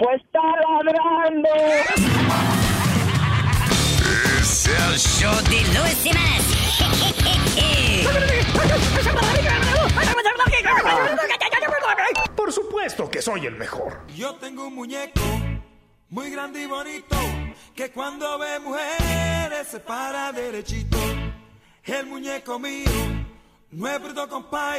[0.00, 1.48] Pues está ladrando.
[4.40, 6.40] Es el show de Luis Semanas.
[12.34, 14.06] Por supuesto que soy el mejor.
[14.16, 15.20] Yo tengo un muñeco
[16.08, 17.16] muy grande y bonito
[17.74, 20.96] que cuando ve mujeres se para derechito.
[21.84, 22.90] El muñeco mío
[23.72, 24.78] no es bruto compay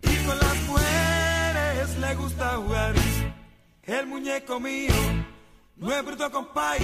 [0.00, 3.11] y con las mujeres le gusta jugar.
[3.84, 4.94] El muñeco mío
[5.76, 6.78] no es bruto compay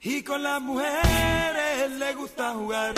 [0.00, 2.94] y con las mujeres le gusta jugar.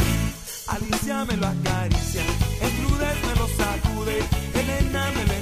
[0.68, 2.22] Alicia me lo acaricia,
[2.62, 4.18] Estrudes me lo sacude,
[4.54, 5.37] Elena me lo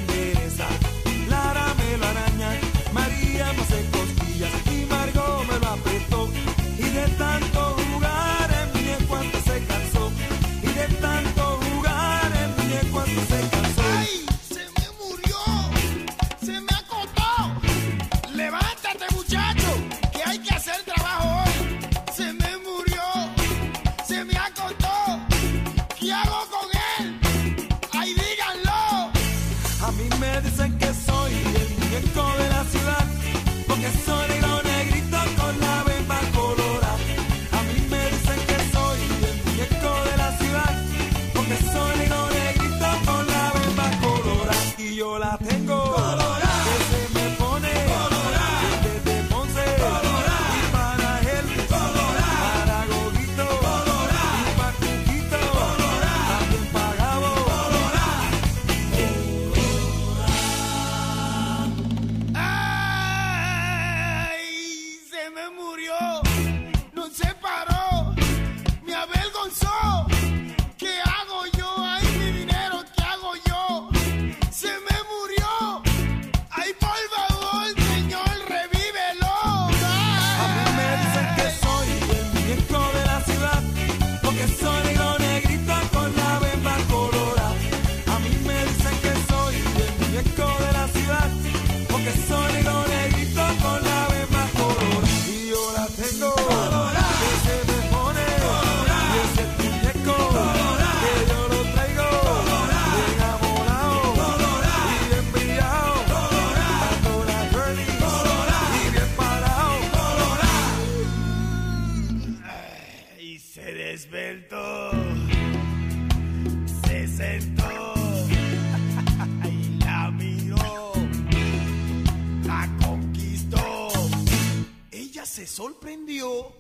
[125.56, 126.52] sorprendió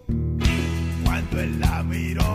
[1.04, 2.25] cuando él la miró.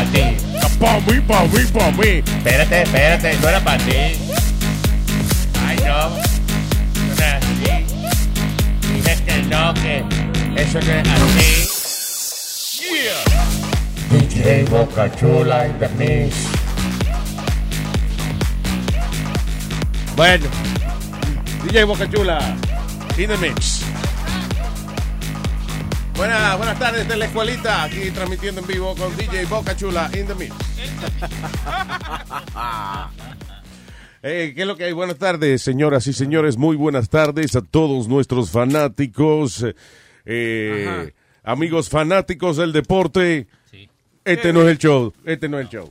[0.00, 0.36] Para ti.
[0.78, 2.22] Pa' mí, pa' mí, pa' mí.
[2.24, 3.96] Espérate, espérate, no era para ti.
[5.66, 6.10] Ay, no.
[6.10, 7.84] No es así.
[8.92, 10.04] Dije que no, que
[10.56, 11.66] eso no es así.
[14.10, 16.34] DJ Boca Chula in the mix.
[20.16, 20.46] Bueno,
[21.62, 22.56] DJ Boca Chula,
[23.16, 23.79] in the mix.
[26.20, 30.26] Buenas, buenas tardes de la escuelita, aquí transmitiendo en vivo con DJ Boca Chula in
[30.26, 30.54] the mix.
[34.22, 34.92] Eh, ¿Qué es lo que hay?
[34.92, 36.58] Buenas tardes, señoras y señores.
[36.58, 39.64] Muy buenas tardes a todos nuestros fanáticos.
[40.26, 43.88] Eh, Amigos fanáticos del deporte, Sí.
[44.24, 45.12] Este no es el show.
[45.24, 45.90] Este no es el show.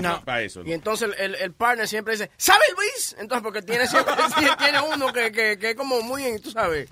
[0.00, 0.22] No.
[0.24, 0.62] Para eso.
[0.64, 3.16] Y entonces el, el partner siempre dice, ¿sabe Luis?
[3.18, 4.14] Entonces, porque tiene siempre
[4.58, 6.88] tiene uno que, que, que es como muy, tú sabes.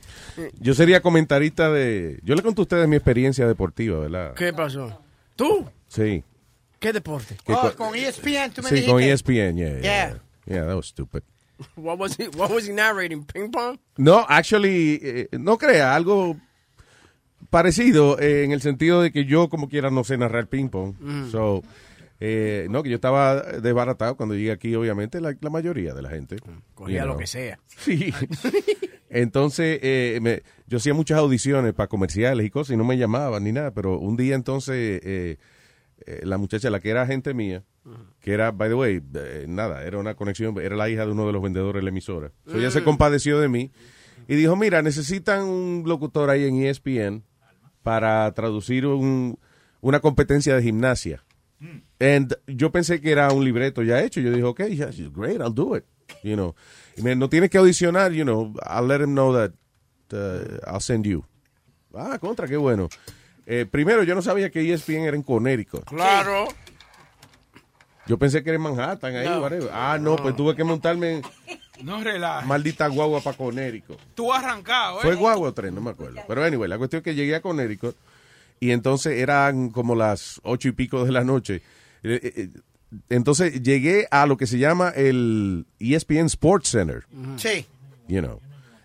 [0.58, 2.18] Yo sería comentarista de...
[2.22, 4.34] Yo le conté a ustedes mi experiencia deportiva, ¿verdad?
[4.34, 5.00] ¿Qué pasó?
[5.36, 5.66] ¿Tú?
[5.88, 6.24] Sí.
[6.80, 7.36] ¿Qué deporte?
[7.46, 9.32] ¿Qué Oh, co- con ESPN, tú me Sí, con E dijiste.
[9.32, 9.80] ESPN, yeah, yeah.
[9.80, 10.18] Yeah.
[10.46, 11.22] Yeah, that was stupid.
[11.74, 13.24] What was he, what was he narrating?
[13.24, 13.78] ¿Ping pong?
[13.96, 16.36] No, actually, eh, no crea, algo
[17.56, 20.94] parecido eh, en el sentido de que yo como quiera no sé narrar ping pong.
[21.30, 21.62] So,
[22.20, 26.10] eh, no, que yo estaba desbaratado cuando llegué aquí, obviamente, la, la mayoría de la
[26.10, 26.36] gente.
[26.74, 27.18] Cogía you lo know.
[27.18, 27.58] que sea.
[27.78, 28.12] Sí.
[29.08, 33.44] Entonces, eh, me- yo hacía muchas audiciones para comerciales y cosas y no me llamaban
[33.44, 34.74] ni nada, pero un día entonces
[35.04, 35.36] eh,
[36.06, 37.62] eh, la muchacha, la que era agente mía,
[38.20, 41.26] que era, by the way, eh, nada, era una conexión, era la hija de uno
[41.26, 42.32] de los vendedores de la emisora.
[42.46, 43.70] So, ella se compadeció de mí
[44.28, 47.22] y dijo, mira, necesitan un locutor ahí en ESPN
[47.86, 49.38] para traducir un-
[49.80, 51.22] una competencia de gimnasia.
[52.00, 54.20] And yo pensé que era un libreto ya hecho.
[54.20, 55.84] Yo dije, ok, yeah, great, I'll do it.
[56.24, 56.56] You know,
[57.00, 59.52] me, no tienes que audicionar, you know, I'll let him know that
[60.12, 61.24] uh, I'll send you.
[61.94, 62.88] Ah, contra, qué bueno.
[63.46, 65.84] Eh, primero, yo no sabía que ESPN era en Connecticut.
[65.84, 66.48] Claro.
[68.08, 69.70] Yo pensé que era en Manhattan, ahí, whatever.
[69.72, 71.22] Ah, no, pues tuve que montarme en
[71.82, 72.46] No relajes.
[72.48, 73.98] maldita guagua para Connecticut.
[74.14, 75.02] Tú arrancado, ¿eh?
[75.02, 76.20] Fue guagua o tren, no me acuerdo.
[76.26, 77.94] Pero anyway, la cuestión es que llegué a Connecticut
[78.60, 81.56] y entonces eran como las ocho y pico de la noche.
[82.02, 82.50] Eh, eh, eh,
[83.10, 87.04] Entonces llegué a lo que se llama el ESPN Sports Center,
[87.36, 87.66] Sí.
[88.08, 88.40] you know.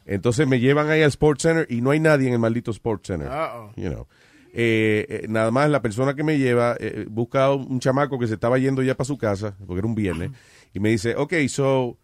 [0.05, 3.07] Entonces me llevan ahí al Sports Center y no hay nadie en el maldito Sports
[3.07, 3.29] Center,
[3.75, 4.07] you know.
[4.53, 8.33] Eh, eh, nada más la persona que me lleva eh, busca un chamaco que se
[8.33, 10.31] estaba yendo ya para su casa, porque era un viernes,
[10.73, 11.97] y me dice, ok, so,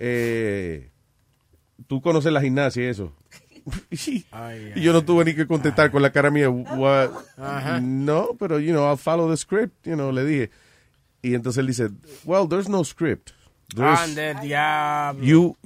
[0.00, 0.90] eh,
[1.86, 3.12] tú conoces la gimnasia y eso.
[3.90, 7.10] y yo no tuve ni que contestar con la cara mía, "What?"
[7.82, 10.50] no, pero, you know, I'll follow the script, you know, le dije.
[11.22, 11.90] Y entonces él dice,
[12.24, 13.32] well, there's no script.
[13.76, 15.22] Ande, diablo.
[15.22, 15.56] you,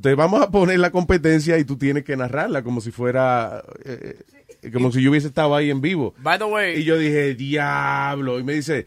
[0.00, 4.20] te vamos a poner la competencia y tú tienes que narrarla como si fuera, eh,
[4.62, 6.14] eh, como si yo hubiese estado ahí en vivo.
[6.18, 8.38] By the way, Y yo dije, diablo.
[8.38, 8.86] Y me dice,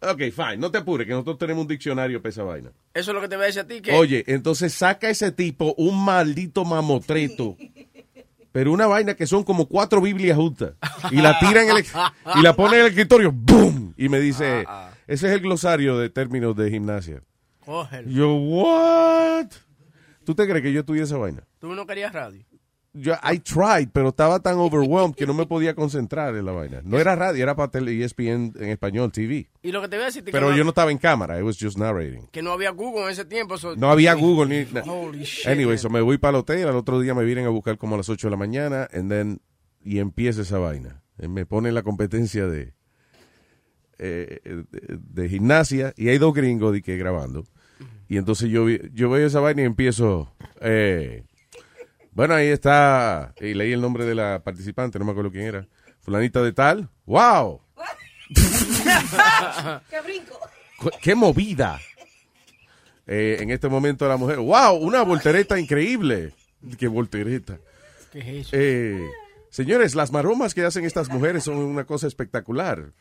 [0.00, 2.70] ok, fine, no te apures, que nosotros tenemos un diccionario para esa vaina.
[2.94, 3.80] eso es lo que te voy a decir a ti.
[3.80, 7.56] Que Oye, entonces saca ese tipo un maldito mamotreto.
[8.52, 10.72] Pero una vaina que son como cuatro Biblias juntas.
[11.10, 11.84] Y la tira en el,
[12.34, 13.30] y la pone en el escritorio.
[13.30, 13.94] ¡Boom!
[13.96, 14.64] Y me dice,
[15.06, 17.22] ese es el glosario de términos de gimnasia.
[17.64, 18.08] cógelo.
[18.10, 19.46] Yo, what?
[20.24, 21.42] ¿Tú te crees que yo estudié esa vaina?
[21.60, 22.42] Tú no querías radio.
[23.00, 26.80] Yo, I tried, pero estaba tan overwhelmed que no me podía concentrar en la vaina.
[26.84, 29.48] No era radio, era para tele, ESPN en español, TV.
[29.62, 31.38] Y lo que te voy a decir que, Pero no, yo no estaba en cámara,
[31.38, 32.26] I was just narrating.
[32.32, 33.56] que no había Google en ese tiempo.
[33.58, 34.72] so- No había Google ni...
[34.72, 35.46] na- Holy shit.
[35.46, 37.94] Anyway, so me voy para el hotel, al otro día me vienen a buscar como
[37.94, 39.40] a las 8 de la mañana, and then,
[39.82, 41.02] y empieza esa vaina.
[41.18, 42.74] Eh, Me ponen la competencia de,
[43.98, 47.44] eh, de, de gimnasia, y hay dos gringos de que grabando.
[48.08, 51.24] Y entonces yo, yo veo esa vaina y empiezo, eh,
[52.18, 55.68] bueno, ahí está, y leí el nombre de la participante, no me acuerdo quién era,
[56.00, 57.60] fulanita de tal, wow,
[59.88, 60.36] ¡Qué brinco!
[61.00, 61.78] ¡Qué movida!
[63.06, 64.74] Eh, en este momento la mujer, ¡wow!
[64.74, 66.34] Una voltereta increíble.
[66.76, 67.60] ¡Qué voltereta!
[68.12, 68.50] ¿Qué es eso?
[68.52, 69.08] Eh,
[69.50, 72.92] señores, las maromas que hacen estas mujeres son una cosa espectacular.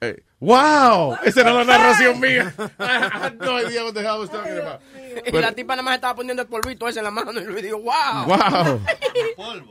[0.00, 1.16] Eh, ¡Wow!
[1.24, 2.52] Esa era la narración mía.
[2.78, 4.80] I had no idea what the hell I was talking about.
[5.26, 7.62] y la tipa nada más estaba poniendo el polvito ese en la mano y le
[7.62, 8.26] digo, wow.
[8.26, 8.80] ¡Wow!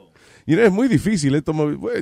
[0.47, 1.53] Y no, es muy difícil esto.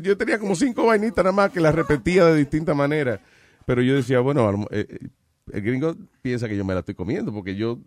[0.01, 3.22] Yo tenía como cinco vainitas nada más que las repetía de distintas maneras.
[3.65, 5.08] Pero yo decía, bueno, eh, eh,
[5.51, 7.80] el gringo piensa que yo me la estoy comiendo porque yo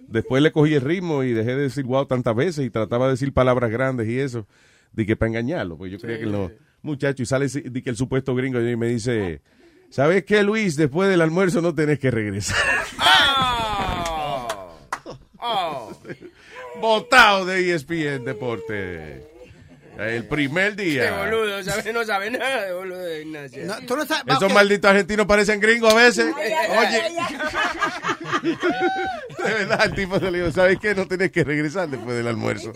[0.00, 3.12] después le cogí el ritmo y dejé de decir wow tantas veces y trataba de
[3.12, 4.46] decir palabras grandes y eso.
[4.92, 6.50] De que para engañarlo, porque yo creía que no.
[6.82, 9.40] Muchacho, y sale de que el supuesto gringo y me dice,
[9.94, 10.76] ¿sabes qué, Luis?
[10.76, 12.56] Después del almuerzo no tenés que regresar.
[13.00, 14.48] Oh.
[15.38, 15.92] Oh.
[16.80, 19.30] Botado de ESPN Deporte.
[19.96, 21.16] El primer Qué día.
[21.18, 21.94] boludo, ¿sabes?
[21.94, 23.64] no sabe nada de boludo de Ignacio.
[23.64, 24.24] No, tú no sabes.
[24.36, 26.34] Esos malditos argentinos parecen gringos a veces.
[26.36, 27.16] Ay, ay, ay, Oye, ay,
[28.42, 28.58] ay.
[29.44, 30.96] de verdad, el tipo se le dijo, ¿sabes qué?
[30.96, 32.72] No tenés que regresar después del almuerzo.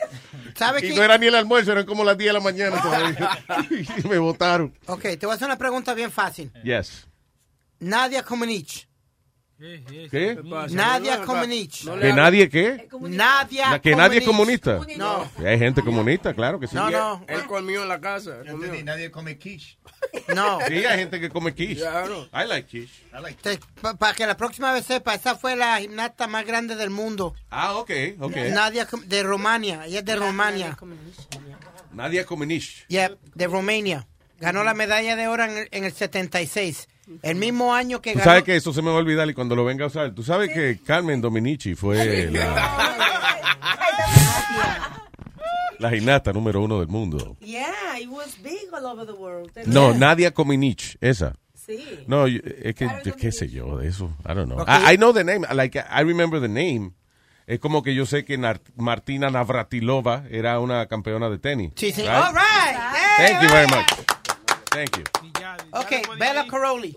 [0.57, 0.95] ¿Sabes Y qué?
[0.95, 3.31] no era ni el almuerzo, eran como las 10 de la mañana todavía.
[4.05, 4.73] y me votaron.
[4.87, 6.53] Ok, te voy a hacer una pregunta bien fácil.
[6.63, 7.08] Yes.
[7.81, 8.89] Nadia Comaneci.
[9.59, 10.39] ¿Qué?
[10.49, 10.73] pasa?
[10.73, 11.89] Nadia Comaneci.
[12.01, 12.89] ¿Que nadie qué?
[13.01, 14.79] Nadia ¿Que nadie es comunista?
[14.97, 16.77] No, Hay gente comunista, claro que sí.
[16.77, 18.39] no, no, Él comió en la casa.
[18.49, 18.85] comió.
[18.85, 19.77] nadie come quiche.
[20.35, 20.59] no.
[20.69, 21.81] Sí, hay gente que come quiche.
[21.81, 22.29] Claro.
[22.33, 22.93] I like quiche.
[23.99, 27.35] Para que la próxima vez sepa, esa fue la gimnasta más grande del mundo.
[27.51, 28.37] Ah, ok, ok.
[28.53, 29.87] Nadia de Rumania.
[29.87, 30.79] Ella es de Rumania.
[31.93, 32.85] Nadia Comaneci.
[32.87, 34.07] Yeah, de Romania.
[34.39, 36.89] Ganó la medalla de oro en el, en el 76.
[37.23, 38.31] El mismo año que Tú ganó.
[38.31, 40.13] sabes que eso se me va a olvidar y cuando lo venga a usar.
[40.15, 42.65] Tú sabes que Carmen Dominici fue la,
[45.79, 47.37] la gimnasta número uno del mundo.
[47.41, 49.51] Yeah, it was big all over the world.
[49.67, 51.35] No, Nadia Comaneci, esa.
[51.55, 51.85] Sí.
[52.07, 54.11] No, es que, yo qué sé yo de eso.
[54.25, 54.61] I don't know.
[54.61, 54.69] Ok.
[54.69, 55.47] I, I know the name.
[55.55, 56.93] Like, I remember the name.
[57.47, 61.73] Es como que yo sé que Nar- Martina Navratilova era una campeona de tenis.
[61.77, 62.03] Sí, sí.
[62.03, 62.11] right?
[62.11, 62.77] All right.
[63.19, 63.87] Thank you very much.
[64.71, 65.05] Thank you.
[65.73, 66.97] Okay, Bella Caroli.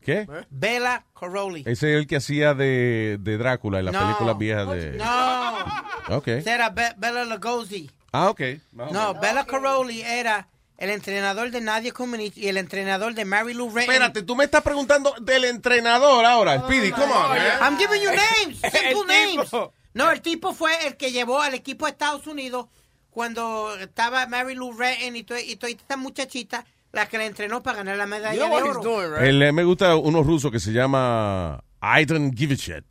[0.00, 0.26] ¿Qué?
[0.50, 1.60] Bella Caroli.
[1.66, 4.00] Ese es el que hacía de, de Drácula en las No.
[4.00, 4.92] películas viejas de...
[4.98, 6.16] No.
[6.16, 6.28] Ok.
[6.28, 7.88] Era Be- Bella Lugosi.
[8.12, 8.40] Ah, ok.
[8.72, 9.14] Más No.
[9.14, 13.82] Bella Caroli era el entrenador de Nadia Comaneci y el entrenador de Mary Lou Retton.
[13.94, 16.90] Espérate, tú me estás preguntando del entrenador ahora, Speedy.
[16.90, 17.40] Come on, man.
[17.60, 19.44] I'm giving you names, simple names.
[19.50, 19.72] tipo.
[19.94, 22.66] No, el tipo fue el que llevó al equipo de Estados Unidos
[23.10, 27.62] cuando estaba Mary Lou Retton y, to- y toda esta muchachita, la que le entrenó
[27.62, 28.82] para ganar la medalla You know de he's oro.
[28.82, 29.28] doing, right?
[29.28, 31.62] El, eh, me gusta uno ruso que se llama
[32.00, 32.84] Iron Give a Shit.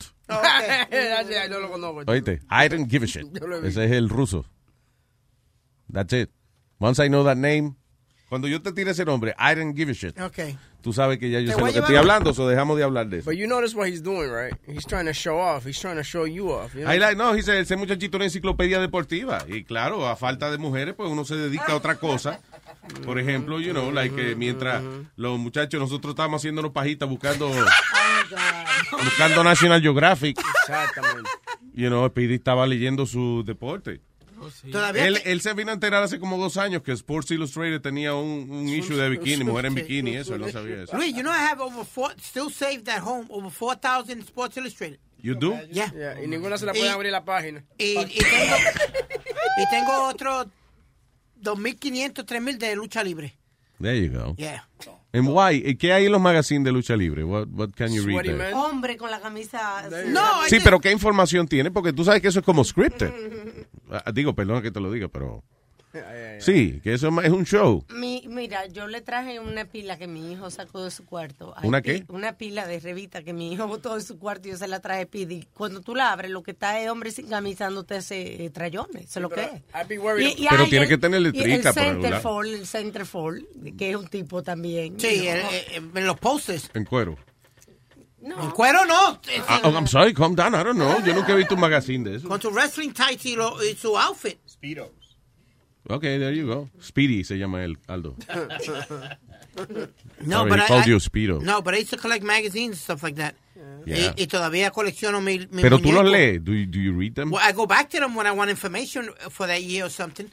[1.50, 2.04] Yo lo conozco.
[2.12, 3.28] Oíste, Iron Give a Shit.
[3.64, 4.46] Ese es el ruso.
[5.92, 6.30] That's it.
[6.80, 7.76] Once I know that name,
[8.30, 10.58] cuando yo te tire ese nombre, Iron Give a Shit, Okay.
[10.82, 13.08] tú sabes que ya yo Te sé lo que estoy hablando, so dejamos de hablar
[13.08, 13.30] de eso.
[13.30, 14.54] But you notice what he's doing, right?
[14.68, 15.66] He's trying to show off.
[15.68, 16.74] He's trying to show you off.
[16.74, 16.92] You know?
[16.92, 19.44] I like, no, dice, ese muchachito es una enciclopedia deportiva.
[19.48, 22.40] Y claro, a falta de mujeres, pues uno se dedica a otra cosa.
[23.06, 24.84] Por ejemplo, you know, like que mientras
[25.16, 27.50] los muchachos, nosotros estábamos haciéndonos pajitas buscando,
[29.04, 31.30] buscando National Geographic, Exactamente.
[31.74, 34.02] you know, Speedy estaba leyendo su deporte.
[34.72, 37.80] Todavía Él, te- él se vino a enterar hace como dos años que Sports Illustrated
[37.80, 40.98] tenía un, un issue de bikini, mujer en bikini, eso, él no sabía eso.
[40.98, 45.00] Luis, you know I have over four, still saved at home, over 4,000 Sports Illustrated.
[45.22, 45.54] You do?
[45.72, 45.94] Yeah.
[45.94, 47.64] Yeah, y ninguna se la puede Y- abrir la página.
[47.78, 48.56] Y, y tengo,
[49.58, 50.48] y tengo otro
[51.42, 53.38] 2.500, 3.000 de lucha libre.
[53.80, 54.36] There you go.
[54.38, 54.64] Yeah.
[55.14, 55.62] And why?
[55.66, 57.24] ¿Y ¿Qué hay en los magazines de lucha libre?
[57.24, 58.54] What, what can you read there?
[58.54, 59.90] Hombre con la camisa.
[60.08, 61.72] No, Sí, pero ¿qué información tiene?
[61.72, 63.12] Porque tú sabes que eso es como scripted.
[63.94, 65.44] Ah, Digo, perdón que te lo diga, pero...
[66.40, 67.84] Sí, que eso es un show.
[67.90, 71.54] Mi, mira, yo le traje una pila que mi hijo sacó de su cuarto.
[71.58, 72.04] Hay ¿Una qué?
[72.08, 74.80] Una pila de revista que mi hijo botó de su cuarto y yo se la
[74.80, 75.48] traje pidi.
[75.54, 79.04] Cuando tú la abres, lo que está es hombre sin camisa dándote ese eh, trayones.
[79.10, 79.52] Eso es lo que es.
[80.38, 83.90] Y- y Pero hay tiene el- que tenerle y trica el centerfold, el centerfold, que
[83.90, 85.00] es un tipo también.
[85.00, 85.50] Sí, ¿no?
[85.50, 86.70] el- el- en los posters.
[86.74, 87.18] En cuero.
[88.24, 89.20] En cuero no.
[89.48, 91.04] Ah, oh, I'm sorry, calm down, I don't know.
[91.04, 92.28] Yo nunca he visto un magazine de eso.
[92.28, 94.38] Con su wrestling tights y, lo- y su outfit.
[94.48, 94.90] Speedos.
[95.90, 96.70] Ok, there you go.
[96.80, 98.16] Speedy se llama él, Aldo.
[100.26, 101.42] No, Sorry, but he I, called I- you Speedo.
[101.42, 103.36] No, but I used to collect magazines and stuff like that.
[103.86, 104.14] Yeah.
[104.18, 106.12] Y, y todavía colecciono mi, mi Pero tú los muñeco.
[106.12, 106.44] lees.
[106.44, 107.32] Do you, do you read them?
[107.32, 110.32] Well, I go back to them when I want information for that year or something.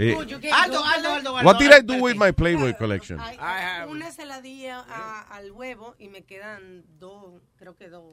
[0.00, 1.44] Eh, Aldo, Aldo, Aldo, Aldo.
[1.44, 3.18] what did I do with my Playboy collection?
[3.18, 7.76] I have- Una se la di a- a- al huevo y me quedan dos, creo
[7.76, 8.04] que dos.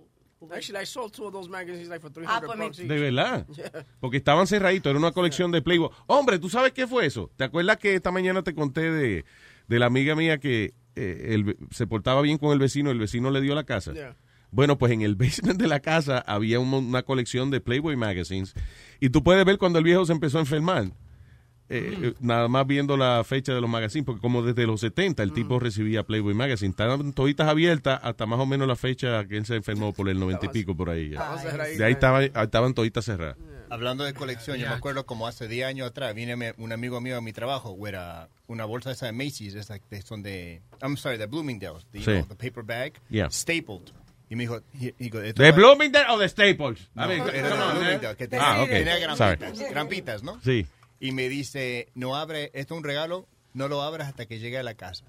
[0.52, 2.78] Actually, I sold two of those magazines like for 300 Ah, pues bucks.
[2.78, 3.48] De verdad.
[3.56, 3.86] Yeah.
[4.00, 5.90] Porque estaban cerraditos, era una colección de Playboy.
[6.08, 7.32] Hombre, ¿tú sabes qué fue eso?
[7.36, 9.26] ¿Te acuerdas que esta mañana te conté de,
[9.68, 13.32] de la amiga mía que eh, el se portaba bien con el vecino, el vecino
[13.32, 13.94] le dio la casa?
[13.94, 14.16] Yeah.
[14.52, 18.54] Bueno, pues en el basement de la casa había un una colección de Playboy magazines
[19.00, 20.92] y tú puedes ver cuando el viejo se empezó a enfermar.
[21.70, 25.24] Eh, eh, nada más viendo la fecha de los magazines, porque como desde los 70
[25.24, 29.38] el tipo recibía Playboy Magazine, estaban toditas abiertas hasta más o menos la fecha que
[29.38, 31.10] él se enfermó por el 90 y pico por ahí.
[31.12, 31.36] ya.
[31.78, 33.38] De ahí estaba, estaban toditas cerradas.
[33.70, 37.18] Hablando de colección, yo me acuerdo como hace 10 años atrás, viene un amigo mío
[37.18, 41.18] a mi trabajo, era una bolsa esa de Macy's, esa que son de, I'm sorry,
[41.18, 42.12] de Bloomingdale's, the, you Sí.
[42.12, 43.30] know, the paper bag, Yeah.
[43.32, 43.92] stapled.
[44.30, 46.90] Y me dijo, ¿De Bloomingdale o de Staples?
[46.96, 47.56] No, I mean, era de.
[47.82, 48.70] Bloomingdale, que tenía, Ah, ok.
[48.70, 50.40] tenía grampitas, grampitas, ¿no?
[50.44, 50.66] Sí.
[51.06, 54.58] Y me dice, no abre, esto es un regalo, no lo abras hasta que llegue
[54.58, 55.04] a la casa.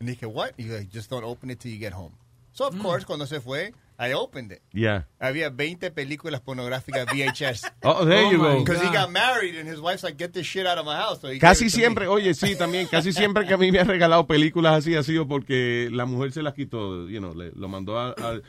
[0.00, 0.50] Y dije, what?
[0.58, 2.12] Y just don't open it till you get home.
[2.52, 4.60] So, of course, cuando se fue, I opened it.
[4.72, 5.06] Yeah.
[5.20, 7.70] Había 20 películas pornográficas VHS.
[7.82, 8.58] Oh, there you go.
[8.64, 11.20] Because he got married and his wife's like, get this shit out of my house.
[11.20, 14.74] So Casi siempre, oye, sí, también, casi siempre que a mí me ha regalado películas
[14.78, 18.10] así ha sido porque la mujer se las quitó, you know, le- lo mandó a,
[18.10, 18.40] a-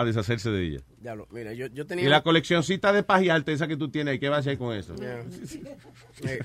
[0.00, 0.80] a deshacerse de ella.
[1.02, 2.08] Ya lo, mira, yo, yo Y tenía...
[2.08, 4.74] la coleccioncita de paz y arte esa que tú tienes, ¿qué vas a hacer con
[4.76, 4.94] eso?
[4.96, 5.24] Yeah.
[6.26, 6.40] Eh,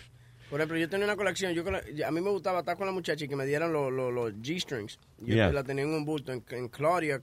[0.50, 1.64] Por ejemplo, yo tenía una colección, yo
[2.06, 5.00] a mí me gustaba estar con la muchacha y que me dieran los los G-strings.
[5.20, 5.52] Yo Yeah.
[5.52, 7.22] la tenía en un bulto en, en Claudia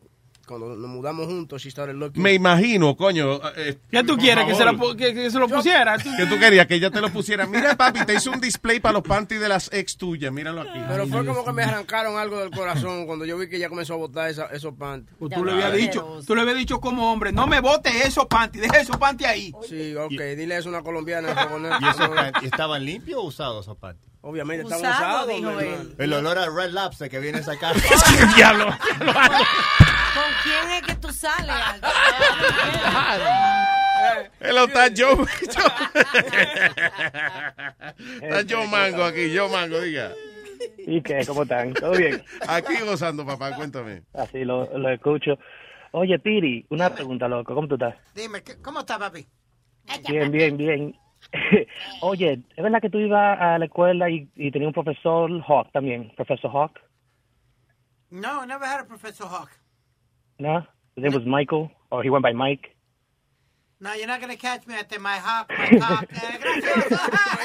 [0.58, 2.22] cuando nos mudamos juntos, she started looking.
[2.22, 3.40] Me imagino, coño.
[3.56, 4.44] eh, ¿Qué tú quieres?
[4.46, 5.98] ¿Que se, pu- que, que se lo pusiera?
[5.98, 7.46] Tú- Que tú querías que ella te lo pusiera.
[7.46, 10.32] Mira, papi, te hice un display para los panties de las ex tuyas.
[10.32, 10.78] Míralo aquí.
[10.88, 13.94] Pero fue como que me arrancaron algo del corazón cuando yo vi que ella comenzó
[13.94, 15.16] a botar esa- esos panties.
[15.18, 18.26] Pues tú le habías dicho, tú le habías dicho como hombre, no me botes esos
[18.26, 19.52] panties, deja esos panties ahí.
[19.68, 21.28] Sí, ok, dile eso a una colombiana.
[21.80, 24.10] ¿Y esos panties estaban limpios o usados esos panties?
[24.24, 25.28] Obviamente Usado, estaban usados.
[25.36, 25.72] dijo mi él.
[25.72, 25.90] hermano.
[25.98, 27.74] El olor a Red Lobster que viene a sacar.
[28.36, 28.66] Diablo.
[30.14, 31.50] ¿Con quién es que tú sales?
[32.94, 33.26] Aldo?
[34.40, 35.24] Hello, está Joe.
[38.22, 40.12] está Joe Mango aquí, Joe Mango, diga.
[40.78, 41.24] ¿Y qué?
[41.26, 41.72] ¿Cómo están?
[41.74, 42.22] ¿Todo bien?
[42.48, 44.02] Aquí gozando, papá, cuéntame.
[44.14, 45.38] Así lo, lo escucho.
[45.92, 47.54] Oye, Piri, una pregunta, loco.
[47.54, 47.94] ¿Cómo tú estás?
[48.14, 49.26] Dime, ¿qué- ¿cómo está, papi?
[50.08, 50.96] Bien, bien, bien.
[52.00, 55.70] Oye, ¿es verdad que tú ibas a la escuela y, y tenía un profesor Hawk
[55.72, 56.12] también?
[56.16, 56.78] ¿Profesor Hawk?
[58.10, 59.50] No, never had a Professor Hawk.
[60.42, 60.66] No?
[60.96, 62.74] His name was Michael, or he went by Mike.
[63.80, 66.06] No, you're not going to catch me at the My Hawk, My Hawk.
[66.12, 67.00] Eh, gracias.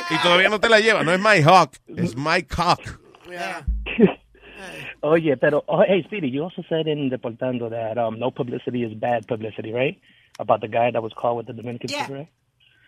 [0.11, 2.81] Y todavía no te la lleva, no es My Hawk, es My Cock.
[3.29, 3.63] Yeah.
[5.03, 8.93] Oye, pero, oh, hey, Speedy, you also said in Deportando that um, no publicity is
[8.99, 9.99] bad publicity, right?
[10.39, 12.05] About the guy that was caught with the Dominican Yeah.
[12.07, 12.29] cigarette?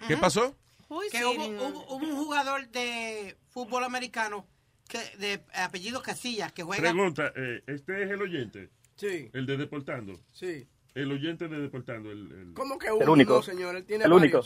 [0.08, 0.56] ¿Qué pasó?
[1.12, 4.46] que hubo, hubo- hubo un jugador de fútbol americano
[4.88, 6.82] que, de apellido Casillas que juega.
[6.82, 8.70] Pregunta, eh, ¿este es el oyente?
[9.00, 9.30] Sí.
[9.34, 10.20] El de Deportando.
[10.32, 10.68] Sí.
[10.94, 12.12] El oyente de Deportando.
[12.12, 13.36] El, el- ¿Cómo que El uno, único.
[13.36, 13.76] no, señor?
[13.76, 14.42] Él tiene El único.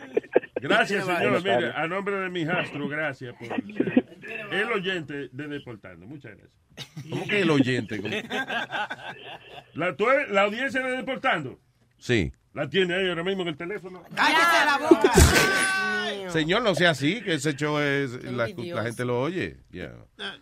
[0.60, 1.38] Gracias, señor.
[1.42, 4.04] Mire, a nombre de mi hijastro, gracias por ser
[4.52, 6.06] el oyente de Deportando.
[6.06, 7.04] Muchas gracias.
[7.10, 8.00] ¿Cómo que el oyente?
[8.00, 8.14] ¿Cómo?
[9.74, 11.58] La, tú la audiencia de Deportando
[11.98, 12.32] Sí.
[12.54, 14.02] La tiene ahí ahora mismo en el teléfono.
[14.14, 15.12] ¡Cállese la boca!
[16.30, 19.58] Señor, no sea así, que ese show es, la, la gente lo oye.
[19.70, 19.94] Ya.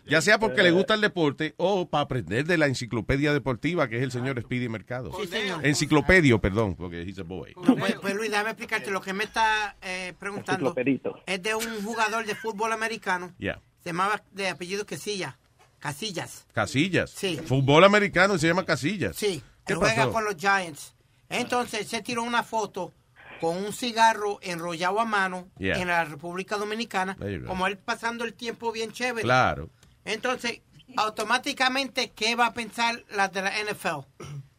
[0.05, 3.97] Ya sea porque le gusta el deporte o para aprender de la enciclopedia deportiva que
[3.97, 5.11] es el señor Speedy Mercado.
[5.19, 5.65] Sí, señor.
[5.65, 7.53] Enciclopedio, perdón, porque he's a boy.
[7.55, 8.91] No, pues, pues, Luis, déjame explicarte.
[8.91, 11.21] Lo que me está eh, preguntando Enciclopedito.
[11.25, 13.33] es de un jugador de fútbol americano.
[13.39, 13.61] Ya.
[13.79, 15.35] Se llamaba de apellido Casillas.
[15.79, 16.47] Casillas.
[16.53, 17.11] Casillas.
[17.11, 17.39] Sí.
[17.45, 19.15] Fútbol americano se llama Casillas.
[19.15, 19.41] Sí.
[19.65, 20.11] ¿Qué Él juega pasó?
[20.11, 20.95] con los Giants.
[21.29, 22.93] Entonces se tiró una foto
[23.41, 25.79] con un cigarro enrollado a mano Yeah.
[25.79, 29.23] en la República Dominicana, como él pasando el tiempo bien chévere.
[29.23, 29.69] Claro.
[30.05, 30.61] Entonces,
[30.95, 34.05] automáticamente, ¿qué va a pensar la de la NFL?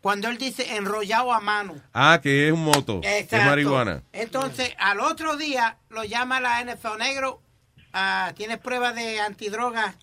[0.00, 1.74] Cuando él dice enrollado a mano.
[1.92, 3.00] Ah, que es un moto.
[3.02, 3.46] Es Exacto.
[3.46, 4.02] marihuana.
[4.12, 7.42] Entonces, al otro día lo llama la NFL negro.
[7.92, 9.96] ah, ¿Tienes pruebas de antidroga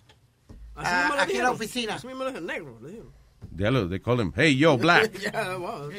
[0.76, 1.94] ah, aquí en la oficina?
[1.94, 2.78] Así mismo le dijeron, negro.
[2.82, 3.12] le dijeron.
[3.56, 5.10] Diablo, they call him, hey, yo, black.
[5.22, 5.90] Yeah, wow.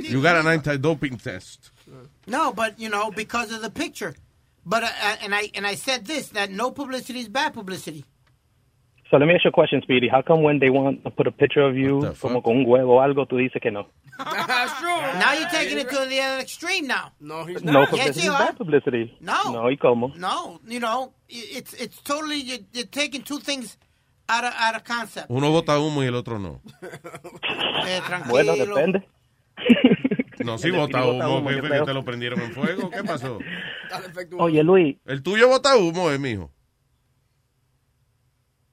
[0.00, 1.70] You got an anti-doping test.
[2.26, 4.14] No, but you know, because of the picture.
[4.64, 8.04] But uh, uh, and I and I said this that no publicity is bad publicity.
[9.10, 10.06] So let me ask you a question, Speedy.
[10.06, 12.90] How come when they want to put a picture of you como con un huevo
[12.90, 13.86] o algo, tú dices que no?
[14.18, 14.88] That's true.
[15.18, 16.86] Now you're taking it to the other extreme.
[16.86, 17.10] Now.
[17.20, 19.16] No, he's No Yes, publicity you is bad publicity.
[19.20, 19.50] No.
[19.50, 20.14] No, ¿y cómo?
[20.16, 23.76] No, you know, it's it's totally you're, you're taking two things
[24.30, 25.26] out of out of concept.
[25.28, 26.60] Uno bota humo y el otro no.
[27.86, 28.30] Eh, tranquilo.
[28.30, 29.06] Bueno, depende.
[30.42, 32.88] No, si El bota humo, humo, que, que te lo prendieron en fuego.
[32.88, 33.38] ¿Qué pasó?
[34.38, 36.50] Oye, Luis, El tuyo bota humo, es mijo.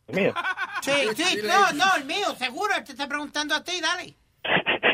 [0.08, 0.34] mío.
[0.82, 4.16] Sí, sí, no, no, el mío, seguro, te está preguntando a ti, dale.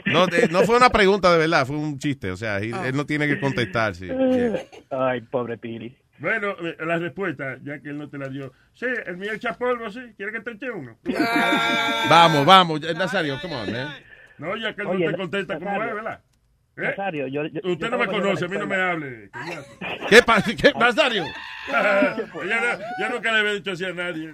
[0.06, 2.32] No, de- no fue una pregunta de verdad, fue un chiste.
[2.32, 3.93] O sea, él, él no tiene que contestar.
[3.93, 4.08] Sí.
[4.08, 4.63] Yeah.
[4.89, 5.95] Ay, pobre Piri.
[6.19, 8.54] Bueno, eh, la respuesta, ya que él no te la dio.
[8.73, 9.99] Sí, el mío echa polvo, sí.
[10.15, 10.97] ¿Quiere que te eche uno?
[12.10, 13.88] Vamos, vamos, Nazario, come on, man.
[14.38, 16.21] No, ya que él Oye, no te contesta como es, ¿verdad?
[16.76, 16.82] ¿Eh?
[16.82, 19.30] Nazario, yo, yo- Usted yo no me conoce, a mí no me hable.
[20.10, 20.52] ¿Qué pasa?
[20.56, 21.23] ¿Qué, Nazario?
[21.69, 24.34] ya, no- ya nunca le había dicho así a nadie.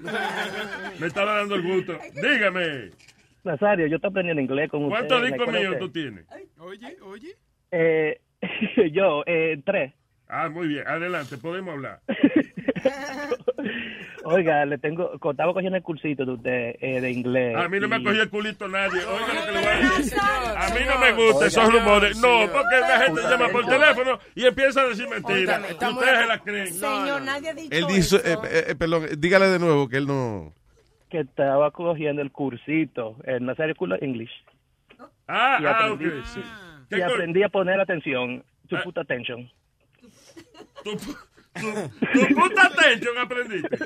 [0.99, 1.97] Me estaba dando el gusto.
[2.15, 2.91] Dígame,
[3.43, 5.07] Nazario, yo estoy aprendiendo inglés con usted.
[5.07, 6.25] ¿cuántos discos míos tú tienes?
[6.59, 7.35] Oye, oye.
[7.71, 8.21] Eh,
[8.93, 9.93] yo, eh, tres.
[10.29, 11.99] Ah, muy bien, adelante, podemos hablar.
[14.23, 17.55] Oiga, le tengo, estaba cogiendo el cursito de usted eh, de inglés.
[17.55, 18.99] A mí no me ha y- cogido el culito nadie.
[19.05, 20.19] Oiga lo que le voy a decir.
[20.19, 22.17] A mí no me gustan Oiga, esos rumores.
[22.21, 25.61] No, porque la gente Puta llama por teléfono y empieza a decir mentiras.
[25.71, 26.67] Ustedes se las creen.
[26.73, 28.17] Señor, nadie ha dicho Él dijo, eso.
[28.17, 30.53] eh, eh, eh, perdón, dígale de nuevo que él no...
[31.09, 34.31] que estaba cogiendo el cursito, el Nazario of English.
[35.27, 35.95] Ah, Y ah,
[36.33, 36.39] sí.
[36.91, 38.81] y ¿Qué co- aprendí a poner atención, to Ah.
[38.83, 39.49] put attention.
[40.83, 41.09] Tu, tu,
[42.13, 43.77] tu puta atención aprendiste.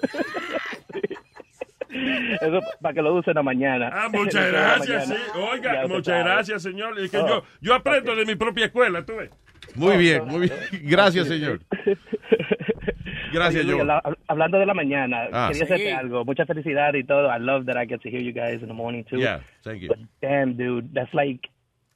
[2.41, 3.89] Eso para que lo use en la mañana.
[3.93, 5.15] Ah, muchas gracias, sí.
[5.35, 6.97] Oiga, muchas gracias, señor.
[6.99, 7.27] Es que Oh.
[7.27, 9.29] yo, yo aprendo de mi propia escuela, tú ves.
[9.75, 10.53] Muy bien, muy bien.
[10.83, 11.59] Gracias, señor.
[13.31, 15.47] Gracias, Oye, Luis, habla- hablando de la mañana, Ah.
[15.51, 15.73] quería Sí.
[15.73, 16.23] hacerte algo.
[16.25, 17.35] Mucha felicidad y todo.
[17.35, 19.17] I love that I get to hear you guys in the morning too.
[19.17, 19.87] Yeah, thank you.
[19.89, 21.39] But damn, dude, that's like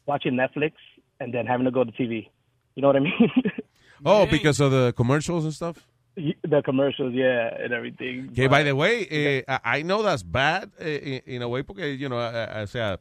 [0.08, 0.74] watching Netflix
[1.20, 2.30] and then having to go to TV.
[2.76, 3.32] You know what I mean?
[4.06, 5.88] Oh, because of the commercials and stuff?
[6.18, 8.30] the commercials, yeah, and everything.
[8.34, 11.62] Que, by the way, eh, I I know that's bad eh, in in a way
[11.64, 13.00] porque, you know, eh, eh, o sea,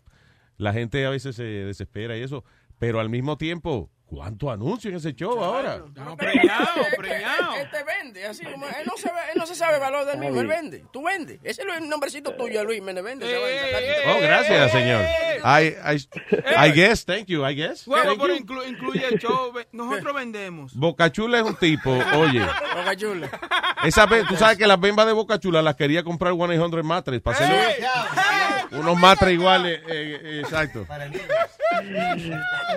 [0.58, 2.44] la gente a veces se desespera y eso,
[2.78, 5.82] pero al mismo tiempo, ¿cuánto anuncio en ese show ahora?
[6.16, 7.54] preñado, preñado.
[7.56, 10.04] Él te vende, así como él no, se ve- él no se sabe el valor
[10.06, 10.84] del mismo, él vende.
[10.92, 11.38] Tú vendes.
[11.42, 13.26] Ese es el nombrecito tuyo, Luis, me vende.
[13.30, 14.16] esa vaina.
[14.16, 15.02] Oh, gracias, señor.
[15.44, 16.08] I, I,
[16.68, 17.84] I guess, thank you, I guess.
[17.86, 19.52] Bueno, pero inclu- incluye el show.
[19.72, 20.74] Nosotros vendemos.
[20.74, 23.28] Bocachula es un tipo, oye, Boca chula.
[23.84, 27.84] esa tú sabes que las bembas de Bocachula las quería comprar 1-800 Matres para hacer
[28.72, 30.86] unos matres iguales, eh, eh, exacto.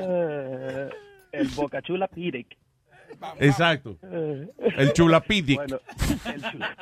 [0.01, 0.89] Eh,
[1.31, 2.09] el Boca Chula.
[3.39, 3.97] Exacto.
[4.01, 5.57] El Chulapidic.
[5.57, 5.79] Bueno,
[6.25, 6.77] el Chula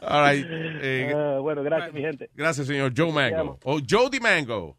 [0.00, 0.46] All right.
[0.48, 2.30] eh, Eh, bueno, gracias, mi gente.
[2.34, 3.58] Gracias, señor Joe Mango.
[3.64, 4.76] O Joe the Mango.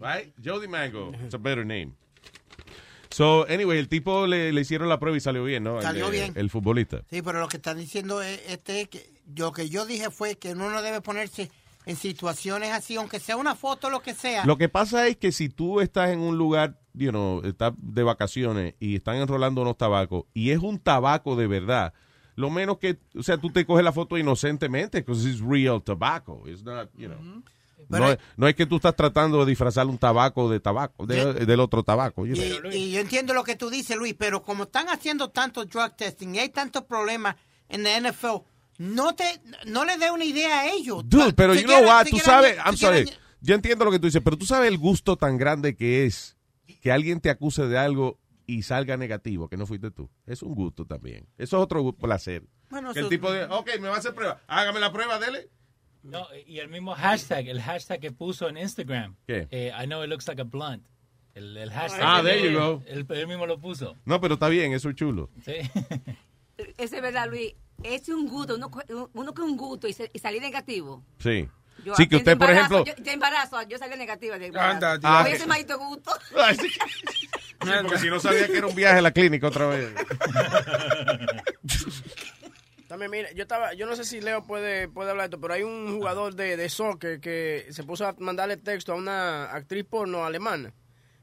[0.00, 0.32] Right?
[0.44, 1.12] Joe the Mango.
[1.24, 1.92] It's a better name.
[3.10, 5.80] So, anyway, el tipo le, le hicieron la prueba y salió bien, ¿no?
[5.80, 6.34] Salió bien.
[6.36, 7.02] El futbolista.
[7.10, 10.36] Sí, pero lo que están diciendo es, este, es que lo que yo dije fue
[10.36, 11.50] que uno no debe ponerse
[11.86, 14.44] en situaciones así, aunque sea una foto, lo que sea.
[14.44, 18.02] Lo que pasa es que si tú estás en un lugar, you know, estás de
[18.02, 21.92] vacaciones y están enrolando unos tabacos y es un tabaco de verdad,
[22.36, 26.42] lo menos que, o sea, tú te coges la foto inocentemente, because it's real tobacco.
[26.46, 27.18] It's not, you know.
[27.88, 31.46] No, es, no es que tú estás tratando de disfrazar un tabaco de tabaco, de-
[31.46, 32.26] del otro tabaco.
[32.26, 32.70] you know.
[32.70, 35.96] Y, y yo entiendo lo que tú dices, Luis, pero como están haciendo tanto drug
[35.96, 37.36] testing y hay tantos problemas
[37.68, 38.42] en la NFL,
[38.78, 39.24] no te
[39.66, 41.02] no le dé una idea a ellos.
[41.08, 43.90] Dude, pero Si you know quieren- what, si tú sabes, I'm sorry, yo entiendo lo
[43.90, 46.36] que tú dices, pero tú sabes el gusto tan grande que es
[46.80, 50.08] que alguien te acuse de algo y salga negativo, que no fuiste tú.
[50.26, 51.26] Es un gusto también.
[51.36, 52.44] Eso es otro placer.
[52.70, 55.48] Bueno, que el tipo de, ok, me va a hacer prueba, hágame la prueba, dele.
[56.02, 59.16] No, y el mismo hashtag, el hashtag que puso en Instagram.
[59.26, 59.48] ¿Qué?
[59.50, 60.86] Eh, I know it looks like a blunt.
[61.34, 62.00] El, el hashtag.
[62.02, 62.82] Ah, there you go.
[62.86, 63.96] Él, él mismo lo puso.
[64.04, 65.28] No, pero está bien, eso es chulo.
[65.44, 65.54] Sí.
[66.76, 67.54] Eso es verdad, Luis.
[67.82, 68.70] Es un gusto, uno,
[69.14, 71.04] uno que un gusto y, se- y salir negativo.
[71.18, 71.48] Sí.
[71.84, 74.86] Yo sí, que usted, por ejemplo, Yo, de embarazo, yo salí negativa de embarazo.
[74.86, 75.26] Anda, tío.
[75.26, 76.10] Oye, ese maldito gusto.
[76.36, 76.68] Ay, sí.
[77.60, 79.92] Sí, porque si no sabía que era un viaje a la clínica otra vez.
[82.86, 85.54] También, mira, yo estaba, yo no sé si Leo puede, puede hablar de esto, pero
[85.54, 89.84] hay un jugador de, de soccer que se puso a mandarle texto a una actriz
[89.84, 90.72] porno alemana.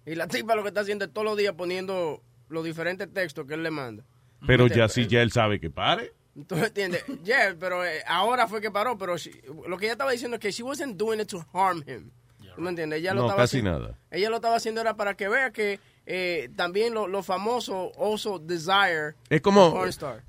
[0.06, 3.48] Y la tipa lo que está haciendo es todos los días poniendo los diferentes textos
[3.48, 4.04] que él le manda.
[4.46, 6.14] Pero ya sí, ya él sabe que pare.
[6.48, 7.04] ¿Tú me entiendes?
[7.24, 10.42] Yeah, pero eh, ahora fue que paró, pero she- lo que ella estaba diciendo es
[10.42, 12.12] que she wasn't doing it to harm him.
[12.56, 13.00] ¿Tú me entiendes?
[13.00, 14.00] Ella lo No, estaba casi haciendo- nada.
[14.12, 18.38] Ella lo estaba haciendo era para que vea que eh, también los lo famosos also
[18.40, 19.78] desire Es como,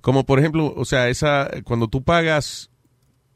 [0.01, 2.71] como por ejemplo, o sea, esa cuando tú pagas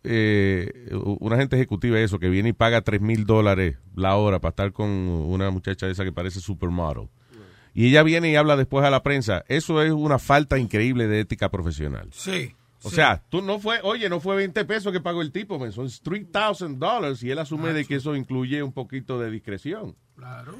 [0.02, 0.88] eh,
[1.20, 4.72] una gente ejecutiva eso que viene y paga tres mil dólares la hora para estar
[4.72, 7.08] con una muchacha esa que parece supermodel
[7.74, 11.20] y ella viene y habla después a la prensa, eso es una falta increíble de
[11.20, 12.08] ética profesional.
[12.12, 12.56] Sí.
[12.82, 12.96] O sí.
[12.96, 15.86] sea, tú no fue, oye, no fue 20 pesos que pagó el tipo, men, son
[15.86, 19.96] $3,000 dólares y él asume de que eso incluye un poquito de discreción.
[20.16, 20.56] Claro.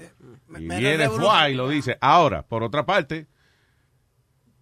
[0.59, 1.09] Y me viene
[1.51, 1.97] y lo dice.
[2.01, 3.27] Ahora, por otra parte,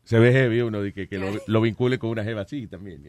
[0.05, 3.05] se ve heavy uno de que, que lo, lo vincule con una jeva así también.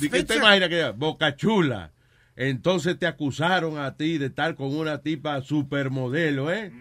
[0.00, 1.92] ¿Y qué te imaginas que Boca Chula?
[2.34, 6.72] Entonces te acusaron a ti de estar con una tipa supermodelo, ¿eh?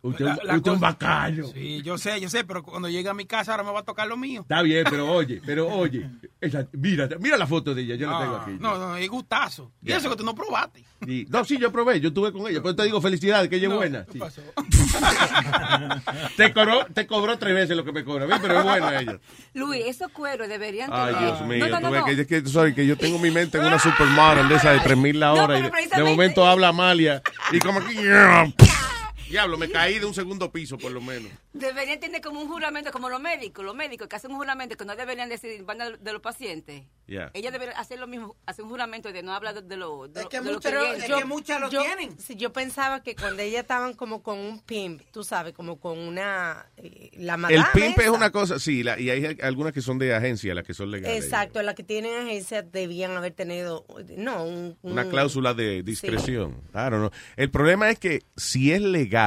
[0.00, 1.48] Usted, La- la usted un bacayo.
[1.52, 3.84] Sí, yo sé, yo sé, pero cuando llegue a mi casa ahora me va a
[3.84, 4.42] tocar lo mío.
[4.42, 6.08] Está bien, pero oye, pero oye,
[6.40, 8.52] esa- mira, mira la foto de ella, yo la tengo aquí.
[8.60, 9.72] No, no, es gustazo.
[9.82, 9.96] Y Ya.
[9.96, 10.84] eso que tú no probaste.
[11.06, 13.68] Y- no, sí, yo probé, yo estuve con ella, pero te digo felicidades, que ella
[13.68, 14.06] es buena.
[14.12, 14.20] sí.
[16.36, 18.38] te, cobró, te cobró tres veces lo que me cobra, ¿ves?
[18.40, 19.18] pero es buena ella.
[19.54, 22.06] Luis, esos cueros deberían Ay, tener- Dios mío, No, no, tú no, ves no.
[22.06, 24.80] que, es que, sorry, que yo tengo mi mente en una supermodel de esa de
[24.80, 27.94] 3000 la No, hora y pero de, precisamente- de momento habla Amalia y como que
[29.28, 31.30] diablo, me caí de un segundo piso por lo menos.
[31.52, 34.84] Deberían tener como un juramento, como los médicos, los médicos que hacen un juramento que
[34.84, 36.84] no deberían decir van de, los pacientes.
[37.06, 37.30] Yeah.
[37.34, 40.20] Ellas deberían hacer lo mismo, hacer un juramento de no hablar de, de lo, de,
[40.20, 40.96] Es que de lo viene.
[40.98, 42.18] es Yo- que muchas lo yo- tienen.
[42.18, 45.98] sí, yo pensaba que cuando ellas estaban como con un pimp, tú sabes, como con
[45.98, 46.66] una...
[46.76, 50.14] eh, la El pimp es una cosa, sí, la- y hay algunas que son de
[50.14, 51.24] agencia, las que son legales.
[51.24, 53.86] Exacto, las que tienen agencia debían haber tenido,
[54.16, 56.60] no, un, Una un- cláusula de discreción.
[56.72, 57.10] Claro, no.
[57.36, 59.17] El problema es que si es legal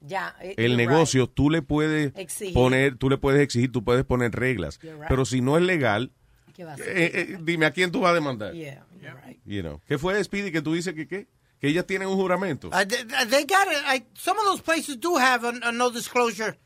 [0.00, 2.54] Ya, eh, el negocio, tú le puedes Exigir.
[2.54, 4.78] poner, tú le puedes exigir, tú puedes poner reglas.
[4.82, 4.94] Right.
[5.08, 6.12] Pero si no es legal,
[6.46, 6.54] right.
[6.56, 6.96] ¿Qué va a hacer?
[6.96, 8.54] eh, eh, dime a quién tú vas a demandar.
[8.54, 9.40] Yeah, you're right.
[9.44, 9.80] You know.
[9.88, 11.26] ¿Qué fue Speedy que tú dices que qué?
[11.60, 12.68] Que ellas tienen un juramento.
[12.68, 13.82] Uh, they, they got it.
[13.86, 16.56] I, some of those places do have a, a no disclosure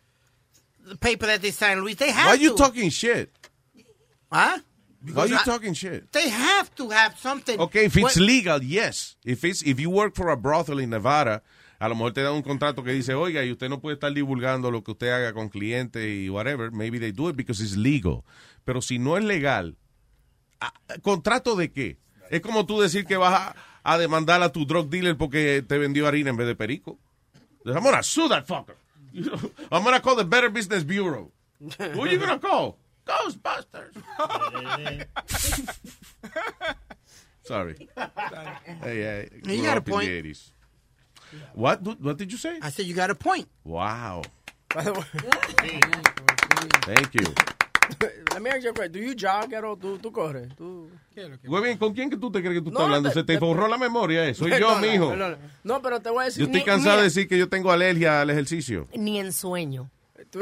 [1.00, 1.96] paper that they sign, Luis.
[1.96, 2.56] They have Why you to.
[2.56, 3.30] talking shit?
[4.32, 4.60] ¿Ah?
[5.02, 6.10] Why are you I- talking shit?
[6.12, 7.58] They have to have something.
[7.58, 9.16] Okay, if it's What- legal, yes.
[9.24, 11.40] If it's if you work for a brothel in Nevada,
[11.80, 14.12] a lo mejor te dan un contrato que dice, oiga, y usted no puede estar
[14.12, 16.70] divulgando lo que usted haga con clientes y whatever.
[16.70, 18.22] Maybe they do it because it's legal.
[18.66, 19.76] Pero si no es legal,
[21.00, 21.96] ¿contrato de qué?
[22.28, 25.78] Es como tú decir que vas a, a demandar a tu drug dealer porque te
[25.78, 26.98] vendió harina en vez de perico.
[27.64, 28.76] I'm gonna sue that fucker.
[29.72, 31.32] I'm gonna call the Better Business Bureau.
[31.60, 32.76] Who are you gonna call?
[33.06, 33.94] Ghostbusters.
[37.42, 37.88] Sorry.
[38.82, 40.08] Hey, hey, You got a point.
[41.30, 41.54] The 80s.
[41.54, 41.82] What?
[42.00, 42.58] What did you say?
[42.62, 43.46] I said you got a point.
[43.64, 44.22] Wow.
[44.74, 45.04] By the way,
[46.86, 47.26] Thank you.
[48.32, 48.92] let me ask you a question.
[48.92, 49.76] Do you jog at all?
[49.76, 50.48] ¿Tú, tú corres?
[50.56, 50.88] ¿Tú...
[51.44, 53.08] Muy bien, ¿con quién que tú te crees que tú No, estás hablando?
[53.10, 54.32] te- Se te te- borró la memoria, eh.
[54.34, 55.16] Soy yo, No, no, mijo.
[55.16, 55.36] No, no.
[55.64, 56.40] No, pero te voy a decir...
[56.40, 58.86] Yo estoy ni- cansado de mira, decir que yo tengo alergia al ejercicio.
[58.94, 59.90] Ni en sueño.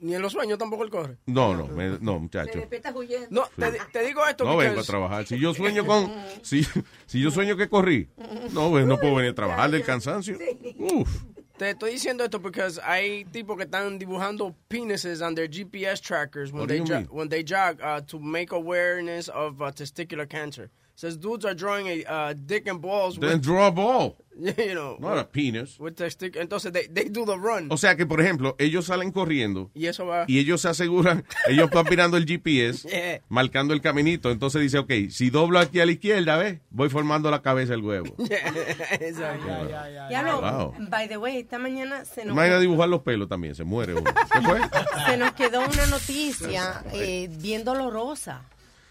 [0.00, 1.16] ni en los sueños tampoco él corre.
[1.26, 2.58] No, no, me- no, muchacho.
[2.94, 3.28] huyendo.
[3.30, 5.26] No, te, te digo esto No vengo a trabajar.
[5.26, 6.10] Si yo sueño con.
[6.42, 6.66] Si,
[7.06, 8.08] si yo sueño que corrí,
[8.52, 10.38] no, pues, no puedo venir a trabajar del cansancio.
[10.78, 11.22] Uf.
[11.58, 16.50] Te estoy diciendo esto porque hay tipos que están dibujando penises on their GPS trackers
[16.52, 20.70] when they jo- when they jog uh, to make awareness of uh, testicular cancer.
[20.96, 24.16] Says dudes are drawing a uh, dick and balls Then with, draw a ball,
[24.56, 25.78] you know, not a penis.
[25.78, 29.70] with Entonces they, they do the run O sea que, por ejemplo, ellos salen corriendo
[29.74, 30.24] y eso va.
[30.26, 33.20] y ellos se aseguran, ellos van mirando el GPS, Yeah.
[33.28, 34.30] marcando el caminito.
[34.30, 36.58] Entonces dice, ok, si doblo aquí a la izquierda, ¿ves?
[36.70, 38.14] Voy formando la cabeza del huevo.
[38.18, 39.68] Exacto.
[40.08, 40.74] Diablo, Wow.
[40.88, 44.10] by the way, esta mañana se nos, Imagina dibujar los pelos también, se muere uno.
[44.32, 44.60] ¿Qué fue?
[45.06, 48.42] se nos quedó una noticia eh, bien dolorosa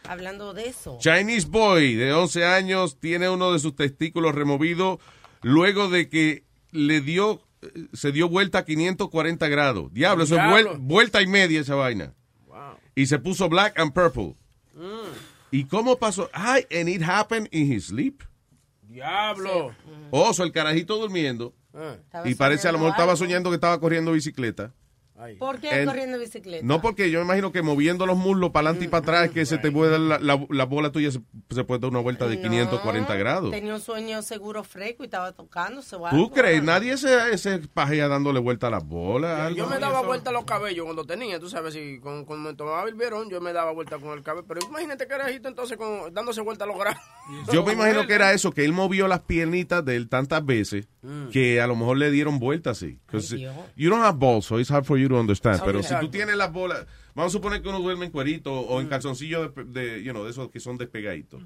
[0.07, 0.97] hablando de eso.
[0.99, 4.99] Chinese boy de 11 años tiene uno de sus testículos removido
[5.41, 9.93] luego de que le dio, eh, se dio vuelta a 540 grados.
[9.93, 12.13] Diablo, eso es vuel- vuelta y media esa vaina.
[12.95, 14.35] Y se puso black and purple.
[15.51, 16.29] ¿Y cómo pasó?
[16.33, 18.21] Ay, and it happened in his sleep.
[18.81, 19.73] Diablo.
[20.11, 21.53] Oso, el carajito durmiendo.
[21.73, 24.73] Estaba Y parece, a lo mejor estaba soñando que estaba corriendo bicicleta.
[25.37, 26.65] ¿Por qué En- corriendo bicicleta?
[26.65, 29.45] No, porque yo me imagino que moviendo los muslos para adelante y para atrás, que
[29.45, 32.27] se te puede dar la, la- la bola tuya, se, se puede dar una vuelta
[32.27, 33.51] de No, 540 grados.
[33.51, 35.95] Tenía un sueño seguro fresco y estaba tocándose.
[35.95, 36.63] o ¿Tú crees?
[36.63, 39.53] Nadie se, se pajea dándole vuelta a las bolas.
[39.55, 42.55] Yo me daba vuelta a los cabellos cuando tenía, tú sabes, si con- cuando me
[42.55, 44.45] tomaba el verón, yo me daba vuelta con el cabello.
[44.47, 47.01] Pero imagínate carajito entonces con, dándose vuelta a los granos.
[47.51, 50.87] Yo me imagino que era eso, que él movió las piernitas de él tantas veces
[51.01, 51.29] Mm.
[51.29, 52.99] que a lo mejor le dieron vuelta así.
[53.77, 55.57] you don't have balls, so it's hard for you to understand.
[55.57, 58.53] Sí, Pero si tú tienes las bolas, vamos a suponer que uno duerme en cuerito
[58.53, 61.43] o en calzoncillo de, de, you know, de esos que son despegaditos.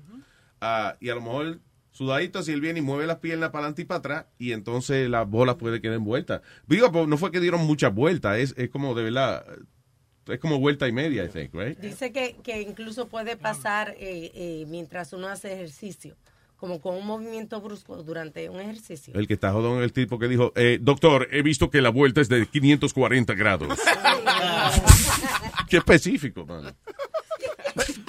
[0.62, 1.60] Ah, y a lo mejor
[1.92, 5.10] sudadito si él viene y mueve las piernas para adelante y para atrás y entonces
[5.10, 6.42] las bolas puede quedar en vuelta.
[6.68, 9.46] Digo, pues, no fue que dieron muchas vueltas, es, es como de verdad,
[10.28, 11.78] es como vuelta y media, I think, right?
[11.78, 16.16] Dice que, que incluso puede pasar eh, eh, mientras uno hace ejercicio,
[16.64, 19.14] como con un movimiento brusco durante un ejercicio.
[19.16, 21.90] El que está jodón es el tipo que dijo, eh, doctor, he visto que la
[21.90, 23.78] vuelta es de 540 grados.
[25.70, 26.74] Qué específico, mano.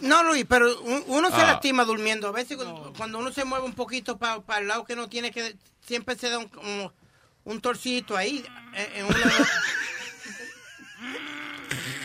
[0.03, 1.47] No, Luis, pero un- uno se Ah.
[1.55, 2.29] lastima durmiendo.
[2.29, 5.33] A veces cuando- cuando uno se mueve un poquito para el lado que no tiene
[5.33, 5.57] que...
[5.85, 6.49] Siempre se da un,
[7.43, 8.45] un torcito ahí.
[8.77, 9.07] eh, en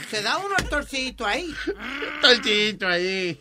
[0.09, 1.53] se da uno el torcito ahí.
[1.67, 3.39] Un torcito ahí.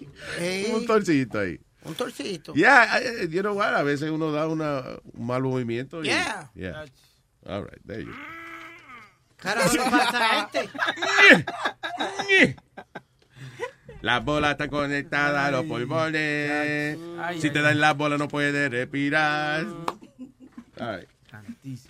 [0.75, 1.59] Un torcito ahí.
[1.89, 2.55] Un torcito.
[2.55, 3.75] Yeah, I- you know what?
[3.75, 4.83] A veces uno da una,
[5.15, 6.03] un mal movimiento.
[6.03, 6.51] y- Yeah.
[6.55, 6.85] yeah.
[7.47, 8.17] All right, there you go.
[9.37, 10.69] Carajo, le pasa a este.
[14.01, 16.99] Las bolas están conectadas a los pulmones.
[17.41, 19.67] Si te dan las bolas no puedes respirar.
[20.81, 21.09] All right.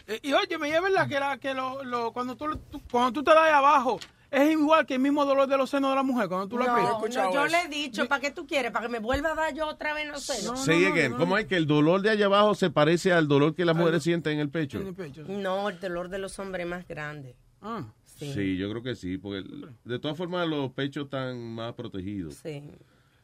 [0.06, 3.12] Eh, Y oye, me es verdad que, la, que lo, lo- cuando, tú, tú- cuando
[3.12, 6.02] tú te das abajo, es igual que el mismo dolor de los senos de la
[6.02, 7.24] mujer cuando tú la No, aprietas.
[7.24, 8.70] no, yo le he dicho, ¿para qué tú quieres?
[8.72, 10.06] ¿Para que me vuelva a dar yo otra vez?
[10.06, 10.42] No sé.
[10.44, 11.14] No, Say again.
[11.14, 14.02] ¿Cómo es que el dolor de allá abajo se parece al dolor que las mujeres
[14.02, 14.80] sienten en el pecho?
[15.28, 17.36] No, el dolor de los hombres es más grande.
[17.62, 17.84] Ah.
[18.18, 18.32] Sí.
[18.34, 19.48] Sí, yo creo que sí, porque
[19.84, 22.34] de todas formas los pechos están más protegidos.
[22.42, 22.64] Sí.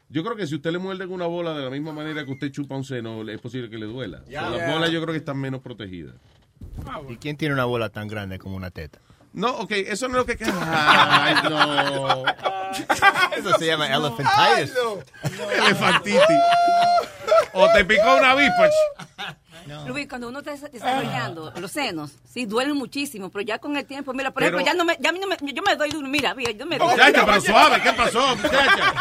[0.09, 2.53] Yo creo que si usted le muerde una bola de la misma manera que usted
[2.53, 4.19] chupa un seno, es posible que le duela.
[4.23, 4.51] O sea, Ya.
[4.51, 6.15] las bolas yo creo que están menos protegidas.
[7.09, 9.01] ¿Y quién tiene una bola tan grande como una teta?
[9.35, 10.45] No, ok, eso no es lo que...
[10.63, 12.25] Ay, no.
[13.37, 14.75] Eso se llama elephantitis.
[15.59, 16.21] Elefantitis.
[17.53, 18.69] O te picó una avispa.
[19.87, 24.13] Luis, cuando uno está desarrollando los senos, sí, duelen muchísimo, pero ya con el tiempo,
[24.13, 25.91] mira, por Pero- ejemplo, ya no me, ya a mí no me, yo me doy
[25.91, 28.93] duro, mira, mira, yo me doy Muchacha, pero suave, ¿qué pasó, muchacha?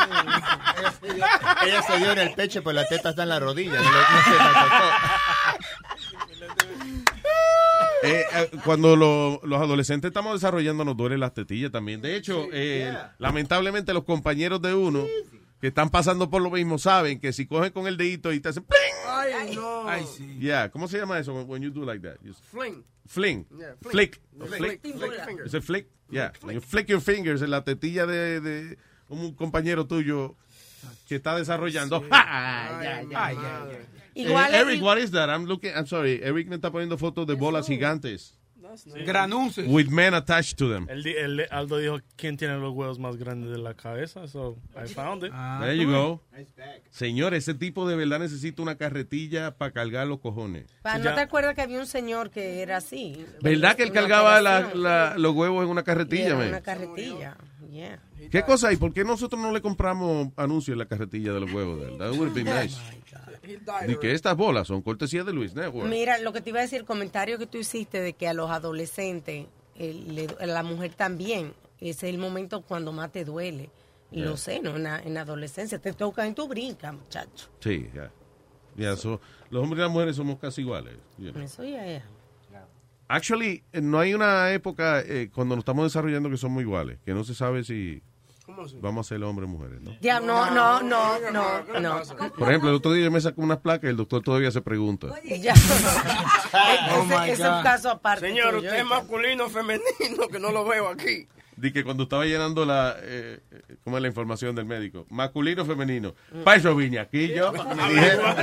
[1.65, 3.73] Ella se dio en el pecho, pues la teta está en la rodilla.
[3.73, 5.92] No, no se la tocó.
[8.03, 12.01] Eh, eh, cuando lo- los adolescentes estamos desarrollando nos duelen las tetillas también.
[12.01, 15.05] De hecho, eh, lamentablemente los compañeros de uno
[15.61, 18.49] que están pasando por lo mismo saben que si cogen con el dedito y te
[18.49, 18.79] hacen ¡pling!
[19.07, 19.87] Ay, no.
[19.87, 20.37] Ay, sí.
[20.39, 22.17] Yeah, ¿cómo se llama eso when- when you do like that?
[22.23, 22.83] You- Fling.
[23.07, 23.45] Fling.
[23.57, 24.19] Yeah, flick.
[24.37, 24.49] flick.
[24.57, 24.81] Flick.
[24.81, 25.23] Flick.
[25.23, 25.45] Flick.
[25.45, 25.87] Is it flick?
[26.09, 26.31] Yeah.
[26.41, 28.77] When you flick your fingers en la tetilla de, de
[29.09, 30.35] un compañero tuyo
[31.07, 32.03] que está desarrollando.
[32.11, 33.77] Ay, ay, ay, ay.
[34.15, 35.29] Igual Eh, es- Eric, what is that?
[35.29, 36.19] I'm looking, I'm sorry.
[36.23, 38.37] Eric me está poniendo fotos de bolas gigantes.
[39.05, 39.65] Granuces.
[39.67, 40.87] With men attached to them.
[40.89, 44.87] El, el- Aldo dijo quién tiene los huevos más grandes de la cabeza, so I
[44.87, 45.31] found it.
[45.59, 46.21] There you go.
[46.89, 50.65] Señor, ese tipo de verdad necesita una carretilla para cargar los cojones.
[50.81, 53.25] Pa, ¿No te acuerdas que había un señor que era así?
[53.41, 56.47] ¿Verdad que él cargaba la- la- los huevos en una Y carretilla, era man?
[56.47, 57.37] Una carretilla.
[57.73, 57.99] Yeah.
[58.29, 58.77] ¿Qué cosa hay?
[58.77, 61.97] ¿Por qué nosotros no le compramos anuncios en la carretilla de los huevos de él?
[61.97, 62.77] That would be nice.
[63.87, 65.89] Y que estas bolas son cortesía de Luis Network.
[65.89, 68.33] Mira, lo que te iba a decir, el comentario que tú hiciste de que a
[68.33, 73.25] los adolescentes, el- le- a la mujer también, ese es el momento cuando más te
[73.25, 73.69] duele.
[74.11, 74.25] Yeah.
[74.25, 74.75] Lo sé, ¿no?
[74.75, 77.49] En la, en la adolescencia te toca en tu brinca, muchacho.
[77.59, 78.11] Sí, ya.
[78.75, 80.95] Ya, so, los hombres y las mujeres somos casi iguales.
[81.17, 81.43] you know.
[81.43, 82.03] Eso ya es.
[83.07, 87.23] Actually, no hay una época eh, cuando nos estamos desarrollando que somos iguales, que no
[87.23, 88.01] se sabe si
[88.81, 89.95] vamos a ser hombres o mujeres, ¿no?
[90.01, 92.01] Ya, no, no, no, no, no.
[92.37, 94.61] Por ejemplo, el otro día yo me saco unas placas y el doctor todavía se
[94.61, 95.07] pregunta.
[95.23, 95.53] Ya.
[96.95, 98.27] Oh, ese, ese es un caso aparte.
[98.27, 101.27] Señor, usted es masculino o femenino, que no lo veo aquí.
[101.55, 105.05] Di que cuando estaba llenando la, eh, eh, ¿cómo es la información del médico?
[105.09, 106.13] Masculino o femenino.
[106.43, 107.51] Pa' eso vine aquí yo.
[107.75, 108.35] Me dijeron.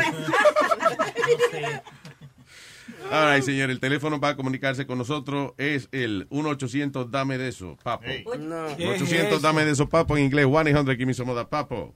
[3.11, 7.77] All right, señor, el teléfono para comunicarse con nosotros es el 1-800 dame de eso,
[7.83, 8.07] papo.
[8.39, 8.67] No.
[8.67, 11.95] 800 dame de eso, papo, en inglés, 1-800 give me some of that, papo.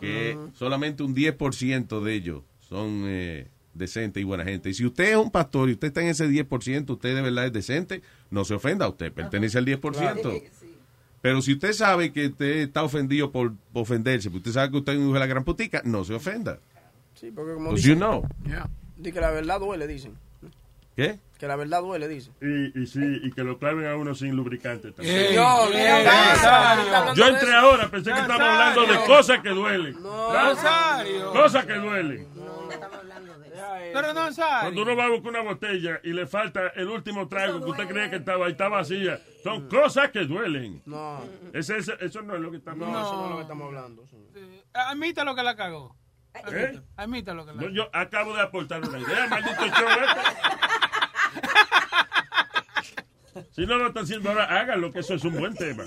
[0.00, 4.70] que solamente un 10% de ellos son eh, decentes y buena gente.
[4.70, 7.46] Y si usted es un pastor y usted está en ese 10%, usted de verdad
[7.46, 10.42] es decente, no se ofenda, usted pertenece al 10%.
[11.26, 14.92] Pero si usted sabe que usted está ofendido por ofenderse, porque usted sabe que usted
[14.92, 16.60] es un hijo de la gran putica, no se ofenda.
[17.14, 18.22] Sí, porque como Because dicen- you know.
[18.96, 20.12] Di que la verdad duele, dicen.
[20.96, 21.18] ¿Qué?
[21.38, 22.32] Que la verdad duele, dicen.
[22.40, 25.14] Y, y sí, y que lo claven a uno sin lubricante también.
[25.14, 26.82] Ey, Nazario.
[26.96, 29.06] hablando Yo entré ahora, pensé que estábamos hablando de Nazario.
[29.14, 29.94] cosas que duelen.
[30.02, 30.54] ¿Verdad?
[30.54, 31.32] Nazario.
[31.32, 32.28] Cosas que duelen.
[33.92, 34.60] Pero no sabe.
[34.62, 37.88] Cuando uno va a buscar una botella y le falta el último trago que usted
[37.88, 40.82] cree que estaba, y está vacía, son cosas que duelen.
[40.86, 41.20] No.
[41.52, 44.02] Ese, ese- eso no es lo que estamos No, eso no es lo que hablando.
[44.02, 44.70] estamos hablando.
[44.74, 45.96] Admita lo que la cagó.
[46.52, 46.80] ¿Eh?
[46.96, 50.20] Admita lo que No, yo acabo de aportar una idea, maldito show este.
[53.52, 55.84] Si no lo está haciendo ahora, hágalo, que eso es un buen tema.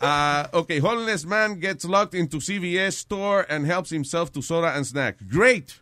[0.00, 4.86] Uh, okay, homeless man gets locked into CVS store and helps himself to soda and
[4.86, 5.16] snack.
[5.28, 5.80] Great.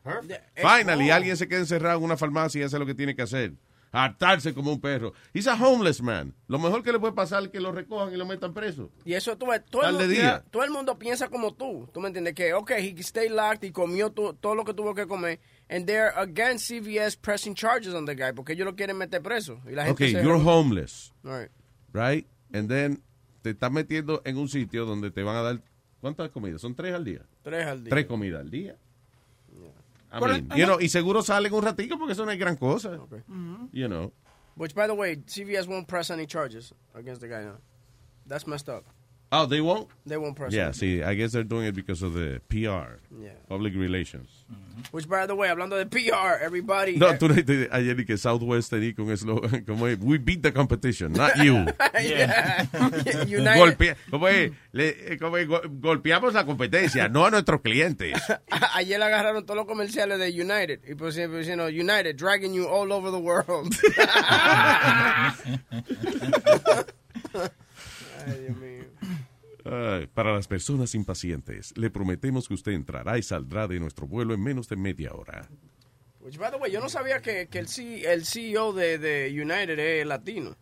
[0.57, 3.53] Finally, alguien se queda encerrado en una farmacia y hace lo que tiene que hacer.
[3.93, 5.13] Hartarse como un perro.
[5.33, 6.35] He's a homeless man.
[6.47, 8.91] Lo mejor que le puede pasar es que lo recojan y lo metan preso.
[9.05, 10.45] Y eso tú todo, el mundo, día.
[10.51, 11.89] todo el mundo piensa como tú.
[11.93, 12.35] ¿Tú me entiendes?
[12.35, 15.41] Que, ok, he stayed locked y comió todo lo que tuvo que comer.
[15.71, 19.61] And they're against CVS pressing charges on the guy porque ellos lo quieren meter preso.
[19.67, 21.13] Y la gente Okay, se- you're homeless.
[21.23, 21.51] Right.
[21.93, 22.27] Right?
[22.53, 23.03] And then
[23.43, 25.63] te estás metiendo en un sitio donde te van a dar.
[26.01, 26.61] ¿Cuántas comidas?
[26.61, 27.23] Son tres al día.
[27.43, 27.91] Tres al día.
[27.91, 28.77] Tres comidas al día.
[30.11, 32.99] I mean, you know, y seguro salen un ratico porque eso no es gran cosa.
[33.73, 34.13] You know.
[34.57, 37.59] Which, by the way, CVS won't press any charges against the guy now.
[38.27, 38.85] That's messed up.
[39.31, 39.89] Oh, they won't?
[40.07, 42.97] They won't press Yeah, see, I guess they're doing it because of the PR.
[43.21, 43.33] Yeah.
[43.47, 44.31] Public relations.
[44.91, 46.97] Which, by the way, hablando de PR, everybody...
[46.97, 51.13] No, tú leíste ayer que Southwest tenía con eslogan como es, we beat the competition,
[51.13, 51.67] not you.
[52.01, 52.67] Yeah.
[53.27, 57.61] United- Golpea- como es, le- eh, como es, go- golpeamos la competencia, no a nuestros
[57.61, 58.15] clientes.
[58.75, 62.91] Ayer agarraron todos los comerciales de United y pues siempre diciendo United dragging you all
[62.93, 63.75] over the world.
[68.27, 68.85] Ay, Dios mío.
[69.65, 74.33] Ay, para las personas impacientes, le prometemos que usted entrará y saldrá de nuestro vuelo
[74.35, 75.49] en menos de media hora.
[76.21, 79.31] Which, by the way, yo no sabía que, que el, C- el CEO de, de
[79.31, 80.57] United es latino.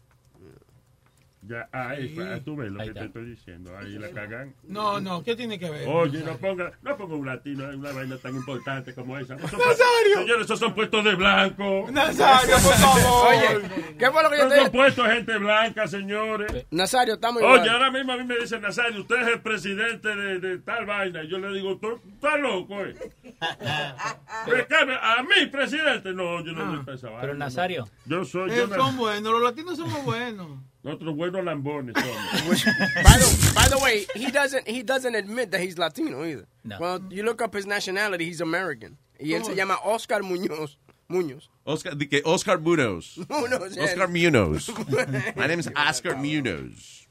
[1.49, 2.15] Ya, ahí, Sí.
[2.17, 3.71] pa- tú ves lo Ahí que te estoy diciendo.
[3.79, 4.55] Ahí la cagan.
[4.65, 5.87] No, no, ¿qué tiene que ver?
[5.87, 9.37] Oye, no ponga, no ponga un latino en una vaina tan importante como esa.
[9.37, 10.17] Nazario.
[10.17, 11.87] Señores, esos son puestos de blanco.
[11.93, 13.29] Nazario, por favor.
[13.29, 13.69] Oye,
[13.99, 16.67] ¿qué fue lo que yo te son puestos de gente blanca, señores.
[16.71, 17.69] Nazario, estamos Oye, igual.
[17.69, 21.23] ahora mismo a mí me dicen, Nazario, usted es el presidente de, de tal vaina.
[21.23, 22.95] Y yo le digo, tú estás loco, eh.
[24.69, 26.13] Cambia, a mí, presidente.
[26.13, 27.39] No, yo no soy para esa vaina, Pero no.
[27.39, 27.89] Nazario.
[28.07, 30.59] Yo soy, Eh, yo son buenos, los latinos somos buenos.
[30.87, 32.65] Nosotros buenos lambones somos.
[33.03, 36.47] by, the, by the way, he doesn't he doesn't admit that he's Latino either.
[36.63, 36.77] No.
[36.81, 38.97] Well, you look up his nationality, he's American.
[39.19, 40.77] Y él se llama Oscar Muñoz.
[41.11, 41.49] Muñoz.
[41.67, 43.19] Oscar, di que Oscar Munoz.
[43.29, 43.85] Munoz, yeah.
[43.85, 44.69] Oscar Munoz.
[45.37, 47.07] My name is Oscar Munoz.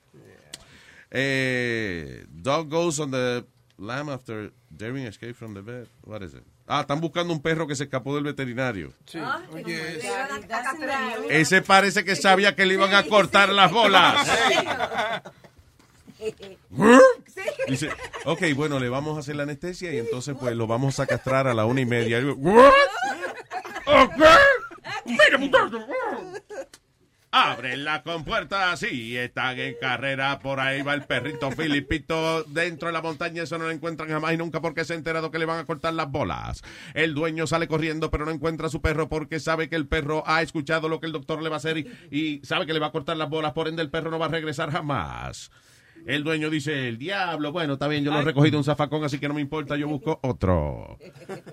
[1.11, 3.45] Eh, dog goes on the
[3.77, 5.87] lamb after daring escape from the vet.
[6.03, 6.43] What is it?
[6.67, 8.91] Ah, están buscando un perro que se escapó del veterinario.
[9.05, 9.19] Sí.
[9.51, 9.99] Oye,
[11.29, 14.27] Ese parece que sabía que le iban a cortar las bolas.
[17.67, 17.89] Dice,
[18.25, 21.47] ok, bueno, le vamos a hacer la anestesia y entonces pues lo vamos a castrar
[21.47, 22.19] a la una y media.
[22.19, 22.71] Yo, "What?
[23.85, 24.17] Ok.
[25.05, 25.85] Mira, muchacho.
[27.37, 32.93] Abren la compuerta, sí, están en carrera, por ahí va el perrito Filipito dentro de
[32.93, 35.43] la montaña, eso no lo encuentran jamás y nunca porque se ha enterado que le
[35.43, 36.61] van a cortar las bolas.
[36.93, 40.23] El dueño sale corriendo, pero no encuentra a su perro porque sabe que el perro
[40.25, 42.87] ha escuchado lo que el doctor le va a hacer y sabe que le va
[42.87, 45.51] a cortar las bolas, por ende el perro no va a regresar jamás.
[46.05, 49.17] El dueño dice, el diablo, bueno, está bien, yo lo he recogido un zafacón, así
[49.17, 50.99] que no me importa, yo busco otro.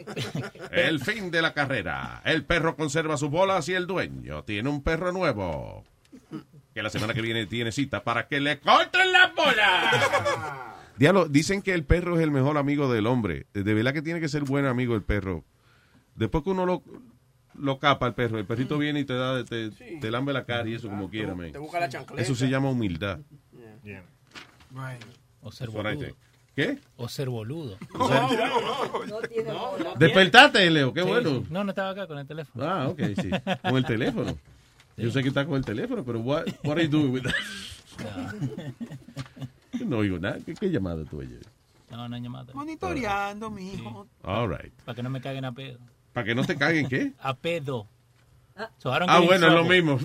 [0.71, 2.21] El fin de la carrera.
[2.25, 5.85] El perro conserva sus bolas y el dueño tiene un perro nuevo.
[6.75, 9.95] Que la semana que viene tiene cita para que le corten las bolas.
[10.99, 13.47] Diablo, dicen que el perro es el mejor amigo del hombre.
[13.55, 15.45] De verdad que tiene que ser buen amigo el perro.
[16.15, 16.83] Después que uno lo,
[17.55, 20.69] lo capa el perro, el perrito viene y te da, te, te lambe la cara
[20.69, 21.53] y eso como quiera, man.
[21.53, 22.21] Te busca la chancleta.
[22.21, 23.21] Eso se llama humildad.
[24.75, 26.17] That's what I boludo.
[26.55, 26.79] ¿Qué?
[26.97, 27.79] O ser boludo.
[29.99, 31.31] Despertate, Leo, qué Sí, bueno.
[31.31, 31.47] sí.
[31.51, 32.65] No, no estaba acá con el teléfono.
[32.65, 33.31] Ah, ok, sí.
[33.63, 34.37] Con el teléfono.
[34.97, 37.35] Yo sé que está con el teléfono, pero what, what are you doing with that?
[39.73, 40.39] Yo no oigo nada.
[40.45, 41.41] ¿Qué, qué llamada tú oyes?
[41.91, 42.53] No, no hay llamada.
[42.53, 44.07] Monitoreando, mi hijo.
[44.23, 44.73] All right.
[44.85, 45.79] Para que no me caguen a pedo.
[46.13, 47.13] Para que no te caguen, ¿qué?
[47.19, 47.87] A pedo.
[48.79, 49.83] So I don't Ah, get in bueno, es lo trouble.
[49.83, 49.99] mismo.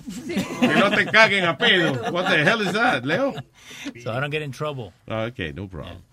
[0.59, 1.93] Que no te caguen a pedo.
[2.11, 3.33] What the hell is that, Leo?
[4.03, 4.93] So I don't get in trouble.
[5.07, 6.03] Ah, Okay, no problem.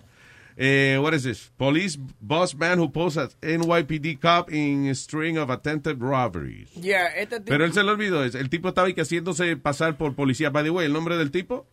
[0.57, 1.51] Eh, what is this?
[1.59, 6.69] Police boss man who posed as NYPD cop in a string of attempted robberies.
[6.77, 7.47] Yeah, este tipo.
[7.51, 8.23] Pero él se le olvidó.
[8.25, 10.51] El tipo estaba que haciéndose pasar por policía.
[10.51, 11.67] By the way, ¿el nombre del tipo?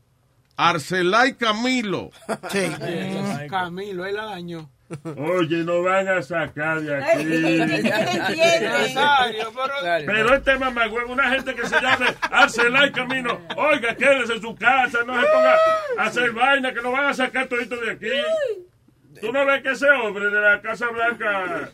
[0.58, 2.10] Arcelay Camilo.
[2.50, 3.48] Sí.
[3.50, 4.70] Camilo, él al año.
[5.18, 7.26] Oye, no van a sacar de aquí.
[10.06, 10.36] Pero...
[10.42, 15.20] Este mamagüevo, una gente que se llame Arcelay Camino, oiga, quédese en su casa, no
[15.20, 15.56] se ponga
[15.98, 18.10] a hacer vaina, que no van a sacar todito de aquí.
[19.20, 21.70] ¿Tú no ves que ese hombre de la Casa Blanca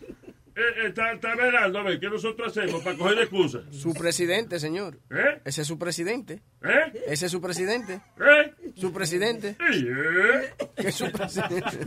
[0.85, 3.63] está, está velando a ver qué nosotros hacemos para coger excusas?
[3.71, 4.99] Su presidente, señor.
[5.11, 5.41] ¿Eh?
[5.45, 6.41] Ese es su presidente.
[6.63, 7.03] ¿Eh?
[7.07, 8.01] Ese es su presidente.
[8.19, 8.53] ¿Eh?
[8.75, 9.55] Su presidente.
[9.59, 10.53] ¿Eh?
[10.75, 11.79] Que es su presidente.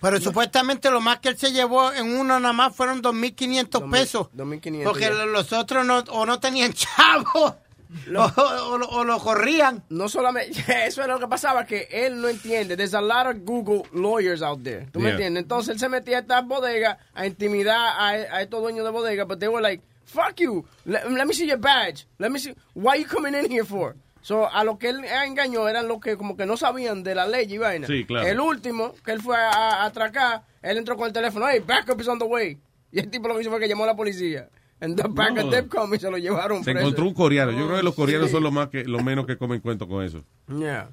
[0.00, 4.28] Pero supuestamente lo más que él se llevó en uno nada más fueron 2.500 pesos.
[4.34, 4.84] 2.500.
[4.84, 5.26] Porque ya.
[5.26, 7.54] los otros no, o no tenían chavos
[8.16, 9.82] o, o- o- o lo corrían.
[9.88, 12.76] No solamente, eso es lo que pasaba, que él no entiende.
[12.76, 14.86] There's a lot of Google lawyers out there.
[14.92, 15.42] ¿Tú me entiendes?
[15.42, 19.24] Entonces él se metía a estas bodegas a intimidar a, a estos dueños de bodega,
[19.24, 22.54] but they were like, fuck you, let, let me see your badge, let me see,
[22.74, 23.96] why you coming in here for?
[24.22, 27.26] So, a lo que él engañó eran los que como que no sabían de la
[27.26, 27.86] ley y vaina.
[27.86, 28.26] Sí, claro.
[28.26, 32.00] El último, que él fue a, a atracar, él entró con el teléfono, hey, backup
[32.00, 32.58] is on the way.
[32.90, 34.48] Y el tipo lo que hizo fue que llamó a la policía.
[34.84, 35.50] And the backup No.
[35.50, 36.80] did come y se lo llevaron Se preso.
[36.88, 37.52] encontró un coreano.
[37.52, 38.32] Yo creo que los coreanos Sí.
[38.32, 40.22] son los más que, lo menos que comen cuento con eso.
[40.48, 40.88] Yeah.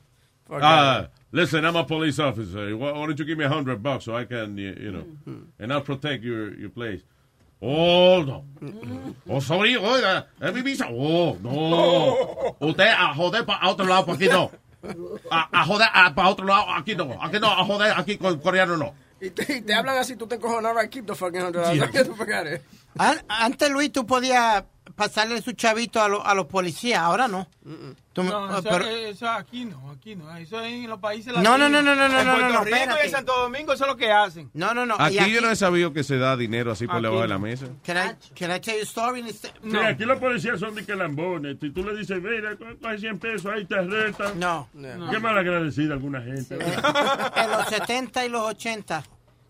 [0.50, 2.74] Ah, listen, I'm a police officer.
[2.76, 5.06] Why, why don't you give me a hundred bucks so I can, you, you know,
[5.60, 7.04] and I'll protect your, your place.
[7.62, 8.44] Oh, no.
[9.30, 10.88] Oh, sorry, oiga, es mi visa.
[10.90, 12.56] Oh, no.
[12.68, 14.52] Usted a joder para otro lado, para aquí no.
[15.30, 17.18] A, a joder para otro lado, aquí no.
[17.22, 18.94] Aquí no, a joder, aquí con coreano no.
[19.22, 21.62] Y te, y te hablan así, tú te cojones, all right, keep the fucking hundred
[21.62, 21.92] dollars.
[21.94, 22.58] Yeah.
[22.98, 24.64] Antes, Luis, tú podías
[24.96, 27.48] pasarle su chavito a, lo- a los policías, ahora no.
[28.14, 30.36] Tú No, eso, pero- eso aquí no, aquí no.
[30.36, 32.64] Eso es en los países No, no, no, no, no, no, En no, Puerto no,
[32.66, 34.52] Rico y en Santo Domingo eso es lo que hacen.
[34.54, 34.96] no, no, no.
[35.00, 37.34] Aquí, yo no he sabido que se da dinero así por debajo de no.
[37.36, 37.68] la mesa.
[37.86, 39.22] Can I, can I tell you a story?
[39.22, 41.56] Instead- Sí, aquí los policías son de que lambones.
[41.62, 44.34] Y tú le dices, mira, coge 100 pesos, ahí te reta.
[44.36, 44.68] No.
[45.10, 46.56] Qué mal agradecida alguna gente.
[46.56, 49.04] En los 70 y los 80.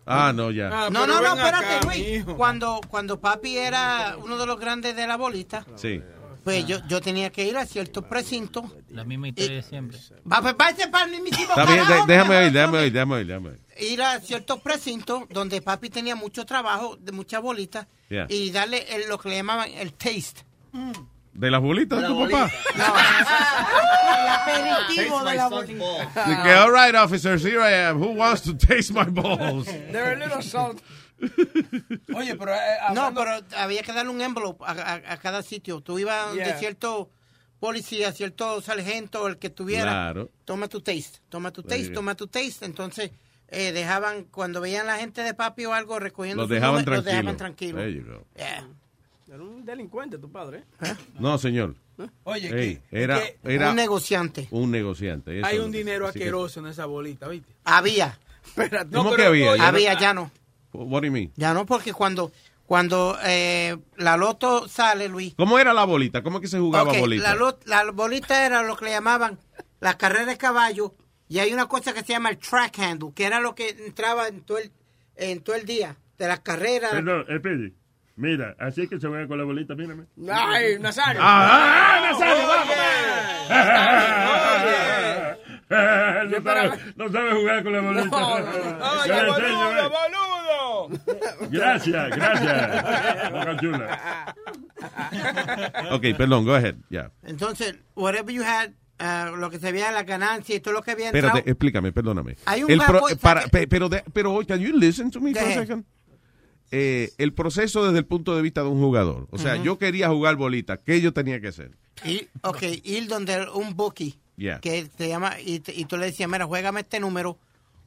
[0.06, 0.68] Ah, no, ya.
[0.90, 2.24] no, no, no, espérate, Luis.
[2.36, 6.02] Cuando, cuando papi era uno de los grandes de la bolita, Sí.
[6.42, 8.64] pues yo, yo tenía que ir a ciertos precintos.
[8.88, 9.98] La misma historia de siempre.
[10.30, 13.14] Va, pues váyase para el mismísimo Está bien, carajo, de- déjame oír, déjame oír, déjame
[13.16, 13.60] oír, déjame oír.
[13.78, 18.26] Ir a ciertos precintos donde papi tenía mucho trabajo, de muchas bolitas, Yeah.
[18.28, 20.44] y darle el- lo que le llamaban el taste.
[21.34, 22.50] ¿De las bolitas de La tu bolita.
[22.76, 24.52] papá?
[24.52, 26.12] El aperitivo de la bolita.
[26.42, 27.98] Que, all right, officers, here I am.
[28.02, 29.66] Who wants to taste my balls?
[29.66, 30.82] They're a little salt.
[32.14, 32.52] Oye, pero...
[32.52, 32.58] eh,
[32.94, 35.80] No, hablando- pero había que darle un envelope a, a- a cada sitio.
[35.80, 36.48] Tú ibas Yeah.
[36.48, 37.10] de cierto
[37.60, 39.84] policía, cierto sargento, el que tuviera.
[39.84, 40.30] Claro.
[40.44, 42.64] Toma tu taste, toma tu taste, toma tu taste.
[42.66, 43.10] Entonces,
[43.48, 47.04] eh, dejaban, cuando veían la gente de papi o algo recogiendo Los dejaban número, los
[47.04, 47.80] dejaban tranquilos.
[47.80, 48.04] tranquilos.
[48.04, 48.26] There you go.
[48.36, 48.68] Yeah.
[49.32, 50.64] Era un delincuente tu padre.
[51.18, 51.74] No, señor.
[52.24, 54.46] Oye, Ey, que- era, que era Un negociante.
[54.50, 55.38] un negociante.
[55.38, 57.54] eso hay un que- dinero así que- asqueroso en esa bolita, ¿viste?
[57.64, 58.18] Había.
[58.92, 59.50] ¿Cómo No, que pero, había?
[59.52, 60.30] oye, Ya no- Había, ya no.
[60.74, 61.32] What do you mean?
[61.36, 62.30] Ya no, porque cuando,
[62.66, 65.34] cuando eh, la loto sale, Luis.
[65.36, 66.22] ¿Cómo era la bolita?
[66.22, 67.34] ¿Cómo es que se jugaba bolita?
[67.34, 69.38] La, la bolita era lo que le llamaban
[69.80, 70.94] la carrera de caballo
[71.28, 74.28] y hay una cosa que se llama el track handle, que era lo que entraba
[74.28, 74.70] en todo el,
[75.16, 76.90] en todo el día de las carreras.
[76.92, 77.24] Perdón.
[78.16, 80.04] Mira, así es que se juega con la bolita, mírame.
[80.30, 81.20] Ay, Nazario.
[81.22, 82.76] ¡Ah, ah, Nazario, vamos!
[85.72, 88.04] No sabe, no sabe jugar con la bolita.
[88.04, 88.46] No, no,
[88.82, 90.98] ¡Ay, Yo le el enseño, boludo, ve.
[91.08, 91.48] boludo!
[91.50, 93.32] Gracias, gracias.
[93.32, 94.34] Boca chula.
[95.92, 96.74] Ok, perdón, go ahead.
[96.90, 97.10] Ya.
[97.22, 100.82] Entonces, whatever you had, uh, lo que se veía en la ganancia y todo lo
[100.82, 101.28] que había entrado.
[101.28, 102.36] Espérate, explícame, perdóname.
[102.44, 105.42] Hay un El pro- para, pe- pero, de- pero, can you listen to me for
[105.42, 105.84] a second?
[106.74, 109.28] Eh, el proceso desde el punto de vista de un jugador.
[109.30, 110.78] O sea, yo quería jugar bolita.
[110.78, 111.72] ¿Qué yo tenía que hacer?
[112.04, 114.58] Ir, ok, ir donde un bookie Yeah.
[114.60, 117.38] que te llama y, y tú le decías, mira, juégame este número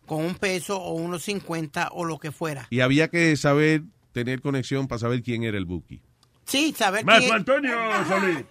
[0.06, 2.68] con un peso o unos 50 o lo que fuera.
[2.70, 3.82] Y había que saber,
[4.14, 6.00] tener conexión para saber quién era el bookie.
[6.46, 7.76] Sí, saber Marco quién- Antonio
[8.08, 8.46] Solís.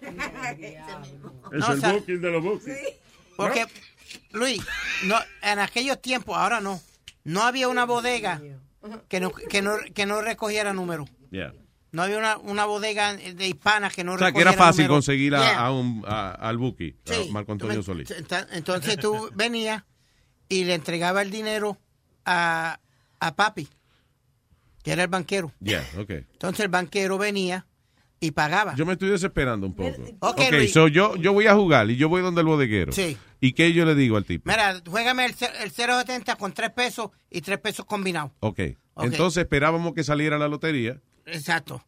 [1.52, 2.76] Es No, el sa- booking de los bookings.
[3.36, 3.64] Porque,
[4.32, 4.60] Luis,
[5.04, 6.80] no, en aquellos tiempos, ahora no,
[7.22, 8.42] no había una bodega
[9.08, 11.08] que no, que no, que no recogiera números.
[11.30, 11.52] Yeah.
[11.92, 15.34] No había una, una bodega de hispanas que no O sea, que era fácil conseguir
[15.36, 15.58] a, Yeah.
[15.66, 16.58] a un, a- al
[17.04, 17.28] Sí.
[17.28, 18.12] a Marco Antonio Solís.
[18.52, 19.84] Entonces tú venías
[20.48, 21.78] y le entregaba el dinero
[22.24, 22.80] a,
[23.20, 23.68] a papi,
[24.82, 25.52] que era el banquero.
[25.60, 26.10] Yeah, ok.
[26.10, 27.64] Entonces el banquero venía
[28.24, 28.74] y pagaba.
[28.76, 30.02] Yo me estoy desesperando un poco.
[30.20, 30.72] Ok, Ok, Luis.
[30.72, 32.92] so yo, yo voy a jugar y yo voy donde el bodeguero.
[32.92, 33.16] Sí.
[33.40, 34.50] ¿Y qué yo le digo al tipo?
[34.50, 38.32] Mira, juégame el, el 0.70 con 3 pesos y 3 pesos combinados.
[38.40, 38.60] Ok.
[38.94, 39.04] Ok.
[39.04, 41.00] Entonces esperábamos que saliera la lotería.
[41.26, 41.84] Exacto.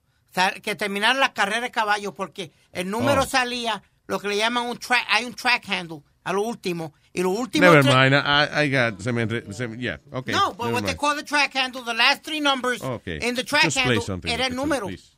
[0.62, 3.26] Que terminaran las carreras de caballo porque el número Oh.
[3.26, 7.22] salía lo que le llaman un track, hay un track handle a lo último y
[7.22, 8.12] lo último Never mind.
[8.14, 9.00] I, I got.
[9.00, 10.34] Se me, se me- yeah, okay.
[10.34, 13.18] No, but never what they call the track handle, the last three numbers Okay.
[13.22, 14.88] in the track Just handle era el número.
[14.88, 15.15] please.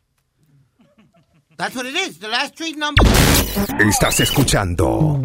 [1.58, 2.20] That's what it is.
[2.20, 3.08] The last three numbers.
[3.80, 4.86] Estás escuchando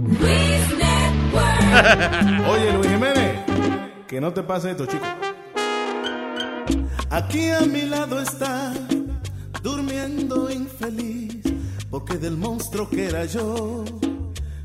[2.50, 3.38] Oye, Luis Jiménez,
[4.08, 5.06] que no te pase esto, chico.
[7.12, 8.74] Aquí a mi lado está,
[9.62, 11.38] durmiendo infeliz,
[11.92, 13.86] porque del monstruo que era yo,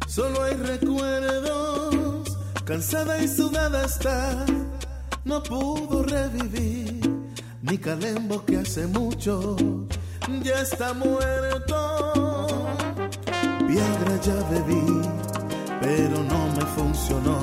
[0.07, 2.35] solo hay recuerdos.
[2.64, 4.47] Cansada y sudada está,
[5.27, 7.11] no pudo revivir.
[7.61, 9.55] Mi calembo que hace mucho
[10.43, 12.47] ya está muerto.
[13.66, 15.03] Viagra ya bebí,
[15.81, 17.39] pero no me funcionó.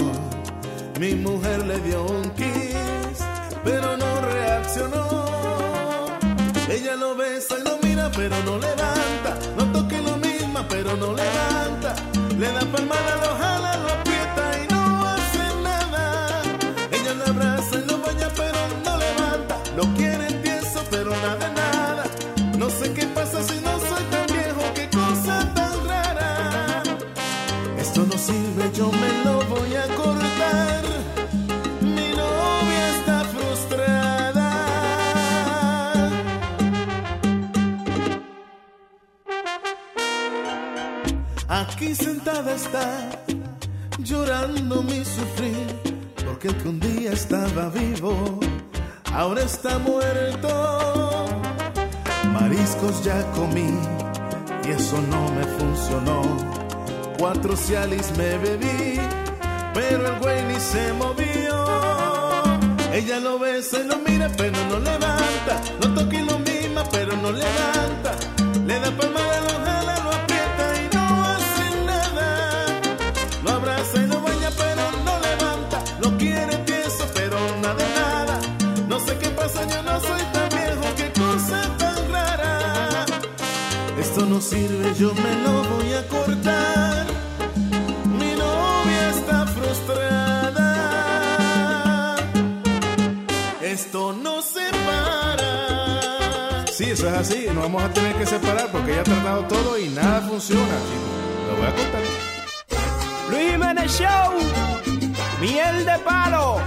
[1.00, 3.20] Mi mujer le dio un kiss,
[3.64, 5.26] pero no reaccionó.
[6.70, 9.32] Ella lo besa y lo mira, pero no levanta.
[9.58, 11.96] No toque lo misma, pero no levanta.
[12.38, 13.75] Le da palmada, lo jala,
[42.56, 43.10] está,
[44.00, 45.68] llorando mi sufrir,
[46.26, 48.40] porque el que un día estaba vivo,
[49.14, 50.50] ahora está muerto.
[52.34, 53.78] Mariscos ya comí
[54.66, 56.22] y eso no me funcionó.
[57.18, 59.00] Cuatro cialis me bebí,
[59.74, 61.66] pero el güey ni se movió.
[62.94, 65.62] Ella lo besa y lo mira, pero no levanta.
[65.82, 68.12] Lo toca y lo mima, pero no levanta.
[68.66, 69.35] Le da palmada,
[84.36, 87.06] no sirve, yo me lo voy a cortar.
[88.20, 90.68] Mi novia está frustrada.
[93.62, 96.68] Esto no se para.
[96.68, 97.46] Sí, eso es así.
[97.54, 100.78] Nos vamos a tener que separar porque ella ha tratado todo y nada funciona.
[101.48, 102.02] Lo voy a contar.
[103.30, 104.34] Luis Jiménez Show,
[105.40, 106.60] miel de palo.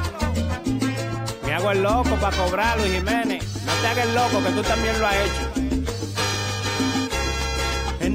[1.44, 3.44] Me hago el loco para cobrar, Luis Jiménez.
[3.66, 5.57] No te hagas el loco, que tú también lo has hecho.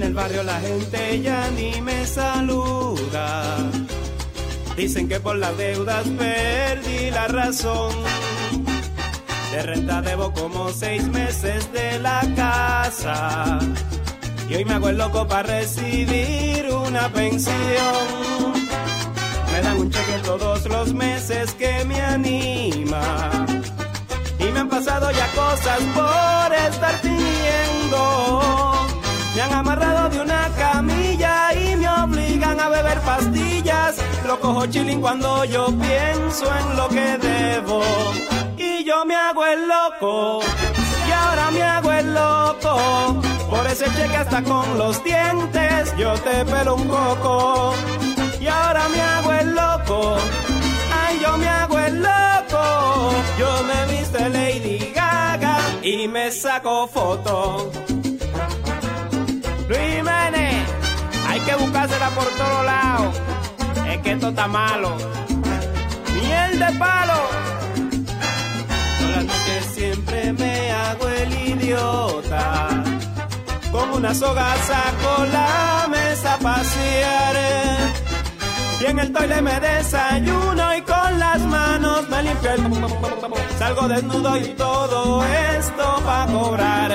[0.04, 3.58] En el barrio la gente ya ni me saluda.
[4.76, 7.96] Dicen que por las deudas perdí la razón.
[9.52, 13.60] De renta debo como seis meses de la casa.
[14.50, 17.56] Y hoy me hago el loco para recibir una pensión.
[19.54, 23.46] Me dan un cheque todos los meses que me anima.
[24.38, 28.93] Y me han pasado ya cosas por estar fingiendo.
[29.36, 33.96] Me han amarrado de una camilla y me obligan a beber pastillas.
[34.28, 37.82] Lo cojo chilling cuando yo pienso en lo que debo.
[38.58, 40.40] Y yo me hago el loco.
[41.08, 43.22] Y ahora me hago el loco.
[43.50, 47.74] Por ese cheque hasta con los dientes yo te pelo un coco.
[48.40, 50.18] Y ahora me hago el loco.
[50.92, 53.14] Ay, yo me hago el loco.
[53.40, 57.72] Yo me viste Lady Gaga y me saco foto.
[61.46, 63.16] Que buscársela por todos lados.
[63.88, 64.96] Es que esto está malo.
[66.14, 67.22] Miel de palo.
[69.12, 72.84] Las noches siempre me hago el idiota.
[73.72, 77.36] Con una soga saco la mesa a pasear.
[78.80, 83.58] Y en el toile me desayuno y con las manos me limpio el...
[83.58, 85.24] Salgo desnudo y todo
[85.58, 86.92] esto pa' cobrar.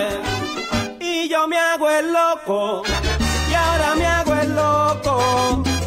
[1.00, 2.82] Y yo me hago el loco.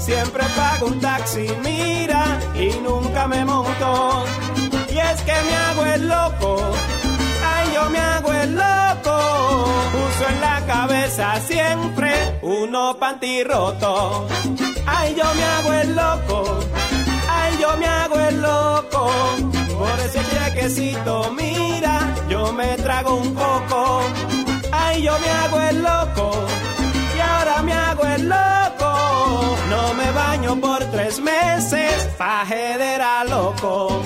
[0.01, 4.25] Siempre pago un taxi, mira, y nunca me monto.
[4.89, 6.57] Y es que me hago el loco.
[7.53, 9.15] Ay, yo me hago el loco.
[10.05, 14.27] Uso en la cabeza siempre uno panty roto.
[14.87, 16.59] Ay, yo me hago el loco.
[17.29, 19.11] Ay, yo me hago el loco.
[19.77, 24.01] Por ese chequecito, mira, yo me trago un coco.
[24.71, 26.31] Ay, yo me hago el loco.
[27.15, 28.60] Y ahora me hago el loco.
[29.71, 32.09] No me baño por tres meses.
[32.17, 34.03] Fajedera loco.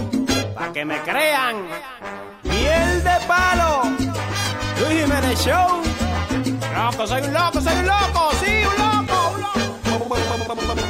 [0.53, 1.55] Pa' que me crean.
[2.43, 3.71] Miel de palo.
[4.79, 5.69] Luis Jiménez Show.
[6.77, 8.21] Loco, soy un loco, soy un loco.
[8.41, 9.19] Sí, un loco.
[9.33, 10.84] Un loco.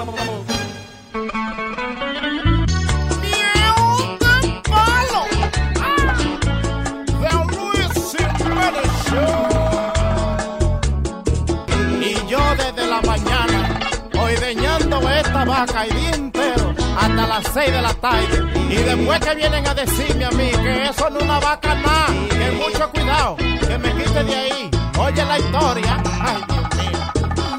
[15.56, 18.38] Vaca y día entero, hasta las 6 de la tarde.
[18.70, 22.12] Y después que vienen a decirme a mí que eso no es una vaca más,
[22.30, 24.72] que mucho cuidado, que me quite de ahí.
[24.98, 27.00] Oye la historia, ay Dios mío.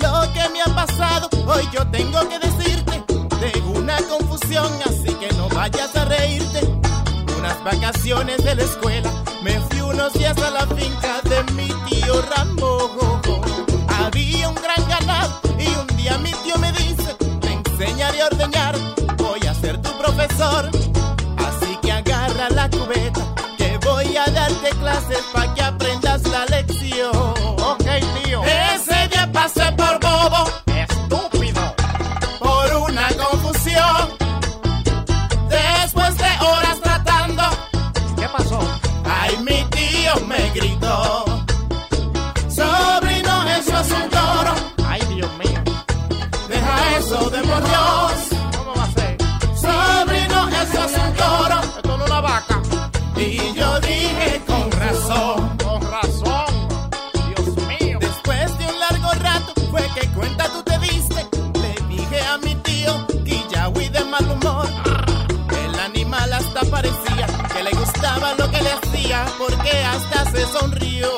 [0.03, 3.05] Lo que me ha pasado, hoy yo tengo que decirte.
[3.41, 6.61] Tengo una confusión, así que no vayas a reírte.
[7.39, 9.11] Unas vacaciones de la escuela,
[9.43, 13.21] me fui unos días a la finca de mi tío Rambo.
[14.05, 17.17] Había un gran ganado y un día mi tío me dice,
[17.77, 18.77] te enseñaré a ordeñar,
[19.17, 20.71] voy a ser tu profesor.
[21.39, 27.46] Así que agarra la cubeta, que voy a darte clases para que aprendas la lección.
[70.45, 71.09] sonrío.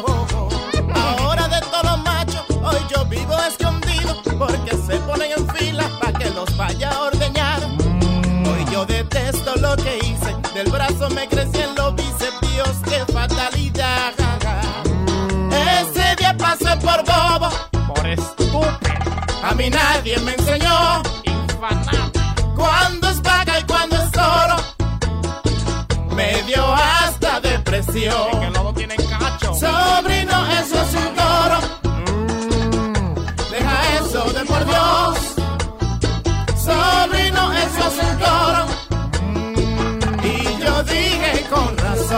[0.95, 6.19] Ahora de todos los machos, hoy yo vivo escondido porque se ponen en fila para
[6.19, 7.61] que los vaya a ordeñar.
[7.63, 14.13] Hoy yo detesto lo que hice, del brazo me crecen los bíceps, Dios, qué fatalidad.
[15.51, 17.51] Ese día pasé por bobo,
[17.95, 18.79] por estúpido.
[19.43, 21.03] A mí nadie me enseñó.
[21.25, 22.13] Infanado.
[22.55, 24.57] Cuando es vaga y cuando es oro,
[26.15, 28.38] me dio hasta depresión.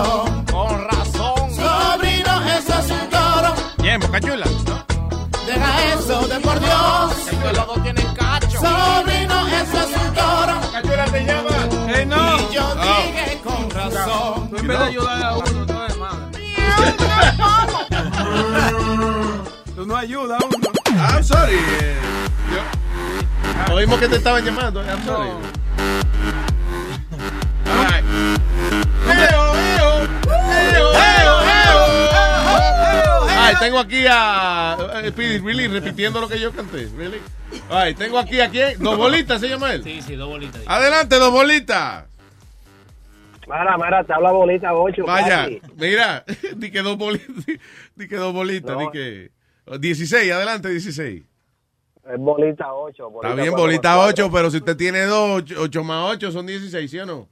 [0.05, 0.45] Con razón.
[0.47, 1.51] Con razón.
[1.55, 3.55] Sobrino, eso es un toro.
[3.79, 4.47] Bien, Boca Chula.
[5.47, 7.13] Deja eso de por Dios.
[7.29, 8.59] Que luego tienen cacho.
[8.61, 10.55] Sobrino, eso es un toro.
[10.73, 11.51] Cachula te llama.
[11.95, 12.39] ¡Ey, no!
[12.39, 14.49] Y yo dije con razón.
[14.51, 16.21] Tú en vez de ayudar a uno, tú eres malo.
[19.77, 20.57] Tú no ayudas a uno.
[21.13, 21.59] I'm sorry.
[23.73, 24.83] Oímos que te estaban llamando.
[24.83, 25.31] I'm sorry.
[33.61, 36.89] Tengo aquí a eh, Speedy, really, repitiendo lo que yo canté.
[36.97, 37.19] Really.
[37.69, 38.79] Ay, tengo aquí a quién?
[38.79, 39.85] Dos bolitas se llama él.
[39.85, 40.63] Sí, sí, dos bolitas.
[40.67, 42.05] Adelante, dos bolitas.
[43.47, 45.05] Mira, mira, te habla bolita 8.
[45.05, 46.25] Vaya, mira,
[46.57, 47.47] di que dos bolitas,
[47.97, 49.31] di que dos bolitas, di que
[49.79, 51.25] 16, adelante 16.
[52.13, 53.09] Es bolita 8.
[53.23, 56.99] Está bien, bolita 8, pero si usted tiene 2, 8 más 8 son 16, ¿sí
[56.99, 57.29] o no?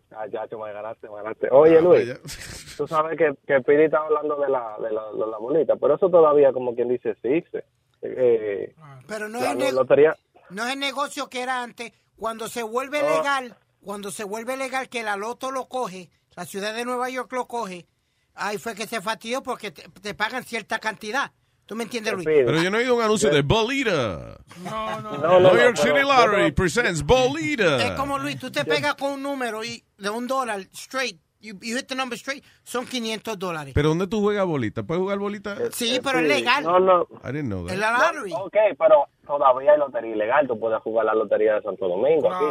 [0.16, 1.48] Ah, ya, me ganaste, me ganaste.
[1.50, 2.08] Oye, Luis,
[2.76, 5.94] tú sabes que, que Piri estaba hablando de la, de, la, de la bolita, pero
[5.96, 7.64] eso todavía, como quien dice, existe.
[8.02, 8.74] Eh,
[9.06, 10.16] Pero no la es, nego- lotería,
[10.50, 11.92] no es el negocio que era antes.
[12.16, 13.16] Cuando se vuelve Oh.
[13.16, 17.32] legal, cuando se vuelve legal que la loto lo coge, la ciudad de Nueva York
[17.32, 17.86] lo coge,
[18.34, 21.32] ahí fue que se fastidió porque te, te pagan cierta cantidad.
[21.66, 22.26] ¿Tú me entiendes, Luis?
[22.26, 24.36] Pero yo no he oído un anuncio de Bolita.
[24.64, 27.76] No, no, No, New York City Lottery pero- presents Bolita.
[27.84, 31.54] Es como Luis, tú te pegas con un número y de un dólar straight, you,
[31.62, 33.72] you hit the number straight, son 500 dólares.
[33.74, 34.82] ¿Pero dónde tú juegas bolita?
[34.82, 35.56] ¿Puedes jugar bolita?
[35.72, 36.62] Sí, pero es legal.
[36.64, 37.02] No, no.
[37.24, 37.72] I didn't know that.
[37.74, 38.32] Es la lottery.
[38.34, 40.46] Ok, pero todavía hay lotería ilegal.
[40.48, 42.44] Tú puedes jugar la lotería de Santo Domingo aquí.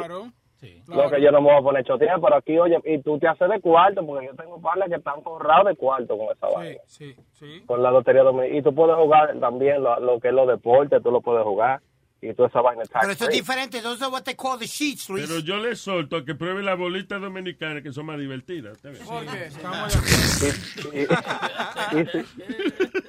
[0.87, 3.27] No que yo no me voy a poner chotear, pero aquí, oye, y tú te
[3.27, 6.79] haces de cuarto, porque yo tengo padres que están forrados de cuarto con esa vaina.
[6.85, 7.63] Sí, sí.
[7.65, 8.59] Con la lotería dominicana.
[8.59, 11.81] Y tú puedes jugar también lo, lo que es los deportes, tú lo puedes jugar.
[12.23, 13.81] Y toda esa vaina está Pero eso es diferente.
[13.81, 15.27] Those are what they call the sheets, Luis.
[15.27, 18.77] Pero yo le solto a que pruebe la bolita dominicana que son más divertidas.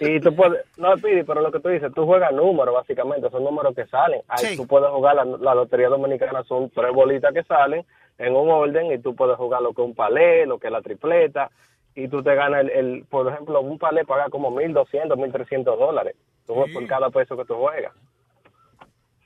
[0.01, 3.45] y, tú puedes, no Pidi, pero lo que tú dices, tú juegas números básicamente, son
[3.45, 4.23] números que salen.
[4.29, 4.57] Ahí Sí.
[4.57, 7.85] tú puedes jugar, la, la lotería dominicana son tres bolitas que salen
[8.17, 10.73] en un orden y tú puedes jugar lo que es un palé, lo que es
[10.73, 11.51] la tripleta
[11.95, 16.17] y tú te ganas el, el por ejemplo, un palé paga como 1.200, 1.300 dólares
[16.47, 17.93] tú juegas por cada peso que tú juegas.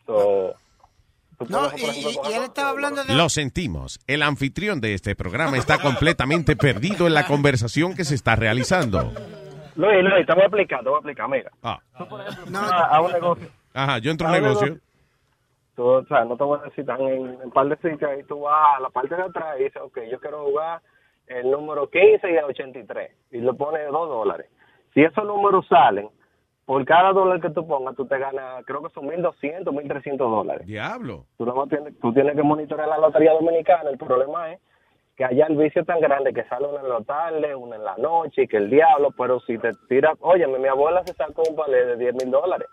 [0.06, 0.54] So,
[1.38, 3.14] tú No, y, ejemplo, y- y él estaba hablando de...
[3.14, 3.98] Lo sentimos.
[4.06, 9.12] El anfitrión de este programa está completamente perdido en la conversación que se está realizando.
[9.74, 11.50] Luis, Luis, te voy a explicar, te voy a explicar, mira.
[11.62, 11.78] Ah.
[12.48, 13.48] No, a un negocio.
[13.74, 14.78] Ajá, yo entro a un no, negocio.
[15.74, 18.40] Tú, o sea, no te voy a decir en un par de sitios ahí tú
[18.40, 20.80] vas a la parte de atrás y dices, ok, yo quiero jugar
[21.26, 24.46] el número 15 y el 83 y le pones 2 dólares.
[24.94, 26.08] Si esos números salen,
[26.66, 30.66] por cada dólar que tú pongas, tú te ganas, creo que son 1.200, 1.300 dólares.
[30.66, 31.26] Diablo.
[31.38, 33.88] Tú, no tienes, tú tienes que monitorear la lotería dominicana.
[33.88, 34.60] El problema es
[35.16, 37.84] que allá el vicio es tan grande que sale una en la tarde, una en
[37.84, 41.42] la noche y que el diablo, pero si te tiras, oye, mi abuela se sacó
[41.48, 42.68] un palé de 10 mil dólares.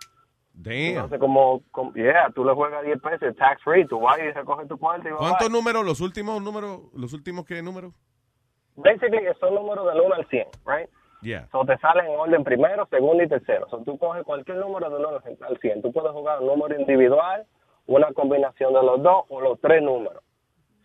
[0.54, 0.74] Damn.
[0.74, 4.68] Entonces, como, como, yeah, tú le juegas 10 pesos, tax free, tú vas y recoges
[4.68, 5.20] tu cuarto y vas.
[5.20, 5.86] ¿Cuántos números?
[5.86, 6.82] ¿Los últimos números?
[6.96, 7.94] ¿Los últimos qué números?
[8.76, 10.89] Basically, son números del 1 al 100, right?
[11.24, 11.47] Yeah.
[11.51, 13.67] So, te salen en orden primero, segundo y tercero.
[13.69, 15.82] So, tú coges cualquier número del 1 al 100.
[15.82, 17.45] Tú puedes jugar un número individual,
[17.88, 20.24] una combinación de los dos o los tres números.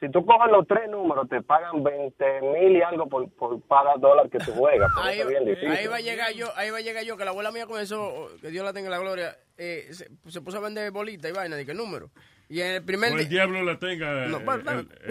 [0.00, 3.96] Si tú coges los tres números, te pagan 20 mil y algo por, por cada
[3.96, 4.88] dólar que tú juegas.
[5.02, 5.44] Ahí, bien
[5.90, 8.50] va a llegar yo, ahí va a llegar yo, que la abuela mía comenzó, que
[8.50, 11.56] Dios la tenga en la gloria, eh, se, se puso a vender bolitas y vaina,
[11.56, 12.10] de qué número.
[12.50, 14.58] Y en el primer O el diablo la tenga No, eh, pues,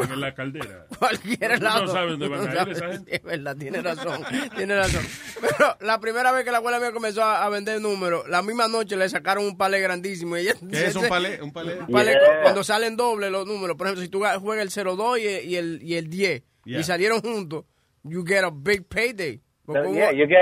[0.07, 0.88] en, en la caldera.
[0.99, 1.85] cualquier lado.
[1.85, 3.15] No sabes dónde van a ir sabe, esa gente.
[3.15, 4.23] Es verdad, tiene razón,
[4.55, 5.05] tiene razón.
[5.39, 8.67] Pero la primera vez que la abuela mía comenzó a, a vender números, la misma
[8.67, 10.35] noche le sacaron un palé grandísimo.
[10.38, 11.39] Y ella, ¿Qué es un palé?
[11.41, 11.79] Un palé.
[11.79, 12.41] Un palé Yeah.
[12.41, 13.77] cuando salen dobles los números.
[13.77, 16.79] Por ejemplo, si tú juegas el 02 y, y el, y el 10 Yeah.
[16.79, 17.65] y salieron juntos,
[18.03, 19.41] you get a big payday.
[19.67, 20.38] So, yeah, you get.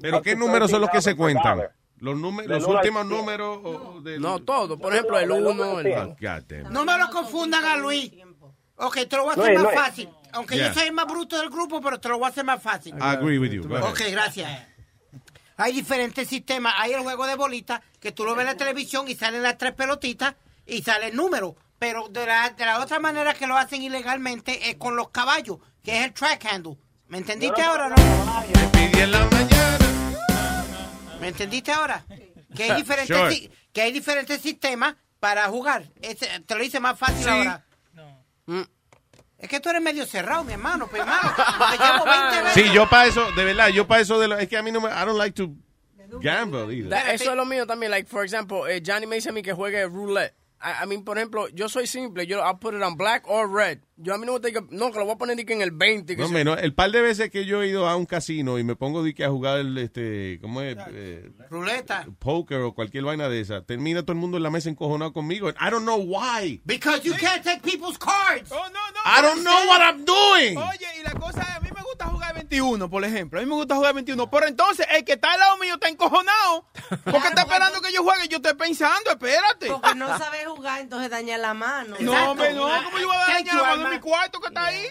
[0.00, 1.62] ¿Pero qué números son los que se $13 per cuentan?
[1.98, 4.20] Los, números, los al últimos números o del...
[4.20, 4.78] No, todo.
[4.78, 6.16] Por ejemplo, el no, no, 1, no, el no,
[6.66, 6.70] Oh.
[6.70, 8.12] No me lo confundan a Luis.
[8.76, 10.08] Ok, te lo voy a hacer más fácil.
[10.32, 10.68] Aunque Yeah.
[10.68, 12.94] yo soy el más bruto del grupo, pero te lo voy a hacer más fácil.
[12.96, 13.62] I agree with you.
[13.62, 14.50] Ok, gracias.
[15.56, 16.74] Hay diferentes sistemas.
[16.76, 19.56] Hay el juego de bolitas que tú lo ves en la televisión y salen las
[19.56, 20.34] tres pelotitas
[20.66, 21.56] y sale el número.
[21.78, 25.58] Pero de la, de la otra manera que lo hacen ilegalmente es con los caballos,
[25.82, 26.76] que es el track handle.
[27.08, 27.96] ¿Me entendiste ahora o no?
[31.20, 32.04] ¿Me entendiste ahora?
[32.54, 33.30] Que hay diferentes, Sure.
[33.34, 35.84] si- que hay diferentes sistemas para jugar.
[36.00, 37.28] Ese- te lo hice más fácil Sí.
[37.28, 37.64] ahora.
[38.46, 38.62] Mm.
[39.38, 41.32] Es que tú eres medio cerrado, mi hermano, pues hermano.
[41.36, 42.54] Te llevo 20 veces.
[42.66, 44.72] Sí, yo para eso, de verdad, yo para eso de lo, es que a mí
[44.72, 45.52] no me, I don't like to
[46.20, 46.88] gamble either.
[46.88, 47.90] Da- eso es lo mío también.
[47.90, 50.34] Like, for example, eh, Johnny me dice a mí que juegue roulette.
[50.62, 52.26] I, I mean, por ejemplo, yo soy simple.
[52.26, 53.80] Yo, I'll put it on black or red.
[53.98, 55.70] Yo a mí no me gusta que, no, que lo voy a poner en el
[55.70, 56.16] 20.
[56.16, 58.64] Que No, menos, el par de veces que yo he ido a un casino y
[58.64, 60.76] me pongo di que a jugar el, este, ¿cómo es?
[60.90, 62.06] Eh, Ruleta.
[62.18, 63.62] poker o cualquier vaina de esa.
[63.62, 65.48] Termina todo el mundo en la mesa encojonado conmigo.
[65.48, 66.60] I don't know why.
[66.66, 68.52] Because you can't take people's cards.
[68.52, 69.00] Oh, no, no.
[69.06, 70.58] I don't know what I'm doing.
[70.58, 73.38] Oye, y la cosa es, a mí me gusta jugar 21, por ejemplo.
[73.40, 74.30] A mí me gusta jugar 21.
[74.30, 76.66] Pero entonces, el que está al lado mío está encojonado.
[77.02, 78.28] Porque está esperando que yo juegue.
[78.28, 79.68] Yo estoy pensando, espérate.
[79.68, 81.96] Porque no sabe jugar, entonces daña la mano.
[81.98, 82.68] No, hombre, no.
[82.84, 84.86] ¿Cómo yo voy a dañar la mano mi cuarto que está ahí?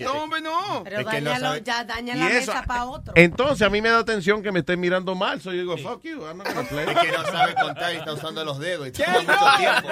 [0.00, 0.82] No, hombre, no.
[0.82, 3.12] Pero Es que no dañalo, ya daña la eso- mesa para otro.
[3.16, 5.40] Entonces a mí me da atención que me estén mirando mal.
[5.40, 6.86] So yo digo, fuck you, I'm not gonna play.
[6.88, 9.88] Es que no sabe contar y está usando los dedos y toma mucho tiempo.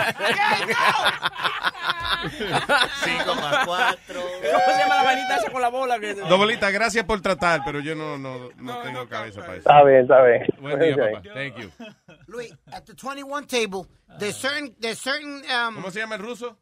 [3.05, 4.21] 5 más 4.
[4.21, 5.99] ¿Cómo se llama la vainita esa con la bola?
[6.01, 6.15] Que...
[6.15, 9.69] Dobolita, gracias por tratar, pero yo no, no, no tengo cabeza para eso.
[9.69, 10.43] Está bien, está bien.
[10.61, 11.23] Buen día, papá.
[11.35, 11.71] Thank you.
[12.27, 13.87] Luis, at the 21 table,
[14.19, 16.57] there's certain, there's certain, um, ¿Cómo se llama el ruso?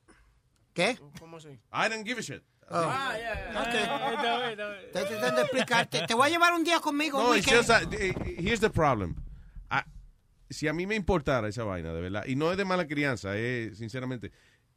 [0.72, 0.98] ¿Qué?
[1.18, 1.48] ¿Cómo así?
[1.72, 2.42] I don't give a shit.
[2.70, 2.78] Oh.
[2.78, 3.74] Ok.
[4.86, 6.06] Estoy tratando de explicarte.
[6.06, 7.22] Te voy a llevar un día conmigo.
[7.22, 9.16] No, it's just, uh, eh, here's the problem.
[9.68, 9.84] Ah,
[10.48, 13.36] si a mí me importara esa vaina, de verdad, y no es de mala crianza,
[13.36, 14.32] es sinceramente,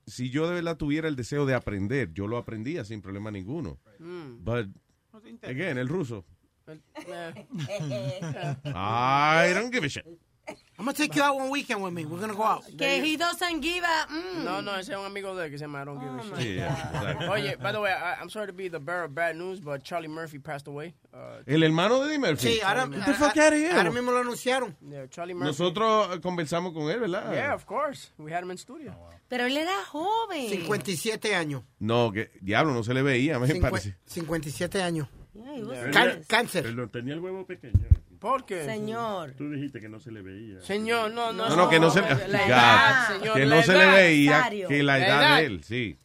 [0.05, 3.79] si yo de verdad tuviera el deseo de aprender, yo lo aprendía sin problema ninguno.
[3.99, 4.43] Mm.
[4.43, 4.67] But,
[5.43, 6.25] again, el ruso,
[6.67, 7.45] Eh.
[8.65, 10.05] I don't give a shit.
[10.77, 12.03] I'm gonna take you out one weekend with me.
[12.05, 12.63] We're gonna go out.
[12.77, 14.07] Que he doesn't give a...
[14.11, 14.43] mm.
[14.43, 16.37] No, no, ese es un amigo de él que se llama I don't give a
[16.41, 16.55] shit.
[16.57, 17.29] Yeah.
[17.31, 19.83] Oye, by the way, I, I'm sorry to be the bearer of bad news, but
[19.83, 20.93] Charlie Murphy passed away.
[21.13, 22.55] Uh, El hermano de Eddie Murphy.
[22.57, 23.71] Sí, ahora, Get the fuck out of here.
[23.71, 24.75] ahora mismo lo anunciaron.
[24.81, 25.47] yeah, Charlie Murphy.
[25.47, 27.31] Nosotros eh, conversamos con él, ¿verdad?
[27.31, 28.11] Yeah, of course.
[28.17, 28.93] We had him in studio.
[29.29, 30.49] Pero él era joven.
[30.49, 31.63] 57 años.
[31.79, 33.95] No, que diablo, no se le veía, me Cincue- parece.
[34.07, 35.07] 57 años.
[35.33, 36.63] Yeah, cáncer.
[36.63, 37.73] Perdón, tenía el huevo pequeño.
[38.19, 38.65] ¿Por qué?
[38.65, 39.33] Señor.
[39.37, 40.61] Tú dijiste que no se le veía.
[40.61, 41.49] Señor, no, no.
[41.49, 43.33] No, no, que no se, La God, edad, señor.
[43.37, 44.67] que no se le veía Nazario.
[44.67, 45.37] que la La edad edad.
[45.37, 45.99] de él, sí.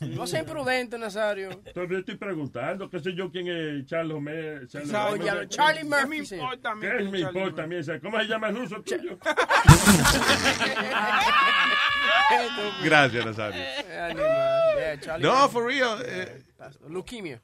[0.00, 1.50] No sea imprudente, Nazario.
[1.64, 4.66] Estoy preguntando, qué sé yo quién es Charles Homero.
[4.66, 5.48] Charles.
[5.48, 6.18] Charlie ¿Qué Murphy.
[6.20, 6.34] me sí.
[6.34, 6.80] importa a mí?
[6.82, 7.76] ¿Qué me Charlie importa a mí?
[7.76, 8.00] ese?
[8.00, 9.18] ¿Cómo se llama el ruso tuyo?
[12.84, 13.62] Gracias, Nazario.
[15.20, 15.98] No, for real.
[16.04, 16.42] eh,
[16.88, 17.40] Leukemia.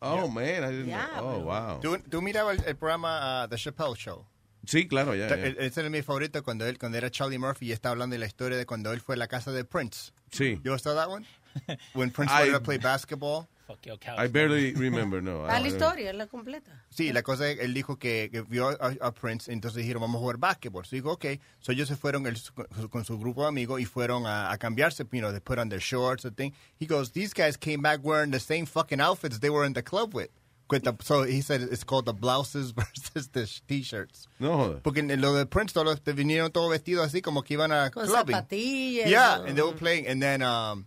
[0.00, 0.64] Oh, man.
[0.64, 1.20] I didn't know.
[1.20, 1.80] Oh, wow.
[1.80, 4.24] ¿Tú, tú mirabas el, el programa uh, The Chappelle Show?
[4.66, 5.28] Sí, claro, ya.
[5.28, 8.26] Ese era mi favorito cuando él cuando era Charlie Murphy y está hablando de la
[8.26, 10.12] historia de cuando él fue a la casa de Prince.
[10.30, 10.60] Sí.
[10.64, 11.24] Ever saw that one?
[11.94, 13.46] When Prince I- wanted to play basketball.
[13.68, 14.18] Fuck your couch.
[14.18, 15.42] I barely remember, no.
[15.42, 15.70] I la don't know.
[15.70, 16.72] historia, la completa.
[16.90, 20.16] Sí, la cosa es, él dijo que, que vio a, a Prince, entonces dijeron, vamos
[20.16, 20.86] a jugar básquetbol.
[20.86, 21.26] So dijo, ok.
[21.60, 24.56] So ellos se fueron él, con, con su grupo de amigos y fueron a, a
[24.58, 26.52] cambiarse, you know, they put on their shorts and thing.
[26.80, 29.82] He goes, these guys came back wearing the same fucking outfits they were in the
[29.82, 30.30] club with.
[30.70, 34.28] With so he said it's called the blouses versus the t-shirts.
[34.38, 34.80] No joder.
[34.82, 37.90] Porque en lo de Prince todos te vinieron todos vestidos así como que iban a
[37.90, 38.34] Con clubbing.
[38.36, 39.08] zapatillas.
[39.08, 40.86] Yeah, and they were playing, and then, um,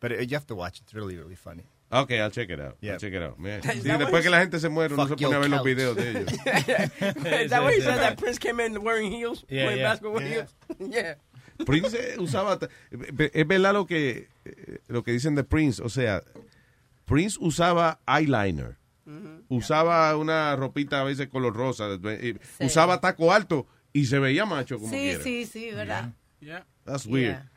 [0.00, 0.80] but you have to watch.
[0.80, 1.64] It's really, really funny.
[1.90, 2.76] Okay, I'll check it out.
[2.82, 2.92] Yeah.
[2.94, 3.38] I'll check it out.
[3.38, 3.62] Man.
[3.62, 5.96] Sí, después what que la gente se muere, uno se pone a ver los videos
[5.96, 6.32] de ellos.
[6.32, 7.96] Is that what he said?
[7.98, 9.44] That Prince came in wearing heels?
[9.48, 9.88] Yeah, playing yeah.
[9.88, 10.34] basketball with Yeah.
[10.34, 10.54] heels?
[10.94, 11.14] yeah.
[11.64, 12.58] Prince usaba.
[13.32, 15.80] Es verdad lo que, eh, lo que dicen de Prince.
[15.82, 16.22] O sea,
[17.06, 18.76] Prince usaba eyeliner.
[19.48, 21.88] Usaba una ropita a veces color rosa.
[22.20, 22.36] Sí.
[22.60, 25.22] Usaba taco alto y se veía macho como Sí, quiera.
[25.24, 26.12] sí, sí, ¿verdad?
[26.40, 26.66] Yeah.
[26.84, 27.36] That's weird.
[27.36, 27.50] Yeah.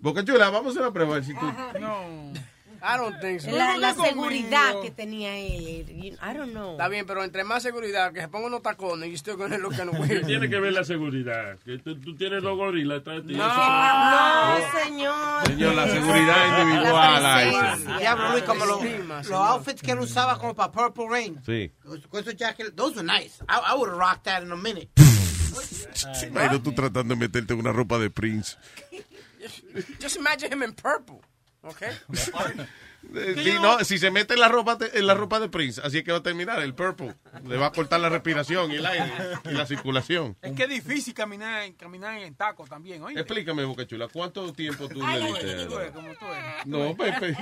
[0.00, 1.20] Boca Chula, vamos a una prueba.
[1.24, 1.44] Si tú,
[1.80, 2.32] No.
[2.86, 3.50] I don't think so.
[3.50, 4.04] La, la conmigo.
[4.24, 5.88] seguridad que tenía él.
[6.22, 6.72] I don't know.
[6.72, 9.74] Está bien, pero entre más seguridad, que se ponga unos tacones, you still gonna look
[9.74, 10.26] kind of weird.
[10.26, 11.56] Tiene que ver la seguridad.
[11.64, 13.38] Que tú, tú tienes los gorilas atrás de ti.
[13.38, 13.46] No.
[13.48, 15.46] No, señor.
[15.46, 17.98] Señor, la seguridad individual, La.
[17.98, 18.82] Diablo, Luis, como los,
[19.28, 21.40] los outfits que él usaba como para Purple Rain.
[21.46, 21.72] Sí.
[22.10, 23.42] Con esos jackets, those were nice.
[23.48, 24.88] I, I would have rocked that in a minute.
[26.28, 28.56] Imagino tú tratando de meterte una ropa de Prince.
[30.00, 31.20] Just imagine him in purple.
[31.64, 31.90] Okay?
[33.14, 35.78] Eh, sí, no, si se mete en la ropa de, en la ropa de Prince,
[35.84, 37.14] así es que va a terminar el purple.
[37.46, 39.12] Le va a cortar la respiración y el aire
[39.44, 40.38] y la circulación.
[40.40, 43.20] Es que es difícil caminar, caminar en taco también, oye.
[43.20, 45.66] Explícame, Boca Chula, ¿cuánto tiempo tú le diste?
[45.66, 46.66] Tú eres como tú eres.
[46.66, 47.36] No, Pepe.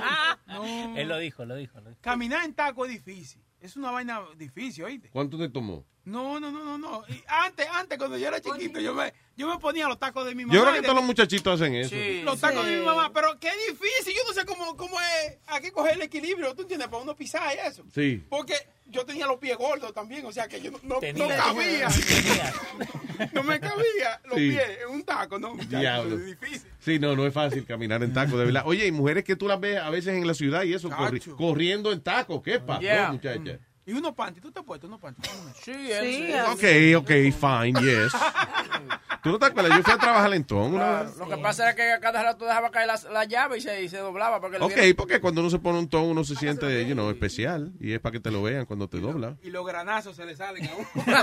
[0.47, 0.97] No.
[0.97, 1.79] Él lo dijo, lo dijo.
[1.79, 2.01] Lo dijo.
[2.01, 3.41] Caminar en taco es difícil.
[3.61, 5.09] Es una vaina difícil, oíste.
[5.11, 5.85] ¿Cuánto te tomó?
[6.03, 7.03] No, no, no, no, no.
[7.07, 10.25] Y- ah, antes, antes, cuando yo era chiquito, yo me, yo me ponía los tacos
[10.25, 10.53] de mi mamá.
[10.55, 11.95] Yo creo y que todos los muchachitos hacen eso.
[12.23, 15.61] Los tacos de mi mamá, pero qué difícil, yo no sé cómo, cómo es, hay
[15.61, 16.87] que coger el equilibrio, ¿tú entiendes?
[16.87, 17.83] Para uno pisar y eso.
[17.93, 18.23] Sí.
[18.29, 18.55] Porque
[18.85, 21.87] yo tenía los pies gordos también, o sea que yo no, no, no cabía.
[23.33, 24.49] no me cabía los Sí.
[24.51, 25.55] pies en un taco, ¿no?
[25.67, 26.15] Diablo.
[26.17, 26.69] Es difícil.
[26.79, 28.63] Sí, no, no es fácil caminar en taco, de verdad.
[28.65, 31.35] Oye, hay mujeres que tú las ves a veces en la ciudad y eso, corri-
[31.35, 32.41] corriendo en taco.
[32.43, 33.11] ¿Qué pasó, Yeah.
[33.11, 33.57] muchacha?
[33.85, 35.27] Y unos panty, ¿tú te has puesto unos panty?
[35.61, 38.13] Sí, Sí, Ok, ok, fine, yes.
[39.23, 39.77] ¿Tú no te acuerdas?
[39.77, 41.15] Yo fui a trabajar en Ton una vez.
[41.15, 43.81] Lo que pasa era que a cada rato dejaba caer la, la llave y se,
[43.81, 44.41] y se doblaba.
[44.41, 47.09] Porque le Ok, porque cuando uno se pone un ton, uno se siente, you know,
[47.09, 47.71] especial.
[47.79, 49.37] Y es para que te lo vean cuando te dobla.
[49.41, 50.87] Y los granazos se le salen a uno.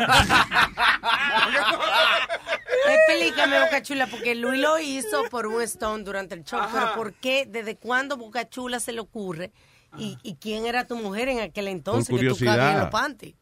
[2.88, 7.12] Explícame, Boca Chula, porque Luis lo hizo por un Stone durante el show, pero ¿por
[7.12, 7.46] qué?
[7.46, 9.52] ¿Desde cuándo Boca Chula se le ocurre?
[9.98, 12.72] ¿Y, y quién era tu mujer en aquel entonces que tú curiosidad.
[12.72, 13.34] en los panties?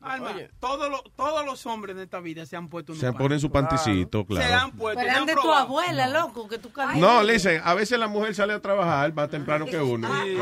[0.00, 3.40] Alma, todos, los, todos los hombres de esta vida se han puesto unos Se ponen
[3.40, 4.72] su panticito, Se han claro.
[4.78, 5.00] puesto.
[5.02, 6.98] Pero han de tu abuela, loco, que tú cabías.
[6.98, 10.08] No, listen, a veces la mujer sale a trabajar más temprano que uno.
[10.22, 10.38] right?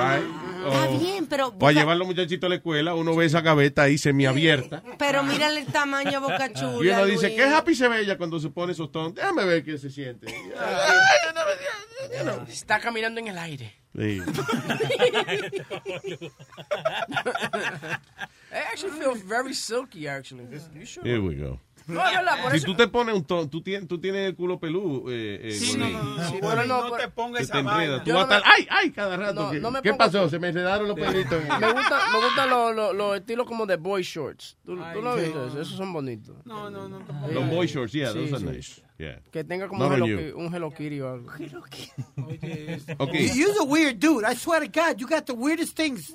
[0.66, 3.24] Está O- bien, pero O a Boca- llevar los muchachitos a la escuela, uno ve
[3.26, 4.82] esa gaveta ahí semiabierta.
[4.98, 6.84] Pero mírale el tamaño a Boca Chula.
[6.84, 7.36] Y uno dice, Luis.
[7.36, 9.14] ¿qué happy se ve ella cuando se pone esos tonos?
[9.14, 10.26] Déjame ver qué se siente.
[12.48, 13.72] Está caminando en el aire.
[13.96, 14.20] Sí.
[18.50, 20.44] It actually feels very silky, actually.
[20.74, 21.06] You should.
[21.06, 21.60] Here we go.
[21.88, 22.66] No, es verdad, por Si eso.
[22.66, 25.88] tú te pones un tú tienes, tú tienes el culo peludo, eh, eh, Sí, no,
[25.88, 27.76] no, no, Sí, pero pero no, no pero- te pongas que esa te enreda.
[27.76, 27.98] vaina.
[28.02, 28.90] Tú Yo vas no a me- estar, ¡ay, ay!
[28.90, 29.42] Cada rato.
[29.44, 30.28] No, ¿Qué, no me ¿qué pongo- pasó?
[30.28, 31.44] Se me enredaron los pelitos.
[31.60, 34.56] Me gusta, me gustan los los- los estilos como de boy shorts.
[34.64, 35.24] ¿Tú, Ay, tú lo has sí.
[35.26, 35.46] visto?
[35.46, 35.60] eso?
[35.60, 36.34] Esos son bonitos.
[36.44, 36.98] No, no, no.
[37.30, 38.82] Los boy shorts, yeah, Sí, those are nice.
[38.98, 39.20] Yeah.
[39.30, 41.30] Que tenga como Not un Hello, un Hello Kitty o algo.
[42.98, 43.12] Ok.
[43.12, 44.24] You- You're a weird dude.
[44.24, 46.14] I swear to God, you got the weirdest things.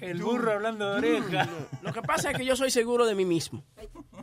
[0.00, 1.48] El burro hablando de oreja.
[1.82, 3.64] Lo que pasa es que yo soy seguro de mí mismo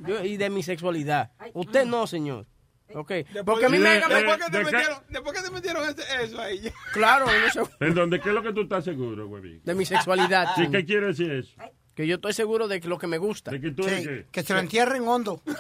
[0.08, 1.32] Yo- y de mi sexualidad.
[1.54, 2.48] Usted no, señor.
[2.96, 3.12] Ok.
[3.46, 3.90] Porque a mí me...
[4.00, 4.72] de- me- Después que te ¿De qué?
[4.72, 6.72] metieron, después que te metieron ese- eso ahí.
[6.92, 9.62] Claro, uno se- Perdón, ¿de qué es lo que tú estás seguro, huevín?
[9.64, 10.48] de mi sexualidad.
[10.56, 11.56] Sí, ¿qué quiere decir eso?
[12.00, 13.52] Que yo estoy seguro de que lo que me gusta.
[13.52, 15.42] ¿De que tú Sí, que se lo entierren hondo.
[15.46, 15.60] ¡Jondo,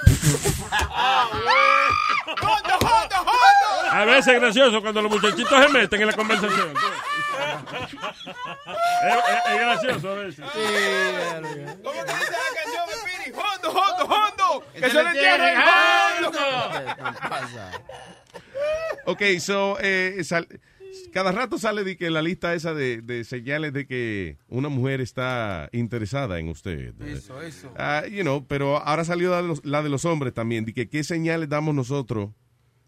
[2.79, 3.91] jondo, jondo!
[3.91, 6.73] A veces es gracioso cuando los muchachitos se meten en la conversación.
[9.03, 10.45] es, es- es gracioso a veces.
[11.83, 13.33] ¿Cómo que dice la canción de Piri?
[13.35, 14.63] ¡Jondo, jondo, jondo!
[14.75, 15.55] ¡Que se le entierren
[16.21, 16.39] jondo!
[19.07, 20.47] Ok, so, eh, sal-
[21.11, 25.01] cada rato sale de que la lista esa de, de señales de que una mujer
[25.01, 26.93] está interesada en usted.
[27.01, 27.71] Eso, eso.
[27.77, 30.73] Ah, you know, pero ahora salió la de, los, la de los hombres también, de
[30.73, 32.29] que qué señales damos nosotros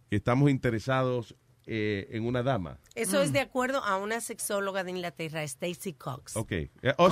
[0.09, 1.35] que estamos interesados
[1.67, 2.79] eh, en una dama.
[2.95, 6.35] Eso es de acuerdo a una sexóloga de Inglaterra, Stacy Cox.
[6.35, 6.51] Ok.
[6.51, 7.07] Eh, oh,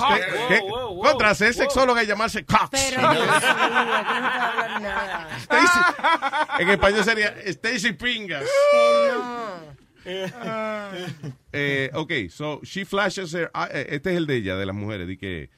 [0.48, 0.60] ¿qué?
[1.00, 2.68] Contra ser sexóloga y llamarse Cox.
[2.70, 5.38] Pero, no puedo hablar nada.
[5.38, 8.42] Stacy- en español sería Stacy Pingas.
[8.72, 9.60] Que no.
[11.52, 15.18] Eh, ok, so she flashes her, eh, este es el de ella, de las mujeres,
[15.18, 15.50] que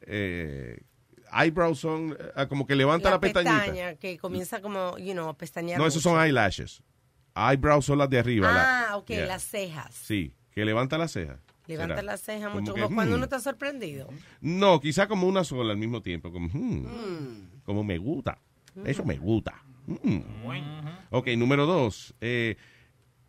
[0.00, 0.80] eh,
[1.32, 3.58] eyebrows son ah, como que levanta la, La pestañita.
[3.64, 5.78] pestaña, que comienza como, you know, a pestañear.
[5.78, 6.82] No, esos son eyelashes.
[7.34, 8.50] Eyebrows son las de arriba.
[8.50, 9.26] la- Ah, ok, yeah.
[9.26, 9.94] las cejas.
[9.94, 11.38] Sí, que levanta las cejas.
[11.66, 12.02] Levanta Será.
[12.06, 13.16] las cejas Como mucho, que, como cuando hmm.
[13.16, 14.08] uno está sorprendido.
[14.40, 16.32] No, quizá como una sola al mismo tiempo.
[16.32, 18.38] Como, hmm, como me gusta.
[18.84, 19.62] Eso me gusta.
[19.86, 20.20] Mm.
[21.10, 22.14] Ok, número dos.
[22.20, 22.56] Eh,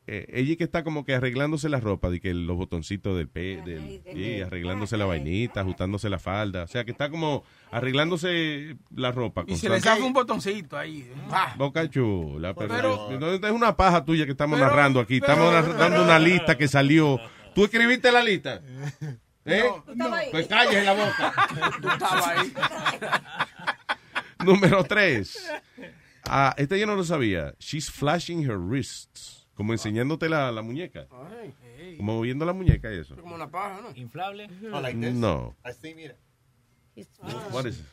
[0.07, 3.61] eh, ella que está como que arreglándose la ropa, de que los botoncitos del pe,
[3.65, 6.63] del, arreglándose la vainita, ajustándose la falda.
[6.63, 9.43] O sea, que está como arreglándose la ropa.
[9.47, 11.11] Y se le zafa un botoncito ahí.
[11.29, 11.53] Ah.
[11.57, 15.19] Boca chula, pero, Pero- no, es una paja tuya que estamos Pero- narrando aquí.
[15.19, 17.19] pero- estamos dando una lista que salió.
[17.53, 18.61] ¿Tú escribiste la lista?
[19.45, 19.63] ¿Eh?
[19.95, 20.15] No, no.
[20.31, 21.33] Pues calles en la boca.
[21.81, 22.53] Tú estabas ahí.
[24.45, 25.37] Número tres.
[26.25, 27.53] Ah, este yo no lo sabía.
[27.59, 29.36] She's flashing her wrists.
[29.57, 31.07] Como enseñándote la, la muñeca.
[31.97, 33.15] Como moviendo la muñeca y eso.
[33.17, 33.89] Como una paja, ¿no?
[33.95, 34.47] Inflable.
[34.71, 35.13] Oh, like this?
[35.13, 35.55] No.
[35.63, 36.15] Así, mira.
[37.51, 37.85] What is it?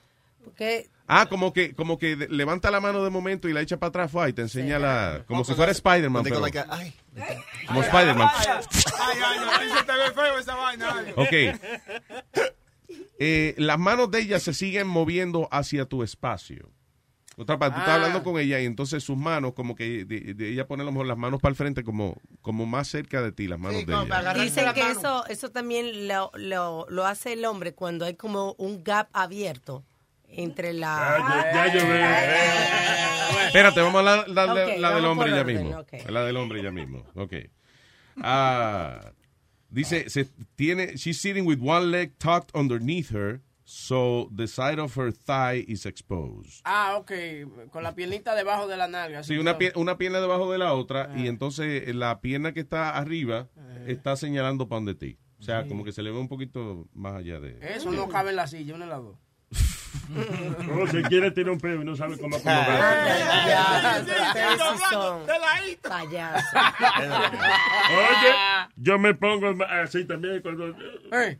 [0.44, 3.88] Porque Ah, como que, como que levanta la mano de momento y la echa para
[3.88, 5.24] atrás fue, y te enseña la...
[5.26, 6.22] Como si fuera Spider-Man.
[6.22, 6.62] Pero- like.
[6.68, 6.94] Ay.
[7.66, 8.28] Como Spider-Man.
[8.36, 8.46] Ay,
[9.24, 10.94] ay, ay, se te ve feo esa vaina.
[10.98, 11.12] ay.
[11.16, 12.42] Ok.
[13.18, 16.70] Eh, las manos de ella se siguen moviendo hacia tu espacio.
[17.36, 17.96] Otra parte, tú estás Ah.
[17.96, 20.92] hablando con ella y entonces sus manos, como que de- de- ella pone a lo
[20.92, 23.86] mejor las manos para el frente, como, como más cerca de ti, las manos Sí,
[23.86, 24.34] de ella.
[24.34, 24.98] dicen que mano.
[25.00, 29.84] eso, eso también lo, lo, lo hace el hombre cuando hay como un gap abierto
[30.28, 31.16] entre la...
[31.16, 33.46] Ah, ya, ya yo veo.
[33.46, 35.84] Espérate, vamos a la, la- la- Ok, la del hombre ya orden, mismo.
[36.08, 37.04] La del hombre ya mismo.
[37.14, 37.34] Ok.
[38.22, 39.00] Ah,
[39.70, 40.26] dice, se
[40.56, 45.64] tiene, she's sitting with one leg tucked underneath her so the side of her thigh
[45.66, 46.60] is exposed.
[46.64, 47.12] Ah, ok.
[47.70, 49.22] Con la piernita debajo de la nalga.
[49.22, 53.48] Sí, una, una pierna debajo de la otra y entonces la pierna que está arriba
[53.86, 55.18] está señalando para donde ti.
[55.38, 57.58] O sea, como que se le ve un poquito más allá de...
[57.60, 59.18] Eso no cabe en la silla, una de las dos.
[60.82, 63.46] O si quiere tirar un peo y no sabe cómo Ah, acomodar.
[63.46, 65.20] ya, ustedes sí son
[65.82, 66.60] payasos.
[67.90, 68.34] Oye,
[68.76, 70.74] yo me pongo así también cuando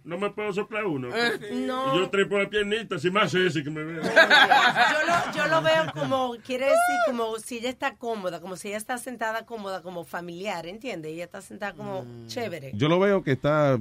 [0.05, 1.09] no me puedo soplar uno.
[1.53, 1.97] No.
[1.97, 4.03] Yo trepo la piernita, si más ese que me veo.
[4.03, 8.69] Yo lo, yo lo veo como, quiere decir, como si ella está cómoda, como si
[8.69, 11.13] ella está sentada cómoda, como familiar, ¿entiendes?
[11.13, 12.73] Ella está sentada como chévere.
[12.75, 13.79] Yo lo veo que está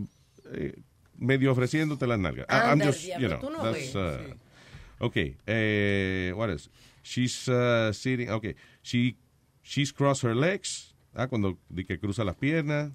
[0.51, 0.73] eh,
[1.17, 2.45] medio ofreciéndote las nalgas.
[2.49, 3.95] I'm just, you know, tú no that's, ves.
[3.95, 4.35] uh,
[4.99, 6.69] Okay, eh, what else?
[7.03, 9.17] She's uh, sitting, okay, she,
[9.61, 12.91] she's crossed her legs, ah, cuando di que cruza las piernas,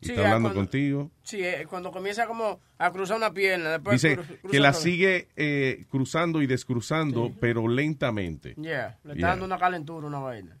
[0.00, 1.10] y Sí, está ah, hablando cuando- contigo.
[1.22, 3.70] Sí, eh, cuando comienza como a cruzar una pierna.
[3.70, 8.54] Después Dice cru- que la sigue eh, cruzando y descruzando, pero lentamente.
[8.56, 9.28] Yeah, le está Yeah.
[9.28, 10.58] dando una calentura, una vaina.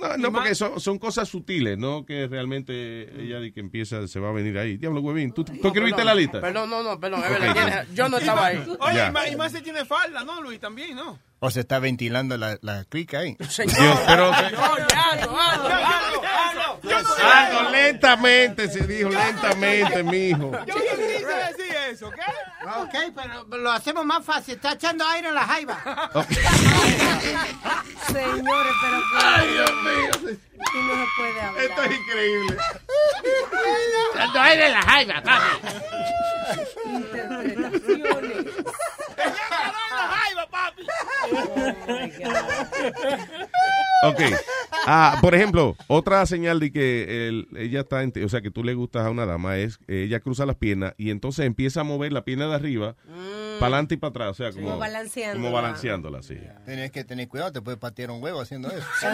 [0.00, 4.20] No, no, porque son, son cosas sutiles, no que realmente ella di que empieza, se
[4.20, 4.76] va a venir ahí.
[4.76, 6.40] Diablo, huevín, ¿tú, tú escribiste la lista?
[6.40, 7.20] Perdón, no, no, perdón.
[7.24, 8.56] es Ok, verdad, tiene- yo no estaba ahí.
[8.80, 10.60] Oye, y más, y más se tiene falda, ¿no, Luis?
[10.60, 11.18] También, ¿no?
[11.38, 13.36] O se está ventilando la, la clica ahí.
[13.56, 14.30] Dios, pero...
[17.72, 20.52] Lentamente, se dijo, lentamente, mijo.
[20.66, 21.05] Yo no
[22.02, 22.18] ¿ok?
[22.78, 24.54] Ok, pero lo hacemos más fácil.
[24.54, 26.10] Está echando aire en la jaiba.
[28.06, 29.02] Señores, pero.
[29.22, 30.10] Ay, Dios mío.
[30.74, 31.64] No se puede hablar.
[31.64, 32.56] Esto es increíble.
[34.14, 35.46] Echando aire en la jaiba, papi.
[41.30, 43.38] Interpretaciones.
[44.02, 44.20] Ok.
[44.86, 48.62] Ah, por ejemplo, otra señal de que el- ella está, en- o sea, que tú
[48.62, 51.84] le gustas a una dama es eh, ella cruza las piernas y entonces empieza a
[51.84, 52.94] mover la pierna de arriba
[53.58, 55.42] para adelante y para atrás, o sea, como, Como balanceándola.
[55.42, 56.38] como balanceándola, sí.
[56.66, 58.86] Tienes que tener cuidado, te puedes patear un huevo haciendo eso.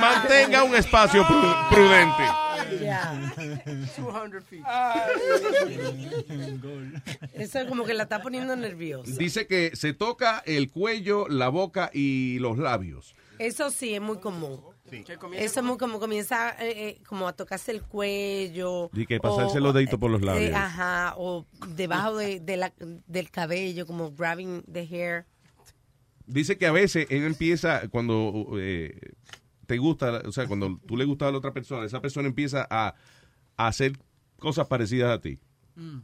[0.00, 2.22] Mantenga un espacio pru- prudente.
[2.80, 3.32] Ya.
[3.98, 4.62] 200 feet.
[7.34, 9.12] Eso es como que la está poniendo nerviosa.
[9.18, 13.14] Dice que se toca el cuello, la boca y los labios.
[13.38, 14.60] Eso sí, es muy común.
[15.36, 15.98] Eso es muy común.
[16.00, 18.90] Comienza eh, eh, como a tocarse el cuello.
[18.92, 20.54] Y que pasarse o- los deditos por los eh, labios.
[20.54, 22.72] ajá, o debajo de, de la-
[23.06, 25.24] del cabello, como grabbing the hair.
[26.26, 28.98] Dice que a veces él empieza, cuando eh,
[29.66, 32.66] te gusta, o sea, cuando tú le gustas a la otra persona, esa persona empieza
[32.70, 32.94] a,
[33.56, 33.98] a hacer
[34.38, 35.38] cosas parecidas a ti.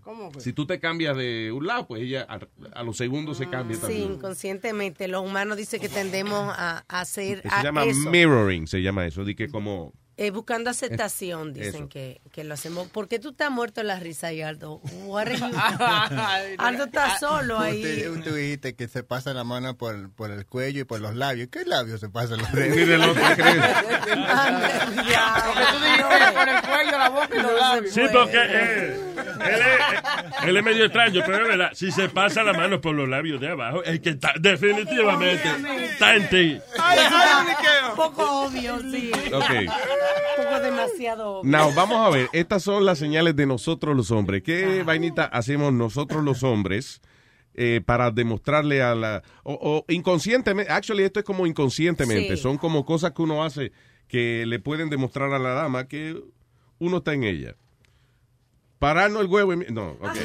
[0.02, 0.40] ¿Cómo que?
[0.40, 2.38] Si tú te cambias de un lado, pues ella a,
[2.72, 4.12] a los segundos se cambia Sí, también.
[4.14, 5.08] inconscientemente.
[5.08, 8.10] Los humanos dicen que tendemos a, a hacer Se a llama eso.
[8.10, 9.92] mirroring, se llama eso, de que como...
[10.20, 12.88] Eh, buscando aceptación, dicen que, que lo hacemos.
[12.88, 14.80] ¿Por qué tú estás muerto en la risa, y Aldo?
[16.58, 17.76] Aldo está solo ahí.
[17.76, 21.14] Usted, usted dijiste que se pasa la mano por, por el cuello y por los
[21.14, 21.50] labios.
[21.52, 22.76] ¿Qué labios se pasan los dedos?
[22.76, 23.60] Mire, lo que cree.
[25.46, 27.94] Porque tú dijiste por el cuello, la boca y los labios.
[27.94, 31.70] Sí, porque eh, él, es, él es medio extraño, pero es verdad.
[31.74, 35.48] Si se pasa la mano por los labios de abajo, es que está, definitivamente
[35.84, 36.60] está en ti.
[37.96, 39.10] poco obvio, sí.
[39.32, 39.50] Ok.
[39.50, 41.50] Un poco demasiado obvio.
[41.50, 44.42] Now, vamos a ver, estas son las señales de nosotros los hombres.
[44.42, 47.00] ¿Qué vainita hacemos nosotros los hombres
[47.54, 49.22] eh, para demostrarle a la...
[49.42, 52.42] O, o inconscientemente, actually esto es como inconscientemente, Sí.
[52.42, 53.72] son como cosas que uno hace
[54.08, 56.20] que le pueden demostrar a la dama que
[56.78, 57.56] uno está en ella.
[58.78, 59.66] Pararnos el huevo y...
[59.70, 60.16] No, ok.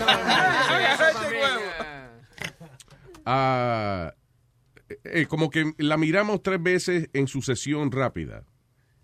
[3.25, 4.13] Ah,
[5.05, 8.43] eh, como que la miramos tres veces en sucesión rápida.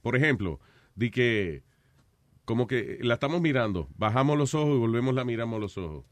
[0.02, 0.60] Por ejemplo,
[0.96, 1.64] di que
[2.46, 6.06] como que la estamos mirando, bajamos los ojos y volvemos la miramos los ojos.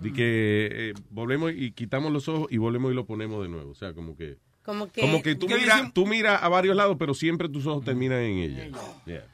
[0.00, 3.70] Di que eh, volvemos y quitamos los ojos y volvemos y lo ponemos de nuevo.
[3.70, 6.96] O sea, como que Como que, como que tú ¿Qué miras miras a varios lados,
[6.98, 8.68] pero siempre tus ojos terminan en ella.
[9.06, 9.24] Yeah.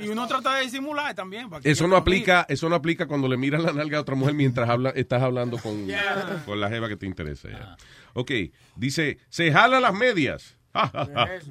[0.00, 1.48] Y uno trata de disimular también.
[1.48, 4.16] para que Eso no aplica, eso no aplica cuando le miras la nalga a otra
[4.16, 6.42] mujer mientras habla, estás hablando con, Yeah.
[6.44, 7.50] con la jeva que te interesa.
[7.50, 7.76] ya.
[8.14, 8.32] Ok,
[8.74, 10.56] dice, se jala las medias.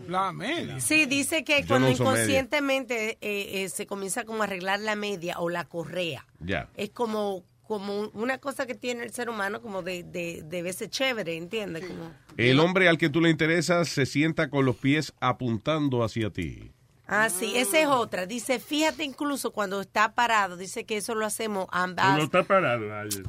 [0.07, 0.79] La media.
[0.81, 4.95] Sí, dice que Yo cuando no inconscientemente eh, eh, se comienza como a arreglar la
[4.95, 6.25] media o la correa.
[6.39, 6.69] Ya.
[6.75, 10.61] Es como como un- una cosa que tiene el ser humano como de, de, de
[10.61, 11.85] verse chévere, ¿entiendes?
[11.85, 16.29] Como, El hombre al que tú le interesas se sienta con los pies apuntando hacia
[16.31, 16.71] ti.
[17.07, 18.25] Ah, sí, esa es otra.
[18.25, 22.15] Dice, fíjate incluso cuando está parado, dice que eso lo hacemos ambas.
[22.15, 22.93] Uno está parado.
[22.93, 23.23] ay, este.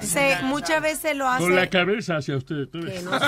[0.00, 1.42] Dice, muchas veces lo hace...
[1.44, 2.68] Con la cabeza hacia usted.
[2.68, 2.94] tú ves.
[2.94, 3.26] Que no se-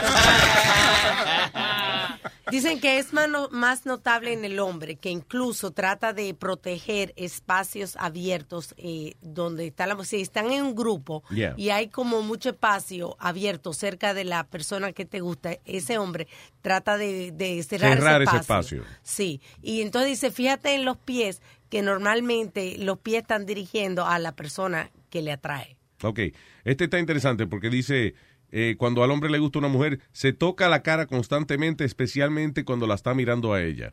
[2.50, 7.12] Dicen que es más, no- más notable en el hombre, que incluso trata de proteger
[7.16, 11.54] espacios abiertos eh, donde está la Si están en un grupo Yeah.
[11.56, 16.28] y hay como mucho espacio abierto cerca de la persona que te gusta, ese hombre
[16.64, 18.78] trata de, de cerrar, Cerrar ese ese espacio.
[18.78, 18.98] espacio.
[19.02, 24.18] Sí, y entonces dice, fíjate en los pies, que normalmente los pies están dirigiendo a
[24.18, 25.76] la persona que le atrae.
[26.02, 26.20] Ok,
[26.64, 28.14] este está interesante porque dice,
[28.50, 32.86] eh, cuando al hombre le gusta una mujer, se toca la cara constantemente, especialmente cuando
[32.86, 33.92] la está mirando a ella.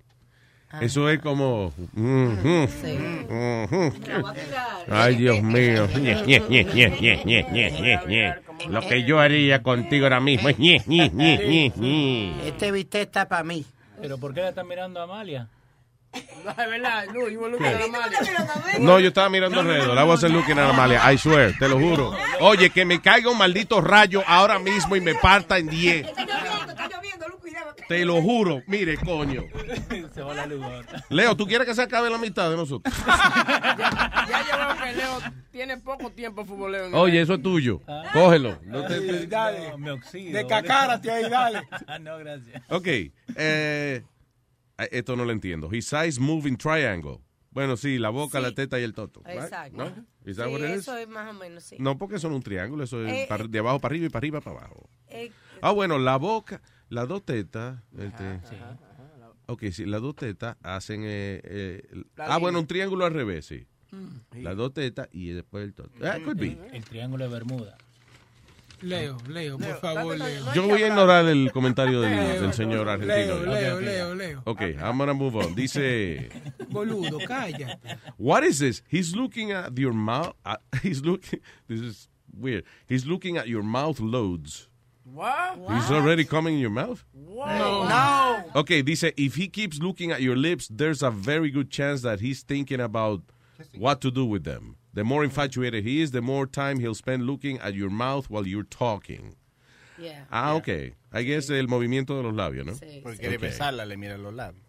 [0.80, 1.74] Eso es como.
[1.94, 2.66] Mm
[4.90, 5.88] Ay, Dios mío.
[8.70, 10.50] Lo que yo haría contigo ahora mismo.
[10.50, 13.66] Este bistec está para mí.
[14.02, 15.48] ¿Pero por qué la está mirando a Amalia?
[16.44, 18.80] No, es verdad, no.
[18.80, 19.98] No, yo estaba mirando alrededor.
[19.98, 21.00] I wasn't looking at Amalia.
[21.10, 22.14] I swear, te lo juro.
[22.42, 26.08] Oye, que me caiga un maldito rayo ahora mismo y me parta en 10.
[27.88, 28.62] Te lo juro.
[28.68, 29.44] Mire, coño.
[30.14, 31.04] Se va la luz ahora.
[31.10, 32.94] Leo, ¿tú quieres que se acabe la mitad de nosotros?
[33.06, 35.20] Ya yo veo que Leo
[35.52, 36.86] tiene poco tiempo futbolero.
[36.86, 37.82] en el- Oye, eso es tuyo.
[38.14, 38.60] Cógelo.
[38.64, 39.78] No te- Sí, dale.
[39.78, 40.38] Me oxido.
[40.38, 41.62] Descacárate ahí, dale.
[41.88, 42.62] Ah, no, gracias.
[42.70, 42.88] Ok.
[43.36, 44.04] eh,
[44.92, 45.70] esto no lo entiendo.
[45.74, 47.20] His size moving triangle.
[47.52, 48.44] Bueno, sí, la boca, Sí.
[48.46, 49.22] la teta y el toto.
[49.26, 49.42] right?
[49.44, 49.78] Exacto.
[49.78, 49.86] ¿No?
[50.26, 50.82] Is that Sí, what it is?
[50.82, 51.76] eso es más o menos, sí.
[51.80, 52.84] No, porque son un triángulo.
[52.86, 54.90] Eso es Eh, par- de abajo para arriba y para arriba para abajo.
[55.10, 55.32] Eh,
[55.64, 56.60] Ah, bueno, la boca,
[56.92, 57.80] las dos tetas.
[57.98, 58.40] este,
[59.48, 61.04] ok, sí, las dos tetas hacen.
[61.04, 61.84] eh, eh,
[62.18, 62.38] ah, línea.
[62.38, 63.66] bueno, un triángulo al revés, sí.
[63.92, 64.44] Mm.
[64.44, 65.92] Las dos tetas y después el toto.
[66.04, 66.58] Ah, could be.
[66.74, 67.78] El triángulo de Bermuda.
[68.82, 70.54] Leo, Leo, por favor, Leo.
[70.54, 73.40] Yo voy a ignorar el comentario del, Leo, del señor argentino.
[73.40, 74.42] Leo, Leo, Leo, Leo.
[74.46, 75.54] Ok, I'm gonna move on.
[75.56, 76.30] Dice,
[76.70, 77.80] Boludo, calla.
[78.18, 78.84] what is this?
[78.90, 80.34] He's looking at your mouth.
[80.46, 81.40] uh, he's looking.
[81.68, 82.66] This is weird.
[82.88, 84.68] He's looking at your mouth loads.
[85.14, 85.58] What?
[85.70, 87.04] He's already coming in your mouth.
[87.14, 87.88] No.
[87.88, 88.44] No.
[88.56, 92.20] Okay, dice, if he keeps looking at your lips, there's a very good chance that
[92.20, 93.22] he's thinking about
[93.78, 94.78] what to do with them.
[94.94, 98.46] The more infatuated he is, the more time he'll spend looking at your mouth while
[98.46, 99.36] you're talking.
[99.98, 100.24] Yeah.
[100.32, 100.94] Ah, ok.
[101.14, 102.74] I guess el movimiento de los labios, ¿no?
[103.04, 104.64] Porque quiere besarla, le mira los labios.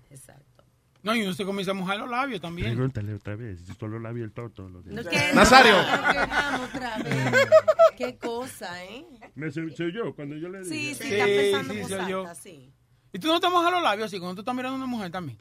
[1.02, 2.74] No, y uno se comienza a mojar los labios también.
[2.74, 4.68] Pregúntale otra vez, los labios el toto.
[4.68, 4.90] Lo que...
[4.90, 5.72] No, que- Nazario.
[5.74, 7.48] no, otra vez.
[7.98, 9.04] Qué cosa, ¿eh?
[9.34, 10.70] Me soy, soy yo cuando yo le digo.
[10.70, 11.74] Sí, sí, Sí, está pensando
[12.04, 12.24] sí, yo.
[12.40, 12.72] sí.
[13.12, 15.10] ¿Y tú no te mojas los labios así cuando tú estás mirando a una mujer
[15.10, 15.38] también?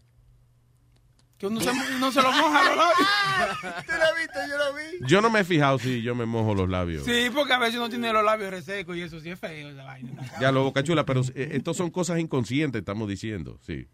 [1.38, 2.98] Que uno se, uno se los moja los labios.
[3.86, 4.40] ¿Tú lo viste?
[4.50, 5.08] Yo lo vi.
[5.08, 7.04] Yo no me he fijado si yo me mojo los labios.
[7.06, 9.84] Sí, porque a veces uno tiene los labios resecos y eso sí es feo, esa
[9.84, 10.12] vaina.
[10.40, 13.88] Ya lo boca chula, pero eh, estos son cosas inconscientes, estamos diciendo, sí.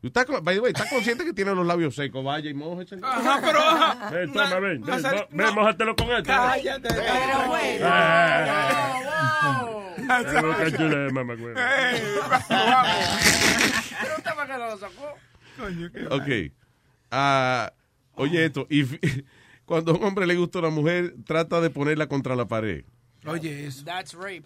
[0.00, 2.22] ¿Tú estás, by the way, ¿estás consciente que tiene los labios secos?
[2.24, 2.96] Vaya y mójese.
[3.02, 3.58] Ajá, pero...
[3.58, 4.10] ajá.
[4.12, 6.22] Ven, toma, ven, ven, Nazario, mo- ven, mójatelo con este.
[6.24, 6.88] Cállate.
[6.88, 7.86] Pero bueno.
[10.06, 11.54] La boca chula de mamá, güey.
[11.54, 12.20] Pero
[14.18, 15.14] usted fue que lo sacó.
[16.14, 16.52] Ok.
[17.10, 17.72] Ah,
[18.14, 18.98] oye esto, if-
[19.64, 22.84] cuando a un hombre le gusta una mujer, trata de ponerla contra la pared.
[23.26, 23.84] Oye, eso.
[23.84, 24.44] That's rape.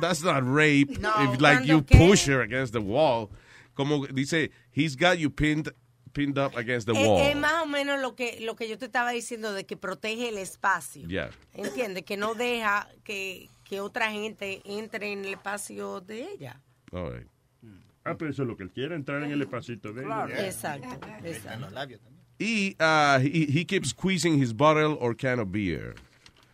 [0.00, 0.98] That's not rape.
[1.00, 3.30] No, if like you push her against the wall.
[3.74, 5.72] Como dice, he's got you pinned,
[6.12, 7.20] pinned up against the Es, wall.
[7.22, 10.28] es más o menos lo que, lo que yo te estaba diciendo de que protege
[10.28, 11.06] el espacio.
[11.08, 11.30] Yeah.
[11.54, 12.04] ¿Entiendes?
[12.04, 16.60] Que no deja que, que otra gente entre en el espacio de ella.
[16.92, 17.26] All right.
[18.04, 20.26] Ah, pero eso es lo que él quiere, entrar en el espacito de ella.
[20.44, 20.88] Exacto.
[21.24, 21.60] exacto.
[21.60, 22.20] Los labios también.
[22.38, 25.94] Y uh, he, he keeps squeezing his bottle or can of beer.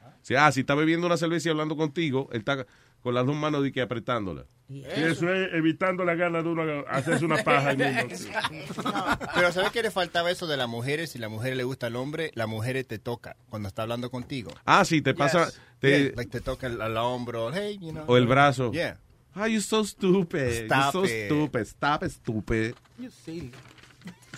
[0.05, 2.66] O sea, ah, si está bebiendo una cerveza y hablando contigo, él está
[3.01, 4.45] con las dos manos de que apretándola.
[4.70, 7.73] Y eso es evitando la gana de uno hacerse una paja.
[7.74, 8.32] mismo.
[9.35, 11.11] Pero ¿sabes qué le faltaba eso de las mujeres?
[11.11, 14.51] Si la mujer le gusta al hombre, la mujer te toca cuando está hablando contigo.
[14.66, 15.61] Ah, sí, te pasa, Yes.
[15.81, 18.05] te- Yeah, like te toca el, al hombro, hey, you know.
[18.07, 18.70] o el brazo.
[18.73, 18.99] Yeah.
[19.35, 20.66] Ah, you so stupid.
[20.66, 21.27] Stop you so it.
[21.27, 21.65] stupid.
[21.66, 22.74] Stop stupid.
[22.99, 23.53] You silly.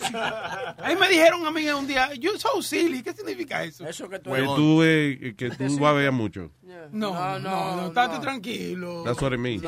[0.83, 3.03] Ahí me dijeron a mí un día, you so silly.
[3.03, 3.85] ¿Qué significa eso?
[3.85, 6.51] Eso que tú Que tú, eh, que tú babeas mucho.
[6.91, 9.03] No, no, no, no, estate tranquilo.
[9.03, 9.63] That's what it means.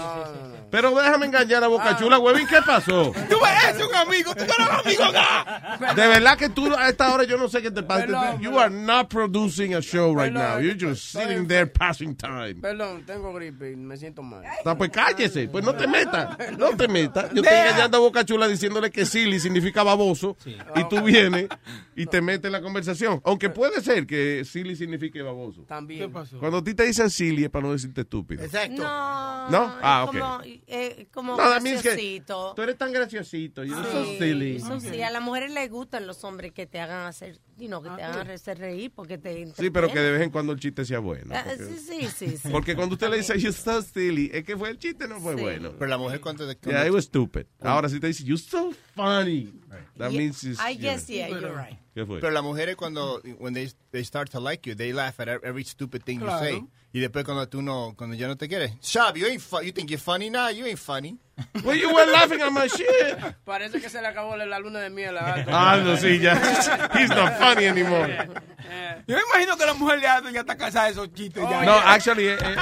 [0.69, 3.11] Pero déjame engañar a Boca Chula, huevín, ¿qué pasó?
[3.29, 5.93] Tú eres un amigo, tú no eres un amigo acá.
[5.95, 8.05] De verdad que tú a esta hora yo no sé qué te pasa.
[8.05, 10.59] Perdón, You are not producing a show right Perdón, now.
[10.59, 12.55] You're just sitting there passing time.
[12.61, 14.43] Perdón, tengo gripe y me siento mal.
[14.65, 17.31] Ah, pues cállese, pues no te metas, no te metas.
[17.33, 20.35] Yo estoy engañando a Boca Chula diciéndole que silly significa baboso baboso
[20.75, 21.47] y tú vienes
[21.95, 23.21] y te metes en la conversación.
[23.23, 25.63] Aunque puede ser que silly signifique baboso.
[25.63, 26.01] También.
[26.01, 26.39] ¿Qué pasó?
[26.39, 28.43] Cuando a ti te dicen silly es para no decirte estúpido.
[28.43, 28.81] Exacto.
[28.81, 29.49] No.
[29.49, 29.75] ¿No?
[29.81, 30.11] Ah, ok.
[30.17, 32.53] Como, eh, como No, that means que graciosito.
[32.55, 33.63] Tú eres tan graciosito.
[33.63, 34.55] You're so Sí, silly.
[34.57, 37.81] Eso sí, a las mujeres les gustan los hombres que te hagan hacer, you know,
[37.81, 40.59] que te hagan hacer reír porque te Sí, pero que de vez en cuando el
[40.59, 41.33] chiste sea bueno.
[41.35, 42.49] Ah, porque- sí, sí, sí, sí.
[42.51, 45.35] Porque cuando usted le dice, you're so silly, es que fue el chiste, no fue
[45.35, 45.41] Sí.
[45.41, 45.71] bueno.
[45.77, 46.51] Pero la mujer cuando...
[46.61, 47.45] Yeah, it was stupid.
[47.61, 49.51] Ahora si te dice, you're so funny,
[49.97, 51.15] that Yeah, means it's, I you guess, know.
[51.15, 51.77] yeah, you're right.
[51.95, 52.19] ¿Qué fue?
[52.19, 55.63] Pero las mujeres cuando when they, they start to like you, they laugh at every
[55.63, 56.43] stupid thing Claro.
[56.45, 56.63] you say.
[56.95, 59.89] Y después cuando tú no, cuando ya no te quieres, Shab, you ain't you think
[59.89, 60.29] you're funny?
[60.29, 61.17] Nah, you ain't funny.
[61.65, 63.17] Well, you were laughing at my shit.
[63.43, 65.51] Parece que se le acabó la luna de miel a Aldo.
[65.51, 66.35] Ah, no, sí, ya.
[66.93, 68.07] He's not funny anymore.
[69.07, 71.43] Yo me imagino que la mujer de Aldo ya está casada de esos chistes.
[71.49, 71.65] ya.
[71.65, 72.55] No, actually, eh, eh,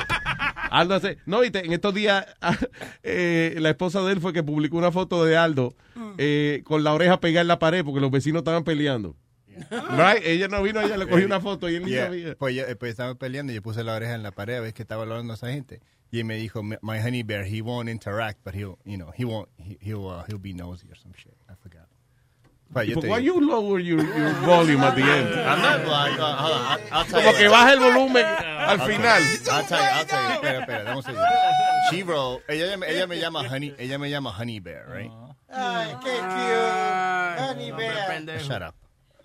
[0.71, 2.25] Aldo hace, no, viste, en estos días
[3.03, 5.75] eh, la esposa de él fue que publicó una foto de Aldo
[6.17, 9.17] eh, con la oreja pegada en la pared porque los vecinos estaban peleando.
[9.69, 10.21] Right?
[10.25, 12.05] Ella no vino, ella le cogió una foto y él ni Yeah.
[12.07, 12.35] sabía.
[12.37, 14.73] Pues, yo, pues estábamos peleando y yo puse la oreja en la pared a ver
[14.73, 15.81] que estaba hablando esa gente.
[16.11, 19.47] Y me dijo, my honey bear, he won't interact, but he'll, you know, he won't,
[19.57, 21.33] he, he'll, uh, he'll be nosy or some shit.
[21.49, 21.87] I forgot.
[22.73, 25.27] But But why you lower your, your volume at the end?
[25.27, 27.37] I'm not like, uh, hold on, I'll, I'll tell Como you.
[27.37, 29.01] que baja el volumen al I'll final.
[29.03, 30.35] tell you, I'll tell you, I'll tell you.
[30.35, 31.27] Espera, espera, dame un segundo.
[31.91, 35.11] She wrote, ella, ella me llama honey, ella me llama honey bear, right?
[35.49, 37.39] Ay, qué cute.
[37.41, 38.39] Honey bear.
[38.39, 38.75] Shut up.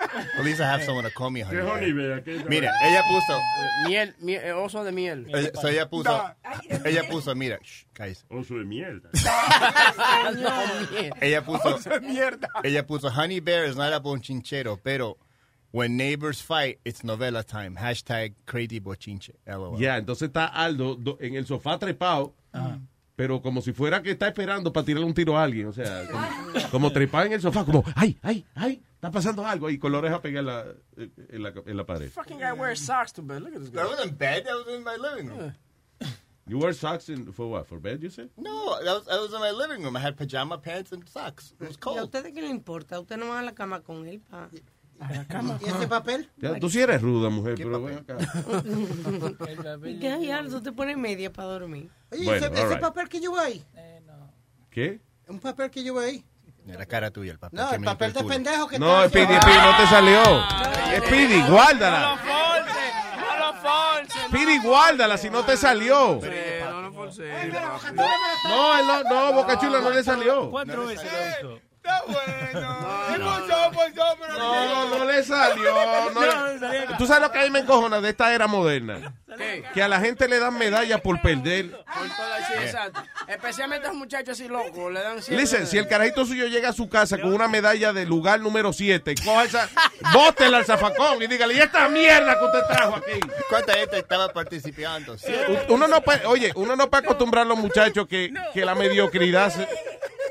[0.01, 2.23] At least I have someone to call me honey ¿Qué bear.
[2.23, 3.41] honey Mira, ella puso,
[3.89, 5.27] Miel, miel, eh, oso de miel.
[5.29, 6.35] ella, so ella puso,
[6.85, 8.25] ella puso, mira, shh, cállese.
[8.31, 9.09] Oso de mierda.
[11.21, 12.49] Ella puso, mierda.
[12.65, 15.17] ella puso, honey bear is not a bonchinchero, pero
[15.73, 17.77] when neighbors fight, it's novela time.
[17.77, 19.33] Hashtag crazy bochinche.
[19.47, 19.79] LOL.
[19.79, 22.33] Ya, entonces está Aldo do- en el sofá trepado,
[23.17, 25.67] pero como si fuera que está esperando para tirarle un tiro a alguien.
[25.69, 26.07] O sea,
[26.53, 29.71] como, como trepado en el sofá, como, ay, ay, ay, está pasando algo.
[29.71, 30.67] Y con la oreja pegada
[30.97, 32.11] en la, en la, en la pared.
[32.11, 33.41] Fucking guy wears socks to bed.
[33.43, 33.83] Look at this guy.
[33.83, 34.45] That was in bed.
[34.45, 35.55] That was in my living room.
[36.49, 37.67] You wear socks in, for what?
[37.67, 38.31] For bed, you said?
[38.37, 39.97] No, that was, that was in my living room.
[39.97, 41.53] I had pajama pants and socks.
[41.61, 42.01] It was ¿Y a cold.
[42.05, 43.01] ustedes qué le importa?
[43.01, 44.21] Usted no va a la cama con él.
[44.31, 44.49] Pa.
[45.61, 46.31] ¿Y ese papel?
[46.39, 48.17] Ya, tú sí eres ruda, mujer, pero ven acá.
[49.87, 50.63] ¿Y qué hay, Aldo?
[50.63, 51.91] Te pone media para dormir.
[52.11, 52.81] Oye, Bueno, ese, all ese right.
[52.81, 53.65] papel que llevo ahí.
[54.71, 55.01] ¿Qué?
[55.29, 56.25] Un papel que llevo ahí.
[56.67, 57.61] La cara tuya, el papel.
[57.61, 60.23] No, el papel de pendejo que No, Speedy, Speedy, no te salió.
[61.07, 62.11] Speedy, No guárdala.
[62.11, 62.81] lo force,
[63.21, 64.29] no lo force.
[64.29, 66.21] Speedy, guárdala, si no te salió.
[66.71, 67.23] No lo force.
[68.45, 70.51] No, él no, no, Boca Chula no le salió.
[70.51, 71.09] Cuatro veces.
[71.87, 72.87] Está bueno.
[73.17, 75.73] Forzó, forzó, pero No, no le salió.
[76.15, 76.99] no.
[76.99, 79.15] Tú sabes lo que a mí me encojona de esta era moderna.
[79.37, 79.65] ¿Qué?
[79.75, 81.71] Que a la gente le dan medallas por perder.
[81.71, 83.03] Por toda- sí, exacto.
[83.29, 84.93] Especialmente a los muchachos así locos.
[84.93, 88.07] Le dan Listen, si el carajito suyo llega a su casa con una medalla de
[88.07, 89.69] lugar número 7, coja esa,
[90.13, 93.21] bótela al zafacón y dígale, ¿y esta mierda que usted trajo aquí?
[93.51, 95.19] ¿Cuánta gente estaba participando?
[95.19, 95.33] Sí.
[95.69, 99.53] Uno no puede, oye, uno no puede acostumbrar a los muchachos que, que la mediocridad
[99.53, 99.69] se-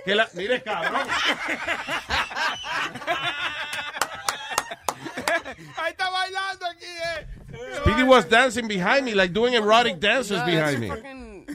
[0.05, 1.01] que la, mire cabrón.
[5.77, 7.27] Ahí está bailando aquí, eh.
[7.81, 10.87] Speedy was dancing behind me, like doing erotic dances No, behind me.
[10.89, 11.45] fucking-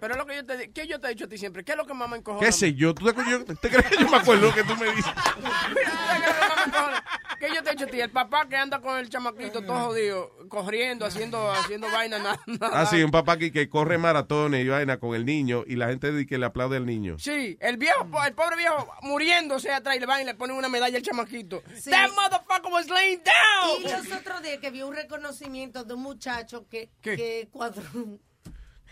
[0.00, 1.64] Pero es lo que yo te ¿qué yo te he dicho a ti siempre?
[1.64, 2.44] ¿Qué es lo que más me encojona?
[2.44, 2.94] ¿Qué sé yo?
[2.94, 5.12] ¿Tú te, yo- te crees que yo me acuerdo lo que tú me dices?
[7.44, 8.00] ¿Qué yo te he dicho a ti?
[8.00, 12.40] El papá que anda con el chamaquito todo jodido, corriendo, haciendo, haciendo vaina, nada.
[12.46, 12.80] nada.
[12.80, 15.88] Ah, sí, un papá aquí que corre maratones y vaina con el niño y la
[15.88, 17.18] gente dice que le aplaude al niño.
[17.18, 20.68] Sí, el viejo, el pobre viejo muriéndose atrás y le van y le ponen una
[20.68, 21.62] medalla al chamaquito.
[21.90, 23.82] That motherfucker was laying down.
[23.82, 27.16] Y los otros días que vi un reconocimiento de un muchacho que, ¿Qué?
[27.16, 27.82] que cuadró.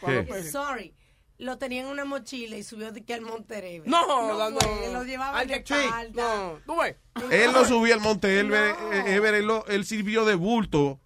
[0.04, 0.26] ¿Qué?
[0.26, 0.94] que, Sorry.
[1.42, 3.82] Lo tenía en una mochila y subió de que al Monterrey.
[3.84, 6.22] No, dando- fue, lo llevaba de sí, espalda.
[6.22, 6.94] no, tú ves.
[7.30, 11.00] Él no subía al monte Everest, eh, Everest, él, lo- él sirvió de bulto.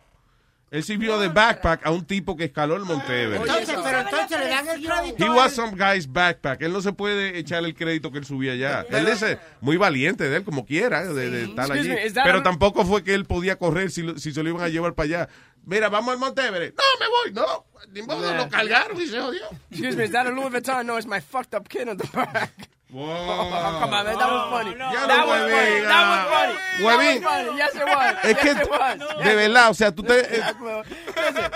[0.69, 3.47] Él sirvió de backpack a un tipo que escaló el monte Everest.
[3.47, 5.25] Entonces, pero entonces le dan el crédito.
[5.25, 5.65] He was él.
[5.65, 6.61] some guy's backpack.
[6.61, 8.85] Él no se puede echar el crédito que él subía allá.
[8.91, 9.25] Él es
[9.61, 11.89] muy valiente de él, como quiera, de, de estar allí.
[12.25, 14.95] Pero tampoco fue que él podía correr si, lo- si se lo iban a llevar
[14.95, 15.29] para allá.
[15.67, 16.77] Mira, vamos al Monte Everest.
[16.79, 17.67] No, me voy, no.
[17.93, 18.39] Ni modo, Yeah.
[18.45, 19.43] lo cargaron y se jodió.
[19.71, 20.87] Excuse me, is that a Louis Vuitton?
[20.87, 22.53] No, it's my fucked up kid on the back.
[22.89, 23.03] Wow.
[23.03, 24.75] Oh, come on, man, that was funny.
[24.79, 25.71] That no was me funny.
[25.75, 25.89] diga.
[25.89, 26.55] That was funny.
[26.79, 27.21] Huevín.
[27.21, 27.59] That was funny.
[27.59, 28.17] Yes, it was.
[28.23, 29.25] Es yes, que, it was.
[29.25, 30.15] de verdad, o sea, tú te...
[30.21, 30.43] eh,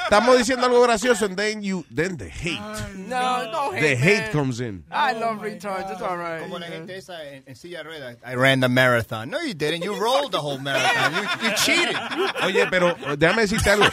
[0.05, 2.59] estamos diciendo algo gracioso and then you, then the hate.
[2.97, 4.33] No, don't hate, The hate man.
[4.33, 4.85] comes in.
[4.91, 5.93] I love retards.
[5.93, 6.41] It's all right.
[6.43, 8.17] Como la gente esa en, en silla de ruedas.
[8.27, 9.31] I ran the marathon.
[9.31, 9.85] No, you didn't.
[9.85, 11.15] You rolled the whole marathon.
[11.15, 11.97] You, you cheated.
[12.43, 13.87] Oye, pero déjame decirte algo.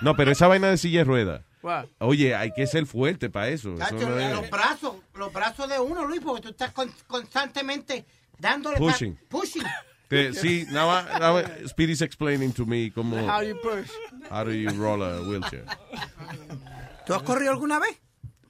[0.00, 1.42] No, pero esa vaina de silla de rueda.
[1.66, 1.86] What?
[1.98, 3.74] Oye, hay que ser fuerte para eso.
[3.74, 6.92] Eso Chacho, no es- los brazos, los brazos de uno, Luis, porque tú estás con-
[7.08, 8.04] constantemente
[8.38, 9.14] Dándole Pushing.
[9.16, 9.62] pa- pushing.
[10.08, 13.90] Que, sí, now, I- now Speedy's explaining to me cómo, How you push.
[14.30, 15.64] how do you roll a wheelchair.
[17.04, 17.96] ¿Tú has corrido alguna vez?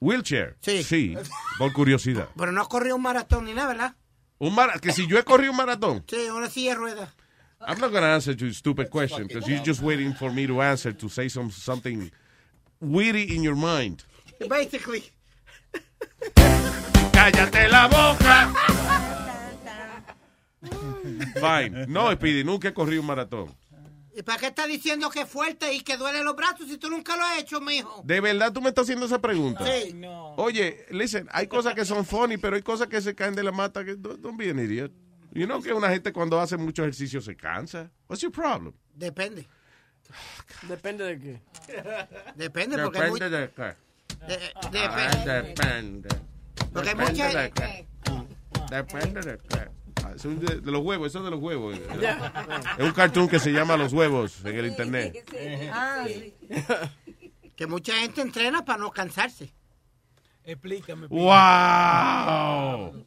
[0.01, 0.57] Wheelchair.
[0.61, 1.17] Sí.
[1.59, 2.29] por curiosidad.
[2.37, 3.95] Pero no has corrido un maratón ni nada, ¿verdad?
[4.39, 6.05] Un mara- que si yo he corrido un maratón.
[6.07, 7.09] Sí, una silla de ruedas.
[7.67, 10.61] I'm not going to answer your stupid question because you're just waiting for me to
[10.61, 12.11] answer to say some something
[12.87, 14.05] witty in your mind.
[14.49, 15.05] Basically.
[17.13, 18.53] ¡Cállate la boca!
[21.41, 21.87] Fine.
[21.89, 23.55] No, Speedy, nunca he corrido un maratón.
[24.15, 26.89] ¿Y para qué estás diciendo que es fuerte y que duele los brazos si tú
[26.89, 28.03] nunca lo has hecho, mijo?
[28.03, 29.63] ¿De verdad tú me estás haciendo esa pregunta?
[29.67, 29.95] Sí.
[30.37, 33.53] Oye, listen, hay cosas que son funny, pero hay cosas que se caen de la
[33.53, 34.91] mata que don't, don't be an idiot.
[35.35, 37.91] You know que una gente cuando hace mucho ejercicio se cansa.
[38.09, 38.73] What's your problem?
[38.95, 39.47] Depende.
[40.69, 41.41] Depende de qué.
[42.37, 43.63] Depende, porque hay muy- Depende de qué.
[44.27, 45.43] de- Ah, depende.
[45.43, 46.09] Depende.
[46.73, 47.87] Porque hay Depende mucha- de qué.
[48.71, 49.69] Depende de qué.
[50.05, 51.77] Ah, de, de los huevos, eso es de los huevos.
[52.79, 55.25] Es un cartoon que se llama Los Huevos en el internet.
[55.73, 56.35] Ah, sí.
[57.57, 59.53] Que mucha gente entrena para no cansarse.
[60.45, 61.09] Explícame.
[61.09, 63.05] ¡Wow!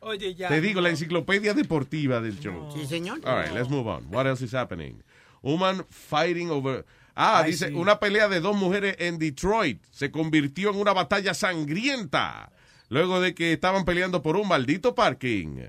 [0.00, 0.48] Oye, ya.
[0.48, 2.70] Te digo, la enciclopedia deportiva del show.
[2.72, 3.20] Sí, señor.
[3.26, 4.06] All right, let's move on.
[4.14, 5.02] What else is happening?
[5.42, 6.84] Woman fighting over...
[7.14, 7.74] Ah, Ay, dice, sí.
[7.74, 12.52] una pelea de dos mujeres en Detroit se convirtió en una batalla sangrienta
[12.88, 15.68] luego de que estaban peleando por un maldito parking.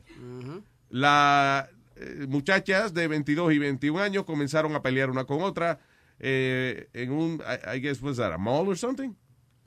[0.89, 5.79] Las eh, muchachas de 22 y 21 años comenzaron a pelear una con otra
[6.19, 9.15] eh, en un, I, I guess, was that a mall or something?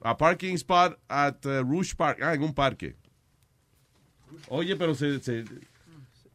[0.02, 2.18] A parking spot at uh, Rouge Park.
[2.22, 2.96] Ah, en un parque.
[4.48, 5.44] Oye, pero se, se,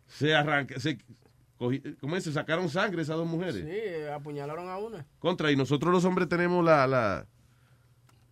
[0.08, 0.98] se arranca, se,
[1.58, 2.24] ¿cómo es?
[2.24, 3.56] Se sacaron sangre esas dos mujeres.
[3.66, 5.06] Sí, apuñalaron a una.
[5.20, 7.26] Contra, y nosotros los hombres tenemos la, la,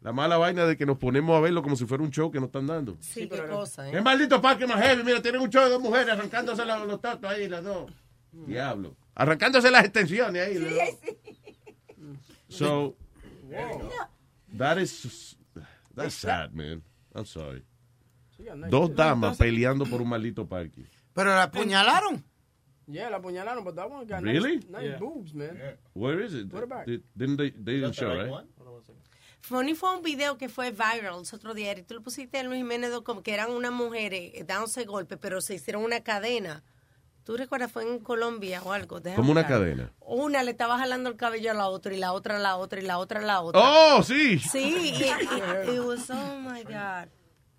[0.01, 2.39] la mala vaina de que nos ponemos a verlo como si fuera un show que
[2.39, 2.97] nos están dando.
[2.99, 4.01] Sí, qué cosa, ¿Qué ¿eh?
[4.01, 5.03] maldito parque más heavy?
[5.03, 7.91] Mira, tienen un show de dos mujeres arrancándose los, los tatos ahí, las dos.
[8.31, 8.95] Diablo.
[9.15, 10.59] Arrancándose las extensiones ahí.
[10.59, 11.15] las dos.
[12.47, 12.95] So,
[14.57, 15.37] that is,
[15.95, 16.83] that's sad, man.
[17.13, 17.63] I'm sorry.
[18.69, 20.85] Dos damas peleando por un maldito parque.
[21.13, 22.23] Pero la apuñalaron.
[22.87, 24.57] Yeah, la apuñalaron, but that one got Really?
[24.57, 24.97] nice, nice Yeah.
[24.99, 25.57] boobs, man.
[25.93, 26.49] Where is it?
[26.49, 26.85] Put it back.
[26.85, 28.45] Did- Didn't they, they didn't show, right?
[29.41, 32.57] Funny fue un video que fue viral el otro día y tú lo pusiste Luis
[32.57, 36.63] Jiménez como que eran unas mujeres eh, dándose golpes, pero se hicieron una cadena.
[37.23, 37.71] ¿Tú recuerdas?
[37.71, 38.99] Fue en Colombia o algo.
[38.99, 39.59] Déjame Como una buscar.
[39.59, 39.91] cadena.
[40.01, 42.79] Una le estaba jalando el cabello a la otra y la otra a la otra
[42.79, 43.61] y la otra a la otra.
[43.63, 44.39] Oh, sí.
[44.39, 47.09] Sí, y, y- it was, oh my God.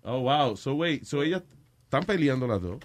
[0.03, 0.55] Oh, wow.
[0.55, 1.05] So, wait.
[1.05, 1.43] So, ellas
[1.87, 2.79] están peleando las dos.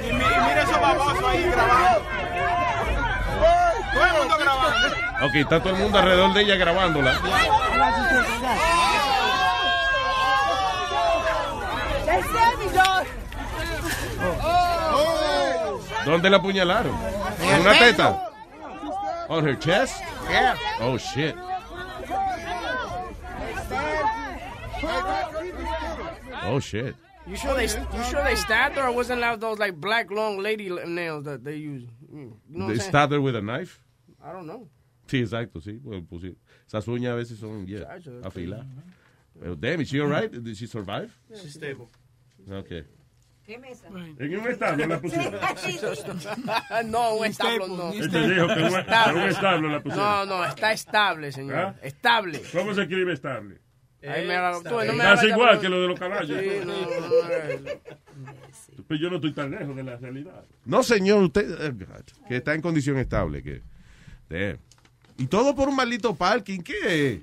[0.00, 2.02] Y mi- y mira esos babosos ahí grabando.
[3.92, 5.26] Todo el mundo grabando.
[5.26, 7.20] Ok, está todo el mundo alrededor de ella grabándola.
[16.04, 16.94] ¿Dónde la apuñalaron?
[17.40, 18.28] ¿En una teta?
[19.28, 19.96] ¿On her chest?
[20.28, 20.56] Yeah.
[20.80, 21.34] Oh, shit.
[26.44, 26.94] Oh, shit.
[27.26, 30.38] You sure they you sure they stabbed her or wasn't that those like black long
[30.38, 31.84] lady nails that they use?
[32.12, 32.90] You know what They I'm saying?
[32.90, 33.80] stabbed her with a knife?
[34.22, 34.68] I don't know.
[35.06, 35.78] Sí, exacto, sí.
[35.80, 36.36] Bueno, pues sí.
[36.66, 37.84] Esas uñas a veces son, yeah,
[38.24, 38.66] afiladas.
[39.38, 40.30] Pero, damn, is she alright?
[40.32, 41.12] Did she survive?
[41.30, 41.88] She's stable.
[42.50, 42.84] Okay.
[43.46, 43.86] ¿Qué mesa?
[43.88, 45.34] En un establo la pusieron.
[46.90, 47.92] no, un establo no.
[47.92, 49.18] Él te dijo que un- Estable.
[49.18, 50.28] en un establo la pusieron.
[50.28, 51.56] No, no, está estable, señor.
[51.56, 51.74] ¿Ah?
[51.82, 52.40] Estable.
[52.52, 53.58] ¿Cómo se escribe estable?
[54.08, 56.40] Ahí me tú, no me esa igual que lo de los caballos.
[56.40, 57.70] Sí, no, no, no, no.
[58.88, 60.44] Pero yo no estoy tan lejos de la realidad.
[60.64, 61.86] No, señor, usted eh,
[62.28, 63.42] que está en condición estable.
[63.42, 64.58] Que.
[65.18, 66.60] Y todo por un maldito parking.
[66.60, 67.22] ¿Qué?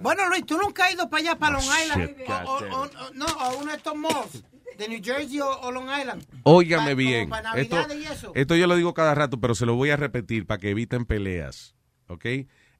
[0.00, 2.16] Bueno, Luis, tú nunca has ido para allá, para Oh, Long Island.
[2.18, 4.44] shit, o, no, a uno de estos malls
[4.76, 6.24] de New Jersey o, o Long Island.
[6.42, 7.30] Óigame bien.
[7.56, 8.32] Esto, Navidad y eso.
[8.34, 11.04] esto yo lo digo cada rato, pero se lo voy a repetir para que eviten
[11.04, 11.74] peleas.
[12.08, 12.24] ¿Ok?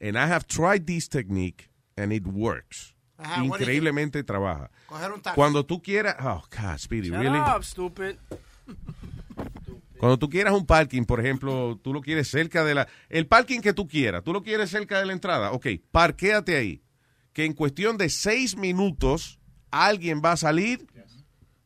[0.00, 2.96] And I have tried this technique and it works.
[3.22, 3.44] Ajá?
[3.44, 4.70] Increíblemente trabaja.
[4.86, 5.34] Coger un taxi.
[5.36, 6.16] Cuando tú quieras.
[6.20, 7.38] Oh, God, Speedy, Shut really?
[7.38, 8.16] up, stupid.
[9.98, 12.88] Cuando tú quieras un parking, por ejemplo, tú lo quieres cerca de la...
[13.10, 15.52] El parking que tú quieras, tú lo quieres cerca de la entrada.
[15.52, 16.82] Ok, parquéate ahí.
[17.34, 19.38] Que en cuestión de seis minutos,
[19.70, 20.86] alguien va a salir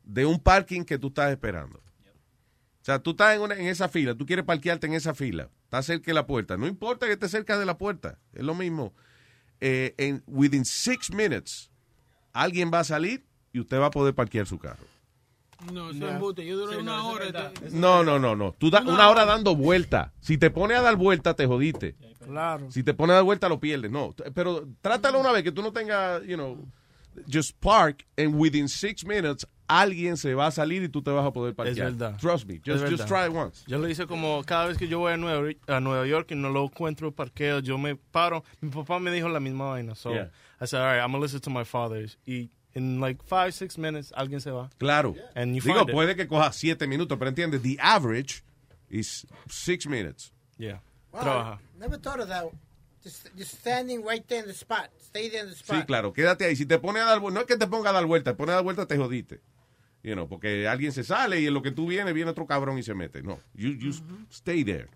[0.03, 1.79] de un parking que tú estás esperando.
[1.79, 5.49] O sea, tú estás en, una- en esa fila, tú quieres parquearte en esa fila,
[5.63, 6.55] estás cerca de la puerta.
[6.57, 8.93] No importa que estés cerca de la puerta, es lo mismo.
[9.61, 11.69] Eh, en, within six minutes,
[12.33, 14.85] alguien va a salir y usted va a poder parquear su carro.
[15.71, 16.45] No, eso es embuste.
[16.45, 17.51] Yo duré una hora.
[17.71, 18.53] No, no, no, no.
[18.57, 20.13] Tú das una hora dando vuelta.
[20.19, 21.95] Si te pones a dar vuelta, te jodiste.
[22.25, 22.69] Claro.
[22.71, 23.89] Si te pones a dar vuelta, lo pierdes.
[23.89, 26.67] No, pero trátalo una vez que tú no tengas, you know,
[27.31, 31.25] just park and within six minutes alguien se va a salir y tú te vas
[31.25, 31.91] a poder Es parquear.
[31.91, 32.17] verdad.
[32.19, 32.55] Trust me.
[32.55, 33.63] Es Just, just try it once.
[33.67, 36.35] Yo lo hice como cada vez que yo voy a Nueva, a Nueva York y
[36.35, 38.43] no lo encuentro parqueo, yo me paro.
[38.61, 39.95] Mi papá me dijo la misma vaina.
[39.95, 40.29] So Yeah.
[40.61, 42.17] I said, all right, I'm going to listen to my father's.
[42.25, 44.69] Y in like five, six minutes, alguien se va.
[44.79, 45.15] Claro.
[45.35, 45.93] And you Digo, find it.
[45.93, 48.43] puede que coja siete minutos, pero entiendes, the average
[48.89, 50.31] is six minutes.
[50.57, 50.79] Yeah.
[51.11, 51.59] Wow, Trabaja.
[51.79, 52.45] Never thought of that.
[53.03, 54.89] Just, just standing right there in the spot.
[54.99, 55.77] Stay there in the spot.
[55.81, 56.55] Sí, claro, quédate ahí.
[56.55, 58.35] Si te pone a dar vuelta, no es que te ponga a dar vuelta, te
[58.37, 59.41] pone a dar vuelta, te jodiste.
[60.05, 62.77] You know, porque alguien se sale y en lo que tú vienes, viene otro cabrón
[62.77, 63.23] y se mete.
[63.23, 63.91] No, you, you
[64.29, 64.87] stay there.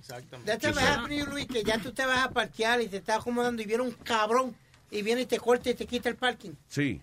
[0.00, 0.50] Exactamente.
[0.50, 2.96] That ever happened to you, Luis, que ya tú te vas a parquear y te
[2.96, 4.56] estás acomodando y viene un cabrón
[4.90, 6.50] y viene y te corta y te quita el parking.
[6.66, 7.00] Sí.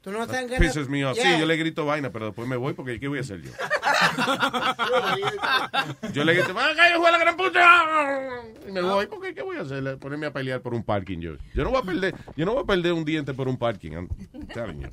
[0.00, 0.58] Tú no estás ganas.
[0.58, 1.16] Pisses me off.
[1.16, 1.34] Yeah.
[1.34, 3.50] Sí, yo le grito vaina, pero después me voy porque ¿qué voy a hacer yo?
[6.12, 8.42] yo le grito, ¡Ah, que yo fui a la gran puta!
[8.68, 9.98] Y me voy porque ¿qué voy a hacer?
[9.98, 11.32] Ponerme a pelear por un parking yo.
[11.54, 13.92] Yo no voy a perder, yo no voy a perder un diente por un parking.
[13.92, 14.08] I'm
[14.54, 14.90] telling you.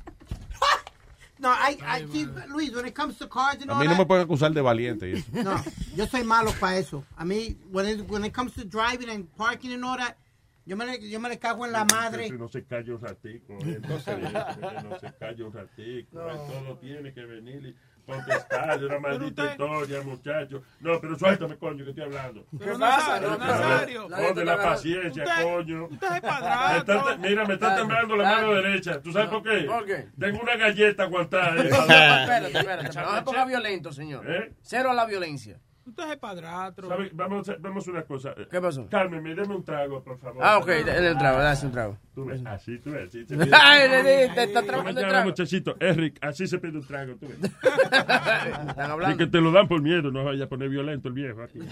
[1.38, 3.90] No, I, I keep, Luis, when it comes to cars and A all mí no
[3.90, 5.10] that, me pueden acusar de valiente.
[5.10, 5.26] y eso.
[5.44, 5.56] No,
[5.96, 7.04] yo soy malo para eso.
[7.16, 10.16] A mí, when it, when it comes to driving and parking and all that,
[10.64, 12.28] yo me, le- yo me le cago en la madre.
[12.30, 13.58] Que no se calle un ratico.
[13.64, 16.20] eh, No se, no se calle un ratico.
[16.30, 17.76] eh, Todo tiene que venir y
[18.06, 20.62] contestar una maldita historia, muchacho.
[20.80, 22.46] No, pero suéltame, coño, que estoy hablando.
[22.58, 24.08] Pero Nazario, Nazario.
[24.08, 25.84] Ponte la paciencia, Usted- coño.
[25.86, 26.94] usted es Me padrastro.
[26.98, 29.00] está- mira, me está temblando la mano derecha.
[29.00, 29.60] ¿Tú sabes por qué?
[29.64, 30.06] ¿Por qué?
[30.18, 31.54] Tengo una galleta aguantada.
[31.62, 33.00] espérate, espérate.
[33.00, 34.30] No se ponga violento, señor.
[34.30, 34.52] ¿Eh?
[34.62, 35.58] Cero a la violencia.
[35.86, 36.88] Usted es padrastro.
[36.88, 37.10] ¿Sabe?
[37.12, 38.34] Vamos, a- vamos a una cosa.
[38.50, 38.88] ¿Qué pasó?
[38.88, 40.42] Carmen, me deme un trago, por favor.
[40.42, 41.98] Ah, ok, dale un trago, dale un trago.
[42.14, 43.08] Tú ves, así, tú ves.
[43.08, 45.24] Así, Ay, le di, te está ¿Cómo trabajando el llama, trago.
[45.28, 45.76] muchachito?
[45.80, 47.38] Eric, así se pide un trago, tú ves.
[47.42, 49.16] Están Y hablando.
[49.18, 51.58] que te lo dan por miedo, no vaya a poner violento el viejo aquí.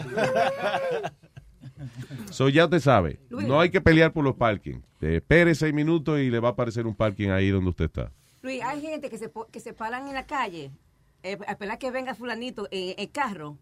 [2.30, 3.46] So ya te sabe, Luis.
[3.48, 4.80] no hay que pelear por los parking.
[4.98, 8.12] Te espere seis minutos y le va a aparecer un parking ahí donde usted está.
[8.42, 10.70] Luis, hay gente que se, po- que se paran en la calle
[11.22, 13.58] eh, a esperar que venga fulanito en el carro.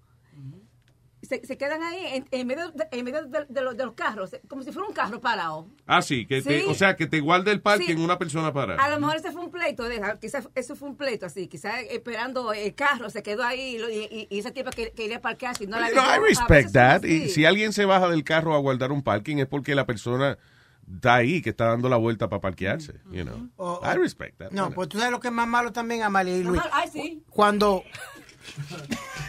[1.22, 3.92] Se, se quedan ahí en, en medio, de, en medio de, de los, de los
[3.92, 5.68] carros, como si fuera un carro parado.
[5.86, 6.66] Ah, sí, que te- Sí.
[6.66, 8.02] o sea, que te guarde el parking Sí.
[8.02, 8.74] una persona para.
[8.82, 11.74] A lo mejor ese fue un pleito, deja, quizás eso fue un pleito así, quizás
[11.90, 15.66] esperando el carro, se quedó ahí y, y, y esa tipa que quería parquearse y
[15.66, 16.00] no la dejó.
[16.02, 17.04] I respect that.
[17.04, 20.38] Y si alguien se baja del carro a guardar un parking es porque la persona
[20.90, 22.94] está ahí, que está dando la vuelta para parquearse.
[23.12, 23.50] You know.
[23.56, 24.52] O- I respect that.
[24.52, 26.62] No, pues tú sabes lo que es más malo también, Amalia y Luis.
[26.72, 27.22] Ay, sí.
[27.28, 27.84] Cuando.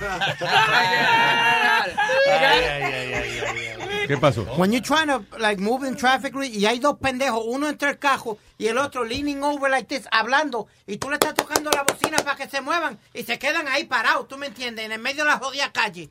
[4.07, 4.43] ¿Qué pasó?
[4.57, 7.99] When you're trying to like move in traffic y hay dos pendejos, uno entre el
[7.99, 11.83] cajo y el otro leaning over like this, hablando, y tú le estás tocando la
[11.83, 14.85] bocina para que se muevan y se quedan ahí parados, ¿tú me entiendes?
[14.85, 16.09] En el medio de la jodida calle.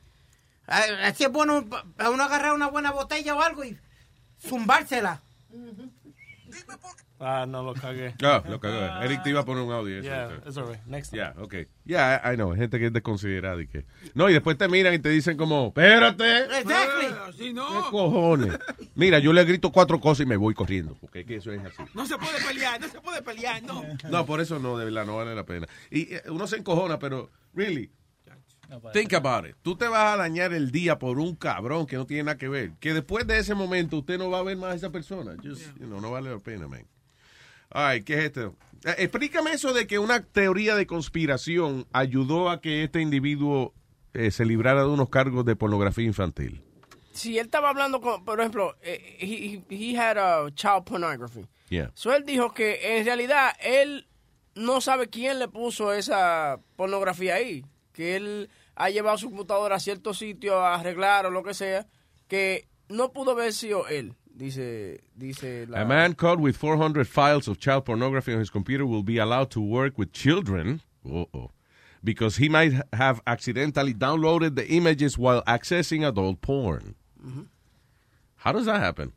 [0.67, 1.65] Ah, Así es bueno
[1.95, 3.77] para uno agarrar una buena botella o algo y
[4.39, 5.21] zumbársela.
[7.23, 8.15] Ah, no, lo cagué.
[8.23, 9.03] Ah, lo cagó.
[9.03, 10.01] Eric te iba a poner un audio.
[10.01, 10.47] Yeah, eso.
[10.47, 10.85] it's all right.
[10.87, 11.21] Next time.
[11.21, 11.67] Yeah, okay.
[11.85, 12.55] Yeah, I, I know.
[12.55, 13.85] Gente que es desconsiderada y que.
[14.13, 16.39] No, y después te miran y te dicen como, espérate.
[16.59, 17.07] Exactly.
[17.27, 17.67] Así no.
[17.67, 18.59] ¿Qué cojones?
[18.95, 20.95] Mira, yo le grito cuatro cosas y me voy corriendo.
[20.99, 21.83] Porque es que eso es así.
[21.93, 23.83] No se puede pelear, no se puede pelear, no.
[24.09, 25.67] No, por eso no, de verdad, no vale la pena.
[25.89, 27.91] Y eh, uno se encojona, pero, really,
[28.93, 29.55] think about it.
[29.61, 32.49] Tú te vas a dañar el día por un cabrón que no tiene nada que
[32.49, 32.73] ver.
[32.79, 35.35] Que después de ese momento usted no va a ver más a esa persona.
[35.43, 36.85] Just, you know, no vale la pena, man.
[37.71, 38.55] Ay, ¿qué es esto?
[38.83, 43.73] Eh, explícame eso de que una teoría de conspiración ayudó a que este individuo
[44.13, 46.63] eh, se librara de unos cargos de pornografía infantil.
[47.13, 51.45] Si él estaba hablando con, por ejemplo, eh, he, he he had a child pornography.
[51.69, 51.91] Yeah.
[51.93, 54.07] So él dijo que en realidad él
[54.55, 57.65] no sabe quién le puso esa pornografía ahí.
[57.93, 61.85] Que él ha llevado su computadora a cierto sitio a arreglar o lo que sea.
[62.27, 64.15] Que no pudo haber sido él.
[64.35, 65.81] Dice, dice la...
[65.81, 69.51] A man caught with 400 files of child pornography on his computer will be allowed
[69.51, 71.51] to work with children uh-oh,
[72.03, 76.95] because he might have accidentally downloaded the images while accessing adult porn.
[77.23, 77.43] Mm-hmm.
[78.37, 79.13] How does that happen?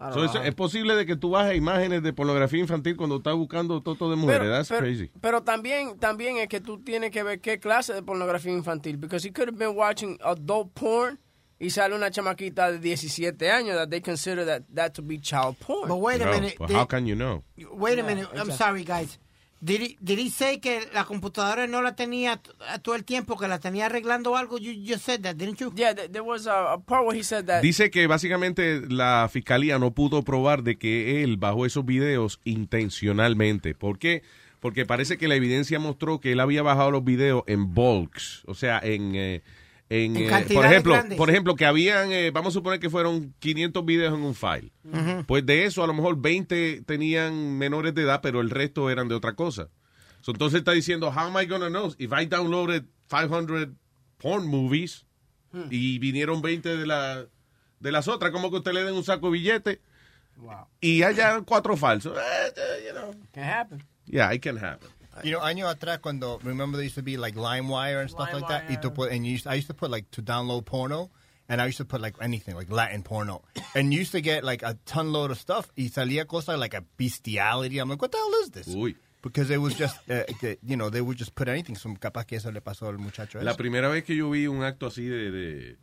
[0.00, 3.16] I don't So, es, es posible de que tú bajes imágenes de pornografía infantil cuando
[3.16, 4.48] estás buscando toto de mujeres.
[4.48, 5.10] That's pero, crazy.
[5.20, 8.96] pero también, también es que tú tienes que ver qué clase de pornografía infantil.
[8.96, 11.18] Because he could have been watching adult porn
[11.60, 15.56] y sale una chamaquita de 17 años that they consider that, that to be child
[15.58, 15.88] porn.
[15.88, 16.56] But wait a No, minute.
[16.58, 17.42] but did- how can you know?
[17.72, 18.26] Wait a minute.
[18.34, 18.56] I'm exactly.
[18.56, 19.18] sorry, guys.
[19.60, 22.40] Did he, did he say que la computadora no la tenía
[22.80, 24.56] todo el tiempo, que la tenía arreglando algo?
[24.56, 25.72] You just said that, didn't you?
[25.74, 27.60] Yeah, there, there was a, a part where he said that.
[27.60, 33.74] Dice que básicamente la fiscalía no pudo probar de que él bajó esos videos intencionalmente.
[33.74, 34.22] ¿Por qué?
[34.60, 38.54] Porque parece que la evidencia mostró que él había bajado los videos en bulks, o
[38.54, 39.42] sea, en, eh,
[39.90, 41.16] En, En eh, por ejemplo, grandes.
[41.18, 44.70] por ejemplo, que habían, eh, vamos a suponer que fueron 500 videos en un file.
[44.84, 45.24] Ujú.
[45.26, 49.08] Pues de eso, a lo mejor 20 tenían menores de edad, pero el resto eran
[49.08, 49.68] de otra cosa.
[50.20, 53.68] So, entonces está diciendo, how am I gonna know if I downloaded 500
[54.18, 55.04] porn movies
[55.50, 55.68] Hmm.
[55.70, 57.24] y vinieron 20 de, la,
[57.80, 59.78] de las otras, como que usted le den un saco de billetes
[60.36, 60.66] Wow.
[60.78, 62.18] y haya cuatro falsos.
[62.18, 63.14] Eh, eh, you know.
[63.32, 63.82] Can happen.
[64.04, 64.90] Yeah, it can happen.
[65.24, 68.46] You know, años atrás cuando remember there used to be like LimeWire and stuff like
[68.48, 68.68] that.
[68.70, 71.10] Y tú pu- and you used, I used to put like to download porno,
[71.48, 73.42] and I used to put like anything like Latin porno,
[73.74, 75.70] and you used to get like a ton load of stuff.
[75.76, 77.78] Y salía cosa like a bestiality.
[77.78, 78.68] I'm like, what the hell is this?
[78.74, 78.94] Uy.
[79.20, 80.22] Because it was just, uh,
[80.62, 81.74] you know, they would just put anything.
[81.76, 83.42] So capaz que eso le pasó al muchacho.
[83.42, 83.58] La ese.
[83.58, 85.76] primera vez que yo vi un acto así de, de,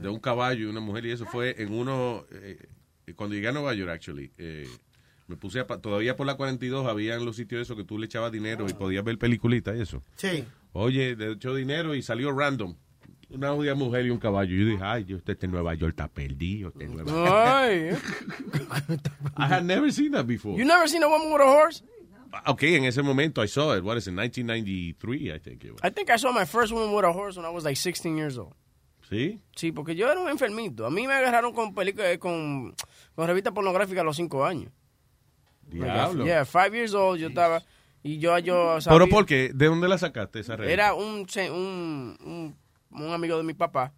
[0.00, 2.66] de un caballo y una mujer y eso fue en uno, eh,
[3.14, 4.30] cuando llegué a Nueva York, actually.
[4.38, 4.66] eh,
[5.28, 8.06] me puse a, pa- todavía por la 42 habían los sitios esos que tú le
[8.06, 10.02] echabas dinero y podías ver peliculitas y eso.
[10.16, 10.44] Sí.
[10.72, 12.74] Oye, le echó dinero y salió random.
[13.30, 14.54] Una judía mujer y un caballo.
[14.54, 16.68] Y yo dije, ay, yo, usted en Nueva York está perdido.
[16.68, 17.36] usted en Nueva York".
[17.36, 17.90] Ay.
[19.36, 20.56] I had never seen that before.
[20.56, 21.82] You never seen a woman with a horse?
[22.46, 23.82] Ok, en ese momento I saw it.
[23.82, 24.12] What is it?
[24.14, 25.80] 1993, I think it was.
[25.82, 28.16] I think I saw my first woman with a horse when I was like 16
[28.16, 28.54] years old.
[29.08, 29.40] ¿Sí?
[29.54, 30.84] Sí, porque yo era un enfermito.
[30.84, 32.74] A mí me agarraron con películas, con,
[33.14, 34.72] con revistas pornográficas a los 5 años.
[35.68, 36.24] Diablo.
[36.24, 37.62] Yeah, five years old yo estaba...
[38.02, 39.50] Y yo, yo sabía- ¿Pero por qué?
[39.52, 40.72] ¿De dónde la sacaste esa revista?
[40.72, 42.56] Era un, se- un, un,
[42.90, 43.92] un amigo de mi papá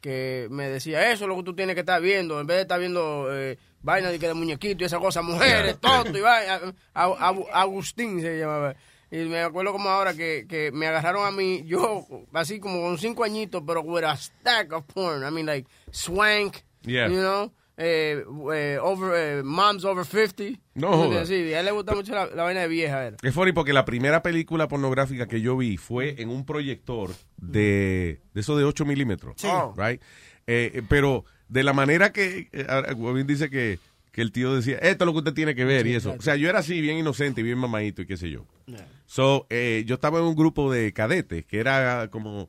[0.00, 2.62] que me decía, eso es lo que tú tienes que estar viendo, en vez de
[2.62, 6.72] estar viendo eh, vaina de, que de muñequito y esa cosa, mujeres, tonto, y vaina.
[6.94, 8.76] A- a- a- Agustín se llamaba.
[9.10, 12.96] Y me acuerdo como ahora que, que me agarraron a mí, yo así como con
[12.98, 15.26] cinco añitos, pero with a stack of porn.
[15.26, 17.08] I mean, like, swank, Yeah.
[17.08, 18.24] you know, eh,
[18.54, 20.60] eh, over, eh, moms over 50.
[20.74, 21.24] No joda.
[21.24, 23.06] Sí, a él le gusta mucho la, la vaina de vieja.
[23.06, 23.16] Era.
[23.22, 28.20] Es funny porque la primera película pornográfica que yo vi fue en un proyector de,
[28.34, 29.34] de eso de 8 milímetros.
[29.38, 29.46] Sí.
[29.76, 30.02] Right?
[30.48, 33.78] Eh, eh, pero de la manera que eh, Guavín dice que,
[34.10, 36.16] que el tío decía, esto es lo que usted tiene que ver y eso.
[36.18, 38.44] O sea, yo era así, bien inocente y bien mamadito y qué sé yo.
[39.06, 42.48] So, eh, yo estaba en un grupo de cadetes que era como,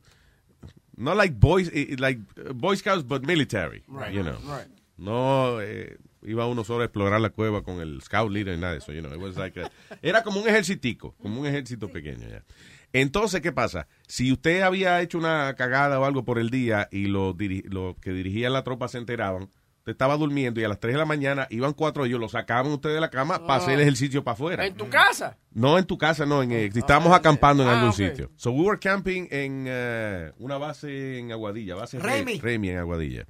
[0.96, 1.70] no like boys,
[2.00, 2.20] like
[2.54, 3.84] Boy Scouts, but military.
[3.86, 4.36] Right, You know.
[4.44, 4.68] right.
[5.00, 8.72] No eh, iba uno solo a explorar la cueva con el scout leader y nada
[8.74, 8.92] de eso.
[8.92, 9.70] You know, it was like a-
[10.02, 12.28] era como un ejercitico, como un ejército pequeño.
[12.28, 12.44] ya.
[12.92, 13.86] Entonces, ¿qué pasa?
[14.08, 17.34] Si usted había hecho una cagada o algo por el día y los
[17.70, 19.44] lo que dirigían la tropa se enteraban,
[19.78, 22.28] usted estaba durmiendo y a las 3 de la mañana iban cuatro de ellos, lo
[22.28, 24.66] sacaban usted de la cama para hacer el ejercicio para afuera.
[24.66, 25.38] ¿En tu casa?
[25.52, 28.30] No en tu casa, no, en, eh, si estábamos acampando en Ah, algún sitio.
[28.36, 32.40] So we were camping en eh, una base en Aguadilla, base Re- Remy.
[32.40, 33.24] Remy en Aguadilla.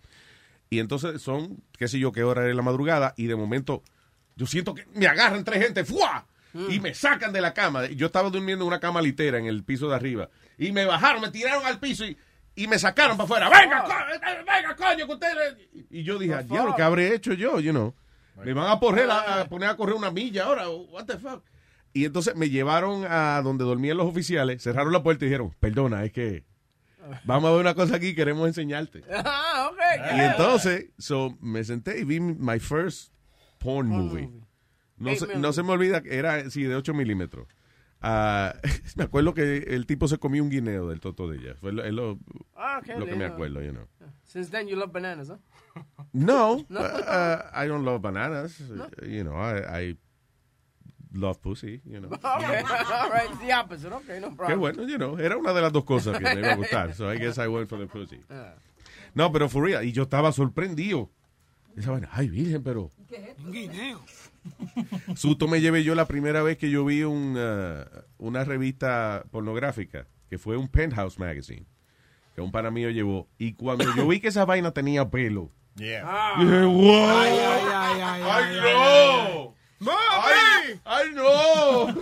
[0.71, 3.83] Y entonces son, qué sé yo, qué hora era la madrugada y de momento
[4.37, 6.27] yo siento que me agarran tres gente, ¡fua!
[6.69, 7.87] Y me sacan de la cama.
[7.87, 10.31] Yo estaba durmiendo en una cama litera en el piso de arriba.
[10.59, 12.17] Y me bajaron, me tiraron al piso y,
[12.57, 13.51] y me sacaron para afuera.
[13.51, 13.85] ¡Venga,
[14.15, 15.57] eh, venga, coño, que ustedes!
[15.91, 17.61] Y yo dije, diablo, ¿qué habré hecho yo?
[17.61, 17.95] You know.
[18.45, 20.69] Me van a, a, a poner a correr una milla ahora.
[20.69, 21.45] What the fuck?
[21.93, 26.05] Y entonces me llevaron a donde dormían los oficiales, cerraron la puerta y dijeron, perdona,
[26.05, 26.45] es que
[27.25, 29.03] vamos a ver una cosa aquí, queremos enseñarte.
[29.11, 29.79] Ah, ok.
[30.17, 33.13] Y entonces, so, me senté y vi my first
[33.59, 34.31] porn movie.
[34.97, 37.47] No, se, no se me olvida, que era, sí, de 8 milímetros.
[38.03, 38.55] Ah,
[38.97, 41.55] me acuerdo que el tipo se comió un guineo del toto de ella.
[41.57, 42.19] Fue lo, es lo,
[42.57, 43.87] Ah, lo que me acuerdo, you know.
[44.25, 45.39] Since then you love bananas, huh?
[46.13, 46.81] No, No.
[46.81, 48.59] uh, I don't love bananas.
[49.03, 49.97] You know, I, I
[51.13, 52.09] love pussy, you know.
[52.23, 52.63] Okay,
[52.93, 53.93] all right, it's the opposite.
[53.93, 54.49] Okay, no problem.
[54.49, 56.95] Qué bueno, you know, era una de las dos cosas que me iba a gustar.
[56.95, 58.21] So I guess I went for the pussy.
[58.31, 58.55] Ah.
[59.15, 61.11] No, pero for real, y yo estaba sorprendido.
[61.77, 62.91] Esa vaina, ay, virgen, pero
[63.45, 64.01] Un guineo.
[65.17, 67.85] susto me llevé yo la primera vez que yo vi un, uh,
[68.19, 71.67] una revista pornográfica, que fue un Penthouse Magazine,
[72.35, 73.29] que un pana mío llevó.
[73.39, 76.35] Y cuando yo vi que esa vaina tenía pelo, Yeah.
[76.39, 77.09] dije, wow.
[77.09, 78.75] Ay, ay, ay, ay, ¡Ay, ay,
[79.35, 79.55] no!
[79.81, 80.81] ¡Mami!
[80.85, 81.87] ¡Ay, no!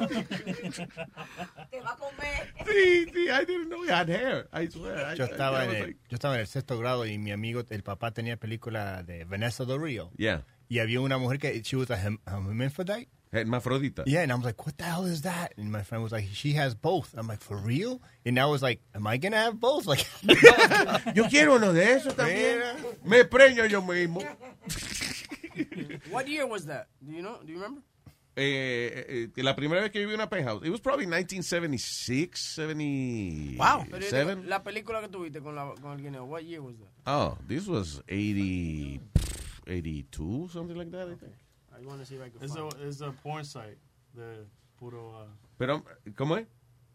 [1.71, 2.55] Te va a comer.
[2.67, 4.49] Sí, sí, I didn't know he had hair.
[4.53, 5.15] I swear.
[5.17, 7.31] Yo I- estaba, I en el, like- yo estaba en el sexto grado y mi
[7.31, 10.11] amigo, el papá tenía película de Vanessa Del Rio.
[10.17, 10.45] Yeah.
[10.69, 13.09] Y había una mujer que, she was a, hem- hermaphrodite.
[13.31, 14.05] Hermafrodita.
[14.07, 15.53] Yeah, and I was like, what the hell is that?
[15.59, 17.13] And my friend was like, she has both.
[17.15, 18.01] I'm like, for real?
[18.25, 19.85] And I was like, am I going to have both?
[19.87, 20.07] Like,
[21.15, 22.59] Yo quiero uno de esos también.
[23.05, 24.23] Me preño yo mismo.
[26.11, 26.89] What year was that?
[27.01, 27.39] Do you know?
[27.45, 27.83] Do you remember?
[28.41, 33.59] Eh, eh, la primera vez que yo vi una penthouse, it was probably 1976, 77.
[33.91, 36.77] Pero yo digo, la película que tuviste con, la, con el guineo, what year was
[36.79, 36.89] that?
[37.07, 39.01] Oh, this was 80,
[39.67, 41.33] 82, something like that, I think.
[41.77, 43.79] I want to see if I can It's find a, it's a porn site
[44.15, 44.47] de
[44.79, 45.11] puro...
[45.11, 45.27] uh,
[45.59, 45.83] Pero,
[46.15, 46.47] ¿cómo es?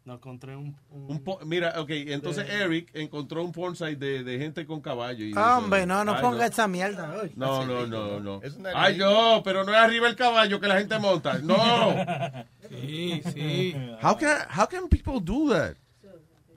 [0.05, 0.75] No encontré un...
[0.91, 4.81] Un po- mira, ok, entonces De- Eric encontró un porn site de, de gente con
[4.81, 5.23] caballo.
[5.25, 7.15] y Hombre, no, no Ay, ponga esa mierda.
[7.21, 7.31] hoy.
[7.37, 8.41] No, no, no, no.
[8.75, 11.37] Ay, no, pero no es arriba el caballo que la gente monta.
[11.39, 11.55] No.
[12.69, 13.75] Sí, sí.
[14.01, 15.75] How can, how can people do that?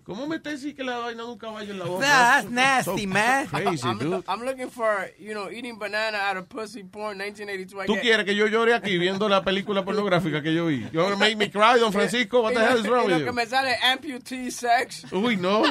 [0.07, 2.07] ¿Cómo metes sí que la vaina de un caballo en la boca?
[2.07, 3.49] That's nasty, man.
[3.49, 4.23] Crazy, I'm, dude.
[4.29, 7.83] I'm looking for, you know, eating banana out of pussy porn 1982.
[7.83, 10.87] I ¿Tú quieres que yo llore aquí viendo la película pornográfica que yo vi?
[10.93, 12.41] You wanna make me cry, don Francisco?
[12.43, 13.35] What the Y lo- hell is wrong y lo with que you?
[13.35, 15.07] me sale amputee sex.
[15.13, 15.65] Uy, no.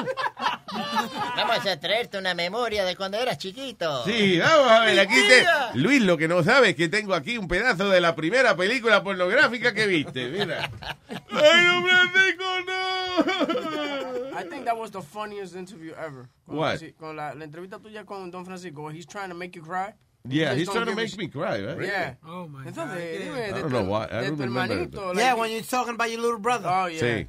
[1.34, 4.04] Vamos a traerte una memoria de cuando eras chiquito.
[4.04, 5.46] Sí, vamos a ver, aquí te...
[5.78, 9.02] Luis, lo que no sabes es que tengo aquí un pedazo de la primera película
[9.02, 10.70] pornográfica que viste, mira.
[11.08, 14.25] ¡Ay, no, Francisco, no!
[14.36, 16.28] I think that was the funniest interview ever.
[16.46, 16.78] Con, What?
[16.80, 19.92] Franci- con la, la entrevista tuya con Don Francisco, he's trying to make you cry.
[20.28, 21.80] Yeah, he's trying to make give me cry, right?
[21.80, 22.14] Yeah.
[22.26, 24.06] Oh, my Entonces, dime, I don't know why.
[24.10, 26.68] I don't tu remember hermanito, Yeah, when you're talking about your little brother.
[26.68, 27.00] Oh, yeah.
[27.00, 27.26] Sí.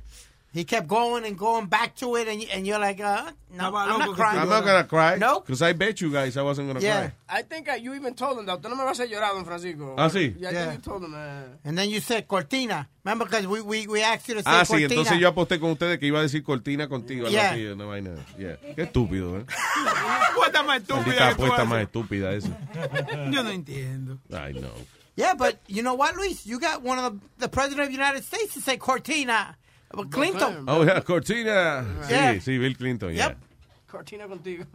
[0.58, 3.76] He kept going and going back to it, and, you- and you're like, uh, no,
[3.76, 4.40] I'm not crying.
[4.40, 5.16] I'm not gonna cry.
[5.18, 5.40] No?
[5.42, 7.00] Because I bet you guys I wasn't gonna Yeah.
[7.00, 7.12] cry.
[7.30, 8.64] I think uh, you even told him that.
[8.64, 9.94] No me va a llorar, Don Francisco.
[9.98, 10.36] Ah, sí?
[10.40, 10.66] Yeah, I Yeah.
[10.72, 11.14] think you told him.
[11.14, 12.88] Uh, And then you said Cortina.
[13.06, 14.90] Remember, because we, we, we asked you to say Ah, sí, Cortina.
[14.96, 17.30] entonces yo aposté con ustedes que iba a decir cortina contigo.
[17.30, 17.52] Yeah.
[17.52, 18.16] así, una vaina.
[18.38, 18.58] Yeah.
[18.76, 19.46] Qué estúpido, ¿eh?
[20.36, 22.50] Puesta más estúpida apuesta más estúpida esa.
[23.32, 24.18] Yo no entiendo.
[24.32, 24.74] I know.
[25.16, 26.46] Yeah, but you know what, Luis?
[26.46, 29.56] You got one of the, the president of the United States to say Cortina.
[30.10, 30.66] Clinton.
[30.68, 31.86] Oh, yeah, cortina.
[32.08, 33.30] Sí, sí, Bill Clinton, yeah.
[33.30, 33.38] Yep.
[33.88, 34.66] Cortina contigo.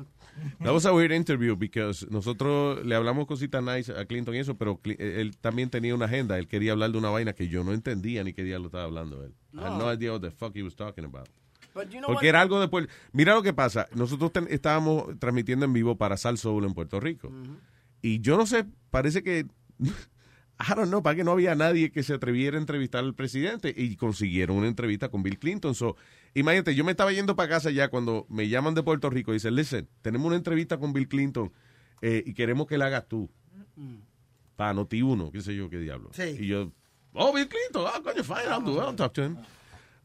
[0.61, 4.55] That was a weird interview because nosotros le hablamos cositas nice a Clinton y eso,
[4.57, 6.39] pero Cli- él también tenía una agenda.
[6.39, 8.85] Él quería hablar de una vaina que yo no entendía ni qué día lo estaba
[8.85, 9.35] hablando él.
[9.53, 11.29] I had no idea what the fuck he was talking about.
[11.75, 12.31] But you know Porque what?
[12.31, 13.87] era algo de Puerto Mira lo que pasa.
[13.95, 17.31] Nosotros ten- estábamos transmitiendo en vivo para Sal Soul en Puerto Rico.
[18.01, 19.45] Y yo no sé, parece que.
[20.63, 23.75] I don't know, para que no había nadie que se atreviera a entrevistar al presidente
[23.77, 25.75] y consiguieron una entrevista con Bill Clinton.
[25.75, 25.97] So,
[26.35, 29.35] imagínate, yo me estaba yendo para casa ya cuando me llaman de Puerto Rico y
[29.35, 31.53] dicen, listen, tenemos una entrevista con Bill Clinton
[32.01, 33.29] eh, y queremos que la hagas tú.
[34.55, 36.11] Para Noti uno, qué sé yo, qué diablo.
[36.13, 36.37] Sí.
[36.39, 36.71] Y yo,
[37.15, 39.39] oh, Bill Clinton, ah, coño, fine, I'll do it, I'll talk to him.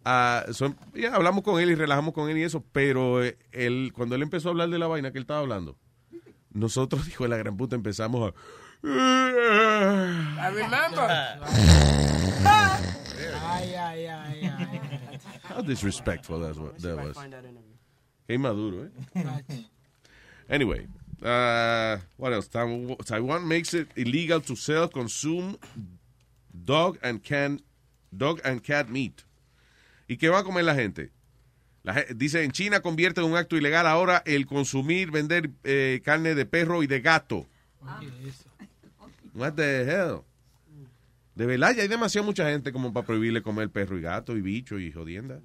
[0.03, 3.91] Ah, so, ya, hablamos con él y relajamos con él y eso, pero eh, él,
[3.93, 5.77] cuando él empezó a hablar de la vaina que él estaba hablando,
[6.51, 8.33] nosotros, dijo la gran puta, empezamos a...
[8.83, 11.07] I remember.
[13.49, 14.79] Ay, ay, ay, ay.
[15.43, 16.81] How disrespectful that was.
[16.81, 17.17] That was.
[18.27, 18.89] Qué inmaduro, eh?
[20.49, 20.87] Anyway,
[21.23, 22.47] uh, what else?
[22.47, 25.57] Taiwan makes it illegal to sell, consume
[26.65, 27.61] dog and can
[28.15, 29.23] dog and cat meat.
[30.07, 31.11] ¿Y qué va a comer la gente?
[31.83, 36.35] La dice, en China convierte en un acto ilegal ahora el consumir, vender eh, carne
[36.35, 37.45] de perro y de gato.
[39.37, 40.21] What the hell?
[41.35, 44.41] De verdad, ya hay demasiada mucha gente como para prohibirle comer perro y gato y
[44.41, 45.39] bicho y jodienda.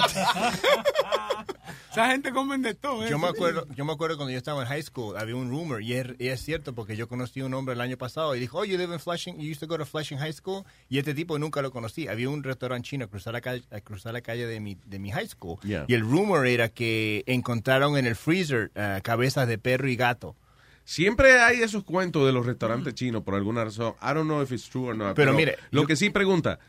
[1.91, 3.05] Esa gente comen de todo.
[3.05, 3.09] ¿eh?
[3.09, 5.81] Yo me acuerdo, yo me acuerdo cuando yo estaba en high school, había un rumor,
[5.81, 8.39] y es, y es cierto porque yo conocí a un hombre el año pasado y
[8.39, 10.97] dijo, oh, you live in Flushing, you used to go to Flushing High School, y
[10.97, 12.07] este tipo nunca lo conocí.
[12.09, 14.99] Había un restaurante chino a cruzar la calle, a cruzar la calle de mi, de
[14.99, 15.85] mi high school, Yeah.
[15.87, 20.35] y el rumor era que encontraron en el freezer eh, cabezas de perro y gato.
[20.87, 23.95] Siempre hay esos cuentos de los restaurantes chinos por alguna razón.
[24.01, 25.15] I don't know if it's true or not.
[25.15, 26.59] Pero mire, lo yo- que sí pregunta,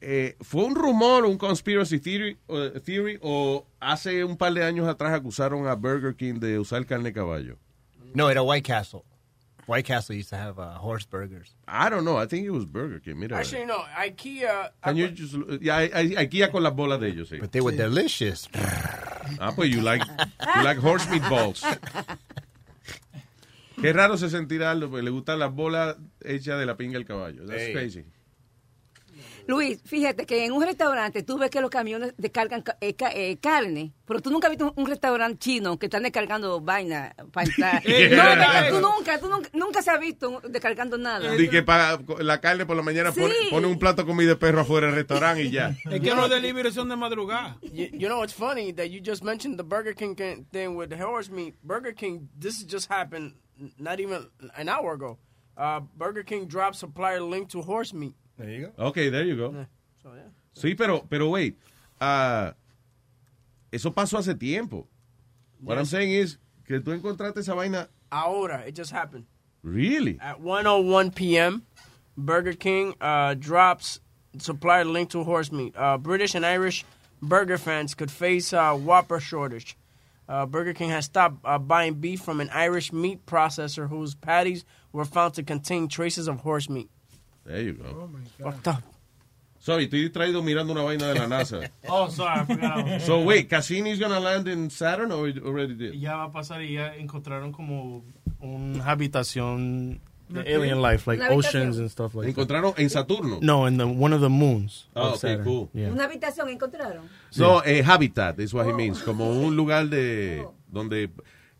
[0.00, 4.86] eh, ¿fue un rumor, un conspiracy theory, o- theory o hace un par de años
[4.88, 7.58] atrás acusaron a Burger King de usar carne de caballo?
[8.14, 9.02] No, era White Castle.
[9.66, 11.54] White Castle used to have uh, horse burgers.
[11.68, 12.16] I don't know.
[12.20, 13.18] I think it was Burger King.
[13.20, 13.38] Mira.
[13.38, 13.78] Actually, no.
[13.96, 14.70] IKEA.
[14.82, 17.38] Can you just, yeah, ya con las bolas de ellos, sí.
[17.40, 18.48] But they were delicious.
[19.38, 21.62] Ah, pues you like, you like horse meatballs.
[23.82, 27.04] Qué raro se sentirá Aldo, porque le gustan las bolas hechas de la pinga del
[27.04, 27.44] caballo.
[27.46, 27.72] That's Hey.
[27.74, 28.04] crazy.
[29.48, 33.10] Luis, fíjate que en un restaurante tú ves que los camiones descargan ca- eh, ca-
[33.12, 37.12] eh, carne, pero tú nunca has visto un, un restaurante chino que están descargando vaina
[37.32, 37.82] para entrar.
[37.84, 38.70] Yeah.
[38.70, 41.34] No, tú nunca, tú nunca, nunca se ha visto descargando nada.
[41.36, 43.20] Y que para la carne por la mañana Sí.
[43.20, 45.76] pone, pone un plato de comida de perro afuera del restaurante y ya.
[45.90, 47.58] Es que los deliveries son de madrugada.
[47.62, 50.14] You, you know what's funny that you just mentioned the Burger King
[50.52, 51.56] thing with the horse meat.
[51.64, 53.34] Burger King, this just happened
[53.78, 54.26] not even
[54.56, 55.18] an hour ago.
[55.56, 58.14] Uh, Burger King dropped supplier link to horse meat.
[58.38, 58.86] There you go.
[58.86, 59.66] Ok, there you go.
[60.02, 60.30] So, yeah.
[60.54, 61.56] Sí, pero, pero wait.
[62.00, 62.54] ah,
[63.72, 64.86] eso pasó hace tiempo.
[65.60, 67.88] What I'm saying is que tú encontraste esa vaina.
[68.10, 69.26] Ahora, it just happened.
[69.62, 70.18] Really?
[70.20, 71.62] At 1:01 p.m.,
[72.16, 74.00] Burger King uh, drops
[74.38, 75.74] supplier link to horse meat.
[75.76, 76.84] Uh, British and Irish
[77.22, 79.76] burger fans could face uh, Whopper shortage.
[80.32, 84.64] Uh, Burger King has stopped uh, buying beef from an Irish meat processor whose patties
[84.90, 86.88] were found to contain traces of horse meat.
[87.44, 88.08] There you go.
[88.40, 88.82] Fucked up.
[89.58, 91.68] Sorry, estoy distraído mirando una vaina de la NASA.
[91.88, 93.02] Oh, sorry, I forgot.
[93.02, 95.94] So wait, Cassini's gonna land in Saturn or it already did?
[95.96, 98.02] Ya va a pasar y ya encontraron como
[98.40, 100.00] una habitación
[100.40, 100.54] Okay.
[100.54, 103.38] alien life, like oceans and stuff like Encontraron en Saturno.
[103.40, 104.86] No, in the, one of the moons.
[104.94, 105.44] Oh, okay, Saturn.
[105.44, 105.70] cool.
[105.74, 105.90] Yeah.
[105.90, 107.08] Una habitación encontraron.
[107.30, 111.10] So, eh, habitat is what he means, como un lugar de donde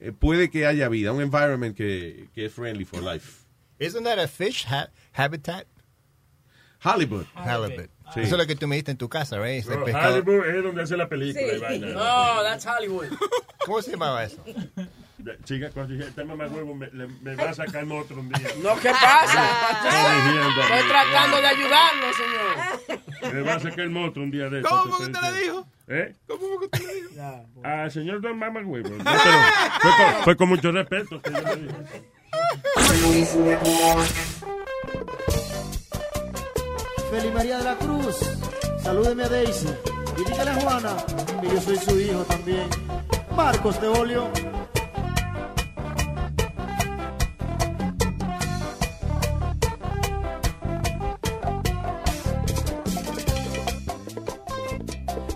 [0.01, 3.45] eh, puede que haya vida, un environment que, que es friendly for life.
[3.79, 5.67] Isn't that a fish ha- habitat?
[6.85, 7.27] Halibut.
[7.35, 7.91] Halibut.
[8.13, 8.21] Sí.
[8.21, 9.65] Eso es lo que tú me diste en tu casa, ¿right?
[9.65, 10.15] No, pescado.
[10.17, 11.87] Hollywood es donde hace la película y vaina.
[11.89, 13.09] No, that's Hollywood.
[13.65, 14.39] ¿Cómo se llamaba eso?
[15.45, 18.49] Chica, cuando dije, este mamá huevo me, le- me va a sacar otro un día.
[18.63, 19.45] No, ¿qué pasa?
[19.85, 23.33] Estoy tratando de ayudarlo, señor.
[23.35, 25.39] Me va a sacar el monstruo un día de ¿Cómo fue te que usted le
[25.39, 25.67] diciendo.
[25.89, 26.15] ¿Eh?
[26.27, 27.63] ¿Cómo fue que usted le dijo?
[27.65, 28.89] Al señor Don Mama Huevo.
[28.91, 29.19] No, pero
[29.81, 31.77] fue, con, fue con mucho respeto que yo le dije.
[37.11, 38.17] Feli María de la Cruz,
[38.83, 39.69] salúdeme a Daisy
[40.19, 40.97] y dígale a Juana
[41.41, 42.69] que yo soy su hijo también.
[43.37, 43.89] Marcos de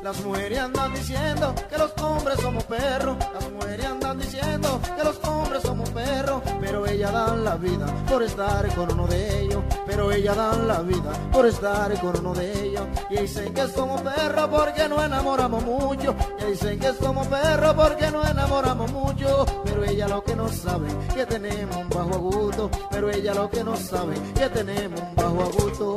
[0.06, 3.16] Las mujeres andan diciendo que los hombres somos perros.
[3.34, 6.42] Las mujeres andan diciendo que los hombres somos perros.
[6.60, 9.64] Pero ellas dan la vida por estar con uno de ellos.
[9.84, 12.84] Pero ellas dan la vida por estar con uno de ellos.
[13.10, 16.14] Y dicen que somos perros porque no enamoramos mucho.
[16.38, 19.44] Y dicen que somos perros porque no enamoramos mucho.
[19.64, 22.70] Pero ella lo que no sabe que tenemos un bajo gusto.
[22.92, 25.96] Pero ella lo que no sabe que tenemos un bajo gusto.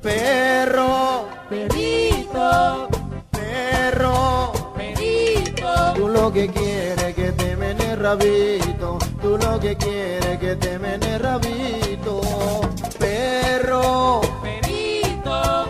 [0.00, 1.26] Perro,
[3.30, 5.92] perro, perito.
[5.94, 8.98] Tú lo que quieres que te mene rabito.
[9.20, 12.20] Tú lo que quieres que te mene rabito.
[12.98, 15.68] Perro, perito,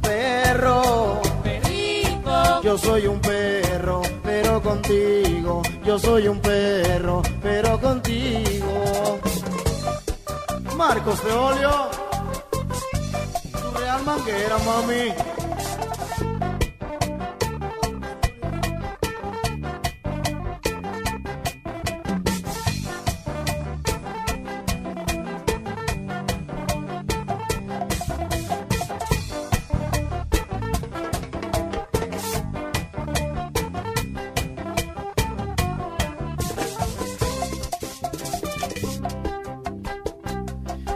[0.00, 2.62] perro, perito.
[2.62, 5.62] Yo soy un perro, pero contigo.
[5.84, 9.20] Yo soy un perro, pero contigo.
[10.76, 11.70] Marcos de Olio.
[13.52, 15.43] Tu real manguera, mami.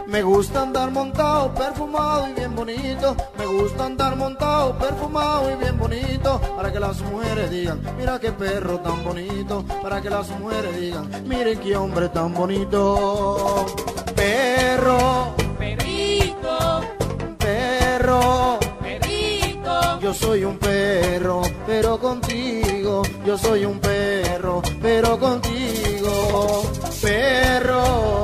[0.09, 3.15] Me gusta andar montado, perfumado y bien bonito.
[3.37, 6.41] Me gusta andar montado, perfumado y bien bonito.
[6.57, 9.63] Para que las mujeres digan, mira qué perro tan bonito.
[9.83, 13.67] Para que las mujeres digan, miren qué hombre tan bonito.
[14.15, 16.81] Perro, perrito,
[17.37, 19.99] perro, perrito.
[20.01, 23.03] Yo soy un perro, pero contigo.
[23.23, 26.63] Yo soy un perro, pero contigo.
[26.99, 28.23] Perro,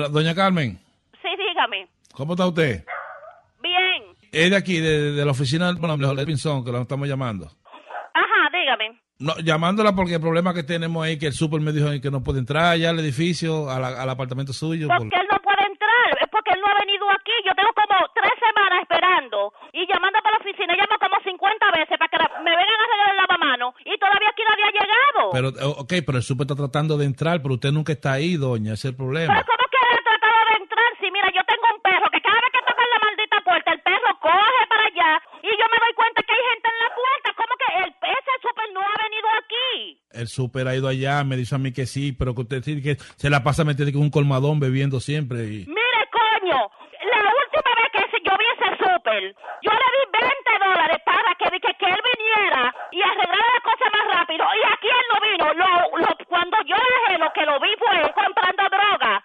[0.00, 0.78] Doña Carmen,
[1.22, 1.88] sí, dígame.
[2.12, 2.84] ¿cómo está usted?
[3.62, 4.02] Bien.
[4.32, 7.46] Es de aquí, de, de la oficina del bueno, de Pinzón, que lo estamos llamando.
[8.14, 9.00] Ajá, dígame.
[9.18, 12.22] No, llamándola porque el problema que tenemos ahí que el super me dijo que no
[12.22, 14.88] puede entrar allá al edificio, a la- al apartamento suyo.
[14.88, 17.32] por- Porque él no puede entrar, es porque él no ha venido aquí.
[17.46, 21.96] Yo tengo como tres semanas esperando y llamando para la oficina, llamo como 50 veces
[21.96, 25.22] para que la- me vengan a arreglar el lavamano y todavía aquí nadie ha llegado.
[25.32, 25.48] Pero,
[25.80, 28.88] ok, pero el super está tratando de entrar, pero usted nunca está ahí, doña, ese
[28.88, 29.32] es el problema.
[29.32, 29.46] Pero
[35.46, 37.28] y yo me doy cuenta que hay gente en la puerta.
[37.36, 40.00] ¿Cómo que el, ese super no ha venido aquí?
[40.12, 42.82] El super ha ido allá, me dice a mí que sí, pero que usted sí
[42.82, 45.44] que se la pasa metiendo con un colmadón bebiendo siempre.
[45.44, 45.66] Y...
[45.66, 46.58] Mire, coño,
[47.12, 49.22] la última vez que yo vi ese súper,
[49.62, 53.86] yo le di 20 dólares para que, que, que él viniera y arreglara la cosa
[53.92, 54.44] más rápido.
[54.44, 55.46] Y aquí él no vino.
[55.54, 59.22] Lo, lo- cuando yo dejé lo que lo vi fue comprando droga.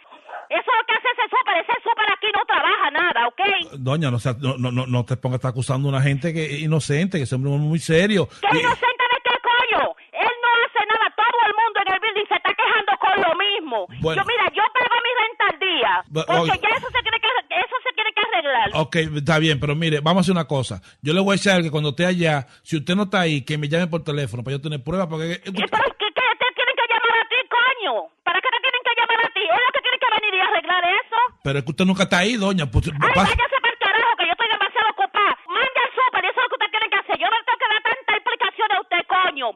[0.50, 1.58] Eso es lo que ese súper.
[1.62, 3.42] Ese súper aquí no trabaja nada, ¿ok?
[3.80, 6.34] Doña, no, sea- no, no, no, no te pongas a estar acusando a una gente
[6.34, 8.28] que es inocente, que es un hombre muy serio.
[8.42, 9.96] ¿Qué Y- inocente de qué coño?
[10.12, 11.06] Él no hace nada.
[11.16, 13.88] Todo el mundo en el building se está quejando con lo mismo.
[14.02, 14.22] Bueno.
[14.22, 15.92] Yo, mira, yo pago mi renta al día.
[16.26, 18.70] Porque ya eso se tiene que, eso se tiene que arreglar.
[18.74, 20.82] Ok, está bien, pero mire, vamos a hacer una cosa.
[21.02, 23.58] Yo le voy a decir que cuando esté allá, si usted no está ahí, que
[23.58, 25.40] me llame por teléfono para yo tener pruebas, porque...
[25.44, 27.94] ¿Pero qué, qué te tienen que llamar a ti, coño?
[28.24, 29.42] ¿Para qué te tienen que llamar a ti?
[29.46, 31.22] Es lo que tiene que venir y arreglar eso.
[31.44, 32.66] Pero es que usted nunca está ahí, doña.
[32.70, 35.32] Pues, Ay, pasa- váyase para el carajo, que yo estoy demasiado ocupada.
[35.48, 37.16] Mande al súper, eso es lo que usted tiene que hacer.
[37.18, 39.48] Yo no tengo que dar tanta explicación a usted, coño.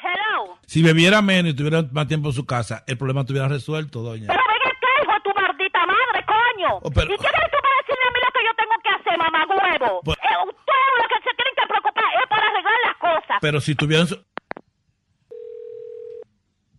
[0.00, 0.58] Hello.
[0.64, 4.28] si bebiera menos y tuviera más tiempo en su casa, el problema estuviera resuelto, doña.
[4.28, 6.68] Pero ven acá, hijo de tu maldita madre, coño.
[6.82, 8.90] Oh, pero- ¿Y qué tienes tú para decirle a mí lo que yo tengo que
[8.94, 10.00] hacer, mamá huevo?
[10.04, 13.38] Pues- Eh, ustedes lo que se tienen que preocupar es para arreglar las cosas.
[13.40, 14.06] Pero si tuvieran...
[14.06, 14.22] su-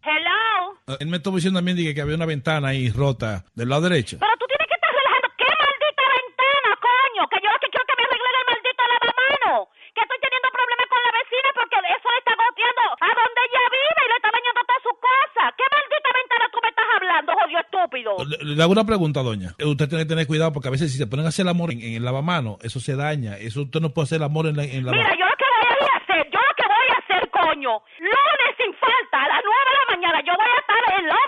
[0.02, 0.79] Hello.
[1.00, 4.18] Él me estuvo diciendo también dije, que había una ventana ahí rota del lado derecho.
[4.20, 5.28] Pero tú tienes que estar relajando.
[5.38, 7.22] ¿Qué maldita ventana, coño?
[7.30, 9.54] Que yo lo que quiero que me arreglen el maldito lavamano.
[9.94, 13.64] Que estoy teniendo problemas con la vecina porque eso le está goteando a donde ella
[13.70, 15.44] vive y le está dañando toda su casa.
[15.60, 18.12] ¿Qué maldita ventana tú me estás hablando, jodido estúpido?
[18.26, 19.50] Le, le hago una pregunta, doña.
[19.62, 21.70] Usted tiene que tener cuidado porque a veces si se ponen a hacer el amor
[21.70, 23.38] en, en el lavamano, eso se daña.
[23.38, 25.46] Eso usted no puede hacer el amor en la, en la Mira, yo lo que
[25.54, 29.16] voy a ir a hacer, yo lo que voy a hacer, coño, lunes sin falta,
[29.24, 31.20] a las 9 de la mañana, yo voy a estar en la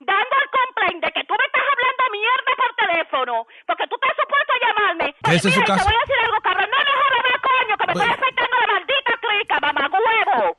[0.00, 3.34] dando el complaint de que tú me estás hablando mierda por teléfono,
[3.66, 5.06] porque tú estás supuesto a llamarme.
[5.22, 7.38] ¿Qué es Mira, su y te voy a decir algo, cabrón, no me jodas más,
[7.42, 10.56] coño, que me estoy afectando la maldita clica, mamá huevo.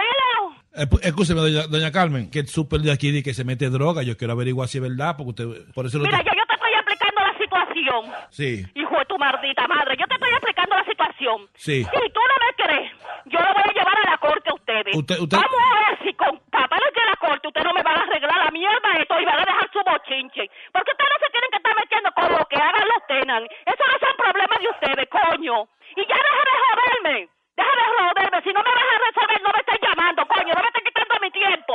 [0.00, 0.54] Hello.
[0.74, 4.02] Eh, Escúcheme, doña, doña Carmen, que el súper de aquí dice que se mete droga.
[4.02, 5.72] Yo quiero averiguar si es verdad, porque usted...
[5.74, 8.00] Por eso lo Mira, ya yo te estoy explicando la situación.
[8.30, 11.48] Sí, Hijo de tu maldita madre, yo te estoy explicando la situación.
[11.54, 11.84] sí.
[11.84, 12.92] Si tú no me crees,
[13.26, 14.94] yo lo voy a llevar a la corte a ustedes.
[14.96, 17.98] Usted- usted- Vamos a ver si con papeles de la corte ustedes no me van
[17.98, 20.48] a arreglar la mierda esto y van a dejar su bochinche.
[20.72, 23.42] Porque ustedes no se tienen que estar metiendo con lo que hagan los tenan.
[23.68, 25.56] Eso no son problemas de ustedes, coño.
[25.98, 27.16] Y ya deja de joderme.
[27.58, 28.38] Deja de joderme.
[28.40, 30.52] Si no me vas a resolver, no me estés llamando, coño.
[30.56, 31.74] No me estés quitando mi tiempo.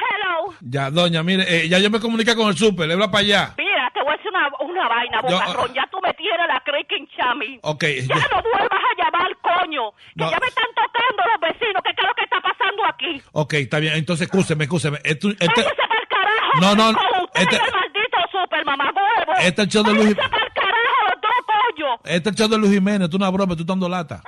[0.00, 0.54] Hello.
[0.80, 3.54] Ya, doña, mire, eh, ya yo me comuniqué con el súper, le habla para allá.
[3.58, 5.74] Mira, te voy a decir una, una vaina, Yo- bocarrón.
[5.74, 7.58] Ya tú me tienes la creaking chami.
[7.62, 9.92] Ok, Ya ya- no vuelvas a llamar, coño.
[9.92, 10.30] Que No.
[10.30, 11.82] ya me están tocando los vecinos.
[11.84, 13.22] ¿Qué, qué es lo que está pasando aquí?
[13.32, 14.98] ok, está bien, entonces escúcheme, escúcheme.
[15.04, 16.60] Esto, este, Váyase pa'l carajo.
[16.62, 19.32] No, no, Con usted este- el maldito super mamá huevo.
[19.40, 21.94] Este es el show de Luis- Váyase pa'l carajo los dos, coño.
[22.04, 24.22] este es el show de Luis Jiménez, es una broma, tú dando lata.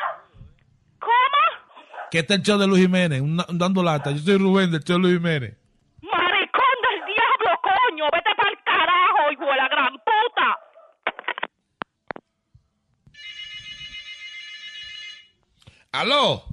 [0.98, 2.10] ¿Cómo?
[2.10, 4.10] Que este es el show de Luis Jiménez, un- un dando lata.
[4.10, 5.56] Yo soy Rubén del show de Luis Jiménez.
[6.02, 8.04] Maricón del diablo, coño.
[8.12, 10.58] Vete pa'l carajo, hijo de la gran puta.
[16.22, 16.44] ¿Aló?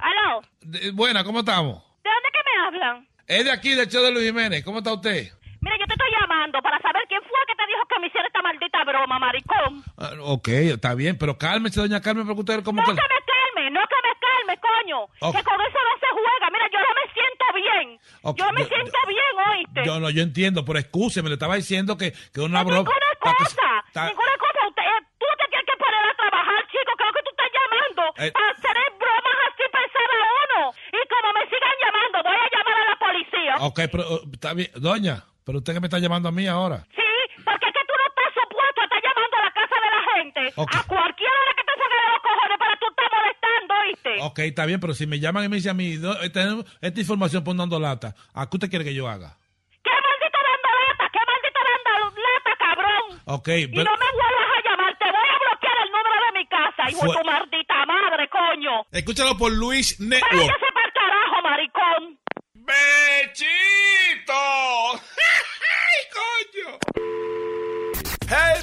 [0.00, 0.42] Aló.
[0.60, 1.78] De- buena, ¿cómo estamos?
[2.02, 3.08] ¿De dónde que me hablan?
[3.28, 4.64] Es de aquí, del show de Luis Jiménez.
[4.64, 5.30] ¿Cómo está usted?
[5.60, 8.26] Mira, yo te estoy llamando para saber quién fue que te dijo que me hiciera
[8.26, 9.82] esta maldita broma, maricón.
[9.96, 12.92] Ah, ok, está bien, pero cálmese, doña Carmen, porque usted como No que...
[12.94, 15.06] que me calme, no que me calme, coño.
[15.32, 16.50] Que con eso no se juega.
[16.52, 17.98] Mira, yo no me siento bien.
[18.22, 19.80] Ok, Yo me yo- siento bien, oíste.
[19.86, 22.82] Yo no, yo entiendo, pero excúseme, le estaba diciendo que, que una broma...
[22.90, 23.62] ninguna que- cosa,
[23.94, 24.68] ta- ninguna cosa.
[24.68, 26.92] Usted, eh, tú te tienes que poner a trabajar, chico.
[26.98, 28.32] Creo que tú estás llamando Eh.
[28.36, 30.60] para hacer bromas así pensar a uno.
[30.92, 33.54] Y como me sigan llamando, voy a llamar a la policía.
[33.74, 34.70] Ok, pero uh, está bien.
[34.76, 36.86] Doña, pero usted que me está llamando a mí ahora.
[36.94, 37.02] Sí,
[37.44, 40.02] porque es que tú no estás supuesto a estar llamando a la casa de la
[40.14, 40.52] gente.
[40.54, 40.70] Ok.
[40.74, 44.12] A cualquiera de que te salga de los cojones para tú estar molestando, ¿oíste?
[44.22, 46.64] Ok, está bien, pero si me llaman y me dicen a mí, do- eh, tenemos
[46.80, 49.36] esta información por dando lata, ¿a qué usted quiere que yo haga?
[49.82, 51.04] ¿Qué maldito dando lata?
[51.10, 53.02] ¿Qué maldito dando lata, cabrón?
[53.26, 53.90] Ok, Y pero...
[53.90, 57.02] no me vuelvas a llamar, te voy a bloquear el número de mi casa, hijo
[57.10, 58.86] de tu maldita madre, coño.
[58.92, 60.30] Escúchalo por Luis Network.
[60.30, 62.02] Váyase para el carajo, maricón.
[63.34, 64.32] ¡Bechito!
[65.84, 66.78] ¡Ay, coño!
[68.26, 68.62] Hey,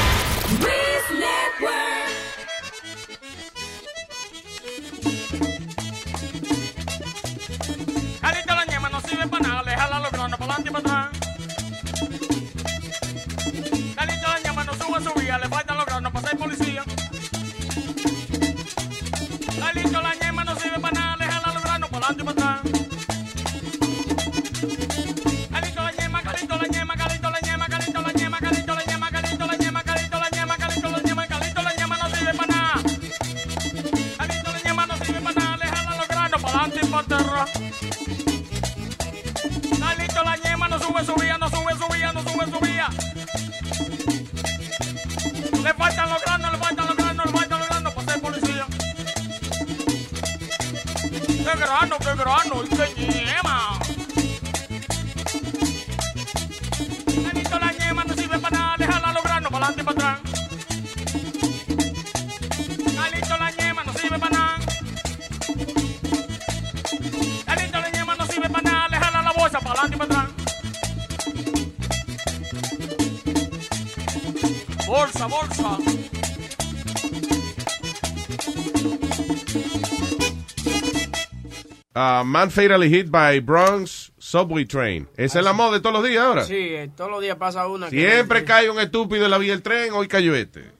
[82.31, 85.07] Man fatally hit by Bronx subway train.
[85.17, 86.43] Esa es la moda de todos los días ahora.
[86.45, 87.89] Sí, eh, todos los días pasa una.
[87.89, 90.71] que- Siempre cae un estúpido en la vía del tren, hoy cayó este.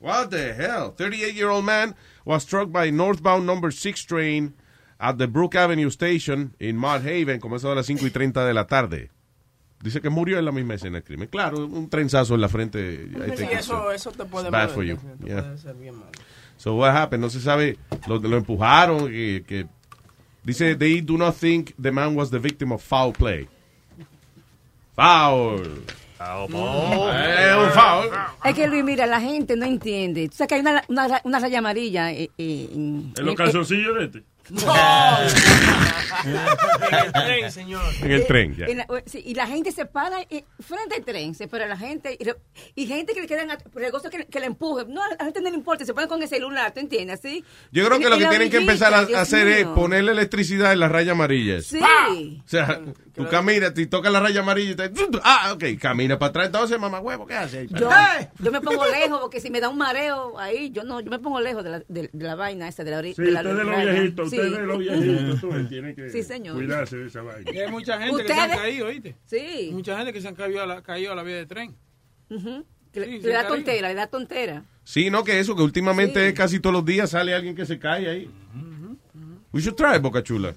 [0.00, 0.92] What the hell?
[0.96, 1.94] 38-year-old man
[2.24, 4.54] was struck by northbound number 6 train
[4.98, 8.44] at the Brook Avenue Station in Mud Haven, como eso a las 5 y 30
[8.44, 9.10] de la tarde.
[9.82, 11.28] Dice que murió en la misma escena del crimen.
[11.28, 13.06] Claro, un trenzazo en la frente.
[13.36, 14.96] Sí, eso, eso te puede bad for you.
[14.96, 15.42] te Yeah.
[15.42, 15.94] puede ser bien.
[16.56, 17.22] So what happened?
[17.22, 17.76] No se sabe.
[18.06, 19.08] Lo, lo empujaron.
[19.08, 19.66] Que, que-
[20.44, 23.48] dice, they do not think the man was the victim of foul play.
[24.94, 25.82] Foul.
[26.20, 28.10] Eh, un foul.
[28.44, 30.28] Es que Luis, mira, la gente no entiende.
[30.28, 33.34] Tú sabes que hay una, una, una raya amarilla eh, eh, en, En los en-
[33.36, 34.22] calzoncillos de este.
[36.24, 37.82] En el tren, señor.
[38.02, 38.66] En el tren, ya.
[38.66, 41.76] en la- sí, y la gente se para eh, frente al tren, se para la
[41.76, 42.18] gente
[42.74, 44.84] y, gente que le quedan regozo que, que le empuje.
[44.88, 47.20] No, a la gente no le importa, se pone con el celular, ¿tú entiendes?
[47.22, 47.44] ¿Sí?
[47.72, 49.74] Yo creo En- que lo que tienen que empezar a, Dios hacer es mío.
[49.74, 51.66] ponerle electricidad en las rayas amarillas.
[51.66, 51.80] Sí.
[52.44, 52.80] O sea,
[53.14, 54.90] tú caminas, te toca la raya amarilla y te...
[55.22, 56.46] Ah, ok, camina para atrás.
[56.46, 57.58] Entonces, mamá huevo, ¿qué hace?
[57.60, 57.68] ahí?
[57.70, 57.88] Yo,
[58.40, 61.18] yo me pongo lejos porque si me da un mareo ahí, yo no, yo me
[61.18, 63.14] pongo lejos de la, de, de la vaina esa, de la orilla.
[63.16, 63.92] Sí, de la ustedes los raya.
[64.34, 64.50] Viejitos, Sí.
[64.50, 66.56] ustedes los viejitos, tú ves, tienen que Sí, señor.
[66.56, 67.50] cuidarse de esa vaina.
[67.52, 68.60] Y hay mucha gente que se han ¿Ustedes?
[68.62, 69.16] caído, ¿oíste?
[69.26, 69.70] Sí.
[69.72, 71.74] Mucha gente que se han caído a la, caído a la vía de tren.
[72.92, 74.62] Que le, Sí, le da tontera, le da tontera.
[74.84, 78.08] Sí, no, que eso, que últimamente casi todos los días sale alguien que se cae
[78.08, 78.30] ahí.
[79.52, 80.54] We should try, Boca Chula.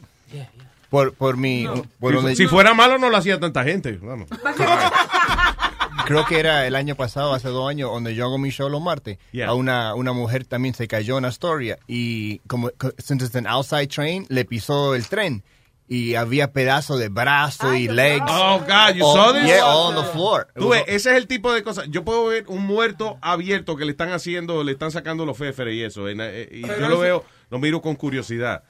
[0.90, 1.66] Por, por mi...
[2.00, 3.94] por si, donde- si fuera malo, no lo hacía tanta gente.
[4.02, 4.28] Vamos.
[6.06, 8.82] Creo que era el año pasado, hace dos años, donde yo hago mi show los
[8.82, 9.18] martes.
[9.32, 9.48] Yeah.
[9.50, 13.48] A una, una mujer también se cayó en Astoria y como co- since it's an
[13.48, 15.44] outside train, le pisó el tren
[15.90, 18.26] y había pedazos de brazo y legs.
[18.30, 19.46] Oh, God, you all, saw this?
[19.46, 20.48] Yeah, all on the floor.
[20.56, 21.86] Tú ves, ese es el tipo de cosas.
[21.90, 25.76] Yo puedo ver un muerto abierto que le están haciendo, le están sacando los féferes
[25.76, 26.10] y eso.
[26.10, 28.64] en- eh, y yo lo veo, lo miro con curiosidad.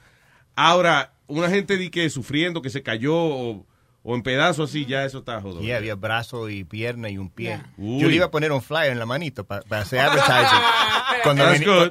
[0.55, 3.65] Ahora, una gente di que sufriendo, que se cayó o,
[4.09, 5.59] o en pedazos así, ya eso está jodido.
[5.61, 7.59] Yeah, había brazo y pierna y un pie.
[7.77, 10.59] Yo le iba a poner un flyer en la manito para hacer advertising.
[11.23, 11.43] cuando,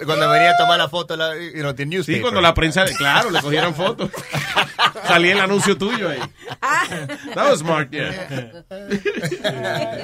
[0.07, 2.23] cuando venía a tomar la foto, la, you know, the Sí, newspaper.
[2.23, 4.11] cuando la prensa, claro, le cogieron fotos.
[5.07, 6.21] Salía el anuncio tuyo ahí.
[7.35, 8.65] That was smart, yeah.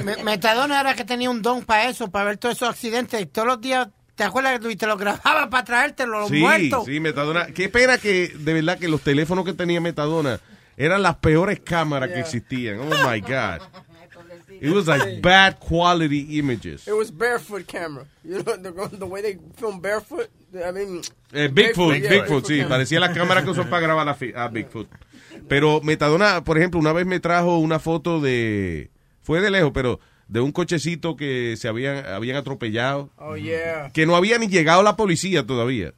[0.05, 3.20] Me- Metadona era que tenía un don para eso, para ver todos esos accidentes.
[3.22, 6.84] Y todos los días, ¿te acuerdas que te lo grababa para traerte los Sí, muertos?
[6.84, 7.47] sí, Metadona.
[7.47, 10.40] Qué pena que, de verdad, que los teléfonos que tenía Metadona
[10.77, 12.81] eran las peores cámaras que existían.
[12.81, 13.61] Oh, my God.
[14.61, 16.86] It was like bad quality images.
[16.86, 18.05] It was barefoot camera.
[18.24, 20.28] You know, the, the way they film barefoot.
[20.55, 24.16] I mean, Eh, Bigfoot, yeah, Bigfoot, sí, parecía la cámara que usó para grabar a,
[24.44, 24.86] a Bigfoot.
[25.49, 28.90] Pero Metadona, por ejemplo, una vez me trajo una foto de,
[29.23, 33.90] fue de lejos, pero de un cochecito que se habían, habían atropellado, Oh, yeah.
[33.93, 35.94] que no había ni llegado la policía todavía.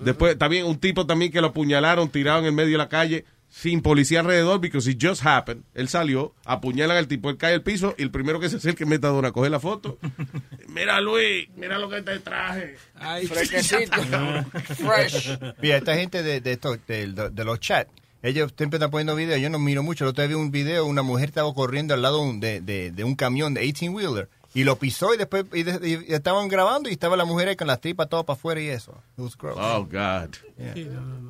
[0.00, 3.24] Después, también un tipo también que lo apuñalaron, tirado en el medio de la calle,
[3.54, 5.62] sin policía alrededor, because it just happened.
[5.74, 8.82] Él salió, apuñalan al tipo, él cae al piso, y el primero que se acerca
[8.84, 9.98] es Metadona, coge la foto.
[10.68, 12.76] mira Luis, mira lo que te traje.
[13.28, 14.00] Fresquecito.
[14.74, 15.38] Fresh.
[15.60, 17.90] Mira, esta gente de, de, esto- de, los chats,
[18.22, 19.40] ellos siempre están poniendo videos.
[19.40, 20.04] Yo no miro mucho.
[20.04, 22.60] El otro día vi un video, una mujer estaba corriendo al lado de un- de,
[22.62, 26.46] de- de un camión de 18-wheeler Y lo pisó y después y de- y estaban
[26.48, 28.92] grabando y estaba la mujer ahí con las tripas todas para afuera y eso.
[29.16, 29.56] It was gross.
[29.58, 30.34] Oh, God.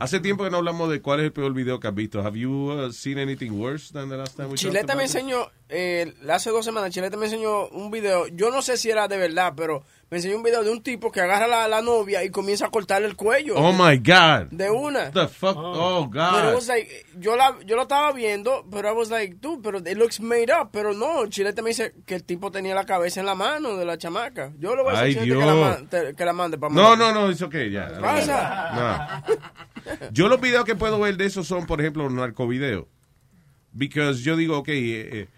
[0.00, 2.20] Hace tiempo que no hablamos de cuál es el peor video que has visto.
[2.20, 6.12] Have you uh, seen anything worse than the last time we Chilete me enseñó, eh,
[6.28, 9.54] hace dos semanas, Chilete me enseñó un video, yo no sé si era de verdad,
[9.56, 12.28] pero me enseñó un video de un tipo que agarra a la, la novia y
[12.28, 13.54] comienza a cortarle el cuello.
[13.56, 14.48] Oh, my God.
[14.50, 15.10] De una.
[15.10, 15.56] The fuck?
[15.56, 16.54] Oh, Pero it God.
[16.54, 19.96] was like, yo, la, yo lo estaba viendo, pero I was like, dude, pero it
[19.96, 20.68] looks made up.
[20.70, 23.86] Pero no, Chilete me dice que el tipo tenía la cabeza en la mano de
[23.86, 24.52] la chamaca.
[24.58, 27.30] Yo le voy a decir que la, te- que la mande para No, no, no,
[27.30, 27.88] es ok, ya.
[27.88, 29.24] ¿Qué pasa?
[29.26, 30.10] No.
[30.12, 32.84] Yo los videos que puedo ver de esos son, por ejemplo, narcovideos.
[33.72, 35.28] Because yo digo, ok, eh, eh,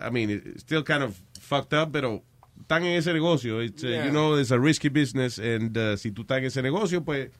[0.00, 2.22] I mean, it's still kind of fucked up, pero
[2.72, 3.60] están en ese negocio.
[3.60, 4.06] It's, uh, Yeah.
[4.06, 7.30] You know, it's a risky business, and uh, si tú estás en ese negocio, pues,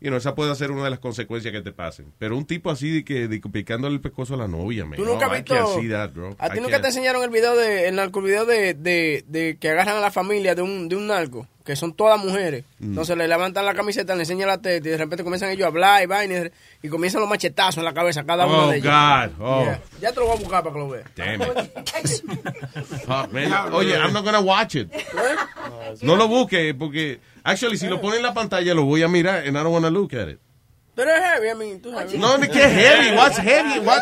[0.00, 2.12] you know, esa puede ser una de las consecuencias que te pasen.
[2.18, 4.96] Pero un tipo así de que de que picándole el pescozo a la novia, man.
[4.96, 5.54] ¿Tú nunca no, visto?
[5.90, 6.36] that, bro.
[6.38, 6.82] ¿A ti I nunca can't.
[6.82, 10.54] te enseñaron el video de, el narcovideo de, de, de que agarran a la familia
[10.54, 11.46] de un, de un narco?
[11.64, 12.64] Que son todas mujeres.
[12.78, 12.90] Mm.
[12.90, 15.68] Entonces le levantan la camiseta, le enseñan la teta y de repente comienzan ellos a
[15.68, 16.50] hablar y vaina
[16.82, 18.92] y, y comienzan los machetazos en la cabeza a cada uno Oh, de ellos.
[18.92, 19.30] God.
[19.40, 19.62] Oh.
[19.62, 19.80] Yeah.
[20.02, 21.06] Ya te lo voy a buscar para que lo veas.
[21.16, 21.40] Damn
[23.06, 23.72] Fuck, man.
[23.72, 24.90] Oye, I'm not gonna watch it.
[26.02, 29.46] No lo busque, porque, actually, si lo pone en la pantalla, lo voy a mirar,
[29.46, 30.40] and I don't wanna look at it.
[30.94, 32.14] Pero es heavy, I mean, tú sabes.
[32.14, 33.16] No, que heavy.
[33.16, 33.80] What's heavy?
[33.80, 34.00] What,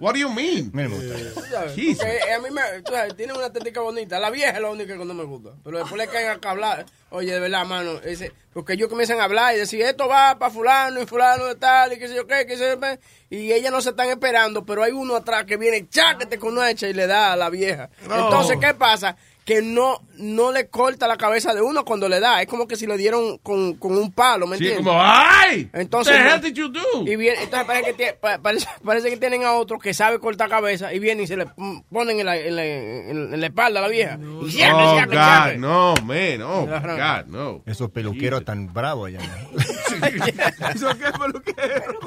[0.00, 0.72] what do you mean?
[0.72, 2.04] Sabes, Jesus.
[2.04, 4.18] porque a mí me, tú sabes, tiene una técnica bonita.
[4.18, 5.50] La vieja es la única que no me gusta.
[5.62, 6.86] Pero después le caen a hablar.
[7.10, 8.00] Oye, de verdad, mano.
[8.02, 11.54] Ese, porque ellos comienzan a hablar y decir, esto va para fulano y fulano de
[11.54, 12.98] tal y qué sé yo qué, qué sé yo qué.
[13.30, 16.68] Y ellas no se están esperando, pero hay uno atrás que viene, cháquete con una
[16.70, 17.90] hecha y le da a la vieja.
[18.08, 18.24] No.
[18.24, 19.16] Entonces, ¿qué pasa?
[19.44, 22.40] Que no, no le corta la cabeza de uno cuando le da.
[22.40, 24.86] Es como que si le dieron con, con un palo, ¿me Sí, entiendes?
[24.86, 25.68] como, ¡ay!
[25.74, 26.80] Entonces, The no- hell did you do?
[27.04, 30.48] Y viene, entonces parece que, tiene- parece, parece que tienen a otro que sabe cortar
[30.48, 33.80] cabeza y viene y se le mm, ponen en la, en la, en la espalda
[33.80, 34.18] a la vieja.
[34.46, 35.58] Y siempre, Oh, siempre, God, siempre.
[35.58, 36.42] no, man.
[36.42, 37.62] Oh, God, no.
[37.66, 39.20] Esos peluqueros tan bravos allá.
[40.74, 41.98] ¿Eso qué peluquero?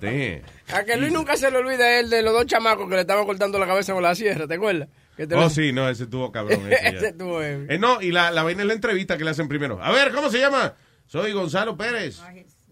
[0.00, 0.42] Damn.
[0.78, 3.24] A que Luis nunca se le olvida él de los dos chamacos que le estaban
[3.24, 4.88] cortando la cabeza con la sierra, ¿te acuerdas?
[5.36, 6.60] Oh, sí, no, ese tuvo cabrón.
[6.70, 6.88] Ese, ya.
[6.98, 7.42] Ese estuvo.
[7.42, 9.82] Eh, no, y la, la vaina es la entrevista que le hacen primero.
[9.82, 10.74] A ver, ¿cómo se llama?
[11.06, 12.20] Soy Gonzalo Pérez.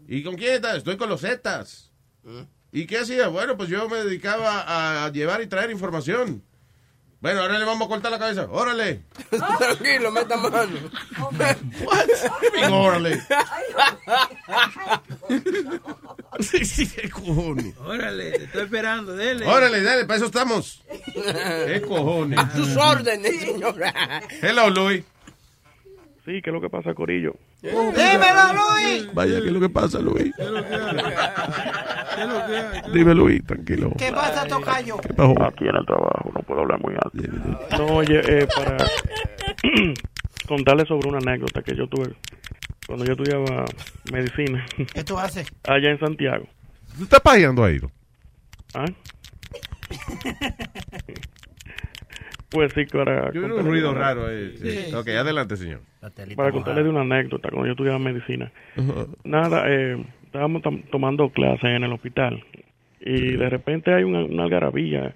[0.09, 0.79] ¿Y con quién estás?
[0.79, 1.93] Estoy con los Zetas.
[2.73, 3.29] ¿Y qué hacía?
[3.29, 6.43] Bueno, pues yo me dedicaba a llevar y traer información.
[7.21, 8.47] Bueno, ahora le vamos a cortar la cabeza.
[8.51, 9.03] Órale.
[9.59, 10.79] Tranquilo, meta mano.
[11.39, 11.57] What?
[12.73, 13.21] Órale.
[16.39, 17.77] Sí, sí, qué cojones.
[17.79, 19.45] Órale, te estoy esperando, dele.
[19.47, 20.83] Órale, dale, para eso estamos.
[21.67, 22.39] ¿Qué cojones?
[22.39, 24.23] A tus órdenes, señora.
[24.41, 25.05] Hello, Luis.
[26.25, 27.35] Sí, ¿qué es lo que pasa, Corillo?
[27.63, 29.15] ¡Dímelo, Luis!
[29.15, 30.33] Vaya, ¿qué es lo que pasa, Luis?
[32.93, 33.93] Dime, Luis, tranquilo.
[33.99, 34.97] ¿Qué pasa, Tocayo?
[34.99, 35.35] ¿Qué pasó?
[35.43, 37.79] Aquí en el trabajo, no puedo hablar muy alto.
[37.79, 38.77] No, oye, eh, para
[40.49, 42.15] contarle sobre una anécdota que yo tuve
[42.87, 43.65] cuando yo estudiaba
[44.11, 45.47] medicina ¿Qué tú haces?
[45.69, 46.47] allá en Santiago.
[46.97, 47.79] ¿Tú estás pajeando ahí?
[48.75, 48.85] ¿Ah?
[52.51, 53.33] Pues sí, para...
[53.33, 54.31] Yo un ruido una- raro.
[54.31, 54.95] eh, sí.
[54.95, 55.81] Ok, adelante, señor.
[56.37, 58.51] Para contarle de una anécdota cuando yo estudiaba medicina.
[59.25, 62.43] Nada, eh, estábamos tomando clases en el hospital
[63.01, 65.15] y de repente hay una, una algarabía.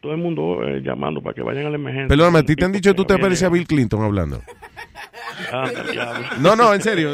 [0.00, 2.08] Todo el mundo eh, llamando para que vayan a la emergencia.
[2.08, 4.40] Perdóname, ¿a ti te han dicho que tú te pareces a Bill Clinton hablando?
[5.52, 5.70] Ah.
[6.40, 7.12] No, no, en serio.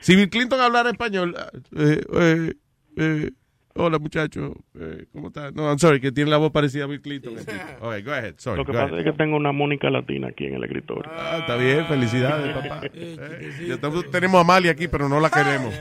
[0.00, 1.34] Si Bill Clinton hablara español,
[1.76, 2.52] eh, eh,
[2.96, 3.30] eh,
[3.76, 5.52] hola muchacho, eh, ¿cómo estás?
[5.54, 7.34] No, I'm sorry, que tiene la voz parecida a Bill Clinton.
[7.38, 7.86] el tipo.
[7.88, 8.58] Okay, go ahead, sorry.
[8.58, 8.98] Lo que pasa ahead.
[9.00, 11.10] es que tengo una Mónica Latina aquí en el escritorio.
[11.14, 12.80] Ah, está bien, felicidades, papá.
[12.94, 15.74] Eh, ya estamos- tenemos a Amalia aquí, pero no la queremos.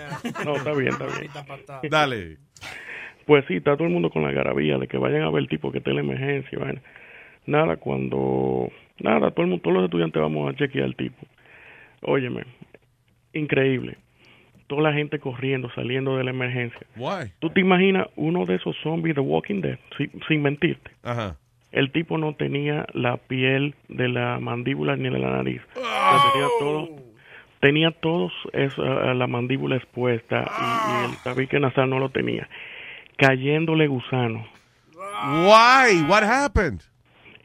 [0.46, 1.32] No, está bien, está bien.
[1.92, 2.38] Dale.
[3.26, 5.48] Pues sí, está todo el mundo con la garabía de que vayan a ver el
[5.48, 6.50] tipo que está en la emergencia.
[6.52, 6.82] y vaina.
[7.46, 8.70] Nada, cuando...
[9.00, 11.26] Nada, todo el mundo, todos los estudiantes vamos a chequear al tipo.
[12.02, 12.44] Óyeme,
[13.34, 13.98] increíble.
[14.74, 16.80] Toda la gente corriendo, saliendo de la emergencia.
[16.96, 17.32] Why?
[17.38, 19.78] ¿Tú te imaginas uno de esos zombies de Walking Dead?
[19.96, 20.90] Sin, sin mentirte.
[21.04, 21.38] Ajá.
[21.72, 25.62] El tipo no tenía la piel de la mandíbula ni de la nariz.
[25.76, 26.90] O sea, tenía todo,
[27.60, 28.70] tenía todos eh,
[29.14, 32.50] la mandíbula expuesta y, y el tabique nasal no lo tenía.
[33.18, 34.48] Cayéndole gusano.
[34.96, 36.02] Why?
[36.10, 36.82] What happened?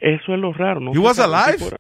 [0.00, 0.80] Eso es lo raro.
[0.80, 0.94] ¿no?
[0.94, 1.76] He was alive?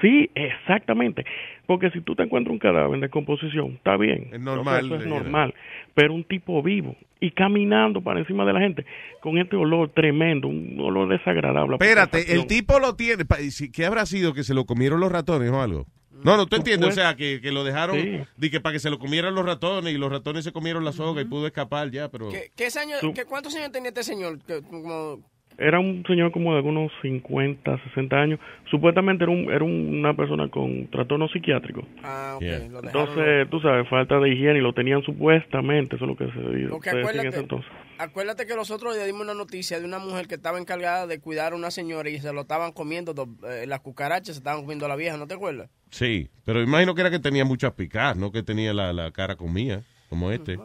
[0.00, 1.26] Sí, exactamente.
[1.68, 4.30] Porque si tú te encuentras un cadáver en descomposición, está bien.
[4.32, 5.52] Es normal, Eso es normal.
[5.94, 8.86] Pero un tipo vivo y caminando para encima de la gente
[9.20, 11.74] con este olor tremendo, un olor desagradable.
[11.74, 13.24] Espérate, el tipo lo tiene.
[13.70, 14.32] ¿Qué habrá sido?
[14.32, 15.86] ¿Que se lo comieron los ratones o algo?
[16.24, 16.88] No, no, tú entiendes.
[16.88, 17.96] O sea, que, que lo dejaron
[18.40, 18.50] Sí.
[18.50, 21.20] que para que se lo comieran los ratones y los ratones se comieron la soga
[21.20, 22.30] y pudo escapar ya, pero.
[22.30, 24.38] ¿Qué, qué años- qué- ¿Cuántos años tenía este señor?
[24.46, 25.20] Que, como
[25.60, 28.38] Era un señor como de algunos 50, 60 años.
[28.70, 31.82] Supuestamente era, un, era una persona con trastorno psiquiátrico.
[32.04, 32.42] Ah, ok.
[32.42, 32.58] Yeah.
[32.68, 36.16] Lo dejaron- Entonces, tú sabes, falta de higiene y lo tenían supuestamente, eso es lo
[36.16, 37.70] que se, en acuérdate, ese entonces.
[37.98, 41.52] acuérdate que nosotros le dimos una noticia de una mujer que estaba encargada de cuidar
[41.52, 44.86] a una señora y se lo estaban comiendo, dos- eh, las cucarachas se estaban comiendo
[44.86, 45.68] a la vieja, ¿no te acuerdas?
[45.90, 49.34] Sí, pero imagino que era que tenía muchas picadas, no que tenía la, la cara
[49.34, 50.56] comida, como este.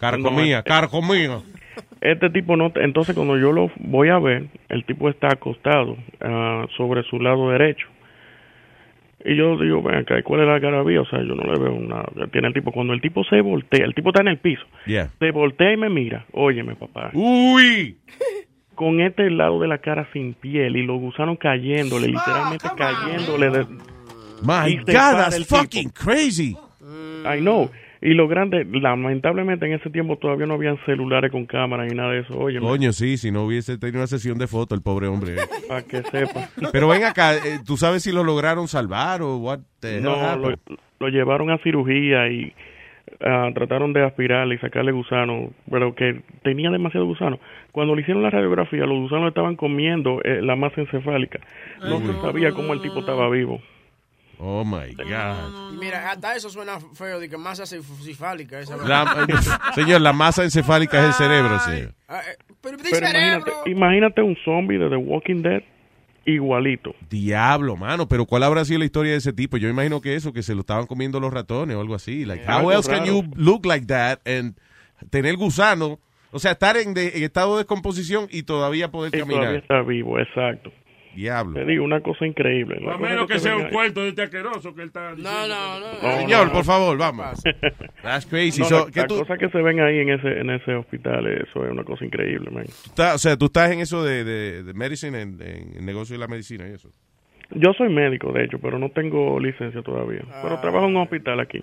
[0.00, 1.42] Cara comida.
[2.00, 6.66] Este tipo no, entonces cuando yo lo voy a ver, el tipo está acostado ah,
[6.76, 7.86] sobre su lado derecho.
[9.22, 11.02] Y yo digo, ven acá, ¿y ¿cuál es la garabía?
[11.02, 12.08] O sea, yo no le veo nada.
[12.32, 15.10] Tiene el tipo, cuando el tipo se voltea, el tipo está en el piso, Yeah.
[15.18, 17.10] se voltea y me mira, óyeme papá.
[17.12, 17.98] Uy.
[18.74, 23.50] Con este lado de la cara sin piel y los gusanos cayéndole, literalmente cayéndole.
[23.50, 23.66] De,
[24.42, 25.56] My God, that's tipo.
[25.56, 26.56] fucking crazy.
[27.26, 27.70] I know.
[28.02, 32.12] Y lo grande, lamentablemente en ese tiempo todavía no habían celulares con cámara ni nada
[32.12, 32.38] de eso.
[32.38, 35.36] Oye, Coño, sí, si no hubiese tenido una sesión de fotos, el pobre hombre.
[35.68, 36.48] para que sepa.
[36.72, 39.60] Pero ven acá, eh, ¿tú sabes si lo lograron salvar o what
[40.00, 40.16] No,
[40.98, 42.54] lo, llevaron a cirugía y
[43.20, 47.38] ah, trataron de aspirarle y sacarle gusano, pero que tenía demasiado gusano.
[47.70, 51.40] Cuando le hicieron la radiografía, los gusanos estaban comiendo eh, la masa encefálica.
[51.80, 53.60] No se no, sabía cómo el tipo estaba vivo.
[54.42, 55.74] Oh my God.
[55.74, 58.58] Y mira, hasta eso suena feo, de que masa cef- cefálica.
[58.60, 59.26] Esa La-
[59.74, 61.94] señor, la masa encefálica es el cerebro, señor.
[62.08, 63.52] Ah, eh, pero Pero imagínate, cerebro.
[63.66, 65.62] imagínate un zombie de The Walking Dead
[66.24, 66.94] igualito.
[67.08, 69.56] Diablo, mano, pero ¿cuál habrá sido la historia de ese tipo?
[69.56, 72.24] Yo imagino que eso, que se lo estaban comiendo los ratones o algo así.
[72.24, 74.54] Like, how Algo else can you look like that and
[75.10, 75.98] tener gusano?
[76.32, 79.54] O sea, estar en, de- en estado de descomposición y todavía poder Y todavía caminar.
[79.62, 80.70] está vivo, exacto.
[81.14, 81.54] Diablo.
[81.54, 82.80] Te digo, una cosa increíble.
[82.90, 85.30] A menos que sea un cuento de este asqueroso que él está diciendo.
[85.30, 86.02] No, no, no.
[86.02, 87.42] No, Señor, no, por favor, vamos.
[88.02, 88.60] That's crazy.
[88.60, 90.74] No, So, la- ¿qué las tú- cosas que se ven ahí en ese en ese
[90.74, 92.64] hospital, eso es una cosa increíble, man.
[92.64, 96.14] estás- o sea, tú estás en eso de, de, de medicine, en, en el negocio
[96.14, 96.90] de la medicina y eso.
[97.52, 100.22] Yo soy médico, de hecho, pero no tengo licencia todavía.
[100.42, 101.60] Pero trabajo en un hospital aquí.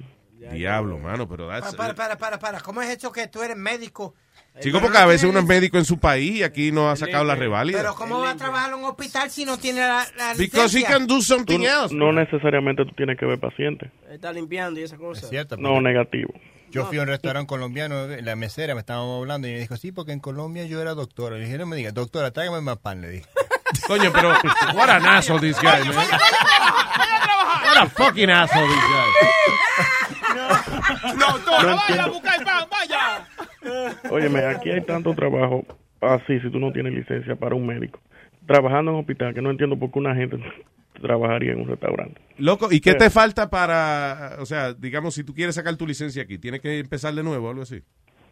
[0.52, 1.74] Diablo, mano, pero that's...
[1.76, 2.60] Para, para, para, para.
[2.60, 4.14] ¿Cómo es eso que tú eres médico?
[4.61, 7.23] Chico, porque a veces uno es médico en su país y aquí no ha sacado
[7.23, 7.77] la reválida.
[7.79, 10.79] Pero ¿cómo va a trabajar en un hospital si no tiene la, la Because he
[10.81, 10.88] licencia?
[10.88, 11.95] can do something Tú else.
[11.95, 13.91] no necesariamente tú tienes que ver pacientes.
[14.09, 15.27] Está limpiando y esa cosa.
[15.27, 15.57] Cierto.
[15.57, 16.34] No, negativo.
[16.69, 19.91] Yo fui a un restaurante colombiano, la mesera me estaba hablando y me dijo, sí,
[19.93, 21.38] porque en Colombia yo era doctora.
[21.38, 23.25] Le dije, no me digas, doctora, tráigame más pan, le dije.
[23.88, 24.29] Coño, pero
[24.75, 25.95] what an asshole this guy, man.
[25.95, 30.16] What a fucking asshole this guy.
[30.36, 34.10] No, doctora, No vaya a buscar el pan, vaya.
[34.12, 35.66] Óyeme, aquí hay tanto trabajo
[36.02, 37.99] así si tú no tienes licencia para un médico.
[38.45, 40.38] Trabajando en hospital, que no entiendo por qué una gente
[41.02, 42.20] trabajaría en un restaurante.
[42.38, 42.98] Loco, ¿y qué Sí.
[42.98, 46.80] te falta para, o sea, digamos, si tú quieres sacar tu licencia aquí, tienes que
[46.80, 47.82] empezar de nuevo o algo así?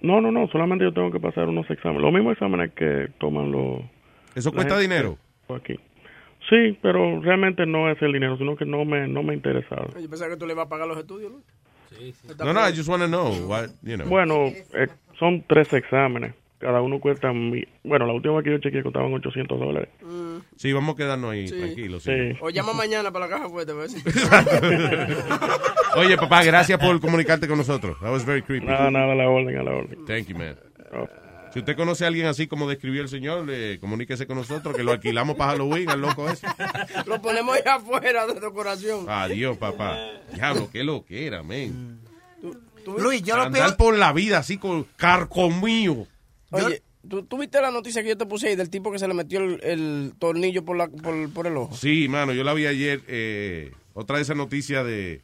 [0.01, 2.01] No, no, no, solamente yo tengo que pasar unos exámenes.
[2.03, 3.81] Los mismos exámenes que toman los...
[4.35, 5.17] ¿Eso cuesta dinero?
[5.49, 5.75] Aquí.
[6.49, 9.87] Sí, pero realmente no es el dinero, sino que no me, no me ha interesado.
[9.99, 11.39] Yo pensaba que tú le ibas a pagar los estudios, ¿no?
[12.39, 14.07] No, no, I just want to know what, you know.
[14.07, 14.87] Bueno, eh,
[15.19, 16.33] son tres exámenes.
[16.57, 17.31] Cada uno cuesta...
[17.33, 19.89] mi- Bueno, la última vez que yo chequeé costaban 800 dólares.
[20.55, 21.57] Sí, vamos a quedarnos ahí, Sí.
[21.59, 22.03] tranquilos.
[22.03, 22.11] sí.
[22.11, 22.37] Sí.
[22.41, 24.01] O llama mañana para la caja fuerte, a ver si-
[25.97, 27.97] Oye, papá, gracias por comunicarte con nosotros.
[27.99, 28.65] That was very creepy.
[28.65, 30.05] Nada, nada, a la orden, a la orden.
[30.05, 30.55] Thank you, man.
[31.55, 34.83] Si usted conoce a alguien así como describió el señor, eh, comuníquese con nosotros, que
[34.83, 36.45] lo alquilamos para Halloween, al loco ese.
[37.05, 39.05] Lo ponemos ahí afuera de decoración.
[39.07, 39.97] Adiós, papá.
[40.33, 42.01] Diablo, qué lo que era, man.
[42.97, 43.77] Luis, yo lo Andar peor...
[43.77, 46.05] por la vida así con carcomío.
[46.51, 49.07] Oye, ¿tú, tú viste la noticia que yo te puse ahí del tipo que se
[49.07, 51.73] le metió el, el tornillo por, la, por, por el ojo?
[51.73, 53.01] Sí, mano, yo la vi ayer.
[53.07, 55.21] eh, otra de esas noticias de,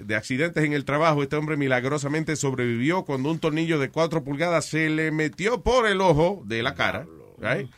[0.00, 1.22] de accidentes en el trabajo.
[1.22, 6.00] Este hombre milagrosamente sobrevivió cuando un tornillo de 4 pulgadas se le metió por el
[6.00, 7.06] ojo de la cara.
[7.38, 7.68] right?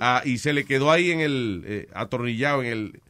[0.00, 1.62] Ah, y se le quedó ahí en el.
[1.66, 3.02] eh, atornillado en el.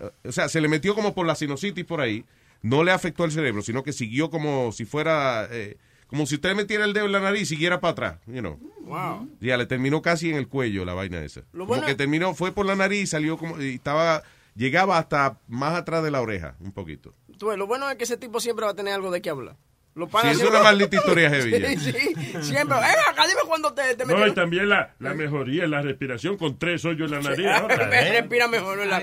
[0.00, 2.24] eh, o sea, se le metió como por la sinusitis por ahí.
[2.62, 5.46] No le afectó el cerebro, sino que siguió como si fuera.
[5.50, 5.76] eh,
[6.08, 8.18] como si usted metiera el dedo en la nariz y siguiera para atrás.
[8.26, 8.58] You know.
[8.82, 9.28] Wow.
[9.40, 11.40] Ya, le terminó casi en el cuello la vaina esa.
[11.52, 14.22] Lo como bueno- que terminó, fue por la nariz y salió como, y estaba,
[14.54, 17.12] llegaba hasta más atrás de la oreja, un poquito.
[17.38, 19.30] Tú ves, lo bueno es que ese tipo siempre va a tener algo de qué
[19.30, 19.56] hablar.
[19.94, 21.52] Lo Sí, es siempre- una maldita historia heavy.
[21.78, 22.76] Sí, sí, siempre.
[22.76, 26.36] Eh, acá dime cuando te, te No, y también la, la mejoría en la respiración
[26.36, 27.46] con tres hoyos en la nariz.
[27.88, 28.20] Me- ¿eh?
[28.20, 29.02] Respira mejor, ¿verdad?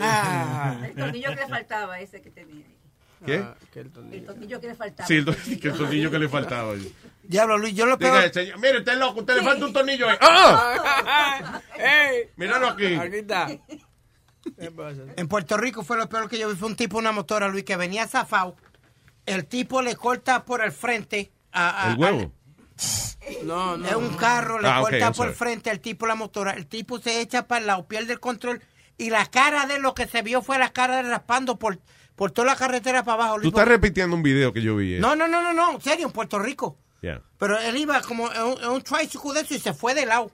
[0.00, 0.78] Ah.
[0.82, 2.64] El tornillo que le faltaba, ese que tenía.
[3.26, 3.36] ¿Qué?
[3.44, 4.16] Ah, que el tornillo.
[4.16, 5.06] El tornillo que le faltaba.
[5.06, 6.72] Sí, el, to- que el tornillo que le faltaba.
[7.22, 8.32] Diablo, Luis, yo lo Diga, peor...
[8.32, 10.16] señor, mire, usted es loco, usted le falta un tornillo ahí.
[10.22, 11.60] ¡Ah!
[11.76, 12.30] ¡Ey!
[12.36, 12.94] Míralo aquí.
[12.94, 13.46] Aquí está.
[15.16, 16.56] En Puerto Rico fue lo peor que yo vi.
[16.56, 18.56] Fue un tipo, una motora, Luis, que venía zafado.
[19.26, 21.88] El tipo le corta por el frente a...
[21.88, 22.32] a- El huevo.
[23.44, 23.86] No, no.
[23.86, 25.34] Es un carro, le Ah, corta por sorry.
[25.34, 26.52] frente al tipo la motora.
[26.52, 28.62] El tipo se echa para el lado, pierde el control.
[28.96, 31.78] Y la cara de lo que se vio fue la cara de raspando por,
[32.16, 33.40] por toda la carretera para abajo.
[33.42, 34.94] Tú estás repitiendo un video que yo vi.
[34.96, 35.00] eh.
[35.00, 36.76] No, no, no, no, no, en serio, en Puerto Rico.
[37.02, 37.22] Yeah.
[37.38, 40.04] Pero él iba como en un, en un tricycle de eso y se fue de
[40.06, 40.30] lado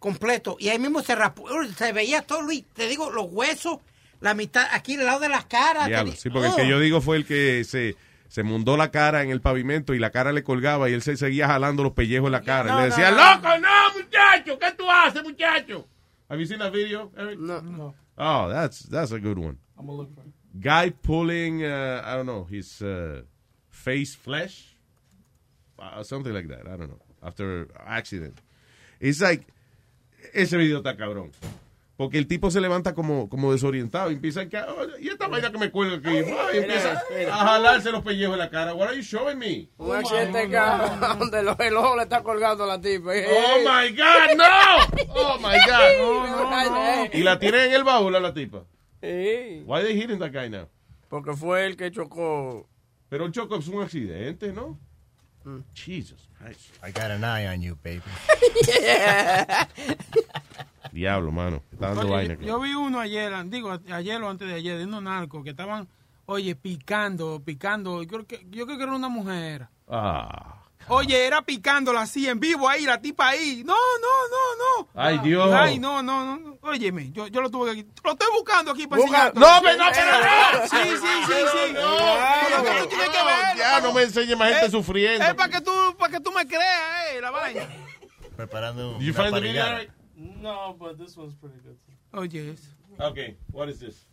[0.00, 0.56] completo.
[0.58, 1.44] Y ahí mismo se raspó.
[1.44, 2.64] Uy, Se veía todo, Luis.
[2.74, 3.78] Te digo, los huesos,
[4.20, 5.86] la mitad, aquí al lado de las caras.
[5.86, 6.56] Diablo, di- sí, porque el Oh.
[6.56, 7.94] que yo digo fue el que se,
[8.26, 11.16] se mundó la cara en el pavimento y la cara le colgaba y él se
[11.16, 12.64] seguía jalando los pellejos en la cara.
[12.70, 13.16] y le no, decía, no.
[13.16, 15.86] loco, no, muchacho, ¿qué tú haces, muchacho?
[16.28, 17.38] Have you seen that video, Eric?
[17.38, 17.94] No, no.
[18.16, 19.56] Oh, that's, that's a good one.
[19.78, 20.32] I'm gonna look for it.
[20.60, 23.22] Guy pulling, uh, I don't know, his uh,
[23.70, 24.76] face flesh,
[25.78, 26.66] uh, something like that.
[26.66, 27.00] I don't know.
[27.22, 28.40] After accident,
[29.00, 29.46] it's like
[30.34, 31.30] ese video está cabrón.
[31.96, 35.28] Porque el tipo se levanta como, como desorientado y empieza a que, "Oye, y esta
[35.28, 36.18] vaina que me cuelga aquí,
[36.54, 38.72] y empieza a jalarse los pellejos en la cara.
[38.74, 39.68] What are you showing me?
[39.76, 40.88] Un accidente de carro
[41.18, 43.10] donde el ojo le está colgando a la tipa.
[43.10, 45.04] Oh my God, no!
[45.14, 47.10] Oh my God.
[47.12, 48.64] Y la tienen en el baúl a la tipa.
[49.02, 49.62] Sí.
[49.66, 50.68] Why they hitting that guy now?
[51.10, 52.66] Porque fue el que chocó.
[53.10, 54.78] Pero el choco es un accidente, ¿no?
[55.44, 55.62] Mm.
[55.74, 56.60] Jesus Christ.
[56.82, 58.02] I got an eye on you, baby.
[60.92, 61.62] Diablo, mano.
[61.72, 62.34] Está dando Oye, vaina.
[62.34, 65.50] yo, yo vi uno ayer, digo, ayer o antes de ayer, de unos narcos que
[65.50, 65.88] estaban,
[66.26, 68.02] oye, picando, picando.
[68.02, 69.68] Yo creo que, yo creo que era una mujer.
[69.88, 70.56] Ah.
[70.92, 73.62] Oye, era picándola así en vivo ahí, la tipa ahí.
[73.64, 74.88] No, no, no, no.
[75.00, 75.52] Ay, Dios.
[75.52, 76.36] Ay, no, no, no.
[76.36, 76.58] no.
[76.62, 79.32] Óyeme, yo, yo lo tuve que Lo estoy buscando aquí para Busca-.
[79.34, 80.66] No, pero no, pero no.
[80.66, 81.72] Sí, sí, sí, sí.
[81.74, 81.96] No,
[82.48, 83.56] Pero que tú tienes que ver.
[83.56, 85.24] Ya no me enseñe más gente sufriendo.
[85.24, 87.68] Es para que tú, para que tú me creas, eh, la vaina.
[88.36, 89.88] Preparando Did you find the?
[90.16, 91.78] No, but this one's pretty good.
[92.12, 92.74] Oye, eso.
[92.98, 94.06] Okay, what is this?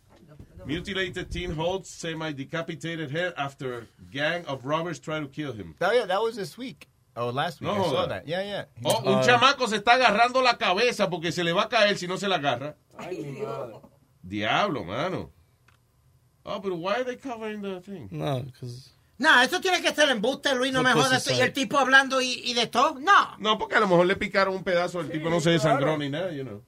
[0.66, 5.76] Mutilated teen holds semi-decapitated head after gang of robbers try to kill him.
[5.82, 6.88] Oh, yeah, that was this week.
[7.16, 7.70] Oh, last week.
[7.70, 8.28] No I saw that.
[8.28, 8.66] Yeah, yeah.
[8.86, 11.98] Oh, un Uh, chamaco se está agarrando la cabeza porque se le va a caer
[11.98, 12.76] si no se la agarra.
[12.98, 13.76] Ay, mi madre.
[14.22, 15.32] Diablo, mano.
[16.46, 18.08] Oh, but why are they covering the thing?
[18.12, 21.28] No, because No, eso tiene que ser embuste, Luis, no me jodas.
[21.32, 23.00] Y el tipo hablando y, y de todo.
[23.00, 23.36] No.
[23.40, 26.10] No, porque a lo mejor le picaron un pedazo, el tipo no se desangró ni
[26.10, 26.62] nada, you know.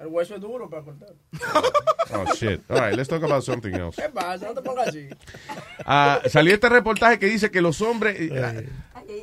[0.00, 1.14] El hueso es duro para cortar.
[2.12, 2.60] Oh, shit.
[2.68, 3.94] All right, let's talk about something else.
[4.02, 4.46] ¿Qué pasa?
[4.48, 5.08] No te pongas así.
[5.86, 8.16] Ah, salió este reportaje que dice que los hombres.
[8.18, 8.68] eh,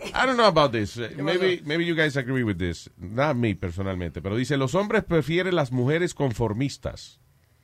[0.06, 0.96] I don't know about this.
[0.96, 2.90] Uh, Maybe, maybe you guys agree with this.
[2.96, 7.20] Not me personalmente, pero dice los hombres prefieren las mujeres conformistas.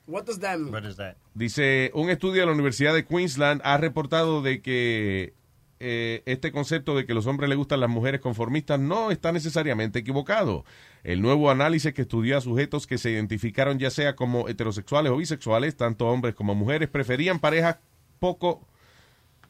[0.08, 0.74] What does that mean?
[0.74, 1.16] What is that?
[1.36, 5.36] Dice un estudio de la Universidad de Queensland ha reportado de que
[5.80, 10.00] eh, este concepto de que los hombres les gustan las mujeres conformistas no está necesariamente
[10.00, 10.66] equivocado.
[11.04, 15.18] El nuevo análisis que estudió a sujetos que se identificaron ya sea como heterosexuales o
[15.18, 17.78] bisexuales, tanto hombres como mujeres, preferían parejas
[18.20, 18.66] poco,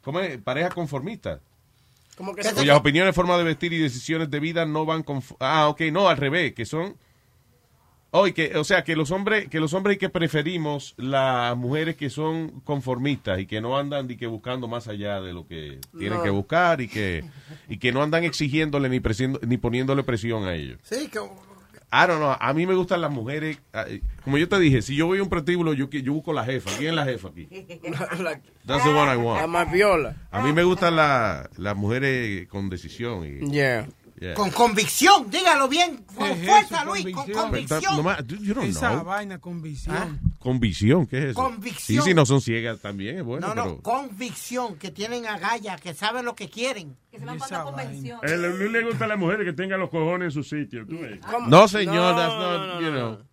[0.02, 0.38] ¿cómo es?
[0.40, 1.42] Parejas conformistas.
[2.18, 5.22] Como que Cuyas opiniones, forma de vestir y decisiones de vida no van con...
[5.40, 6.96] Ah, ok, no, al revés, que son...
[8.16, 12.12] Oh, que, o sea, que los hombres que los hombres que preferimos las mujeres que
[12.12, 16.20] son conformistas y que no andan y que buscando más allá de lo que tienen
[16.20, 16.24] No.
[16.24, 17.24] que buscar y que
[17.68, 20.78] y que no andan exigiéndole ni presión, ni poniéndole presión a ellos.
[20.84, 21.18] Sí, que
[21.96, 23.86] I don't know, a mí me gustan las mujeres, ah,
[24.24, 26.72] como yo te dije, si yo voy a un pretíbulo, yo, yo busco la jefa.
[26.78, 27.48] ¿Quién es la jefa aquí?
[28.66, 29.42] That's the one I want.
[29.42, 30.16] La más viola.
[30.32, 33.26] A mí me gustan la- las mujeres con decisión.
[33.26, 33.88] Y, Yeah.
[34.24, 34.36] Yeah.
[34.36, 37.42] Con convicción, dígalo bien, con ¿Qué es fuerza, eso, Luis, con convicción?
[37.42, 38.04] convicción.
[38.06, 39.04] No you don't Esa know.
[39.04, 40.22] vaina con visión.
[40.40, 41.34] Con visión, ¿qué es eso?
[41.34, 42.02] Convicción.
[42.04, 43.82] Sí, sí, no son ciegas también, es bueno, no, no, pero...
[43.82, 46.96] convicción, que tienen agallas, que saben lo que quieren.
[47.12, 48.22] Que se van convención.
[48.24, 50.86] A Luis le gusta a las mujeres que tengan los cojones en su sitio.
[50.88, 51.20] ¿tú ves?
[51.48, 53.26] No, señor, No, that's no, not, no, you no, know.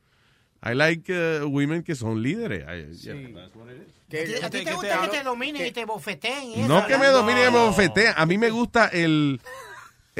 [0.62, 2.64] I like uh, women que son líderes.
[2.64, 4.42] I- yeah, that's what it is.
[4.42, 6.50] ¿A ti te gusta que te dominen y te bofeteen?
[6.50, 7.20] y No eso, que me ¿verdad?
[7.20, 8.12] domine y me bofeteen.
[8.16, 9.40] A mí me gusta el,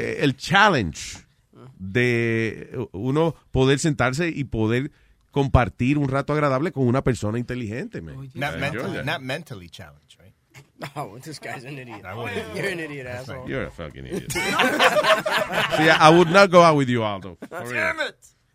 [0.01, 1.17] eh, el challenge
[1.77, 4.91] de uno poder sentarse y poder
[5.31, 8.01] compartir un rato agradable con una persona inteligente.
[8.01, 8.29] man.
[8.33, 10.33] Not mentally, not mentally challenged, right?
[10.95, 12.01] Oh, this guy's an idiot.
[12.55, 13.47] You're an idiot, asshole.
[13.47, 14.31] You're a fucking idiot.
[14.31, 14.39] so
[15.83, 17.37] yeah, I would not go out with you, Aldo.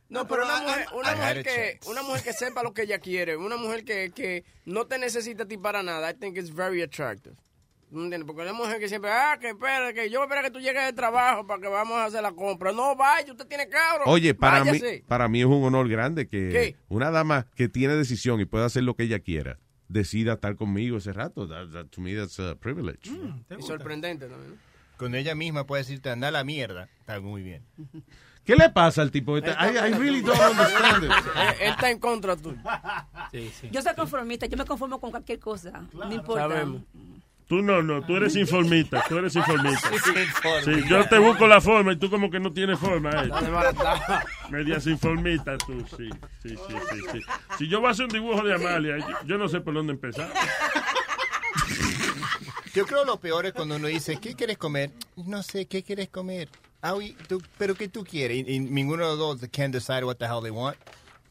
[0.09, 3.36] No, pero una mujer, una mujer que, una mujer que sepa lo que ella quiere,
[3.36, 6.81] una mujer que, que no te necesita a ti para nada, I think it's very
[6.82, 7.35] attractive.
[7.91, 8.27] ¿No entiendes?
[8.27, 10.95] Porque la mujer que siempre, ah, que espera, que yo espero que tú llegues del
[10.95, 12.73] trabajo para que vamos a hacer la compra.
[12.73, 14.05] No, vaya, usted tiene cabro.
[14.07, 16.77] Oye, para mí, para mí es un honor grande que ¿Qué?
[16.89, 19.59] una dama que tiene decisión y puede hacer lo que ella quiera
[19.89, 21.47] decida estar conmigo ese rato.
[21.47, 23.09] That- that- to me, that's a privilege.
[23.09, 24.53] Y sorprendente también.
[24.53, 24.57] ¿no?
[24.99, 27.63] Cuando ella misma puede decirte, anda a la mierda, está muy bien.
[28.45, 29.37] ¿Qué le pasa al tipo?
[29.37, 29.51] este?
[29.51, 31.11] I, I really don't understand it.
[31.61, 32.57] Él, está en contra tuyo.
[33.73, 35.85] Yo soy conformista, yo me conformo con cualquier cosa.
[35.93, 36.49] No importa.
[36.49, 36.83] Sabemos.
[37.48, 39.78] Tú no, no, tú eres informita, tú eres informita.
[40.64, 43.10] Sí, yo te busco la forma y tú como que no tienes forma.
[43.23, 43.31] Eh.
[44.51, 46.09] Medias informita tú, sí,
[46.43, 47.20] sí, sí, sí, sí.
[47.59, 49.93] Si yo voy a hacer un dibujo de Amalia, yo, yo no sé por dónde
[49.93, 50.28] empezar.
[52.74, 54.90] Yo creo lo peor es cuando uno dice, ¿qué quieres comer?
[55.16, 56.48] No sé, ¿qué quieres comer?
[56.82, 58.36] Ah, oui, tú- ¿Pero qué tú quieres?
[58.47, 60.77] Y, y ninguno de los dos can decide what the hell they want.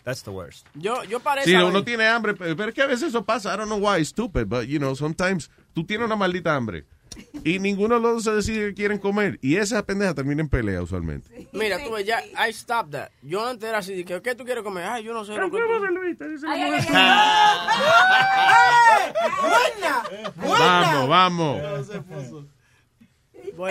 [0.03, 0.65] That's the worst.
[0.75, 1.49] Yo, yo parece.
[1.49, 3.53] Sí, uno tiene hambre, pero pero es que a veces eso pasa.
[3.53, 6.85] I don't know why it's stupid, but you know, sometimes tú tienes una maldita hambre
[7.43, 10.49] y ninguno de los dos se decide que quieren comer y esa pendeja termina en
[10.49, 11.47] pelea usualmente.
[11.53, 13.09] Mira, tú ves, ya, I stopped that.
[13.21, 14.85] Yo antes era así, de que, ¿qué tú quieres comer?
[14.85, 15.83] Ay, yo no sé lo que huevo tú...
[15.83, 16.87] de Luis, dice Ay, Luis.
[21.07, 21.61] Vamos,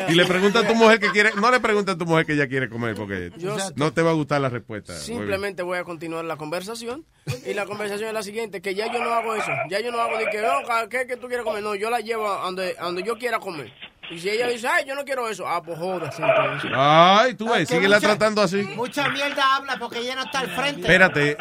[0.08, 2.32] Y le pregunta a tu mujer que quiere, no le pregunta a tu mujer que
[2.34, 4.94] ella quiere comer porque Yo- no te va a gustar la respuesta.
[4.94, 7.04] Simplemente voy a continuar la conversación
[7.46, 10.00] y la conversación es la siguiente, que ya yo no hago eso, ya yo no
[10.00, 11.62] hago de que, oh, ¿qué que tú quieres comer?
[11.62, 13.72] No, yo la llevo a donde, a donde yo quiera comer.
[14.10, 16.70] Y si ella dice, ay, yo no quiero eso, ah, pues jódase entonces.
[16.74, 18.62] Ay, tú ves, síguela mucha- tratando así.
[18.76, 20.80] Mucha mierda habla porque ella no está al frente.
[20.82, 21.36] Espérate.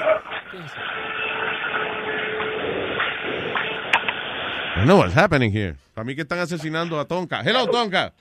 [4.76, 5.76] I know what's happening here.
[5.94, 7.42] Para mí que están asesinando a Tonka.
[7.42, 8.14] Hello, Tonka.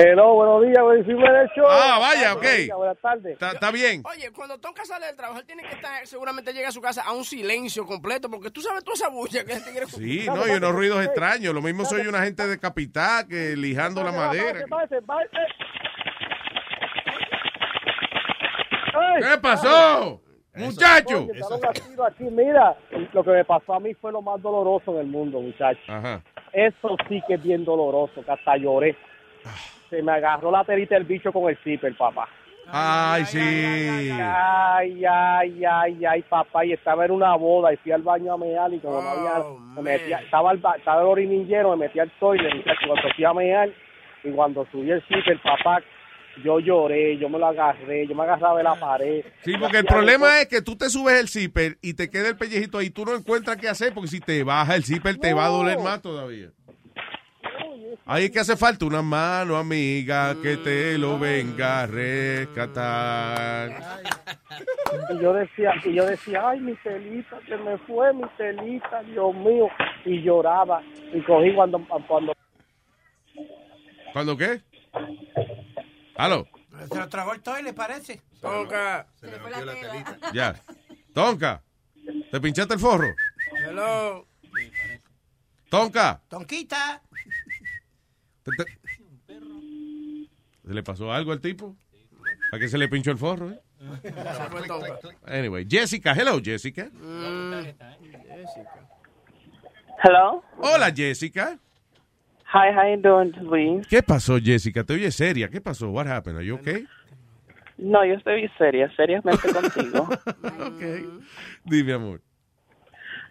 [0.00, 1.66] Hello, buenos días, buen fin de show.
[1.68, 2.44] Ah, vaya, ok.
[2.76, 3.36] Buenas tardes.
[3.40, 4.02] Está, bien.
[4.04, 7.02] Oye, cuando Tonka sale del trabajo, él tiene que estar, seguramente llega a su casa
[7.04, 10.46] a un silencio completo, porque tú sabes toda esa bulla que él quiere Sí, no,
[10.46, 11.52] y unos ruidos extraños.
[11.52, 14.64] Lo mismo soy una gente decapitada que lijando la madera.
[19.20, 20.22] ¿Qué pasó?
[20.54, 21.26] Muchacho.
[22.06, 22.24] Aquí.
[22.24, 22.76] Mira,
[23.12, 25.80] lo que me pasó a mí fue lo más doloroso en el mundo, muchacho.
[25.88, 26.22] Ajá.
[26.52, 28.96] Eso sí que es bien doloroso, que hasta lloré.
[29.90, 32.28] Se me agarró la terita del bicho con el zipper, papá.
[32.70, 33.38] Ay, sí.
[33.40, 38.36] Ay, ay, ay, ay, papá, y estaba en una boda y fui al baño a
[38.36, 39.42] mear y como no había,
[39.76, 43.24] me metía, estaba, el, ba- estaba el orinillero, me metí al toilet, muchacho, cuando fui
[43.24, 43.70] a mear
[44.22, 45.80] y cuando subí el zipper, papá,
[46.44, 49.24] yo lloré, yo me lo agarré, yo me agarraba de la pared.
[49.42, 52.36] Sí, porque el problema es que tú te subes el zipper y te queda el
[52.36, 52.90] pellejito ahí.
[52.90, 55.78] Tú no encuentras qué hacer porque si te baja el zipper te va a doler
[55.78, 56.50] más todavía.
[58.10, 63.70] Ahí es que hace falta una mano amiga que te lo venga a rescatar.
[65.10, 69.34] Y yo decía, y yo decía, ay, mi telita, se me fue mi telita, Dios
[69.34, 69.68] mío,
[70.06, 70.82] y lloraba,
[71.12, 72.32] y cogí cuando, cuando
[74.14, 74.62] ¿Cuándo qué?
[76.16, 76.46] ¿Aló?
[76.90, 78.22] Se lo tragó el toile, parece.
[78.40, 79.06] Tonka.
[79.16, 80.18] Se le fue la tela.
[80.32, 80.54] Ya.
[81.12, 81.62] Tonka,
[82.30, 83.14] ¿te pinchaste el forro?
[83.68, 84.26] Hello.
[85.68, 87.02] Tonka, Tonquita.
[88.56, 89.38] ¿Te- te-
[90.66, 91.76] ¿se le pasó algo al tipo?
[92.50, 93.50] ¿Para que se le pinchó el forro?
[93.50, 93.60] eh?
[95.26, 96.88] Anyway, Jessica, hello Jessica.
[96.90, 98.88] Jessica.
[100.02, 100.42] Hello.
[100.58, 101.58] Hola Jessica.
[102.52, 103.86] Hi, how you doing, Luis?
[103.88, 104.82] ¿Qué pasó Jessica?
[104.84, 105.48] Te oye seria.
[105.50, 105.90] ¿Qué pasó?
[105.90, 106.38] What happened?
[106.38, 106.86] Are you okay?
[107.76, 110.02] No, yo estoy seria, seriamente contigo.
[110.02, 111.22] ok.
[111.64, 112.20] Dime amor.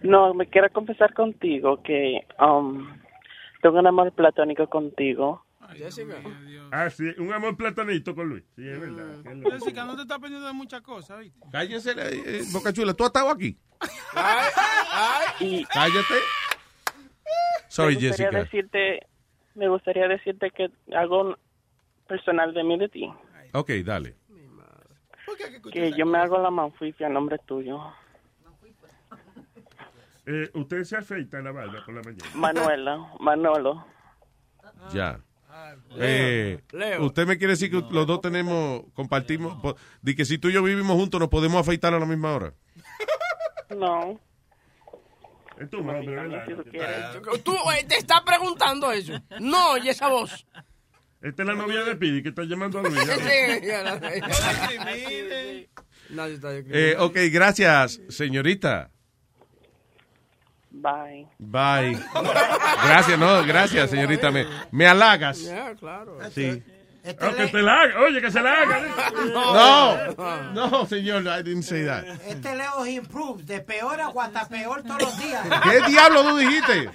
[0.03, 2.87] No, me quiero confesar contigo que um,
[3.67, 5.43] tengo un amor platónico contigo.
[5.75, 6.15] Jessica.
[6.71, 8.43] Ah, sí, un amor platanito con Luis.
[8.55, 9.17] Sí, es verdad.
[9.35, 11.39] lo- Jessica, no te estás pendiendo de muchas cosas, ¿viste?
[11.51, 12.93] Cállese, eh, Boca Chula.
[12.93, 13.57] ¿Tú has estado aquí?
[15.41, 16.15] Y Cállate.
[17.67, 18.43] Sorry, me gustaría Jessica.
[18.43, 19.07] decirte,
[19.55, 21.37] me gustaría decirte que algo
[22.07, 23.11] personal de mí de ti,
[23.53, 24.15] Ok, dale.
[25.71, 27.81] que yo me hago la manfifia a nombre tuyo.
[30.29, 32.25] Eh, usted se afeita la barba por la mañana.
[32.35, 33.85] Manuela, Manolo.
[34.93, 35.19] Ya.
[35.97, 37.05] Eh, Leo.
[37.05, 40.53] usted me quiere decir que los dos tenemos, compartimos, po- de que si tú y
[40.53, 42.53] yo vivimos juntos nos podemos afeitar a la misma hora.
[43.75, 44.19] No.
[45.59, 46.45] Es tu nombre, ¿verdad?
[47.43, 49.13] Tú eh, te estás preguntando eso.
[49.39, 50.45] No, oye esa voz.
[51.21, 52.99] Esta es la novia de Pidi que está llamando a Luis.
[52.99, 53.99] Sí, ya la-
[56.09, 58.91] Nadie está Eh, ok, gracias, señorita.
[60.81, 61.27] Bye.
[61.39, 61.97] Bye.
[62.85, 64.31] Gracias, no, gracias, señorita.
[64.31, 65.39] Me, me halagas.
[65.79, 66.17] Claro.
[66.31, 66.63] Sí.
[67.21, 67.99] Oh, que te la haga.
[68.01, 68.81] Oye, que se la haga.
[69.33, 72.03] No, no, señor, I didn't say that.
[72.27, 75.45] Este Leo he improved de peor a guatapeor todos los días.
[75.63, 76.89] ¿Qué diablo tú dijiste?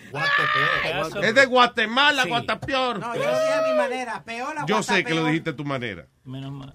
[1.22, 2.28] Es de Guatemala, Sí.
[2.28, 2.98] Guatapeor.
[2.98, 5.26] No, yo lo dije a mi manera, peor a Yo sé que lo guatapeor.
[5.30, 6.06] dijiste a tu manera.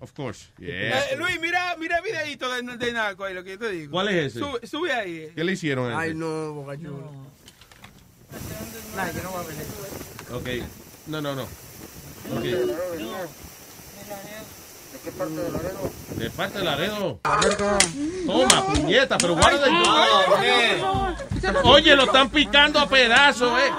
[0.02, 0.50] Of course.
[0.58, 1.00] Yeah.
[1.12, 3.92] Eh, Luis, mira, mira el videito de, de Narco ahí, lo que yo te digo.
[3.92, 4.40] ¿Cuál es ese?
[4.40, 5.32] Sube, sube ahí.
[5.36, 7.06] ¿Qué le hicieron a Ay, no, Boca Chula.
[8.96, 10.36] Nah, yo no voy a ver eso.
[10.36, 10.68] Ok.
[11.08, 11.48] No, no, no.
[12.28, 12.76] ¿De
[15.04, 15.92] qué parte de Laredo?
[16.16, 17.20] De parte de Laredo.
[18.26, 19.76] Toma, puñeta, pero guarda el...
[21.64, 23.72] Oye, lo están picando a pedazos, eh.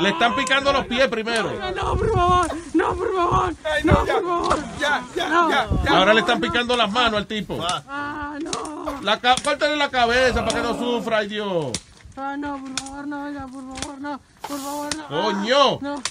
[0.00, 1.52] Le están picando los pies primero.
[1.74, 3.52] No, por favor, no, por favor.
[3.84, 4.58] no, por favor.
[4.78, 5.50] Ya, ya, No.
[5.50, 5.90] ya, ya.
[5.96, 7.58] Ahora le están picando las manos al tipo.
[7.66, 9.00] Ah, no.
[9.02, 11.72] La córtale la cabeza para que no sufra, ay Dios.
[12.16, 14.20] Ah, no, por favor, no, ya, por favor, no.
[14.46, 15.08] Por favor, no.
[15.08, 15.78] Coño.
[15.80, 16.02] No.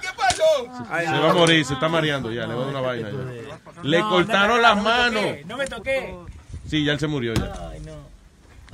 [0.00, 0.84] ¿Qué pasó?
[0.88, 3.82] Se va a morir, se está mareando ya, le va a dar una vaina ya.
[3.82, 5.22] Le No, cortaron no, las manos.
[5.22, 6.14] toqué, No me toqué.
[6.68, 7.72] Sí, ya él se murió ya.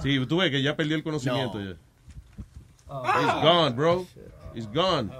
[0.02, 1.74] Sí, tú ves que ya perdió el conocimiento ya.
[2.88, 4.06] He's gone, bro.
[4.54, 5.10] He's gone.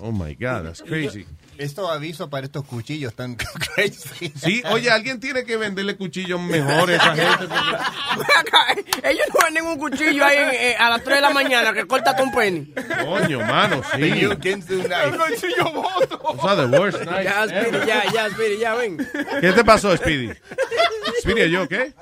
[0.00, 1.26] Oh my God, that's crazy.
[1.58, 3.36] Esto aviso para estos cuchillos tan
[3.74, 4.32] crazy.
[4.36, 7.46] Sí, oye, alguien tiene que venderle cuchillos mejores a esa gente.
[7.46, 11.86] porque- Ellos no venden un cuchillo ahí eh, a las 3 de la mañana que
[11.86, 12.72] corta con penny.
[13.04, 14.20] Coño, mano, sí.
[14.20, 16.18] You can do Un cuchillo moto.
[16.18, 17.86] Those are the worst knives Ya, Speedy, ever.
[17.86, 19.08] ya, ya, Speedy, ya, ven.
[19.40, 20.32] ¿Qué te pasó, Speedy?
[21.20, 21.92] Speedy, ¿yo qué?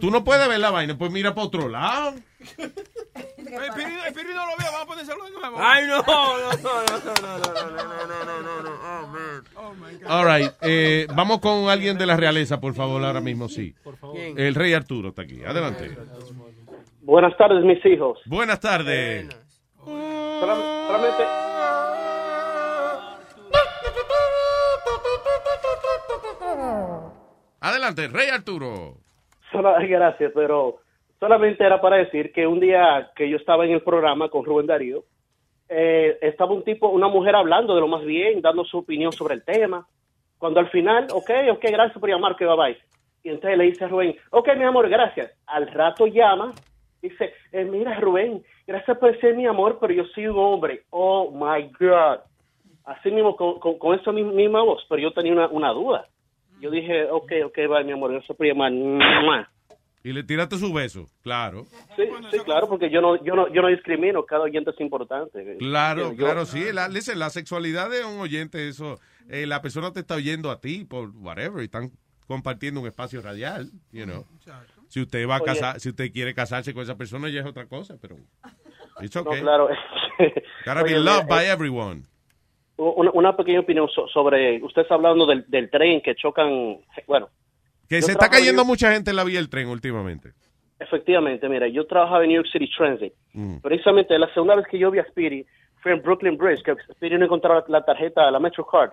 [0.00, 2.14] Tú no puedes ver la vaina, pues mira para otro lado.
[2.38, 3.72] El
[4.14, 5.56] Piri no lo veo, vamos a ponérselo de nuevo.
[5.58, 8.70] Ay, no, no, no, no, no, no, no, no, no, no, no, no.
[8.70, 9.44] Oh, man.
[9.56, 10.10] Oh, my God.
[10.10, 13.74] All right, eh, vamos con alguien de la realeza, por favor, ahora mismo, sí.
[14.12, 14.38] ¿Quién?
[14.38, 15.42] El rey Arturo está aquí.
[15.44, 15.96] Adelante.
[17.02, 18.20] Buenas tardes, mis hijos.
[18.26, 19.28] Buenas tardes.
[19.84, 21.24] Solam- solamente.
[27.60, 28.98] Adelante, rey Arturo.
[29.50, 30.80] sola- gracias, pero
[31.20, 34.66] solamente era para decir que un día que yo estaba en el programa con Rubén
[34.66, 35.04] Darío,
[35.68, 39.34] eh, estaba un tipo, una mujer hablando de lo más bien, dando su opinión sobre
[39.34, 39.86] el tema.
[40.38, 42.78] Cuando al final, ok, ok, gracias por llamar, que bye bye.
[43.24, 45.36] Y entonces le dice a Rubén, ok, mi amor, gracias.
[45.46, 46.52] Al rato llama,
[47.02, 50.82] dice, eh, mira, Rubén, gracias por ser mi amor, pero yo soy un hombre.
[50.90, 52.20] Oh, my God.
[52.84, 56.06] Así mismo, con, con, esa mi- misma voz, pero yo tenía una, una duda.
[56.60, 58.72] Yo dije, ok, ok, bye, mi amor, gracias por llamar.
[60.04, 61.64] Y le tiraste su beso, claro.
[61.96, 65.56] Sí, sí, claro, porque yo no, yo no, yo no discrimino, cada oyente es importante.
[65.58, 66.64] Claro, Yo- claro, sí.
[66.72, 68.98] La, listen, la sexualidad de un oyente, eso,
[69.28, 71.90] eh, la persona te está oyendo a ti por whatever, y están
[72.28, 74.24] compartiendo un espacio radial, you know.
[74.88, 75.46] Si usted va a Oye.
[75.46, 78.16] casar, si usted quiere casarse con esa persona, ya es otra cosa, pero
[79.00, 79.40] it's No, okay.
[79.42, 79.68] claro.
[80.64, 82.02] Gotta be Oye, loved mira, by eh, everyone.
[82.76, 87.28] Una, una pequeña opinión so- sobre, usted está hablando del, del tren que chocan, bueno.
[87.88, 90.32] Que yo se está cayendo mucha gente en la vía del tren últimamente.
[90.78, 93.12] Efectivamente, mira, yo trabajaba en New York City Transit.
[93.32, 93.58] Mm.
[93.58, 95.44] Precisamente la segunda vez que yo vi a Speedy
[95.82, 98.92] fue en Brooklyn Bridge, que Speedy no encontraba la tarjeta, la MetroCard.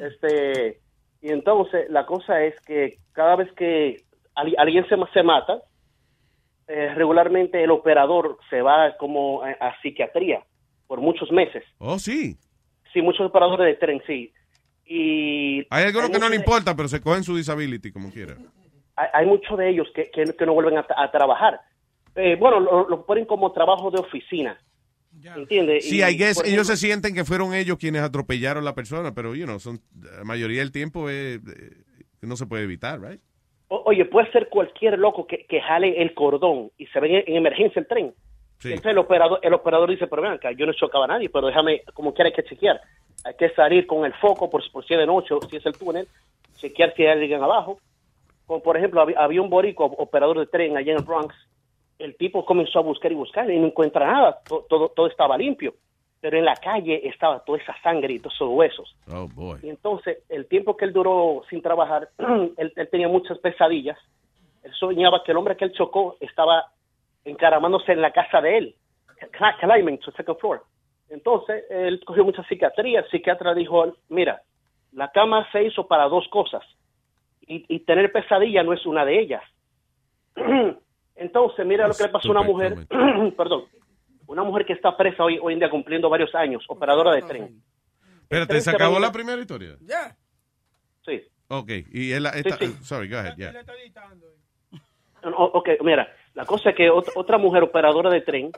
[0.00, 0.80] Este,
[1.22, 4.02] y entonces la cosa es que cada vez que
[4.34, 5.62] alguien se, se mata,
[6.66, 10.42] eh, regularmente el operador se va como a, a psiquiatría
[10.88, 11.62] por muchos meses.
[11.78, 12.36] Oh, sí.
[12.92, 14.32] Sí, muchos operadores de tren, sí.
[14.90, 18.36] Y Hay algunos que no le de- importa, pero se cogen su disability como quiera.
[18.96, 21.60] hay, hay muchos de ellos que, que, que no vuelven a, a trabajar.
[22.16, 24.58] Eh, bueno, lo, lo ponen como trabajo de oficina.
[25.36, 25.84] ¿Entiendes?
[25.88, 28.74] Sí, Y, I guess ellos ejemplo, se sienten que fueron ellos quienes atropellaron a la
[28.74, 29.80] persona, pero, you know, son,
[30.16, 31.74] la mayoría del tiempo es, eh,
[32.22, 33.20] no se puede evitar, right?
[33.68, 37.24] o- oye, puede ser cualquier loco que, que jale el cordón y se ve en,
[37.26, 38.14] en emergencia el tren.
[38.60, 38.68] Sí.
[38.68, 41.48] Entonces el operador, el operador dice, pero ven acá, yo no chocaba a nadie, pero
[41.48, 42.80] déjame, como quiera hay que chequear.
[43.24, 45.66] Hay que salir con el foco por, por si es de noche o si es
[45.66, 46.06] el túnel,
[46.56, 47.78] chequear si hay alguien abajo.
[48.46, 51.34] Como por ejemplo, había, había un borico operador de tren allá en el Bronx.
[51.98, 54.38] El tipo comenzó a buscar y buscar y no encuentra nada.
[54.48, 55.74] To- Todo, todo estaba limpio.
[56.20, 58.96] Pero en la calle estaba toda esa sangre y todos esos huesos.
[59.12, 59.60] Oh, boy.
[59.62, 62.08] Y entonces, el tiempo que él duró sin trabajar,
[62.56, 63.98] él, él tenía muchas pesadillas.
[64.64, 66.72] Él soñaba que el hombre que él chocó estaba
[67.24, 68.74] encaramándose en la casa de él,
[69.38, 70.62] cl- climbing to second floor.
[71.10, 73.00] Entonces, él cogió mucha psiquiatría.
[73.00, 74.42] El psiquiatra dijo, mira,
[74.92, 76.62] la cama se hizo para dos cosas.
[77.46, 79.42] Y, y tener pesadilla no es una de ellas.
[81.16, 82.86] Entonces, mira lo que le pasó a una mujer,
[83.36, 83.64] perdón,
[84.26, 87.62] una mujer que está presa hoy, hoy en día cumpliendo varios años, operadora de tren.
[88.22, 89.76] Espérate, ¿se acabó la primera historia?
[89.80, 90.14] Ya.
[91.04, 91.22] Sí.
[91.48, 92.84] Ok, y él, esta, Sí, sí.
[92.84, 93.52] sorry, go ahead, yeah.
[95.24, 98.52] No, ok, mira, la cosa es que ot- otra mujer operadora de tren,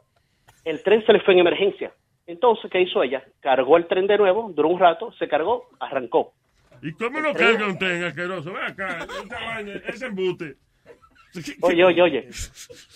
[0.65, 1.93] el tren se le fue en emergencia.
[2.31, 3.25] Entonces, ¿qué hizo ella?
[3.41, 6.33] Cargó el tren de nuevo, duró un rato, se cargó, arrancó.
[6.83, 8.52] ¿Y cómo lo carga un tren asqueroso?
[8.52, 10.55] Ven acá, esa vaina, ese embute.
[11.62, 12.28] Oye, oye, oye.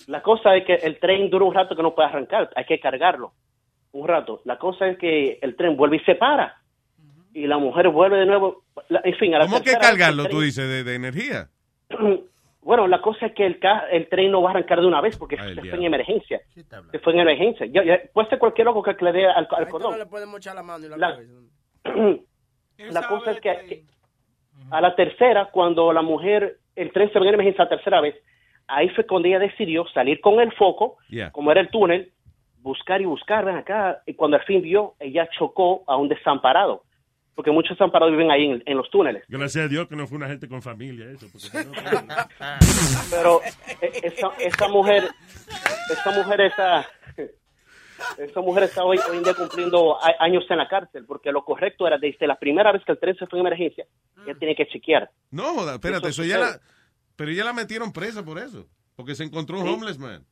[0.06, 2.78] La cosa es que el tren dura un rato que no puede arrancar, hay que
[2.80, 3.32] cargarlo.
[3.92, 4.40] Un rato.
[4.44, 6.56] La cosa es que el tren vuelve y se para.
[7.32, 8.64] Y la mujer vuelve de nuevo.
[8.88, 11.48] La- en fin, a la ¿Cómo que cargarlo, el tú tren- dices, de, de energía?
[12.64, 15.00] Bueno, la cosa es que el, ca- el tren no va a arrancar de una
[15.00, 16.40] vez porque Ay, se fue en emergencia.
[16.90, 17.66] Se fue en emergencia.
[17.66, 19.98] Ya- ya- puede ser cualquier loco que le dé al, al No cordón.
[19.98, 21.32] le podemos echar la mano y la, La- cabeza.
[22.78, 23.84] la cosa es que, que
[24.70, 28.14] a la tercera, cuando la mujer, el tren se ve en emergencia la tercera vez,
[28.66, 31.30] ahí fue cuando ella decidió salir con el foco, Yeah.
[31.30, 32.12] como era el túnel,
[32.62, 34.02] buscar y buscar, ven acá.
[34.06, 36.84] Y cuando al fin vio, ella chocó a un desamparado.
[37.34, 39.24] Porque muchos desamparados viven ahí en, en los túneles.
[39.28, 41.26] Gracias a Dios que no fue una gente con familia eso.
[41.32, 41.72] porque si no,
[43.10, 43.40] Pero
[43.80, 45.08] eh, esa, esa mujer,
[45.90, 46.86] esa mujer está,
[48.18, 51.86] esa mujer está hoy, hoy en día cumpliendo años en la cárcel, porque lo correcto
[51.86, 53.84] era desde la primera vez que el tren se fue en emergencia,
[54.24, 55.10] ella tiene que chequear.
[55.30, 56.60] No, joda, espérate, Eso eso ya la,
[57.16, 59.72] pero ya la metieron presa por eso, porque se encontró un Sí.
[59.72, 60.24] homeless man.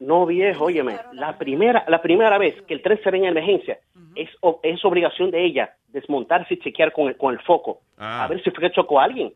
[0.00, 3.78] No, viejo, óyeme, la primera, la primera vez que el tren se ve en emergencia,
[4.14, 4.28] es,
[4.62, 8.24] es obligación de ella desmontarse y chequear con el, con el foco, Ah.
[8.24, 9.32] a ver si fue que chocó a alguien.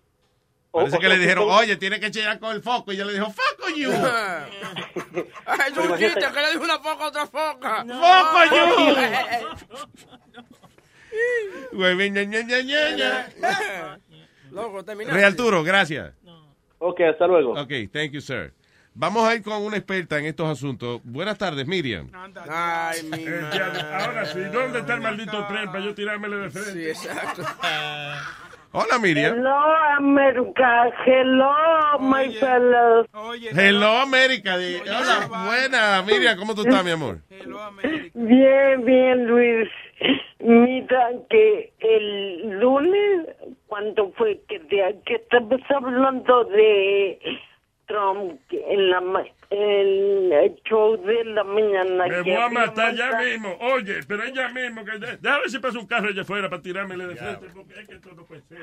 [0.70, 3.04] O- Parece o que le dijeron, oye, tiene que chequear con el foco, y ella
[3.04, 3.90] le dijo, fuck on you.
[3.92, 4.46] Ah,
[5.68, 7.84] es un chiste que le dijo una foca a otra foca.
[7.84, 8.94] ¡Foco you!
[11.72, 11.76] you!
[11.76, 13.98] Güey, ña, ña, ña, ña, ña.
[14.50, 14.82] Loco.
[14.82, 16.14] Rey Arturo, gracias.
[16.78, 17.52] Ok, hasta luego.
[17.52, 18.52] Ok, thank you, sir.
[18.96, 21.00] Vamos a ir con una experta en estos asuntos.
[21.02, 22.08] Buenas tardes, Miriam.
[22.48, 23.40] Ay, mi Eh,
[23.92, 26.72] ahora sí, ¿dónde está el maldito tren para yo tirármele de frente?
[26.72, 27.42] Sí, exacto.
[28.70, 29.34] Hola, Miriam.
[29.34, 30.92] Hello, America.
[31.04, 33.06] Hello, my fellows.
[33.52, 34.54] Hello, América.
[34.54, 36.38] Hola, buena, Miriam.
[36.38, 37.18] ¿Cómo tú estás, mi amor?
[38.14, 39.68] Bien, bien, Luis.
[40.38, 43.26] Mira que el lunes,
[43.66, 47.18] cuando fue que, de, que estamos hablando de
[47.86, 52.06] Trump que en la ma- en el show de la mañana.
[52.08, 53.56] Me voy a matar ya mismo.
[53.60, 54.84] Oye, pero ella mismo.
[54.84, 57.46] Que, déjame ver si pasa un carro allá afuera para tirármele de frente.
[57.54, 58.58] Porque es que esto no puede ser.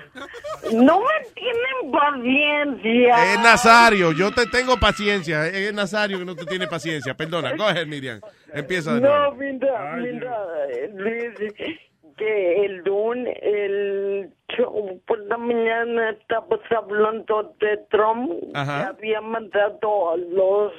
[0.74, 3.34] No me tienen paciencia.
[3.34, 4.12] Es Nazario.
[4.12, 5.48] Yo te tengo paciencia.
[5.48, 7.14] Es Nazario que no te tiene paciencia.
[7.14, 7.56] Perdona.
[7.56, 8.20] Go ahead, Miriam.
[8.54, 9.36] Empieza de No, nuevo.
[9.36, 10.38] mira, mira,
[10.70, 11.80] eh, Luis,
[12.22, 18.78] que el lunes, el show por la mañana estabas hablando de Trump, Ajá.
[18.84, 20.72] que había mandado a los...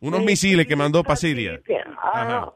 [0.00, 1.60] Unos misiles que mandó para Siria.
[2.00, 2.52] Ah,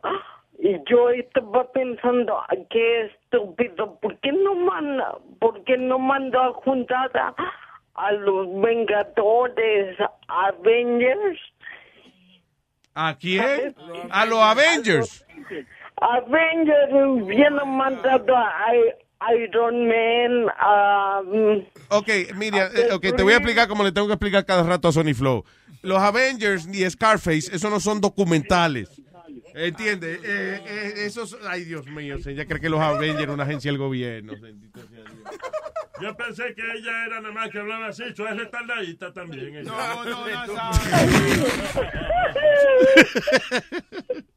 [0.60, 6.41] y yo estaba pensando, "Ay, qué estúpido, ¿por qué no manda, por qué no mandó
[6.41, 7.35] a juntar a,
[7.94, 9.97] a los Vengadores,
[10.28, 11.41] Avengers?
[12.94, 13.75] ¿A quién?
[14.10, 15.26] A los Avengers.
[16.00, 18.94] Avengers hubiera mandado a I-
[19.42, 20.44] Iron Man,
[21.25, 24.62] mm, Ok, Miriam, eh, ok, te voy a explicar como le tengo que explicar cada
[24.62, 25.42] rato a Sony Flow.
[25.83, 28.91] Los Avengers ni Scarface, eso no son documentales.
[29.55, 30.20] ¿Entiendes?
[30.23, 33.78] Eh, eh, esos, ay Dios mío, ella cree que los Avengers es una agencia del
[33.78, 34.34] gobierno.
[35.99, 38.02] Yo pensé que ella era nada más que hablaba así.
[38.15, 39.57] Yo es retardadita también.
[39.57, 39.62] ella.
[39.73, 40.70] No, no, no,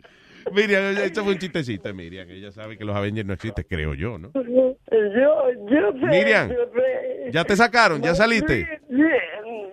[0.52, 2.30] Miriam, esto fue un chistecito, Miriam.
[2.30, 4.32] Ella sabe que los Avengers no existen, creo yo, ¿no?
[4.34, 4.76] Yo,
[5.70, 7.32] yo sé, Miriam, yo sé.
[7.32, 8.02] ¿ya te sacaron?
[8.02, 8.82] ¿Ya saliste?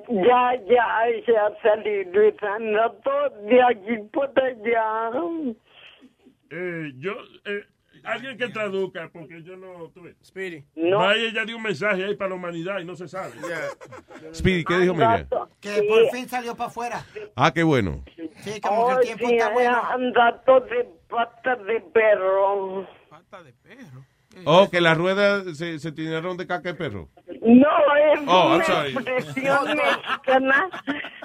[0.08, 0.86] Ya, ya,
[1.26, 2.34] ya salí, Luis,
[3.48, 5.10] de aquí por allá.
[6.50, 7.12] Eh, yo,
[7.44, 7.64] eh,
[8.06, 10.14] alguien que traduzca, porque yo no tuve.
[10.24, 10.64] Speedy.
[10.76, 10.98] No.
[10.98, 13.32] Vaya, ella dio un mensaje ahí para la humanidad y no se sabe.
[14.34, 15.26] Speedy, ¿qué dijo Miriam?
[15.60, 17.04] Que por fin salió para afuera.
[17.34, 18.04] Ah, qué bueno.
[18.40, 19.82] Sí, como que el Oh, tiempo sí, está bueno.
[19.90, 22.86] anda todo de pata de perro.
[24.44, 27.08] Oh, que las ruedas se, se tiraron de caca de perro.
[27.42, 27.68] No,
[28.12, 30.68] es Oh, una expresión mexicana.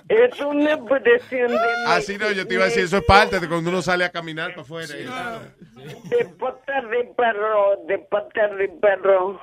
[0.07, 1.57] Es una expresión de
[1.87, 4.05] Ah, sí, no, yo te iba a decir, eso es parte de cuando uno sale
[4.05, 4.93] a caminar para afuera.
[4.93, 9.39] De pata de perro, de pata de perro.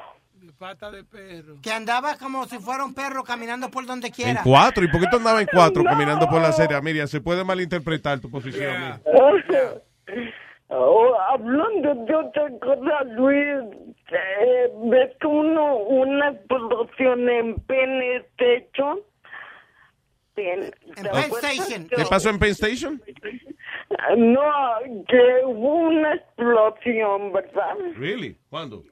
[0.58, 1.54] Pata de perro.
[1.62, 4.40] Que andaba como si fuera un perro caminando por donde En quiera.
[4.42, 6.80] cuatro, ¿y por qué tú andabas en cuatro caminando por la acera?
[6.80, 8.72] Miriam, se puede malinterpretar tu posición.
[8.72, 9.00] Miriam.
[10.70, 13.74] Oh, hablando de otra cosa, Luis,
[14.10, 18.02] eh, ¿ves que uno, una explosión en Penn
[18.36, 19.00] Station?
[20.36, 21.88] En Penn Station.
[21.88, 23.02] ¿Qué pasó en Penn Station?
[24.16, 24.50] No,
[25.08, 27.74] que hubo una explosión, ¿verdad?
[27.96, 28.36] Really?
[28.50, 28.84] ¿Cuándo?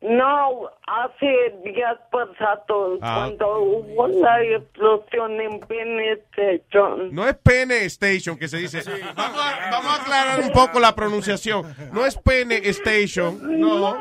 [0.00, 3.14] No, hace días pasados, Ah.
[3.36, 5.98] cuando hubo la explosión en Penn
[6.36, 7.12] Station.
[7.12, 8.80] No es Pene Station que se dice.
[9.16, 11.64] Vamos, a, vamos a aclarar un poco la pronunciación.
[11.92, 13.96] No es Pene Station, no.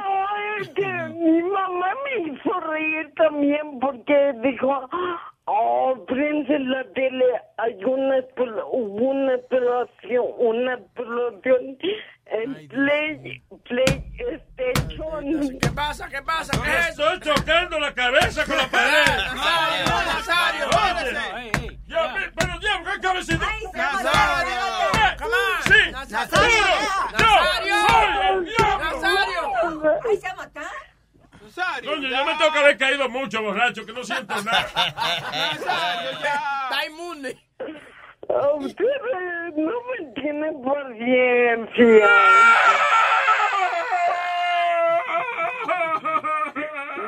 [0.61, 4.88] es que mi mamá me hizo reír también porque dijo,
[5.45, 7.26] oh, prende en la tele,
[7.58, 8.24] hay una,
[8.72, 11.77] una explosión, una explosión
[12.69, 14.14] Play, Play
[14.57, 15.59] Station.
[15.59, 16.09] ¿Qué pasa?
[16.09, 16.61] ¿Qué pasa?
[16.61, 17.14] ¿Qué es eso?
[17.14, 19.07] Estoy chocando la cabeza con la pared.
[19.33, 23.45] Nazario, no, Nazario, Oye, ya, pe- pero diablo, ¿qué cabecito?
[23.73, 24.56] Nazario,
[25.17, 25.64] come on.
[25.64, 25.91] Sí.
[26.11, 26.65] Nazario.
[27.64, 28.41] Diablo.
[28.80, 29.41] Nazario.
[30.09, 30.72] Ay, se va a matar.
[31.83, 34.67] Coño, yo me tengo que haber caído mucho, borracho, que no siento nada.
[34.75, 36.69] Nazario, ya.
[36.69, 37.35] Está inmune.
[38.30, 42.09] Ustedes no me tienen paciencia.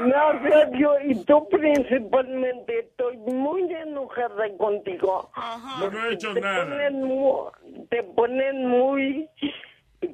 [0.06, 5.30] No, Sergio, y tú principalmente estoy muy enojada contigo.
[5.82, 6.64] Yo no he hecho te nada.
[6.64, 9.30] Ponen te ponen muy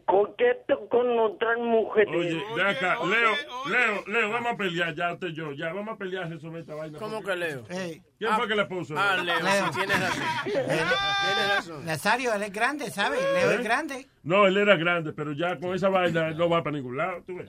[0.06, 2.16] coqueto con otras mujeres.
[2.16, 3.32] Oye, de acá, Leo,
[3.70, 6.98] Leo, Leo, vamos a pelear ya, y yo, ya, vamos a pelear sobre esta vaina.
[7.00, 7.64] ¿Cómo que Leo?
[7.68, 8.96] ¿Quién fue que le puso?
[8.98, 9.66] Ah, Leo, Leo.
[9.66, 10.24] sí, tienes razón.
[10.44, 11.86] Tienes razón.
[11.86, 13.22] Nazario, él es grande, ¿sabes?
[13.22, 13.56] Leo ¿Eh?
[13.56, 14.08] es grande.
[14.24, 17.24] No, él era grande, pero ya con esa vaina no va para ningún lado.
[17.26, 17.48] ¿tú ves?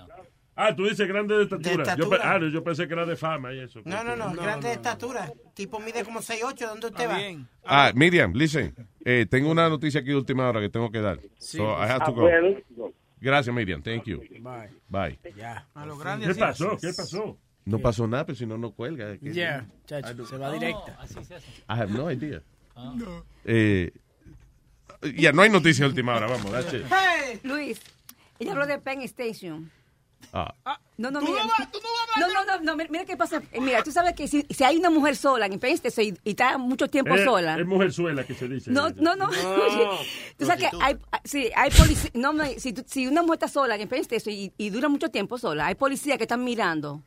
[0.58, 1.74] Ah, tú dices grande de estatura.
[1.74, 2.18] Yo, estatura.
[2.18, 3.82] pe- ah, no, yo pensé que era de fama y eso.
[3.84, 5.30] No, no, no, grande de estatura.
[5.54, 6.66] Tipo mide como 6'8".
[6.66, 7.18] ¿Dónde usted va?
[7.64, 8.74] Ah, Miriam, listen.
[9.04, 11.20] Eh, tengo una noticia aquí de última hora que tengo que dar.
[11.38, 11.58] Sí.
[11.58, 12.92] So I have to go.
[13.20, 13.82] Gracias, Miriam.
[13.82, 14.20] Thank you.
[14.40, 14.70] Bye.
[14.88, 15.18] Bye.
[15.36, 15.66] Ya.
[15.74, 16.76] A lo ¿Qué pasó?
[16.80, 17.36] ¿Qué pasó?
[17.66, 19.16] No pasó nada, pero si no, no cuelga.
[19.20, 20.98] Ya, chacho, se va directa.
[21.68, 22.40] I have no idea.
[23.44, 23.90] Eh,
[25.16, 26.28] ya, no hay noticia de última hora.
[26.28, 26.84] Vamos, that's it.
[27.44, 27.80] Luis,
[28.38, 29.70] ella habló de Penn Station.
[30.32, 30.52] Ah.
[30.98, 31.44] No, no, mira.
[32.18, 33.42] No, no, no, no, mira, mira qué pasa.
[33.52, 36.30] Eh, Mira, tú sabes que si, si hay una mujer sola en Station y, y
[36.30, 37.58] está mucho tiempo Es, sola.
[37.58, 38.70] es mujerzuela que se dice.
[38.70, 39.28] No, no, no.
[39.28, 39.88] Oye,
[40.38, 42.10] tú sabes que hay, sí, hay policía.
[42.14, 42.44] No, no,
[42.86, 46.16] si, una mujer está sola en Station y, y dura mucho tiempo sola, hay policías
[46.18, 47.02] que están mirando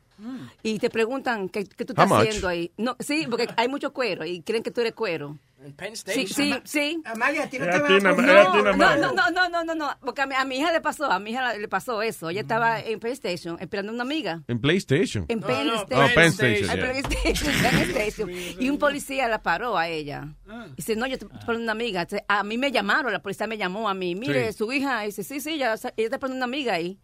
[0.62, 2.70] y te preguntan qué, qué tú estás haciendo ahí.
[2.76, 5.38] No, sí, porque hay mucho cuero y creen que tú eres cuero.
[5.62, 7.02] En Penn Sí, sí, sí.
[7.04, 7.78] Amalia, a ti no te a.
[7.78, 11.18] No, no, no, no, no, no, porque a mi, a mi hija le pasó, a
[11.18, 12.30] mi hija le pasó eso.
[12.30, 14.42] Ella estaba en PlayStation esperando a una amiga.
[14.48, 15.26] En PlayStation.
[15.28, 16.04] En Penn no, Station.
[16.04, 16.86] Oh, Penn Station, yeah.
[16.86, 18.30] Penn Station, Penn Station.
[18.58, 20.34] Y un policía la paró a ella.
[20.48, 20.66] Ah.
[20.72, 22.06] Y dice, no, yo estoy esperando una amiga.
[22.28, 24.14] A mí me llamaron, la policía me llamó a mí.
[24.14, 24.58] Mire, Sí.
[24.58, 25.04] su hija.
[25.04, 26.98] Y dice, sí, sí, ella, ella está esperando una amiga ahí.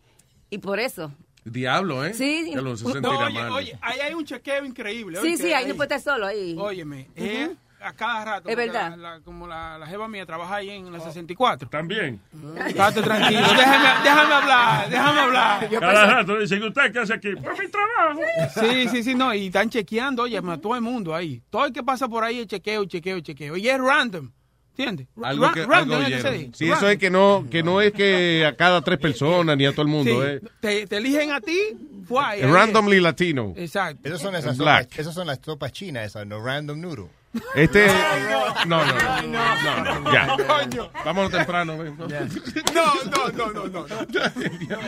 [0.48, 1.12] Y por eso.
[1.44, 2.12] Diablo, ¿eh?
[2.14, 2.50] Sí.
[2.52, 3.52] Que lo se No, oye, mal.
[3.52, 5.20] oye, ahí hay un chequeo increíble.
[5.20, 6.56] Sí, sí, ahí no puede estar solo ahí.
[6.58, 7.54] Óyeme, eh,
[7.86, 8.48] a cada rato.
[8.48, 8.90] Es verdad.
[8.96, 11.68] la- la- como la, la jeva mía trabaja ahí en la 64.
[11.68, 12.20] También.
[12.66, 15.68] Estate tranquilo, déjame, déjame hablar, déjame hablar.
[15.80, 17.34] Cada rato dicen, ¿usted qué hace aquí?
[17.36, 18.20] Por mi trabajo.
[18.60, 21.42] Sí, sí, sí, no, y están chequeando, oye, a todo el mundo ahí.
[21.50, 23.56] Todo el que pasa por ahí es chequeo, chequeo, chequeo.
[23.56, 24.30] Y es random,
[24.70, 25.06] ¿entiendes?
[25.22, 26.50] Algo que, random, algo es que se oyeron.
[26.52, 26.64] dice.
[26.64, 29.72] Sí, eso es que no, que no es que a cada tres personas ni a
[29.72, 30.10] todo el mundo.
[30.22, 30.40] Sí, eh.
[30.60, 31.58] te, te eligen a ti,
[32.06, 33.52] fue Es randomly latino.
[33.56, 34.06] Exacto.
[34.08, 37.06] Esas son, esas, sopas, esas son las sopas chinas, esas, no random noodle.
[37.54, 37.86] Este.
[38.66, 39.22] No, no, no.
[39.22, 40.36] no, no, ya.
[41.04, 41.78] Vámonos temprano.
[41.78, 41.96] ven.
[42.74, 43.86] No, no, no, no, no.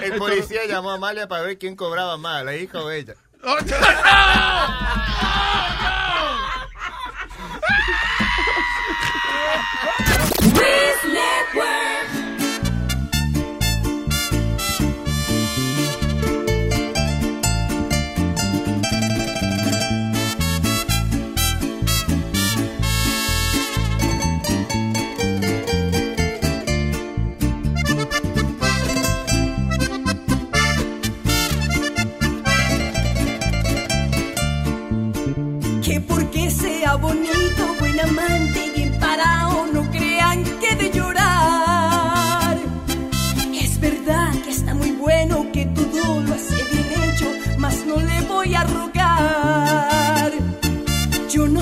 [0.02, 3.15] El policía llamó a Amalia para ver quién cobraba más, la hija o ella.
[3.65, 3.75] Que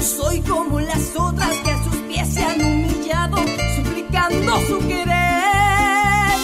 [0.06, 3.38] soy como las otras que a sus pies se han humillado,
[3.74, 6.38] suplicando su querer.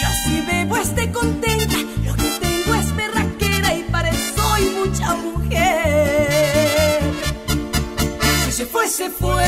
[0.00, 5.14] Yo si bebo esté contenta, lo que tengo es berraquera y para eso soy mucha
[5.16, 7.00] mujer.
[8.44, 9.44] Si se fue, se fue,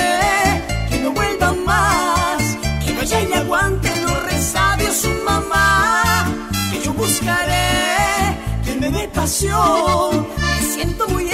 [0.89, 2.43] que no vuelva más,
[2.85, 6.25] que vaya y aguante los resabios su mamá,
[6.71, 11.32] que yo buscaré que me dé pasión, me siento muy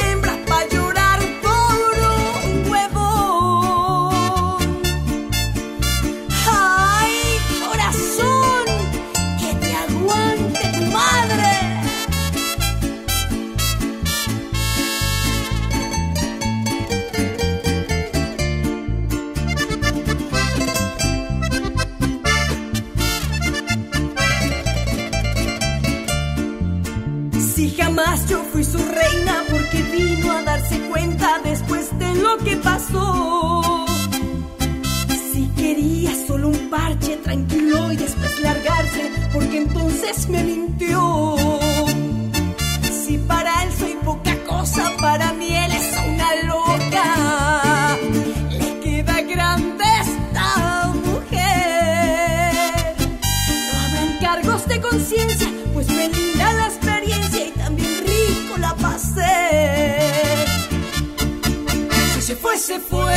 [28.72, 33.86] su reina porque vino a darse cuenta después de lo que pasó.
[35.32, 41.36] Si quería solo un parche tranquilo y después largarse porque entonces me mintió.
[43.04, 45.72] Si para él soy poca cosa, para mí él
[62.40, 63.14] fue, se fue,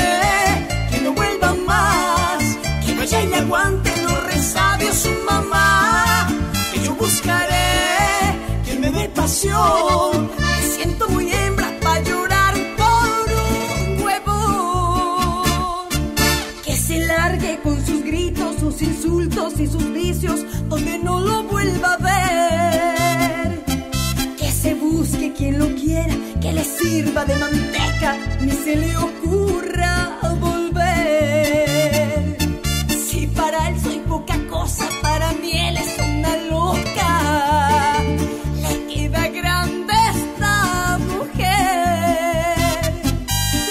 [0.91, 2.43] que no vuelva más,
[2.85, 6.27] que vaya y le aguante los resabios su mamá,
[6.73, 8.35] que yo buscaré,
[8.65, 15.87] que me dé pasión, me siento muy hembra para llorar por un huevo,
[16.65, 21.93] que se largue con sus gritos, sus insultos y sus vicios, donde no lo vuelva
[21.93, 23.63] a ver.
[24.37, 30.17] Que se busque quien lo quiera, que le sirva de manteca, ni se le ocurra
[30.39, 32.35] volver.
[32.89, 38.01] Si para él soy poca cosa, para mí él es una loca.
[38.63, 42.91] Le queda grande esta mujer.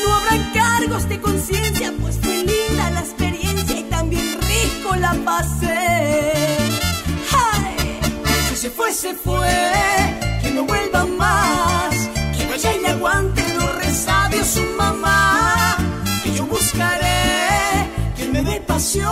[0.04, 5.78] No habrá cargos de conciencia, pues fue linda la experiencia y también rico la pasé.
[7.32, 7.76] Ay,
[8.48, 9.72] si se fue, se fue,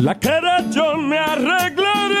[0.00, 2.16] La cara yo me arreglaré.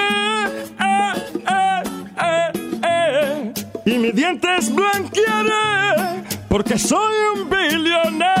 [0.78, 1.14] Eh,
[1.48, 2.52] eh,
[2.84, 3.52] eh.
[3.86, 6.22] Y mis dientes blanquearé.
[6.48, 8.40] Porque soy un billonero.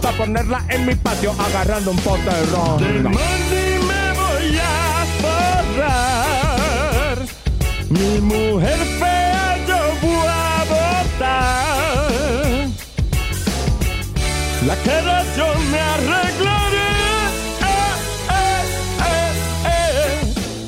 [0.00, 2.82] para ponerla en mi patio agarrando un pote de ron.
[3.02, 7.18] Me voy a forrar.
[7.90, 12.08] Mi mujer fea yo voy a botar.
[14.66, 16.88] La cara yo me arreglaré.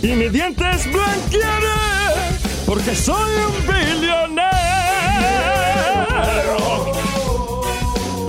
[0.02, 1.80] Y mis dientes blanquearé.
[2.66, 4.69] Porque soy un billonero.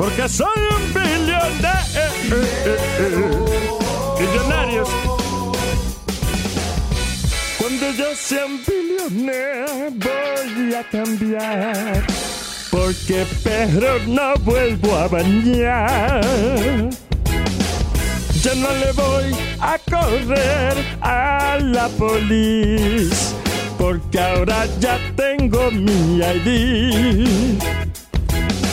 [0.02, 1.46] Porque soy un billonero.
[4.20, 4.90] Billonarios.
[7.60, 12.04] Cuando yo sea un billonero voy a cambiar.
[12.72, 16.22] Porque perro no vuelvo a bañar.
[18.42, 23.38] Yo no le voy a correr a la policía.
[23.78, 27.91] Porque ahora ya tengo mi ID.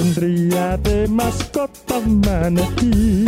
[0.00, 3.24] Tendría de mascota manatí.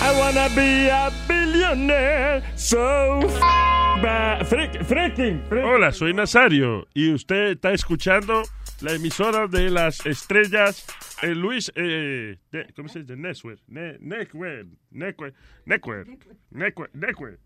[0.00, 3.20] I wanna be a billionaire, so
[4.48, 8.44] freaking, freak- Hola, soy Nazario y usted está escuchando
[8.80, 10.86] la emisora de las estrellas
[11.20, 13.14] eh, Luis, eh, de- ¿cómo se dice?
[13.14, 15.34] Network, ne, Network, Network,
[15.66, 17.38] Network, Network,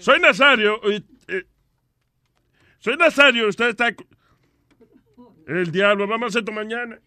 [0.00, 1.44] Soy Nazario, y, eh,
[2.80, 3.94] soy Nazario, usted está...
[5.46, 6.98] El diablo, vamos a hacer esto mañana.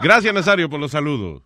[0.00, 1.42] Gracias, Nazario, por los saludos.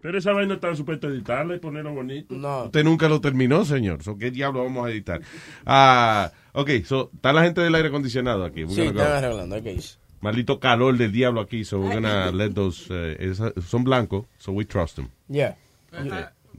[0.00, 2.34] Pero esa vaina está supuesta a editarla y ponerlo bonito.
[2.34, 2.64] No.
[2.64, 4.02] Usted nunca lo terminó, señor.
[4.02, 5.20] So, ¿Qué diablo vamos a editar?
[5.64, 8.62] Ah, ok, so, está la gente del aire acondicionado aquí.
[8.64, 9.66] We're Sí, están arreglando, ok.
[10.20, 14.64] Maldito calor del diablo aquí, so we're gonna let those, esa- son blancos, so we
[14.64, 15.08] trust them.
[15.28, 15.56] Yeah.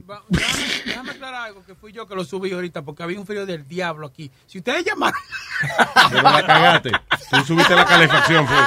[0.08, 3.26] Va- Déjame, déjame aclarar algo que fui yo que lo subí ahorita porque había un
[3.26, 4.30] frío del diablo aquí.
[4.46, 5.20] Si ustedes llamaron.
[6.10, 6.92] Pero la cagaste.
[7.30, 8.56] Tú subiste la calefacción, fue.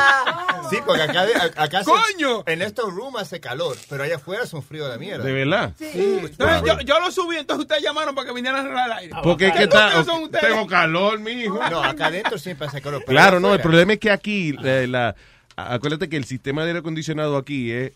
[0.69, 1.25] Sí, porque acá,
[1.57, 2.43] acá se- ¡Coño!
[2.45, 5.21] en estos rooms hace calor, pero allá afuera es un frío de mierda.
[5.25, 5.73] ¿De verdad?
[5.77, 6.19] Sí.
[6.23, 9.13] Entonces, yo, yo lo subí, entonces ustedes llamaron para que vinieran a arreglar el aire.
[9.21, 10.47] Porque es ¿Qué que está, son ustedes?
[10.47, 11.59] tengo calor, mijo.
[11.69, 13.03] No, acá adentro siempre hace calor.
[13.05, 15.13] pero Claro, no, el problema es que aquí, la,
[15.57, 17.91] acuérdate que el sistema de aire acondicionado aquí es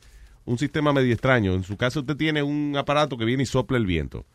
[0.45, 1.53] un sistema medio extraño.
[1.53, 4.25] En su caso usted tiene un aparato que viene y sopla el viento.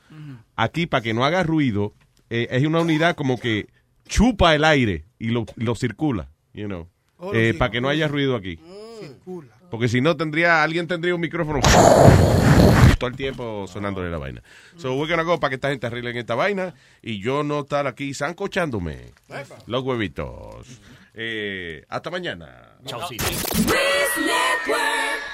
[0.57, 1.95] Aquí, para que no haga ruido,
[2.29, 3.69] eh, es una unidad como que
[4.07, 6.89] chupa el aire y lo, lo circula, you know,
[7.23, 8.59] Oh, eh, para que no haya ruido aquí.
[8.99, 9.49] Circula.
[9.71, 11.61] Porque si no, tendría, alguien tendría un micrófono
[12.99, 14.43] todo el tiempo sonándole la vaina.
[14.77, 17.87] So, we're gonna go para que esta gente arregle esta vaina y yo no estar
[17.87, 19.13] aquí zancochándome
[19.67, 20.67] los huevitos.
[21.15, 22.77] Eh, hasta mañana.
[22.87, 23.17] Chao, sí.
[23.19, 23.67] Luis
[24.19, 25.30] Network.